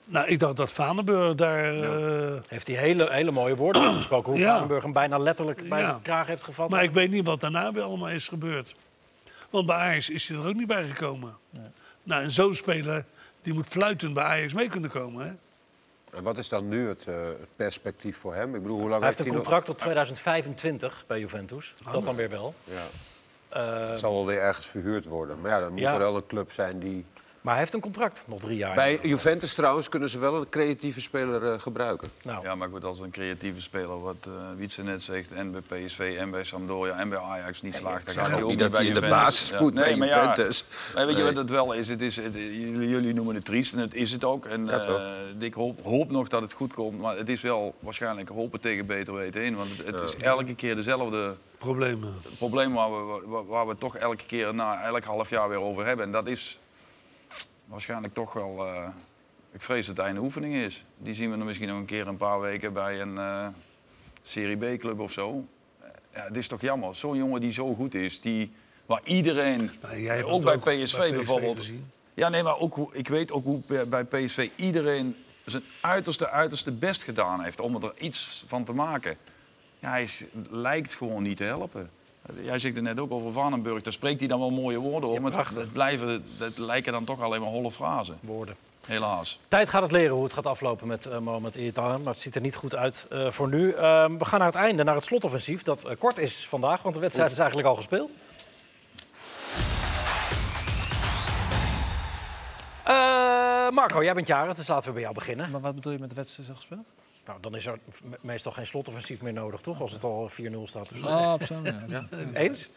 Nou, 0.06 0.28
ik 0.28 0.40
dacht 0.40 0.56
dat 0.58 0.74
Vanenburg 0.74 1.36
daar... 1.36 1.76
eh, 1.82 2.34
Heeft 2.48 2.68
hij 2.68 2.76
hele, 2.76 3.12
hele 3.12 3.32
mooie 3.32 3.56
woorden 3.56 3.94
gesproken. 3.96 4.32
Hoe 4.32 4.40
Ja. 4.42 4.68
Hem 4.68 4.94
bijna 4.94 5.18
letterlijk 5.18 5.70
bij 5.70 5.80
Ja. 5.80 5.86
zijn 5.90 6.02
kraag 6.02 6.28
heeft 6.28 6.44
gevat. 6.44 6.70
Maar 6.70 6.84
ik 6.84 6.92
weet 6.92 7.12
niet 7.12 7.26
wat 7.26 7.40
daarna 7.40 7.72
weer 7.72 7.84
allemaal 7.84 8.10
is 8.10 8.28
gebeurd. 8.28 8.76
Want 9.50 9.66
bij 9.66 9.76
Ajax 9.76 10.10
is 10.10 10.28
hij 10.28 10.38
er 10.38 10.48
ook 10.48 10.56
niet 10.56 10.68
bij 10.68 10.88
gekomen. 10.88 11.38
Nou, 12.04 12.24
en 12.24 12.32
zo'n 12.32 12.54
speler, 12.56 13.06
die 13.42 13.54
moet 13.54 13.68
fluitend 13.68 14.14
bij 14.14 14.24
Ajax 14.24 14.54
mee 14.54 14.70
kunnen 14.70 14.90
komen. 14.90 15.26
Hè? 15.26 15.32
En 16.16 16.24
wat 16.24 16.38
is 16.38 16.50
dan 16.50 16.68
nu 16.68 16.88
het, 16.88 17.08
eh, 17.08 17.16
het 17.26 17.56
perspectief 17.56 18.18
voor 18.18 18.36
hem? 18.36 18.56
Ik 18.56 18.62
bedoel, 18.62 18.80
hoe 18.80 18.90
lang 18.90 19.00
hij 19.04 19.10
heeft 19.10 19.26
een 19.28 19.34
contract 19.34 19.66
tot 19.66 19.78
2025 19.78 21.04
bij 21.08 21.20
Juventus. 21.20 21.76
Oh. 21.86 21.94
Dat 21.94 22.04
dan 22.04 22.16
weer 22.16 22.30
wel. 22.30 22.54
Ja. 22.64 22.74
Eh, 23.50 23.90
Het 23.90 24.00
zal 24.00 24.14
wel 24.14 24.26
weer 24.26 24.40
ergens 24.40 24.66
verhuurd 24.66 25.06
worden. 25.06 25.42
Maar 25.42 25.52
ja, 25.52 25.60
dan 25.60 25.72
moet 25.72 25.80
Ja. 25.80 25.94
er 25.94 26.00
wel 26.00 26.16
een 26.16 26.28
club 26.28 26.52
zijn 26.52 26.80
die... 26.80 27.06
maar 27.46 27.54
hij 27.54 27.64
heeft 27.64 27.74
een 27.76 27.82
contract, 27.82 28.26
nog 28.28 28.40
drie 28.40 28.58
jaar. 28.58 28.76
Bij 28.76 29.00
Juventus 29.04 29.54
trouwens 29.54 29.90
kunnen 29.90 30.10
ze 30.10 30.20
wel 30.20 30.36
een 30.36 30.50
creatieve 30.50 31.02
speler 31.02 31.52
eh, 31.54 31.60
gebruiken. 31.60 32.10
Nou, 32.24 32.44
Ja, 32.44 32.56
maar 32.56 32.70
goed, 32.70 32.84
als 32.84 33.00
een 33.00 33.12
creatieve 33.12 33.62
speler, 33.62 34.02
wat 34.02 34.16
eh 34.24 34.32
Wietse 34.58 34.84
net 34.84 35.04
zegt, 35.04 35.32
en 35.32 35.52
bij 35.52 35.62
PSV 35.86 36.16
en 36.20 36.32
bij 36.32 36.44
Sampdoria 36.44 36.98
en 37.00 37.10
bij 37.10 37.20
Ajax 37.20 37.62
niet 37.62 37.76
slaagt, 37.76 38.06
dan 38.06 38.14
zeg 38.14 38.24
gaat 38.24 38.32
hij 38.34 38.44
ook 38.44 38.50
niet 38.50 38.60
dat 38.60 38.72
bij 38.72 38.80
hij 38.80 38.90
in 38.90 38.94
de 39.02 39.08
basis 39.08 39.60
moet 39.60 39.74
bij 39.74 39.96
maar 39.96 40.08
Juventus. 40.08 40.66
maar 40.96 41.06
weet 41.06 41.16
je 41.18 41.24
Nee. 41.24 41.32
wat 41.34 41.42
het 41.42 41.50
wel 41.50 41.74
is? 41.74 41.88
Het 41.88 42.02
is 42.02 42.16
het- 42.16 42.34
jullie, 42.34 42.90
jullie 42.90 43.14
noemen 43.14 43.36
het 43.36 43.46
triest 43.46 43.74
en 43.74 43.80
het 43.80 43.94
is 43.94 44.12
het 44.12 44.24
ook. 44.24 44.46
En 44.46 44.66
Ja, 44.66 44.80
eh, 44.80 45.12
ik 45.40 45.54
hoop, 45.54 45.84
hoop 45.84 46.12
nog 46.12 46.28
dat 46.28 46.42
het 46.42 46.54
goed 46.54 46.74
komt, 46.74 47.00
maar 47.00 47.18
het 47.18 47.30
is 47.30 47.42
wel 47.42 47.76
waarschijnlijk 47.80 48.30
hopen 48.30 48.60
tegen 48.60 48.86
beter 48.86 49.14
weten 49.14 49.42
in. 49.44 49.56
Want 49.56 49.78
het, 49.78 49.86
het 49.86 50.02
is 50.02 50.16
elke 50.16 50.56
keer 50.56 50.76
dezelfde 50.76 51.36
Problemen. 51.58 52.14
probleem 52.38 52.74
waar 52.74 52.92
we, 52.92 53.22
waar, 53.26 53.46
waar 53.46 53.68
we 53.68 53.78
toch 53.78 53.98
elke 53.98 54.26
keer 54.26 54.54
na 54.56 54.84
elk 54.84 55.04
half 55.04 55.30
jaar 55.30 55.50
weer 55.50 55.62
over 55.62 55.86
hebben. 55.86 56.06
En 56.06 56.12
dat 56.12 56.28
is 56.28 56.60
waarschijnlijk 57.66 58.14
toch 58.14 58.34
wel. 58.34 58.66
eh, 58.68 58.90
ik 59.52 59.62
vrees 59.62 59.86
dat 59.86 59.98
het 59.98 60.06
einde 60.06 60.22
oefening 60.22 60.54
is. 60.56 60.86
Die 60.98 61.14
zien 61.16 61.32
we 61.32 61.38
dan 61.38 61.46
misschien 61.46 61.68
nog 61.68 61.78
een 61.78 61.86
keer 61.86 62.08
een 62.08 62.18
paar 62.18 62.40
weken 62.40 62.74
bij 62.74 63.02
een 63.02 63.18
eh, 63.18 63.48
Serie 64.24 64.76
B-club 64.76 65.00
of 65.00 65.12
zo. 65.12 65.46
Ja, 66.14 66.24
het 66.24 66.36
is 66.38 66.48
toch 66.48 66.62
jammer. 66.62 66.96
Zo'n 66.96 67.18
jongen 67.18 67.42
die 67.42 67.52
zo 67.52 67.74
goed 67.76 67.94
is, 67.94 68.22
die, 68.22 68.52
waar 68.86 69.02
iedereen, 69.04 69.72
Nou, 69.82 70.02
jij 70.02 70.24
ook 70.24 70.46
het 70.50 70.64
bij 70.64 70.84
PSV, 70.84 71.12
bijvoorbeeld. 71.14 71.70
Ja, 72.14 72.30
nee, 72.30 72.44
maar 72.44 72.58
ook, 72.58 72.94
ik 72.94 73.08
weet 73.08 73.32
ook 73.32 73.44
hoe 73.44 73.62
bij- 73.68 73.88
bij 73.88 74.04
PSV 74.06 74.50
iedereen 74.56 75.16
zijn 75.46 75.64
uiterste, 75.82 76.30
uiterste 76.30 76.72
best 76.72 77.04
gedaan 77.04 77.42
heeft 77.42 77.60
om 77.60 77.76
er 77.84 77.94
iets 77.98 78.44
van 78.48 78.64
te 78.64 78.74
maken. 78.74 79.18
Ja, 79.80 79.90
hij 79.90 80.04
is- 80.04 80.24
lijkt 80.50 80.94
gewoon 80.94 81.24
niet 81.24 81.38
te 81.38 81.44
helpen. 81.44 81.90
Jij 82.42 82.60
zegt 82.60 82.76
het 82.76 82.84
net 82.84 83.00
ook 83.00 83.12
over 83.12 83.32
Vanenburg. 83.32 83.82
Daar 83.82 83.94
spreekt 83.94 84.20
hij 84.20 84.28
dan 84.28 84.40
wel 84.40 84.50
mooie 84.50 84.78
woorden 84.78 85.10
op. 85.10 85.20
maar 85.20 85.48
het, 85.54 85.74
blijven, 85.74 86.26
dat 86.38 86.58
lijken 86.58 86.92
dan 86.92 87.04
toch 87.04 87.22
alleen 87.22 87.42
maar 87.42 87.50
holle 87.50 87.72
frazen. 87.72 88.18
Woorden. 88.22 88.56
Helaas. 88.86 89.40
Tijd 89.48 89.70
gaat 89.70 89.82
het 89.82 89.92
leren 89.92 90.16
hoe 90.16 90.24
het 90.24 90.34
gaat 90.34 90.46
aflopen 90.46 90.88
met 90.88 91.06
eh 91.06 91.18
Mohamed 91.18 91.56
Iatan. 91.56 92.02
Maar 92.04 92.14
het 92.14 92.22
ziet 92.22 92.36
er 92.36 92.42
niet 92.42 92.56
goed 92.56 92.76
uit 92.76 93.08
eh, 93.10 93.32
voor 93.32 93.50
nu. 93.50 93.72
Ehm, 93.72 94.18
we 94.18 94.26
gaan 94.26 94.40
naar 94.40 94.48
het 94.48 94.58
einde, 94.58 94.84
naar 94.84 94.96
het 94.96 95.04
slotoffensief. 95.04 95.62
Dat 95.62 95.84
eh, 95.84 95.96
kort 96.00 96.18
is 96.18 96.48
vandaag, 96.48 96.82
want 96.82 96.96
de 96.96 97.02
wedstrijd 97.02 97.32
is 97.32 97.38
eigenlijk 97.38 97.68
al 97.68 97.76
gespeeld. 97.76 98.12
Eh, 102.84 103.70
Marco, 103.70 104.04
jij 104.04 104.14
bent 104.14 104.28
jarig, 104.28 104.56
dus 104.56 104.68
laten 104.68 104.88
we 104.88 104.94
bij 104.94 105.02
jou 105.02 105.14
beginnen. 105.14 105.52
Maar 105.52 105.62
wat 105.62 105.76
bedoel 105.76 105.92
je 105.92 106.00
met 106.00 106.10
de 106.10 106.16
wedstrijd 106.16 106.50
al 106.50 106.56
gespeeld? 106.56 106.86
Nou, 107.26 107.40
dan 107.42 107.56
is 107.56 107.66
er 107.66 107.80
me- 108.04 108.18
meestal 108.22 108.52
geen 108.52 108.68
slotoffensief 108.68 109.22
meer 109.22 109.34
nodig, 109.34 109.62
toch? 109.62 109.82
Als 109.82 109.92
het 109.92 110.04
al 110.04 110.30
4-0 110.30 110.34
staat 110.64 110.92
of 110.92 110.98
zo. 110.98 111.06
Oh, 111.06 111.34
op 111.34 111.44
zo'n 111.44 111.62
manier. 111.62 111.90
Ja. 111.90 112.08
Eens? 112.34 112.70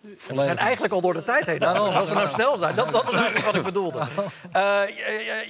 We 0.00 0.42
zijn 0.42 0.58
eigenlijk 0.58 0.92
al 0.92 1.00
door 1.00 1.12
de 1.14 1.22
tijd 1.22 1.46
heen. 1.46 1.62
Als 1.62 2.08
we 2.08 2.14
nou 2.14 2.28
snel 2.28 2.58
zijn, 2.58 2.74
dat, 2.74 2.90
dat 2.92 3.04
was 3.04 3.14
eigenlijk 3.14 3.44
wat 3.46 3.54
ik 3.54 3.62
bedoelde. 3.62 3.98
Eh, 4.52 4.62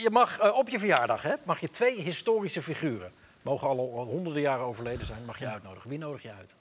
je, 0.02 0.08
mag 0.12 0.38
eh, 0.38 0.54
op 0.56 0.68
je 0.68 0.78
verjaardag 0.78 1.22
hè, 1.22 1.34
mag 1.44 1.60
je 1.60 1.70
twee 1.70 2.00
historische 2.00 2.62
figuren, 2.62 3.12
mogen 3.42 3.68
al, 3.68 3.78
al 3.78 4.04
honderden 4.04 4.42
jaren 4.42 4.64
overleden 4.64 5.06
zijn, 5.06 5.24
mag 5.24 5.38
je 5.38 5.46
uitnodigen. 5.46 5.90
Wie 5.90 5.98
nodig 5.98 6.22
je 6.22 6.32
uit? 6.38 6.54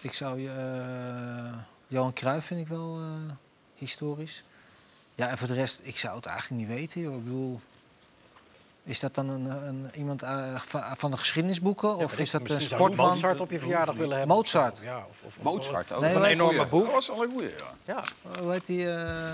Ik 0.00 0.12
zou 0.12 0.40
je... 0.40 0.48
eh, 0.50 1.58
Johan 1.86 2.12
Cruijff 2.12 2.46
vind 2.46 2.60
ik 2.60 2.68
wel 2.68 2.98
eh, 3.00 3.32
historisch. 3.74 4.44
Ja, 5.14 5.28
en 5.28 5.38
voor 5.38 5.48
de 5.48 5.54
rest, 5.54 5.80
ik 5.84 5.98
zou 5.98 6.16
het 6.16 6.26
eigenlijk 6.26 6.60
niet 6.60 6.70
weten. 6.78 7.00
Joh. 7.00 7.14
Ik 7.16 7.24
bedoel, 7.24 7.60
is 8.86 9.00
dat 9.00 9.14
dan 9.14 9.28
een, 9.28 9.44
een, 9.66 9.90
iemand 9.94 10.22
eh, 10.22 10.54
van, 10.96 11.10
de 11.10 11.16
geschiedenisboeken? 11.16 11.96
of 11.96 12.18
is 12.18 12.30
dat 12.30 12.48
een 12.50 12.60
sportman? 12.60 13.08
Mozart 13.08 13.40
op 13.40 13.50
je 13.50 13.58
verjaardag 13.58 13.94
willen 13.94 14.16
hebben. 14.18 14.36
Mozart. 14.36 14.78
Ja, 14.82 14.96
of, 14.98 15.04
of, 15.24 15.36
of- 15.36 15.42
Mozart 15.42 15.92
ook. 15.92 16.00
Nee, 16.00 16.14
een 16.14 16.24
enorme 16.24 16.56
Dat 16.58 16.68
boef. 16.68 16.92
was 16.92 17.08
wel 17.08 17.22
een 17.22 17.30
goeie, 17.30 17.48
ja. 17.84 17.94
Ja, 17.94 18.04
Hoe 18.42 18.52
heet 18.52 18.66
die, 18.66 18.90
eh, 18.92 19.32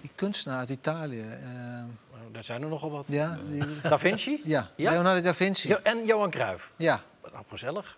die 0.00 0.10
kunstenaar 0.14 0.58
uit 0.58 0.68
Italië? 0.68 1.20
Eh, 1.20 1.48
nou, 1.50 2.32
daar 2.32 2.44
zijn 2.44 2.62
er 2.62 2.68
nogal 2.68 2.90
wat. 2.90 3.08
ja, 3.08 3.38
die, 3.48 3.80
Da 3.82 3.98
Vinci? 3.98 4.40
ja, 4.44 4.68
Ja? 4.76 4.90
Leonardo 4.90 5.20
da 5.20 5.34
Vinci. 5.34 5.68
Jo- 5.68 5.78
en 5.82 6.06
Johan 6.06 6.30
Cruijff. 6.30 6.72
Ja. 6.76 7.00
Nou, 7.32 7.44
gezellig. 7.50 7.96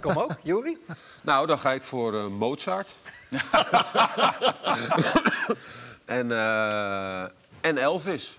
Kom 0.00 0.18
ook, 0.18 0.36
Juri. 0.42 0.78
Nou, 1.22 1.46
dan 1.46 1.58
ga 1.58 1.72
ik 1.72 1.82
voor 1.82 2.14
eh, 2.18 2.26
Mozart. 2.26 2.94
en, 6.04 6.32
eh, 6.32 7.22
en 7.60 7.78
Elvis. 7.78 8.38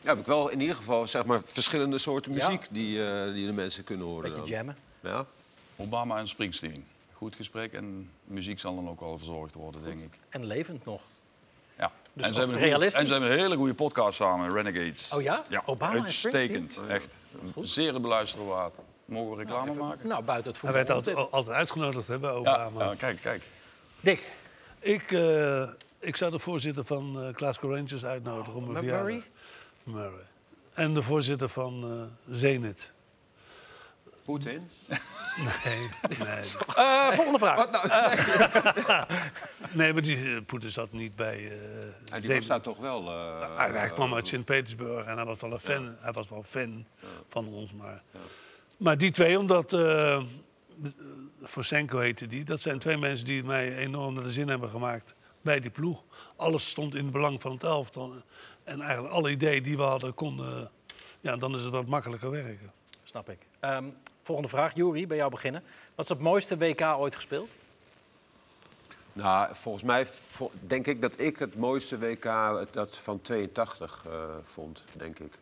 Ja, 0.00 0.08
heb 0.08 0.18
ik 0.18 0.26
wel 0.26 0.48
in 0.48 0.60
ieder 0.60 0.76
geval 0.76 1.06
zeg 1.06 1.24
maar, 1.24 1.40
verschillende 1.44 1.98
soorten 1.98 2.34
Ja. 2.34 2.46
muziek 2.46 2.66
die, 2.70 3.06
eh, 3.10 3.32
die 3.32 3.46
de 3.46 3.52
mensen 3.52 3.84
kunnen 3.84 4.06
horen. 4.06 4.22
Beetje 4.22 4.38
dan. 4.38 4.46
jammen. 4.50 4.76
Ja. 5.00 5.24
Obama 5.76 6.18
en 6.18 6.28
Springsteen. 6.28 6.86
Goed 7.12 7.34
gesprek 7.34 7.72
en 7.72 8.10
muziek 8.24 8.60
zal 8.60 8.74
dan 8.74 8.88
ook 8.88 9.00
wel 9.00 9.16
verzorgd 9.18 9.54
worden, 9.54 9.84
denk 9.84 10.00
ik. 10.00 10.18
En 10.28 10.44
levend 10.44 10.84
nog. 10.84 11.00
Ja. 11.78 11.92
Dus 12.12 12.26
en, 12.26 12.32
ze 12.32 12.38
hebben 12.38 12.56
een 12.62 12.70
goeie- 12.72 12.84
en 12.84 13.06
ze 13.06 13.12
hebben 13.12 13.30
een 13.32 13.38
hele 13.38 13.56
goede 13.56 13.74
podcast 13.74 14.16
samen, 14.16 14.52
Renegades. 14.52 15.12
Oh 15.14 15.22
ja? 15.22 15.44
Ja, 15.48 15.62
Obama 15.66 15.94
en 15.94 16.00
uitstekend. 16.02 16.80
Echt. 16.88 17.16
Zeer 17.62 18.00
beluisteren 18.00 18.46
waard. 18.46 18.74
Mogen 19.04 19.30
we 19.30 19.36
reclame 19.36 19.74
maken? 19.74 20.08
Nou, 20.08 20.22
buiten 20.24 20.52
het 20.52 20.60
Hij 20.62 20.70
voetbal. 20.72 20.72
werd 20.72 20.90
altijd, 20.90 21.32
altijd 21.32 21.56
uitgenodigd 21.56 22.08
hè, 22.08 22.18
bij 22.18 22.30
Obama. 22.30 22.84
ja, 22.84 22.94
kijk, 22.94 23.20
kijk. 23.20 23.42
Dick, 24.00 24.20
Ik, 24.80 25.12
eh, 25.12 25.68
ik 25.98 26.16
zou 26.16 26.30
de 26.30 26.38
voorzitter 26.38 26.84
van 26.84 27.22
eh 27.22 27.34
Glasgow 27.34 27.70
Rangers 27.74 28.04
uitnodigen 28.04 28.54
om 28.54 28.68
een 28.68 28.74
verjaardag. 28.74 29.22
Murray? 29.92 30.08
Murray. 30.10 30.26
En 30.74 30.94
de 30.94 31.02
voorzitter 31.02 31.48
van 31.48 31.84
eh 31.84 32.34
Zenit. 32.34 32.92
Poetin. 34.24 34.70
Nee, 35.38 35.88
nee. 36.18 36.44
Eh, 36.76 37.12
volgende 37.12 37.38
vraag. 37.38 37.66
nee 39.72 39.92
maar 39.92 40.02
die 40.02 40.34
eh, 40.34 40.42
Poetin 40.46 40.70
zat 40.70 40.92
niet 40.92 41.16
bij 41.16 41.36
eh 41.36 41.50
Ja, 42.04 42.12
die 42.12 42.20
Zenit. 42.22 42.36
was 42.36 42.46
daar 42.46 42.60
toch 42.60 42.78
wel... 42.78 43.08
eh, 43.08 43.56
Hij, 43.56 43.70
hij 43.70 43.88
kwam 43.90 44.14
uit 44.14 44.26
Sint-Petersburg 44.26 45.06
en 45.06 45.16
hij 45.16 45.24
was 45.24 45.40
wel 45.40 45.52
een 45.52 45.60
fan, 45.60 45.96
hij 46.00 46.12
was 46.12 46.28
wel 46.28 46.42
fan 46.42 46.86
van 47.28 47.46
ons. 47.48 47.72
Maar, 47.72 48.02
maar 48.76 48.98
die 48.98 49.10
twee, 49.10 49.38
omdat 49.38 49.72
uh, 49.72 50.22
Fosenko 51.44 51.98
heette 51.98 52.26
die, 52.26 52.44
dat 52.44 52.60
zijn 52.60 52.78
twee 52.78 52.96
mensen 52.96 53.26
die 53.26 53.42
mij 53.44 53.76
enorm 53.76 54.14
naar 54.14 54.22
de 54.22 54.32
zin 54.32 54.48
hebben 54.48 54.70
gemaakt 54.70 55.14
bij 55.42 55.60
die 55.60 55.70
ploeg. 55.70 56.02
Alles 56.36 56.68
stond 56.68 56.94
in 56.94 57.02
het 57.02 57.12
belang 57.12 57.40
van 57.40 57.52
het 57.52 57.64
elftal. 57.64 58.12
En 58.68 58.80
eigenlijk 58.80 59.14
alle 59.14 59.30
ideeën 59.30 59.62
die 59.62 59.76
we 59.76 59.82
hadden 59.82 60.14
konden, 60.14 60.70
ja, 61.20 61.36
dan 61.36 61.54
is 61.56 61.62
het 61.62 61.70
wat 61.72 61.86
makkelijker 61.86 62.30
werken. 62.30 62.72
Snap 63.04 63.30
ik. 63.30 63.38
Ehm, 63.60 63.84
volgende 64.22 64.50
vraag. 64.50 64.74
Juri, 64.74 65.06
bij 65.06 65.16
jou 65.16 65.30
beginnen. 65.30 65.62
Wat 65.94 66.04
is 66.04 66.10
het 66.10 66.20
mooiste 66.20 66.56
WK 66.56 66.80
ooit 66.80 67.14
gespeeld? 67.14 67.54
Nou, 69.12 69.54
volgens 69.54 69.84
mij 69.84 70.06
denk 70.60 70.86
ik 70.86 71.00
dat 71.02 71.20
ik 71.20 71.38
het 71.38 71.56
mooiste 71.56 71.98
WK 71.98 72.24
dat 72.70 72.96
van 72.96 73.20
82 73.22 74.02
eh, 74.06 74.12
vond, 74.44 74.84
denk 74.92 75.18
ik. 75.18 75.32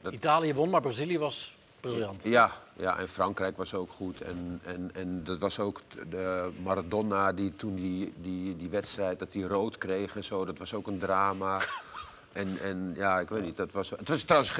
Dat- 0.00 0.12
Italië 0.12 0.54
won, 0.54 0.70
maar 0.70 0.80
Brazilië 0.80 1.18
was 1.18 1.56
briljant. 1.80 2.24
Ja, 2.24 2.52
ja, 2.76 2.98
en 2.98 3.08
Frankrijk 3.08 3.56
was 3.56 3.74
ook 3.74 3.92
goed. 3.92 4.20
En, 4.20 4.60
en, 4.64 4.90
en 4.94 5.24
dat 5.24 5.38
was 5.38 5.58
ook 5.58 5.80
de 6.10 6.50
Maradona 6.62 7.32
die 7.32 7.56
toen 7.56 7.74
die, 7.74 8.12
die, 8.16 8.56
die 8.56 8.68
wedstrijd 8.68 9.18
dat 9.18 9.32
hij 9.32 9.42
rood 9.42 9.78
kreeg 9.78 10.16
en 10.16 10.24
zo. 10.24 10.44
Dat 10.44 10.58
was 10.58 10.74
ook 10.74 10.86
een 10.86 10.98
drama. 10.98 11.60
En, 12.32 12.58
en 12.62 12.92
ja, 12.96 13.20
ik 13.20 13.28
weet 13.28 13.42
niet. 13.42 13.56
Dat 13.56 13.72
was, 13.72 13.90
het 13.90 14.08
was 14.08 14.22
trouwens 14.22 14.52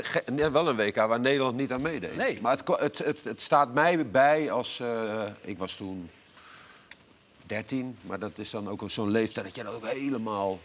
wel 0.53 0.69
een 0.69 0.77
WK 0.77 0.97
waar 0.97 1.21
Nederland 1.21 1.57
niet 1.57 1.73
aan 1.73 1.83
meedeed. 1.83 2.17
Nee. 2.17 2.41
Maar 2.41 2.57
het, 2.57 2.69
het, 2.81 2.99
het, 2.99 3.25
het 3.25 3.43
staat 3.43 3.75
mij 3.75 4.07
bij 4.11 4.51
als... 4.51 4.81
eh, 4.81 5.25
ik 5.41 5.59
was 5.59 5.77
toen 5.77 6.11
13, 7.47 7.97
maar 8.03 8.19
dat 8.19 8.39
is 8.39 8.51
dan 8.51 8.69
ook 8.69 8.83
zo'n 8.87 9.11
leeftijd 9.11 9.47
dat 9.47 9.55
je 9.55 9.63
dat 9.63 9.75
ook 9.75 9.87
helemaal 9.87 10.59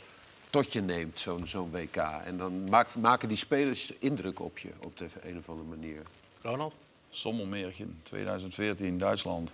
tot 0.49 0.73
je 0.73 0.81
neemt, 0.81 1.19
zo'n 1.19 1.47
zo'n 1.47 1.71
WK. 1.71 1.95
En 2.25 2.37
dan 2.37 2.69
maakt, 2.69 2.97
maken 2.97 3.27
die 3.27 3.37
spelers 3.37 3.93
indruk 3.99 4.39
op 4.39 4.57
je 4.57 4.69
op 4.83 4.97
de 4.97 5.05
een 5.23 5.37
of 5.37 5.49
andere 5.49 5.67
manier. 5.67 6.01
Ronald? 6.41 6.75
Sommelmeertje, 7.09 7.85
2014, 8.03 8.97
Duitsland. 8.97 9.49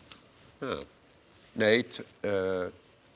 Ja. 0.58 0.78
Nee, 1.52 1.88
t- 1.88 2.02
eh, 2.20 2.62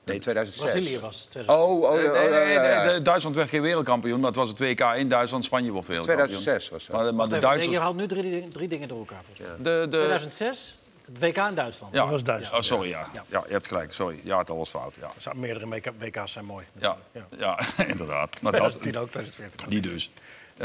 nee, 0.07 0.19
2006. 0.19 0.71
Brazilië 0.71 0.99
was 0.99 1.27
het. 1.33 1.47
Oh, 1.47 1.59
oh, 1.59 1.81
oh, 1.81 1.93
Nee, 1.95 2.05
oh, 2.05 2.13
nee, 2.13 2.29
nee, 2.29 2.53
ja, 2.53 2.63
ja. 2.69 2.83
nee, 2.83 2.93
de- 2.93 3.01
Duitsland 3.01 3.35
werd 3.35 3.49
geen 3.49 3.61
wereldkampioen, 3.61 4.17
maar 4.19 4.27
het 4.27 4.35
was 4.35 4.49
het 4.49 4.59
WK 4.59 4.79
in 4.95 5.09
Duitsland. 5.09 5.45
Spanje 5.45 5.71
wordt 5.71 5.87
wereldkampioen. 5.87 6.27
2006 6.27 6.69
was 6.69 6.85
dat. 6.85 6.95
Maar, 7.03 7.13
maar 7.15 7.27
de 7.29 7.37
Duitsers... 7.37 7.73
Je 7.73 7.79
haalt 7.79 7.95
nu 7.95 8.07
drie, 8.07 8.21
dingen- 8.21 8.49
drie 8.49 8.67
dingen 8.67 8.87
door 8.87 8.97
elkaar. 8.99 9.21
mij. 9.37 9.47
De, 9.57 9.87
de, 9.89 9.97
2006, 9.97 10.77
het 11.05 11.19
WK 11.19 11.37
in 11.37 11.55
Duitsland. 11.55 11.93
ja. 11.93 12.01
Dat 12.01 12.09
was 12.09 12.23
Duitsland. 12.23 12.63
Oh, 12.63 12.69
sorry, 12.69 12.89
ja. 12.89 13.07
Ja. 13.13 13.23
ja. 13.27 13.43
je 13.47 13.53
hebt 13.53 13.67
gelijk. 13.67 13.93
Sorry, 13.93 14.19
ja, 14.23 14.37
het 14.37 14.47
was 14.47 14.69
fout. 14.69 14.93
Ja, 14.99 15.05
Er 15.15 15.21
zijn 15.21 15.39
Meerdere 15.39 15.67
WK 15.67 15.91
WK's 15.99 16.31
zijn 16.31 16.45
mooi. 16.45 16.65
ja, 16.79 16.97
ja. 17.37 17.59
inderdaad. 17.87 18.41
Maar 18.41 18.51
dat, 18.51 18.61
2010 18.61 18.97
ook, 18.97 19.09
2014. 19.11 19.69
die 19.69 19.81
dus. 19.81 20.11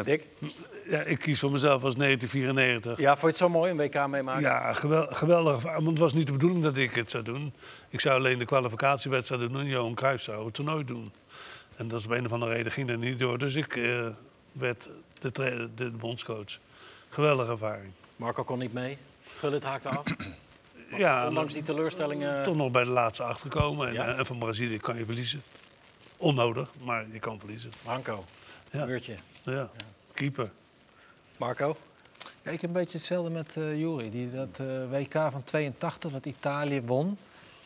Dick? 0.05 0.25
Ja, 0.89 1.01
ik 1.01 1.19
kies 1.19 1.41
voor 1.41 1.51
mezelf 1.51 1.83
als 1.85 1.95
1994. 1.95 2.99
Ja, 2.99 3.09
vond 3.11 3.21
je 3.21 3.27
het 3.27 3.37
zo 3.37 3.49
mooi, 3.49 3.71
een 3.71 3.77
WK 3.77 4.07
meemaken? 4.07 4.43
Ja, 4.43 4.73
gewel- 4.73 5.07
geweldig. 5.11 5.63
Want 5.63 5.87
het 5.87 5.99
was 5.99 6.13
niet 6.13 6.27
de 6.27 6.33
bedoeling 6.33 6.63
dat 6.63 6.77
ik 6.77 6.95
het 6.95 7.11
zou 7.11 7.23
doen. 7.25 7.53
Ik 7.89 8.01
zou 8.01 8.17
alleen 8.19 8.39
de 8.39 8.45
kwalificatiewedstrijd 8.45 9.41
doen 9.41 9.57
en 9.61 9.67
Johan 9.67 9.95
Cruijff 9.95 10.23
zou 10.25 10.45
het 10.45 10.55
toernooi 10.55 10.85
doen. 10.85 11.13
En 11.77 11.89
dat 11.89 11.99
is 11.99 12.05
op 12.07 12.11
een 12.13 12.25
of 12.27 12.33
andere 12.33 12.53
reden 12.53 12.73
ging 12.73 12.89
dat 12.89 12.99
niet 12.99 13.19
door. 13.19 13.39
Dus 13.39 13.55
ik 13.55 13.77
eh, 13.77 14.07
werd 14.53 14.89
de, 15.19 15.33
tra- 15.33 15.69
de 15.77 15.91
bondscoach. 15.91 16.59
Geweldige 17.09 17.51
ervaring. 17.51 17.93
Marco 18.17 18.45
kon 18.45 18.59
niet 18.59 18.73
mee. 18.73 18.99
Gullit 19.39 19.65
haakte 19.65 19.89
af. 19.89 20.03
Ja, 20.97 21.29
Ondanks 21.29 21.53
die 21.55 21.63
teleurstellingen. 21.63 22.43
toch 22.43 22.57
nog 22.57 22.71
bij 22.71 22.85
de 22.85 22.91
laatste 22.91 23.23
acht 23.23 23.41
gekomen. 23.41 23.89
En, 23.89 23.93
Ja. 23.95 24.07
eh, 24.07 24.19
en 24.19 24.27
van 24.27 24.39
Brazilië 24.39 24.79
kan 24.79 24.97
je 24.99 25.05
verliezen. 25.05 25.43
Onnodig, 26.17 26.69
maar 26.83 27.07
je 27.13 27.19
kan 27.19 27.39
verliezen. 27.39 27.73
Marco, 27.85 28.25
Ja. 28.71 28.87
uurtje. 28.87 29.15
Ja, 29.43 29.71
keeper. 30.13 30.51
Marco? 31.37 31.77
Ja, 32.43 32.51
ik 32.51 32.61
heb 32.61 32.71
een 32.71 32.77
beetje 32.77 32.99
hetzelfde 32.99 33.31
met 33.31 33.57
eh 33.57 33.79
Juri. 33.79 34.11
Die, 34.11 34.31
dat 34.33 34.49
eh, 34.57 34.91
WK 34.91 35.13
van 35.13 35.45
82, 35.45 36.13
dat 36.13 36.25
Italië 36.27 36.83
won. 36.83 37.19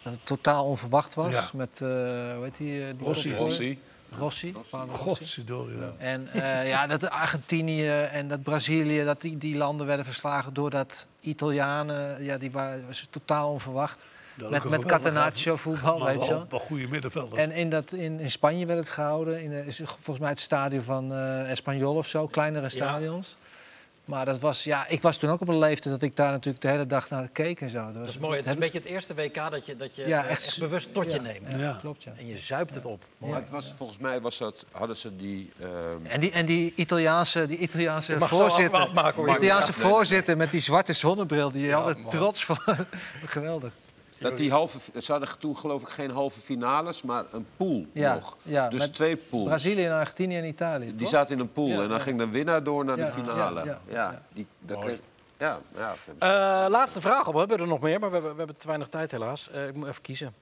Dat 0.03 0.12
het 0.12 0.27
totaal 0.27 0.66
onverwacht 0.66 1.14
was. 1.14 1.33
Ja. 1.35 1.45
Met, 1.55 1.81
eh 1.83 1.89
hoe 1.89 2.41
heet 2.43 2.57
die? 2.57 2.87
eh, 2.87 2.95
die 2.97 3.07
Rossi. 3.07 3.35
Rossi. 3.35 3.79
Rossi. 4.18 4.53
Rossi. 4.70 4.89
Godzijdank. 4.89 5.68
Ja. 5.79 5.93
En 5.99 6.29
eh, 6.33 6.68
ja, 6.68 6.87
dat 6.87 7.11
Argentinië 7.11 7.89
en 7.89 8.29
dat 8.29 8.43
Brazilië, 8.43 9.05
dat 9.05 9.20
die, 9.20 9.39
die 9.39 9.57
landen 9.57 9.87
werden 9.87 10.05
verslagen 10.05 10.55
doordat 10.55 11.07
Italianen, 11.20 12.24
ja, 12.24 12.39
die 12.39 12.51
waren 12.51 12.87
was 12.87 13.07
totaal 13.11 13.51
onverwacht. 13.51 14.05
Dat 14.39 14.51
Met, 14.51 14.64
een 14.64 14.70
met 14.70 14.84
Catenaccio 14.84 15.57
voetbal, 15.57 16.05
weet 16.07 16.22
je 16.22 16.28
wel, 16.28 16.47
wel 16.49 16.59
goede 16.59 16.87
middenvelder. 16.89 17.39
En 17.39 17.51
in, 17.53 17.68
dat, 17.70 17.93
in, 17.93 18.20
in 18.20 18.30
Spanje 18.30 18.66
werd 18.66 18.78
het 18.78 18.89
gehouden. 18.89 19.43
In, 19.43 19.53
eh, 19.53 19.66
is 19.66 19.76
volgens 19.84 20.18
mij 20.18 20.28
het 20.28 20.41
stadion 20.41 20.82
van 20.82 21.12
eh 21.12 21.51
Espanyol 21.51 21.95
of 21.95 22.07
zo, 22.07 22.26
kleinere 22.26 22.68
stadions. 22.68 23.37
Maar 24.05 24.24
dat 24.24 24.39
was, 24.39 24.64
ja, 24.64 24.87
ik 24.89 25.03
was 25.03 25.16
toen 25.16 25.30
ook 25.30 25.41
op 25.41 25.49
een 25.49 25.59
leeftijd 25.59 25.95
dat 25.95 26.03
ik 26.03 26.16
daar 26.16 26.30
natuurlijk 26.30 26.62
de 26.62 26.68
hele 26.68 26.87
dag 26.87 27.11
naar 27.11 27.28
keek 27.28 27.61
en 27.61 27.70
zo. 27.70 27.76
Dat, 27.78 27.87
was, 27.87 27.97
Dat 27.97 28.09
is 28.09 28.18
mooi. 28.18 28.37
Het 28.37 28.47
is 28.47 28.53
een 28.53 28.59
beetje 28.59 28.78
het 28.78 28.87
eerste 28.87 29.14
WK 29.14 29.34
dat 29.51 29.66
je, 29.66 29.76
dat 29.76 29.97
je 29.97 30.07
Ja, 30.07 30.24
eh, 30.24 30.30
echt 30.30 30.57
bewust 30.61 30.95
tot 30.95 31.12
je 31.12 31.20
neemt. 31.20 31.51
Ja, 31.51 31.57
Ja. 31.59 31.78
klopt, 31.80 32.03
ja. 32.03 32.12
En 32.18 32.26
je 32.26 32.39
zuipt 32.39 32.74
het 32.74 32.87
op. 32.87 33.05
Maar 33.18 33.41
het 33.41 33.51
was, 33.51 33.74
volgens 33.76 33.99
mij 33.99 34.20
was 34.20 34.39
dat, 34.39 34.64
hadden 34.70 34.97
ze 34.97 35.16
die... 35.16 35.51
ehm, 35.61 35.70
En 36.09 36.20
die, 36.20 36.30
en 36.30 36.47
die 36.47 36.72
Italiaanse, 36.76 37.47
die 37.47 37.59
Italiaanse 37.59 38.12
Je 38.12 38.18
mag 38.18 38.28
zo 38.28 38.37
voorzitter, 38.37 38.78
af- 38.80 38.87
afmaken, 38.87 39.14
hoor. 39.16 39.26
die 39.26 39.34
Italiaanse 39.34 39.72
voorzitter 39.72 40.37
met 40.37 40.51
die 40.51 40.61
zwarte 40.61 40.93
zonnebril, 40.93 41.51
die 41.51 41.66
je 41.66 41.74
altijd 41.74 42.11
trots 42.11 42.45
vond. 42.45 42.61
Geweldig. 43.24 43.70
Dat 44.19 44.37
die 44.37 44.51
halve, 44.51 44.79
ze 45.03 45.11
hadden 45.12 45.39
toen 45.39 45.57
geloof 45.57 45.83
ik 45.83 45.89
geen 45.89 46.11
halve 46.11 46.41
finales, 46.41 47.03
maar 47.03 47.25
een 47.33 47.47
pool 47.57 47.87
Ja, 47.93 48.14
nog. 48.14 48.37
ja, 48.43 48.69
dus 48.69 48.87
twee 48.87 49.17
pools. 49.17 49.45
Brazilië, 49.49 49.89
Argentinië 49.89 50.37
en 50.37 50.45
Italië. 50.45 50.87
Die 50.87 50.97
toch? 50.97 51.09
zaten 51.09 51.35
in 51.35 51.41
een 51.41 51.53
pool 51.53 51.67
Ja, 51.69 51.83
en 51.83 51.89
dan 51.89 51.97
ja. 51.97 52.03
ging 52.03 52.19
de 52.19 52.29
winnaar 52.29 52.62
door 52.62 52.85
naar 52.85 52.99
Ja, 52.99 53.05
de 53.05 53.11
finale. 53.11 53.64
ja, 53.64 53.64
Ja, 53.64 53.79
ja, 53.95 54.23
Die, 54.33 54.47
dat 54.61 54.79
kreeg- 54.81 54.99
ja, 55.39 55.59
ja. 55.77 55.93
Eh, 56.19 56.71
laatste 56.71 57.01
vraag 57.01 57.27
op. 57.27 57.33
We 57.33 57.39
hebben 57.39 57.59
er 57.59 57.67
nog 57.67 57.81
meer, 57.81 58.01
maar 58.01 58.09
we 58.09 58.14
hebben, 58.14 58.33
we 58.33 58.39
hebben 58.39 58.59
te 58.59 58.67
weinig 58.67 58.89
tijd 58.89 59.11
helaas. 59.11 59.51
Eh, 59.51 59.67
ik 59.67 59.75
moet 59.75 59.89
even 59.89 60.03
kiezen. 60.03 60.35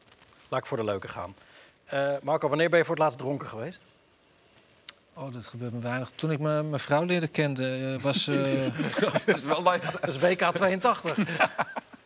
Laat 0.48 0.60
ik 0.60 0.66
voor 0.66 0.76
de 0.76 0.84
leuke 0.84 1.08
gaan. 1.08 1.34
Eh, 1.84 2.12
Marco, 2.22 2.48
wanneer 2.48 2.68
ben 2.70 2.78
je 2.78 2.84
voor 2.84 2.94
het 2.94 3.02
laatst 3.04 3.18
dronken 3.18 3.48
geweest? 3.48 3.82
Oh, 5.14 5.32
dat 5.32 5.44
gebeurt 5.46 5.72
me 5.72 5.78
weinig. 5.78 6.10
Toen 6.14 6.30
ik 6.30 6.38
mijn 6.38 6.68
mijn 6.68 6.80
vrouw 6.80 7.04
leerde 7.04 7.28
kende, 7.28 7.94
eh, 7.96 8.02
was... 8.02 8.26
eh, 8.28 8.36
dat 9.26 9.36
is 9.36 9.44
wel 9.44 9.62
lang. 9.62 9.82
Dat 9.82 10.08
is 10.08 10.18
WK 10.18 10.42
82. 10.54 11.16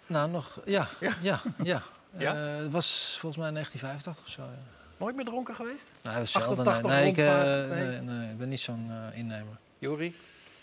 nou, 0.08 0.30
nog... 0.30 0.60
Ja, 0.64 0.88
ja, 1.00 1.14
ja. 1.22 1.40
ja. 1.62 1.82
Ja? 2.16 2.34
Eh, 2.34 2.56
het 2.56 2.72
was 2.72 3.16
volgens 3.20 3.42
mij 3.42 3.50
1985 3.50 4.24
of 4.24 4.30
zo, 4.30 4.42
ja. 4.42 4.76
Nooit 4.96 5.16
meer 5.16 5.24
dronken 5.24 5.54
geweest? 5.54 5.90
Nou, 6.02 6.16
dat 6.16 6.28
zelden. 6.28 6.66
88 6.66 6.90
nee, 6.90 7.00
nee, 7.00 7.10
ik, 7.10 7.18
eh, 7.18 7.76
nee. 7.76 7.86
nee, 7.86 8.00
nee, 8.00 8.30
ik 8.30 8.38
ben 8.38 8.48
niet 8.48 8.60
zo'n 8.60 8.90
eh, 8.90 9.18
innemer. 9.18 9.58
Juri? 9.78 10.16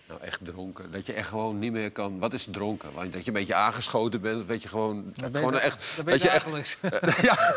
Nou, 0.07 0.21
echt 0.21 0.39
dronken. 0.43 0.91
Dat 0.91 1.05
je 1.05 1.13
echt 1.13 1.27
gewoon 1.27 1.59
niet 1.59 1.71
meer 1.71 1.91
kan. 1.91 2.19
Wat 2.19 2.33
is 2.33 2.47
dronken? 2.51 2.93
Want 2.93 3.13
Dat 3.13 3.21
je 3.21 3.27
een 3.27 3.33
beetje 3.33 3.55
aangeschoten 3.55 4.21
bent. 4.21 4.47
Dat 4.47 4.61
je 4.61 4.67
gewoon. 4.67 5.11
Dan 5.15 5.31
ben 5.31 5.41
je 5.41 5.47
gewoon 5.47 5.59
echt. 5.59 5.95
dan 5.95 6.05
ben 6.05 6.13
je 6.13 6.19
dat 6.19 6.41
je 6.41 6.57
echt. 6.57 6.77
ja. 7.21 7.53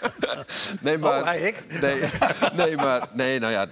nee, 0.80 0.98
maar. 0.98 1.18
Oh, 1.18 1.24
hij 1.24 1.38
hikt. 1.38 1.80
Nee, 1.80 2.10
nee, 2.66 2.76
maar. 2.76 3.08
Nee, 3.12 3.38
nou 3.38 3.52
ja. 3.52 3.68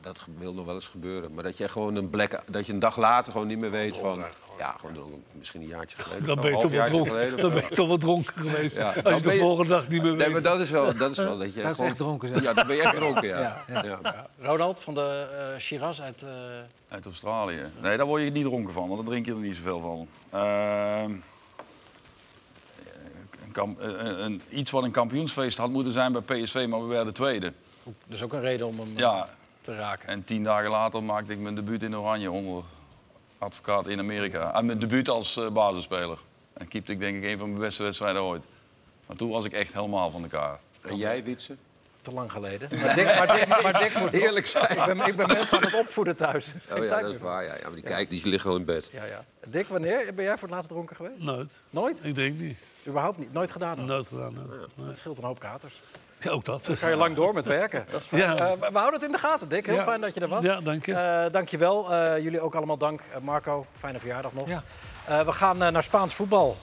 Dat 0.00 0.26
wil 0.38 0.54
nog 0.54 0.66
wel 0.66 0.74
eens 0.74 0.86
gebeuren. 0.86 1.34
Maar 1.34 1.44
dat 1.44 1.56
je 1.56 1.68
gewoon 1.68 1.96
een 1.96 2.10
black. 2.10 2.42
Dat 2.46 2.66
je 2.66 2.72
een 2.72 2.78
dag 2.78 2.96
later 2.96 3.32
gewoon 3.32 3.46
niet 3.46 3.58
meer 3.58 3.70
weet 3.70 3.96
van. 3.96 4.24
Ja, 4.58 4.74
gewoon 4.80 5.22
misschien 5.32 5.60
een 5.60 5.66
jaartje 5.66 5.98
geleden. 5.98 6.24
Dan 6.24 6.36
of 6.36 6.42
ben 6.42 6.50
je 6.50 6.56
een 6.56 6.62
toch 6.62 6.70
wel 6.70 6.84
dronken, 6.90 7.12
of 7.24 7.30
dan 7.30 7.40
zo. 7.40 7.48
ben 7.50 7.62
je 7.68 7.74
toch 7.74 7.88
wel 7.88 7.98
dronken 7.98 8.32
geweest. 8.42 8.76
Ja. 8.76 8.86
Als 8.86 9.02
Dan 9.02 9.14
je 9.14 9.22
de 9.22 9.32
je- 9.34 9.40
volgende 9.40 9.70
dag 9.70 9.88
niet 9.88 10.02
meer 10.02 10.10
weet. 10.10 10.20
Nee, 10.20 10.30
maar 10.30 10.42
dat 10.42 10.60
is 10.60 10.70
wel, 10.70 10.96
dat 10.96 11.10
is 11.10 11.18
wel 11.18 11.38
dat 11.38 11.54
je 11.54 11.60
Dat 11.62 11.70
is 11.70 11.74
gewoon... 11.76 11.90
echt 11.90 11.98
dronken 11.98 12.28
zijn. 12.28 12.42
Ja, 12.42 12.52
dan 12.52 12.66
ben 12.66 12.76
je 12.76 12.82
echt 12.82 12.94
dronken, 12.96 13.28
ja. 13.28 13.38
Ja, 13.68 13.84
ja. 13.84 13.98
Ja. 14.02 14.26
Ronald 14.40 14.80
van 14.80 14.94
de 14.94 15.26
eh 15.54 15.60
Shiraz 15.60 16.00
uit... 16.00 16.22
eh, 16.22 16.28
Uit 16.88 17.04
Australië. 17.04 17.62
Nee, 17.82 17.96
daar 17.96 18.06
word 18.06 18.22
je 18.22 18.30
niet 18.30 18.44
dronken 18.44 18.72
van, 18.72 18.86
want 18.88 18.96
daar 19.00 19.08
drink 19.08 19.26
je 19.26 19.32
er 19.32 19.38
niet 19.38 19.56
zoveel 19.56 19.80
van. 19.80 20.08
Ehm, 20.40 21.10
een 23.44 23.52
kamp- 23.52 23.80
een- 23.80 24.22
een- 24.24 24.42
iets 24.48 24.70
wat 24.70 24.84
een 24.84 24.90
kampioensfeest 24.90 25.58
had 25.58 25.70
moeten 25.70 25.92
zijn 25.92 26.12
bij 26.12 26.20
PSV, 26.22 26.66
maar 26.68 26.80
we 26.80 26.86
werden 26.86 27.14
tweede. 27.14 27.52
dus 28.06 28.22
ook 28.22 28.32
een 28.32 28.40
reden 28.40 28.66
om 28.66 28.78
hem 28.78 28.88
eh, 28.94 28.98
Ja, 28.98 29.28
te 29.60 29.74
raken. 29.76 30.08
en 30.08 30.24
tien 30.24 30.44
dagen 30.44 30.70
later 30.70 31.02
maakte 31.02 31.32
ik 31.32 31.38
mijn 31.38 31.54
debuut 31.54 31.82
in 31.82 31.96
Oranje 31.96 32.30
onder 32.30 32.62
advocaat 33.38 33.86
in 33.86 33.98
Amerika. 33.98 34.54
En 34.54 34.66
mijn 34.66 34.78
debuut 34.78 35.08
als 35.08 35.36
eh, 35.36 35.50
basisspeler. 35.50 36.18
En 36.52 36.68
keepte 36.68 36.92
ik 36.92 36.98
denk 36.98 37.16
ik 37.16 37.30
een 37.30 37.38
van 37.38 37.48
mijn 37.48 37.60
beste 37.60 37.82
wedstrijden 37.82 38.22
ooit. 38.22 38.42
Maar 39.06 39.16
toen 39.16 39.30
was 39.30 39.44
ik 39.44 39.52
echt 39.52 39.72
helemaal 39.72 40.10
van 40.10 40.22
de 40.22 40.28
kaart. 40.28 40.60
En 40.82 40.96
jij, 40.96 41.24
Wietse? 41.24 41.56
Te 42.00 42.12
lang 42.12 42.32
geleden. 42.32 42.68
Maar 42.80 42.94
Dick, 42.94 43.04
maar 43.04 43.34
Dick, 43.34 43.62
maar 43.62 43.78
Dick 43.78 43.98
moet... 43.98 44.12
Eerlijk 44.12 44.46
zijn. 44.46 44.78
Ik 44.78 44.84
ben, 44.84 45.06
ik 45.06 45.16
ben 45.16 45.26
mensen 45.26 45.56
aan 45.58 45.64
het 45.64 45.74
opvoeden 45.74 46.16
thuis. 46.16 46.52
Oh 46.76 46.84
ja, 46.84 47.00
dat 47.00 47.14
is 47.14 47.18
waar. 47.18 47.44
Ja, 47.44 47.54
ja 47.54 47.62
maar 47.62 47.74
die, 47.74 47.82
kijk, 47.82 48.10
die 48.10 48.28
liggen 48.28 48.50
al 48.50 48.56
in 48.56 48.64
bed. 48.64 48.90
Ja, 48.92 49.04
ja. 49.04 49.24
Dick, 49.46 49.66
wanneer 49.66 50.14
ben 50.14 50.24
jij 50.24 50.32
voor 50.32 50.48
het 50.48 50.56
laatst 50.56 50.70
dronken 50.70 50.96
geweest? 50.96 51.22
Nooit. 51.22 51.60
Nooit? 51.70 52.04
Ik 52.04 52.14
denk 52.14 52.38
niet. 52.38 52.58
Überhaupt 52.86 53.18
niet? 53.18 53.32
Nooit 53.32 53.50
gedaan? 53.50 53.84
Nooit 53.84 54.08
gedaan. 54.08 54.34
Nee. 54.76 54.86
Het 54.86 54.98
scheelt 54.98 55.18
een 55.18 55.24
hoop 55.24 55.38
katers. 55.38 55.80
Ja, 56.20 56.30
ook 56.30 56.44
dat. 56.44 56.64
Dan 56.64 56.76
ga 56.76 56.88
je 56.88 56.96
lang 56.96 57.14
door 57.16 57.34
met 57.34 57.46
werken. 57.46 57.86
Dat 57.90 58.00
is 58.00 58.06
fijn. 58.06 58.22
Ja. 58.22 58.36
Eh, 58.36 58.52
we 58.60 58.78
houden 58.78 58.92
het 59.00 59.02
in 59.02 59.12
de 59.12 59.18
gaten, 59.18 59.48
Dick. 59.48 59.66
Heel 59.66 59.74
Ja. 59.74 59.82
fijn 59.82 60.00
dat 60.00 60.14
je 60.14 60.20
er 60.20 60.28
was. 60.28 60.44
Ja, 60.44 60.60
dank 60.60 60.86
je. 60.86 60.94
Eh, 60.94 61.32
dank 61.32 61.48
je 61.48 61.58
wel. 61.58 61.92
Eh, 61.94 62.22
jullie 62.22 62.40
ook 62.40 62.54
allemaal 62.54 62.76
dank. 62.76 63.00
Marco, 63.22 63.66
fijne 63.78 63.98
verjaardag 63.98 64.32
nog. 64.32 64.48
Ja. 64.48 64.62
We 65.24 65.32
gaan 65.32 65.58
naar 65.58 65.82
Spaans 65.82 66.14
voetbal. 66.14 66.56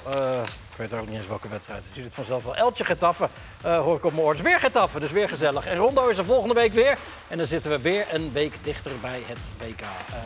Ik 0.71 0.77
weet 0.77 0.93
ook 0.93 1.07
niet 1.07 1.15
eens 1.17 1.27
welke 1.27 1.47
wedstrijd. 1.47 1.83
Je 1.83 1.93
ziet 1.93 2.03
het 2.03 2.13
vanzelf 2.13 2.43
wel. 2.43 2.55
Eltje 2.55 2.85
Getafe 2.85 3.27
hoor 3.61 3.95
ik 3.95 4.05
op 4.05 4.11
mijn 4.11 4.23
oor. 4.23 4.35
Weer 4.35 4.59
Getafe, 4.59 4.99
dus 4.99 5.11
weer 5.11 5.29
gezellig. 5.29 5.65
En 5.65 5.77
Rondo 5.77 6.07
is 6.07 6.17
er 6.17 6.25
volgende 6.25 6.53
week 6.53 6.73
weer. 6.73 6.97
En 7.27 7.37
dan 7.37 7.47
zitten 7.47 7.71
we 7.71 7.81
weer 7.81 8.05
een 8.13 8.31
week 8.33 8.53
dichter 8.61 8.91
bij 9.01 9.23
het 9.25 9.37
WK. 9.57 9.81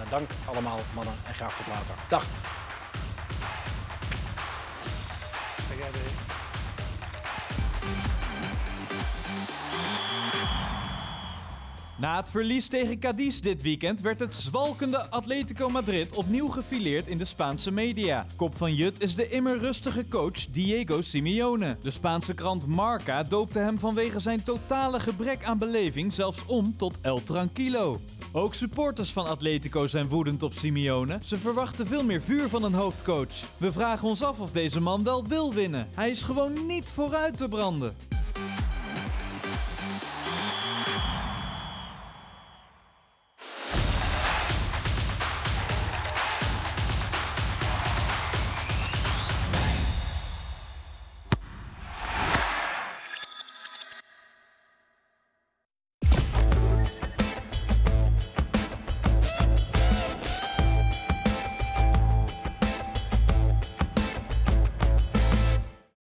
Dank 0.09 0.29
allemaal, 0.45 0.79
mannen. 0.95 1.13
En 1.27 1.33
graag 1.33 1.57
tot 1.57 1.67
later. 1.67 1.93
Dag. 2.09 2.23
Na 11.99 12.17
het 12.17 12.29
verlies 12.29 12.67
tegen 12.67 12.99
Cadiz 12.99 13.39
dit 13.39 13.61
weekend 13.61 14.01
werd 14.01 14.19
het 14.19 14.35
zwalkende 14.35 15.09
Atletico 15.09 15.69
Madrid 15.69 16.13
opnieuw 16.13 16.47
gefileerd 16.47 17.07
in 17.07 17.17
de 17.17 17.25
Spaanse 17.25 17.71
media. 17.71 18.25
Kop 18.35 18.57
van 18.57 18.75
Jut 18.75 19.01
is 19.01 19.15
de 19.15 19.29
immer 19.29 19.57
rustige 19.57 20.07
coach 20.07 20.45
Diego 20.51 21.01
Simeone. 21.01 21.77
De 21.81 21.91
Spaanse 21.91 22.33
krant 22.33 22.67
Marca 22.67 23.23
doopte 23.23 23.59
hem 23.59 23.79
vanwege 23.79 24.19
zijn 24.19 24.43
totale 24.43 24.99
gebrek 24.99 25.43
aan 25.43 25.57
beleving 25.57 26.13
zelfs 26.13 26.45
om 26.45 26.77
tot 26.77 26.97
El 27.01 27.23
Tranquilo. 27.23 27.99
Ook 28.31 28.53
supporters 28.53 29.11
van 29.11 29.25
Atletico 29.25 29.87
zijn 29.87 30.07
woedend 30.07 30.43
op 30.43 30.53
Simeone. 30.53 31.19
Ze 31.23 31.37
verwachten 31.37 31.87
veel 31.87 32.03
meer 32.03 32.21
vuur 32.21 32.49
van 32.49 32.63
een 32.63 32.73
hoofdcoach. 32.73 33.43
We 33.57 33.71
vragen 33.71 34.07
ons 34.07 34.23
af 34.23 34.39
of 34.39 34.51
deze 34.51 34.81
man 34.81 35.03
wel 35.03 35.27
wil 35.27 35.53
winnen. 35.53 35.87
Hij 35.93 36.09
is 36.09 36.23
gewoon 36.23 36.65
niet 36.67 36.89
vooruit 36.89 37.37
te 37.37 37.47
branden. 37.47 37.95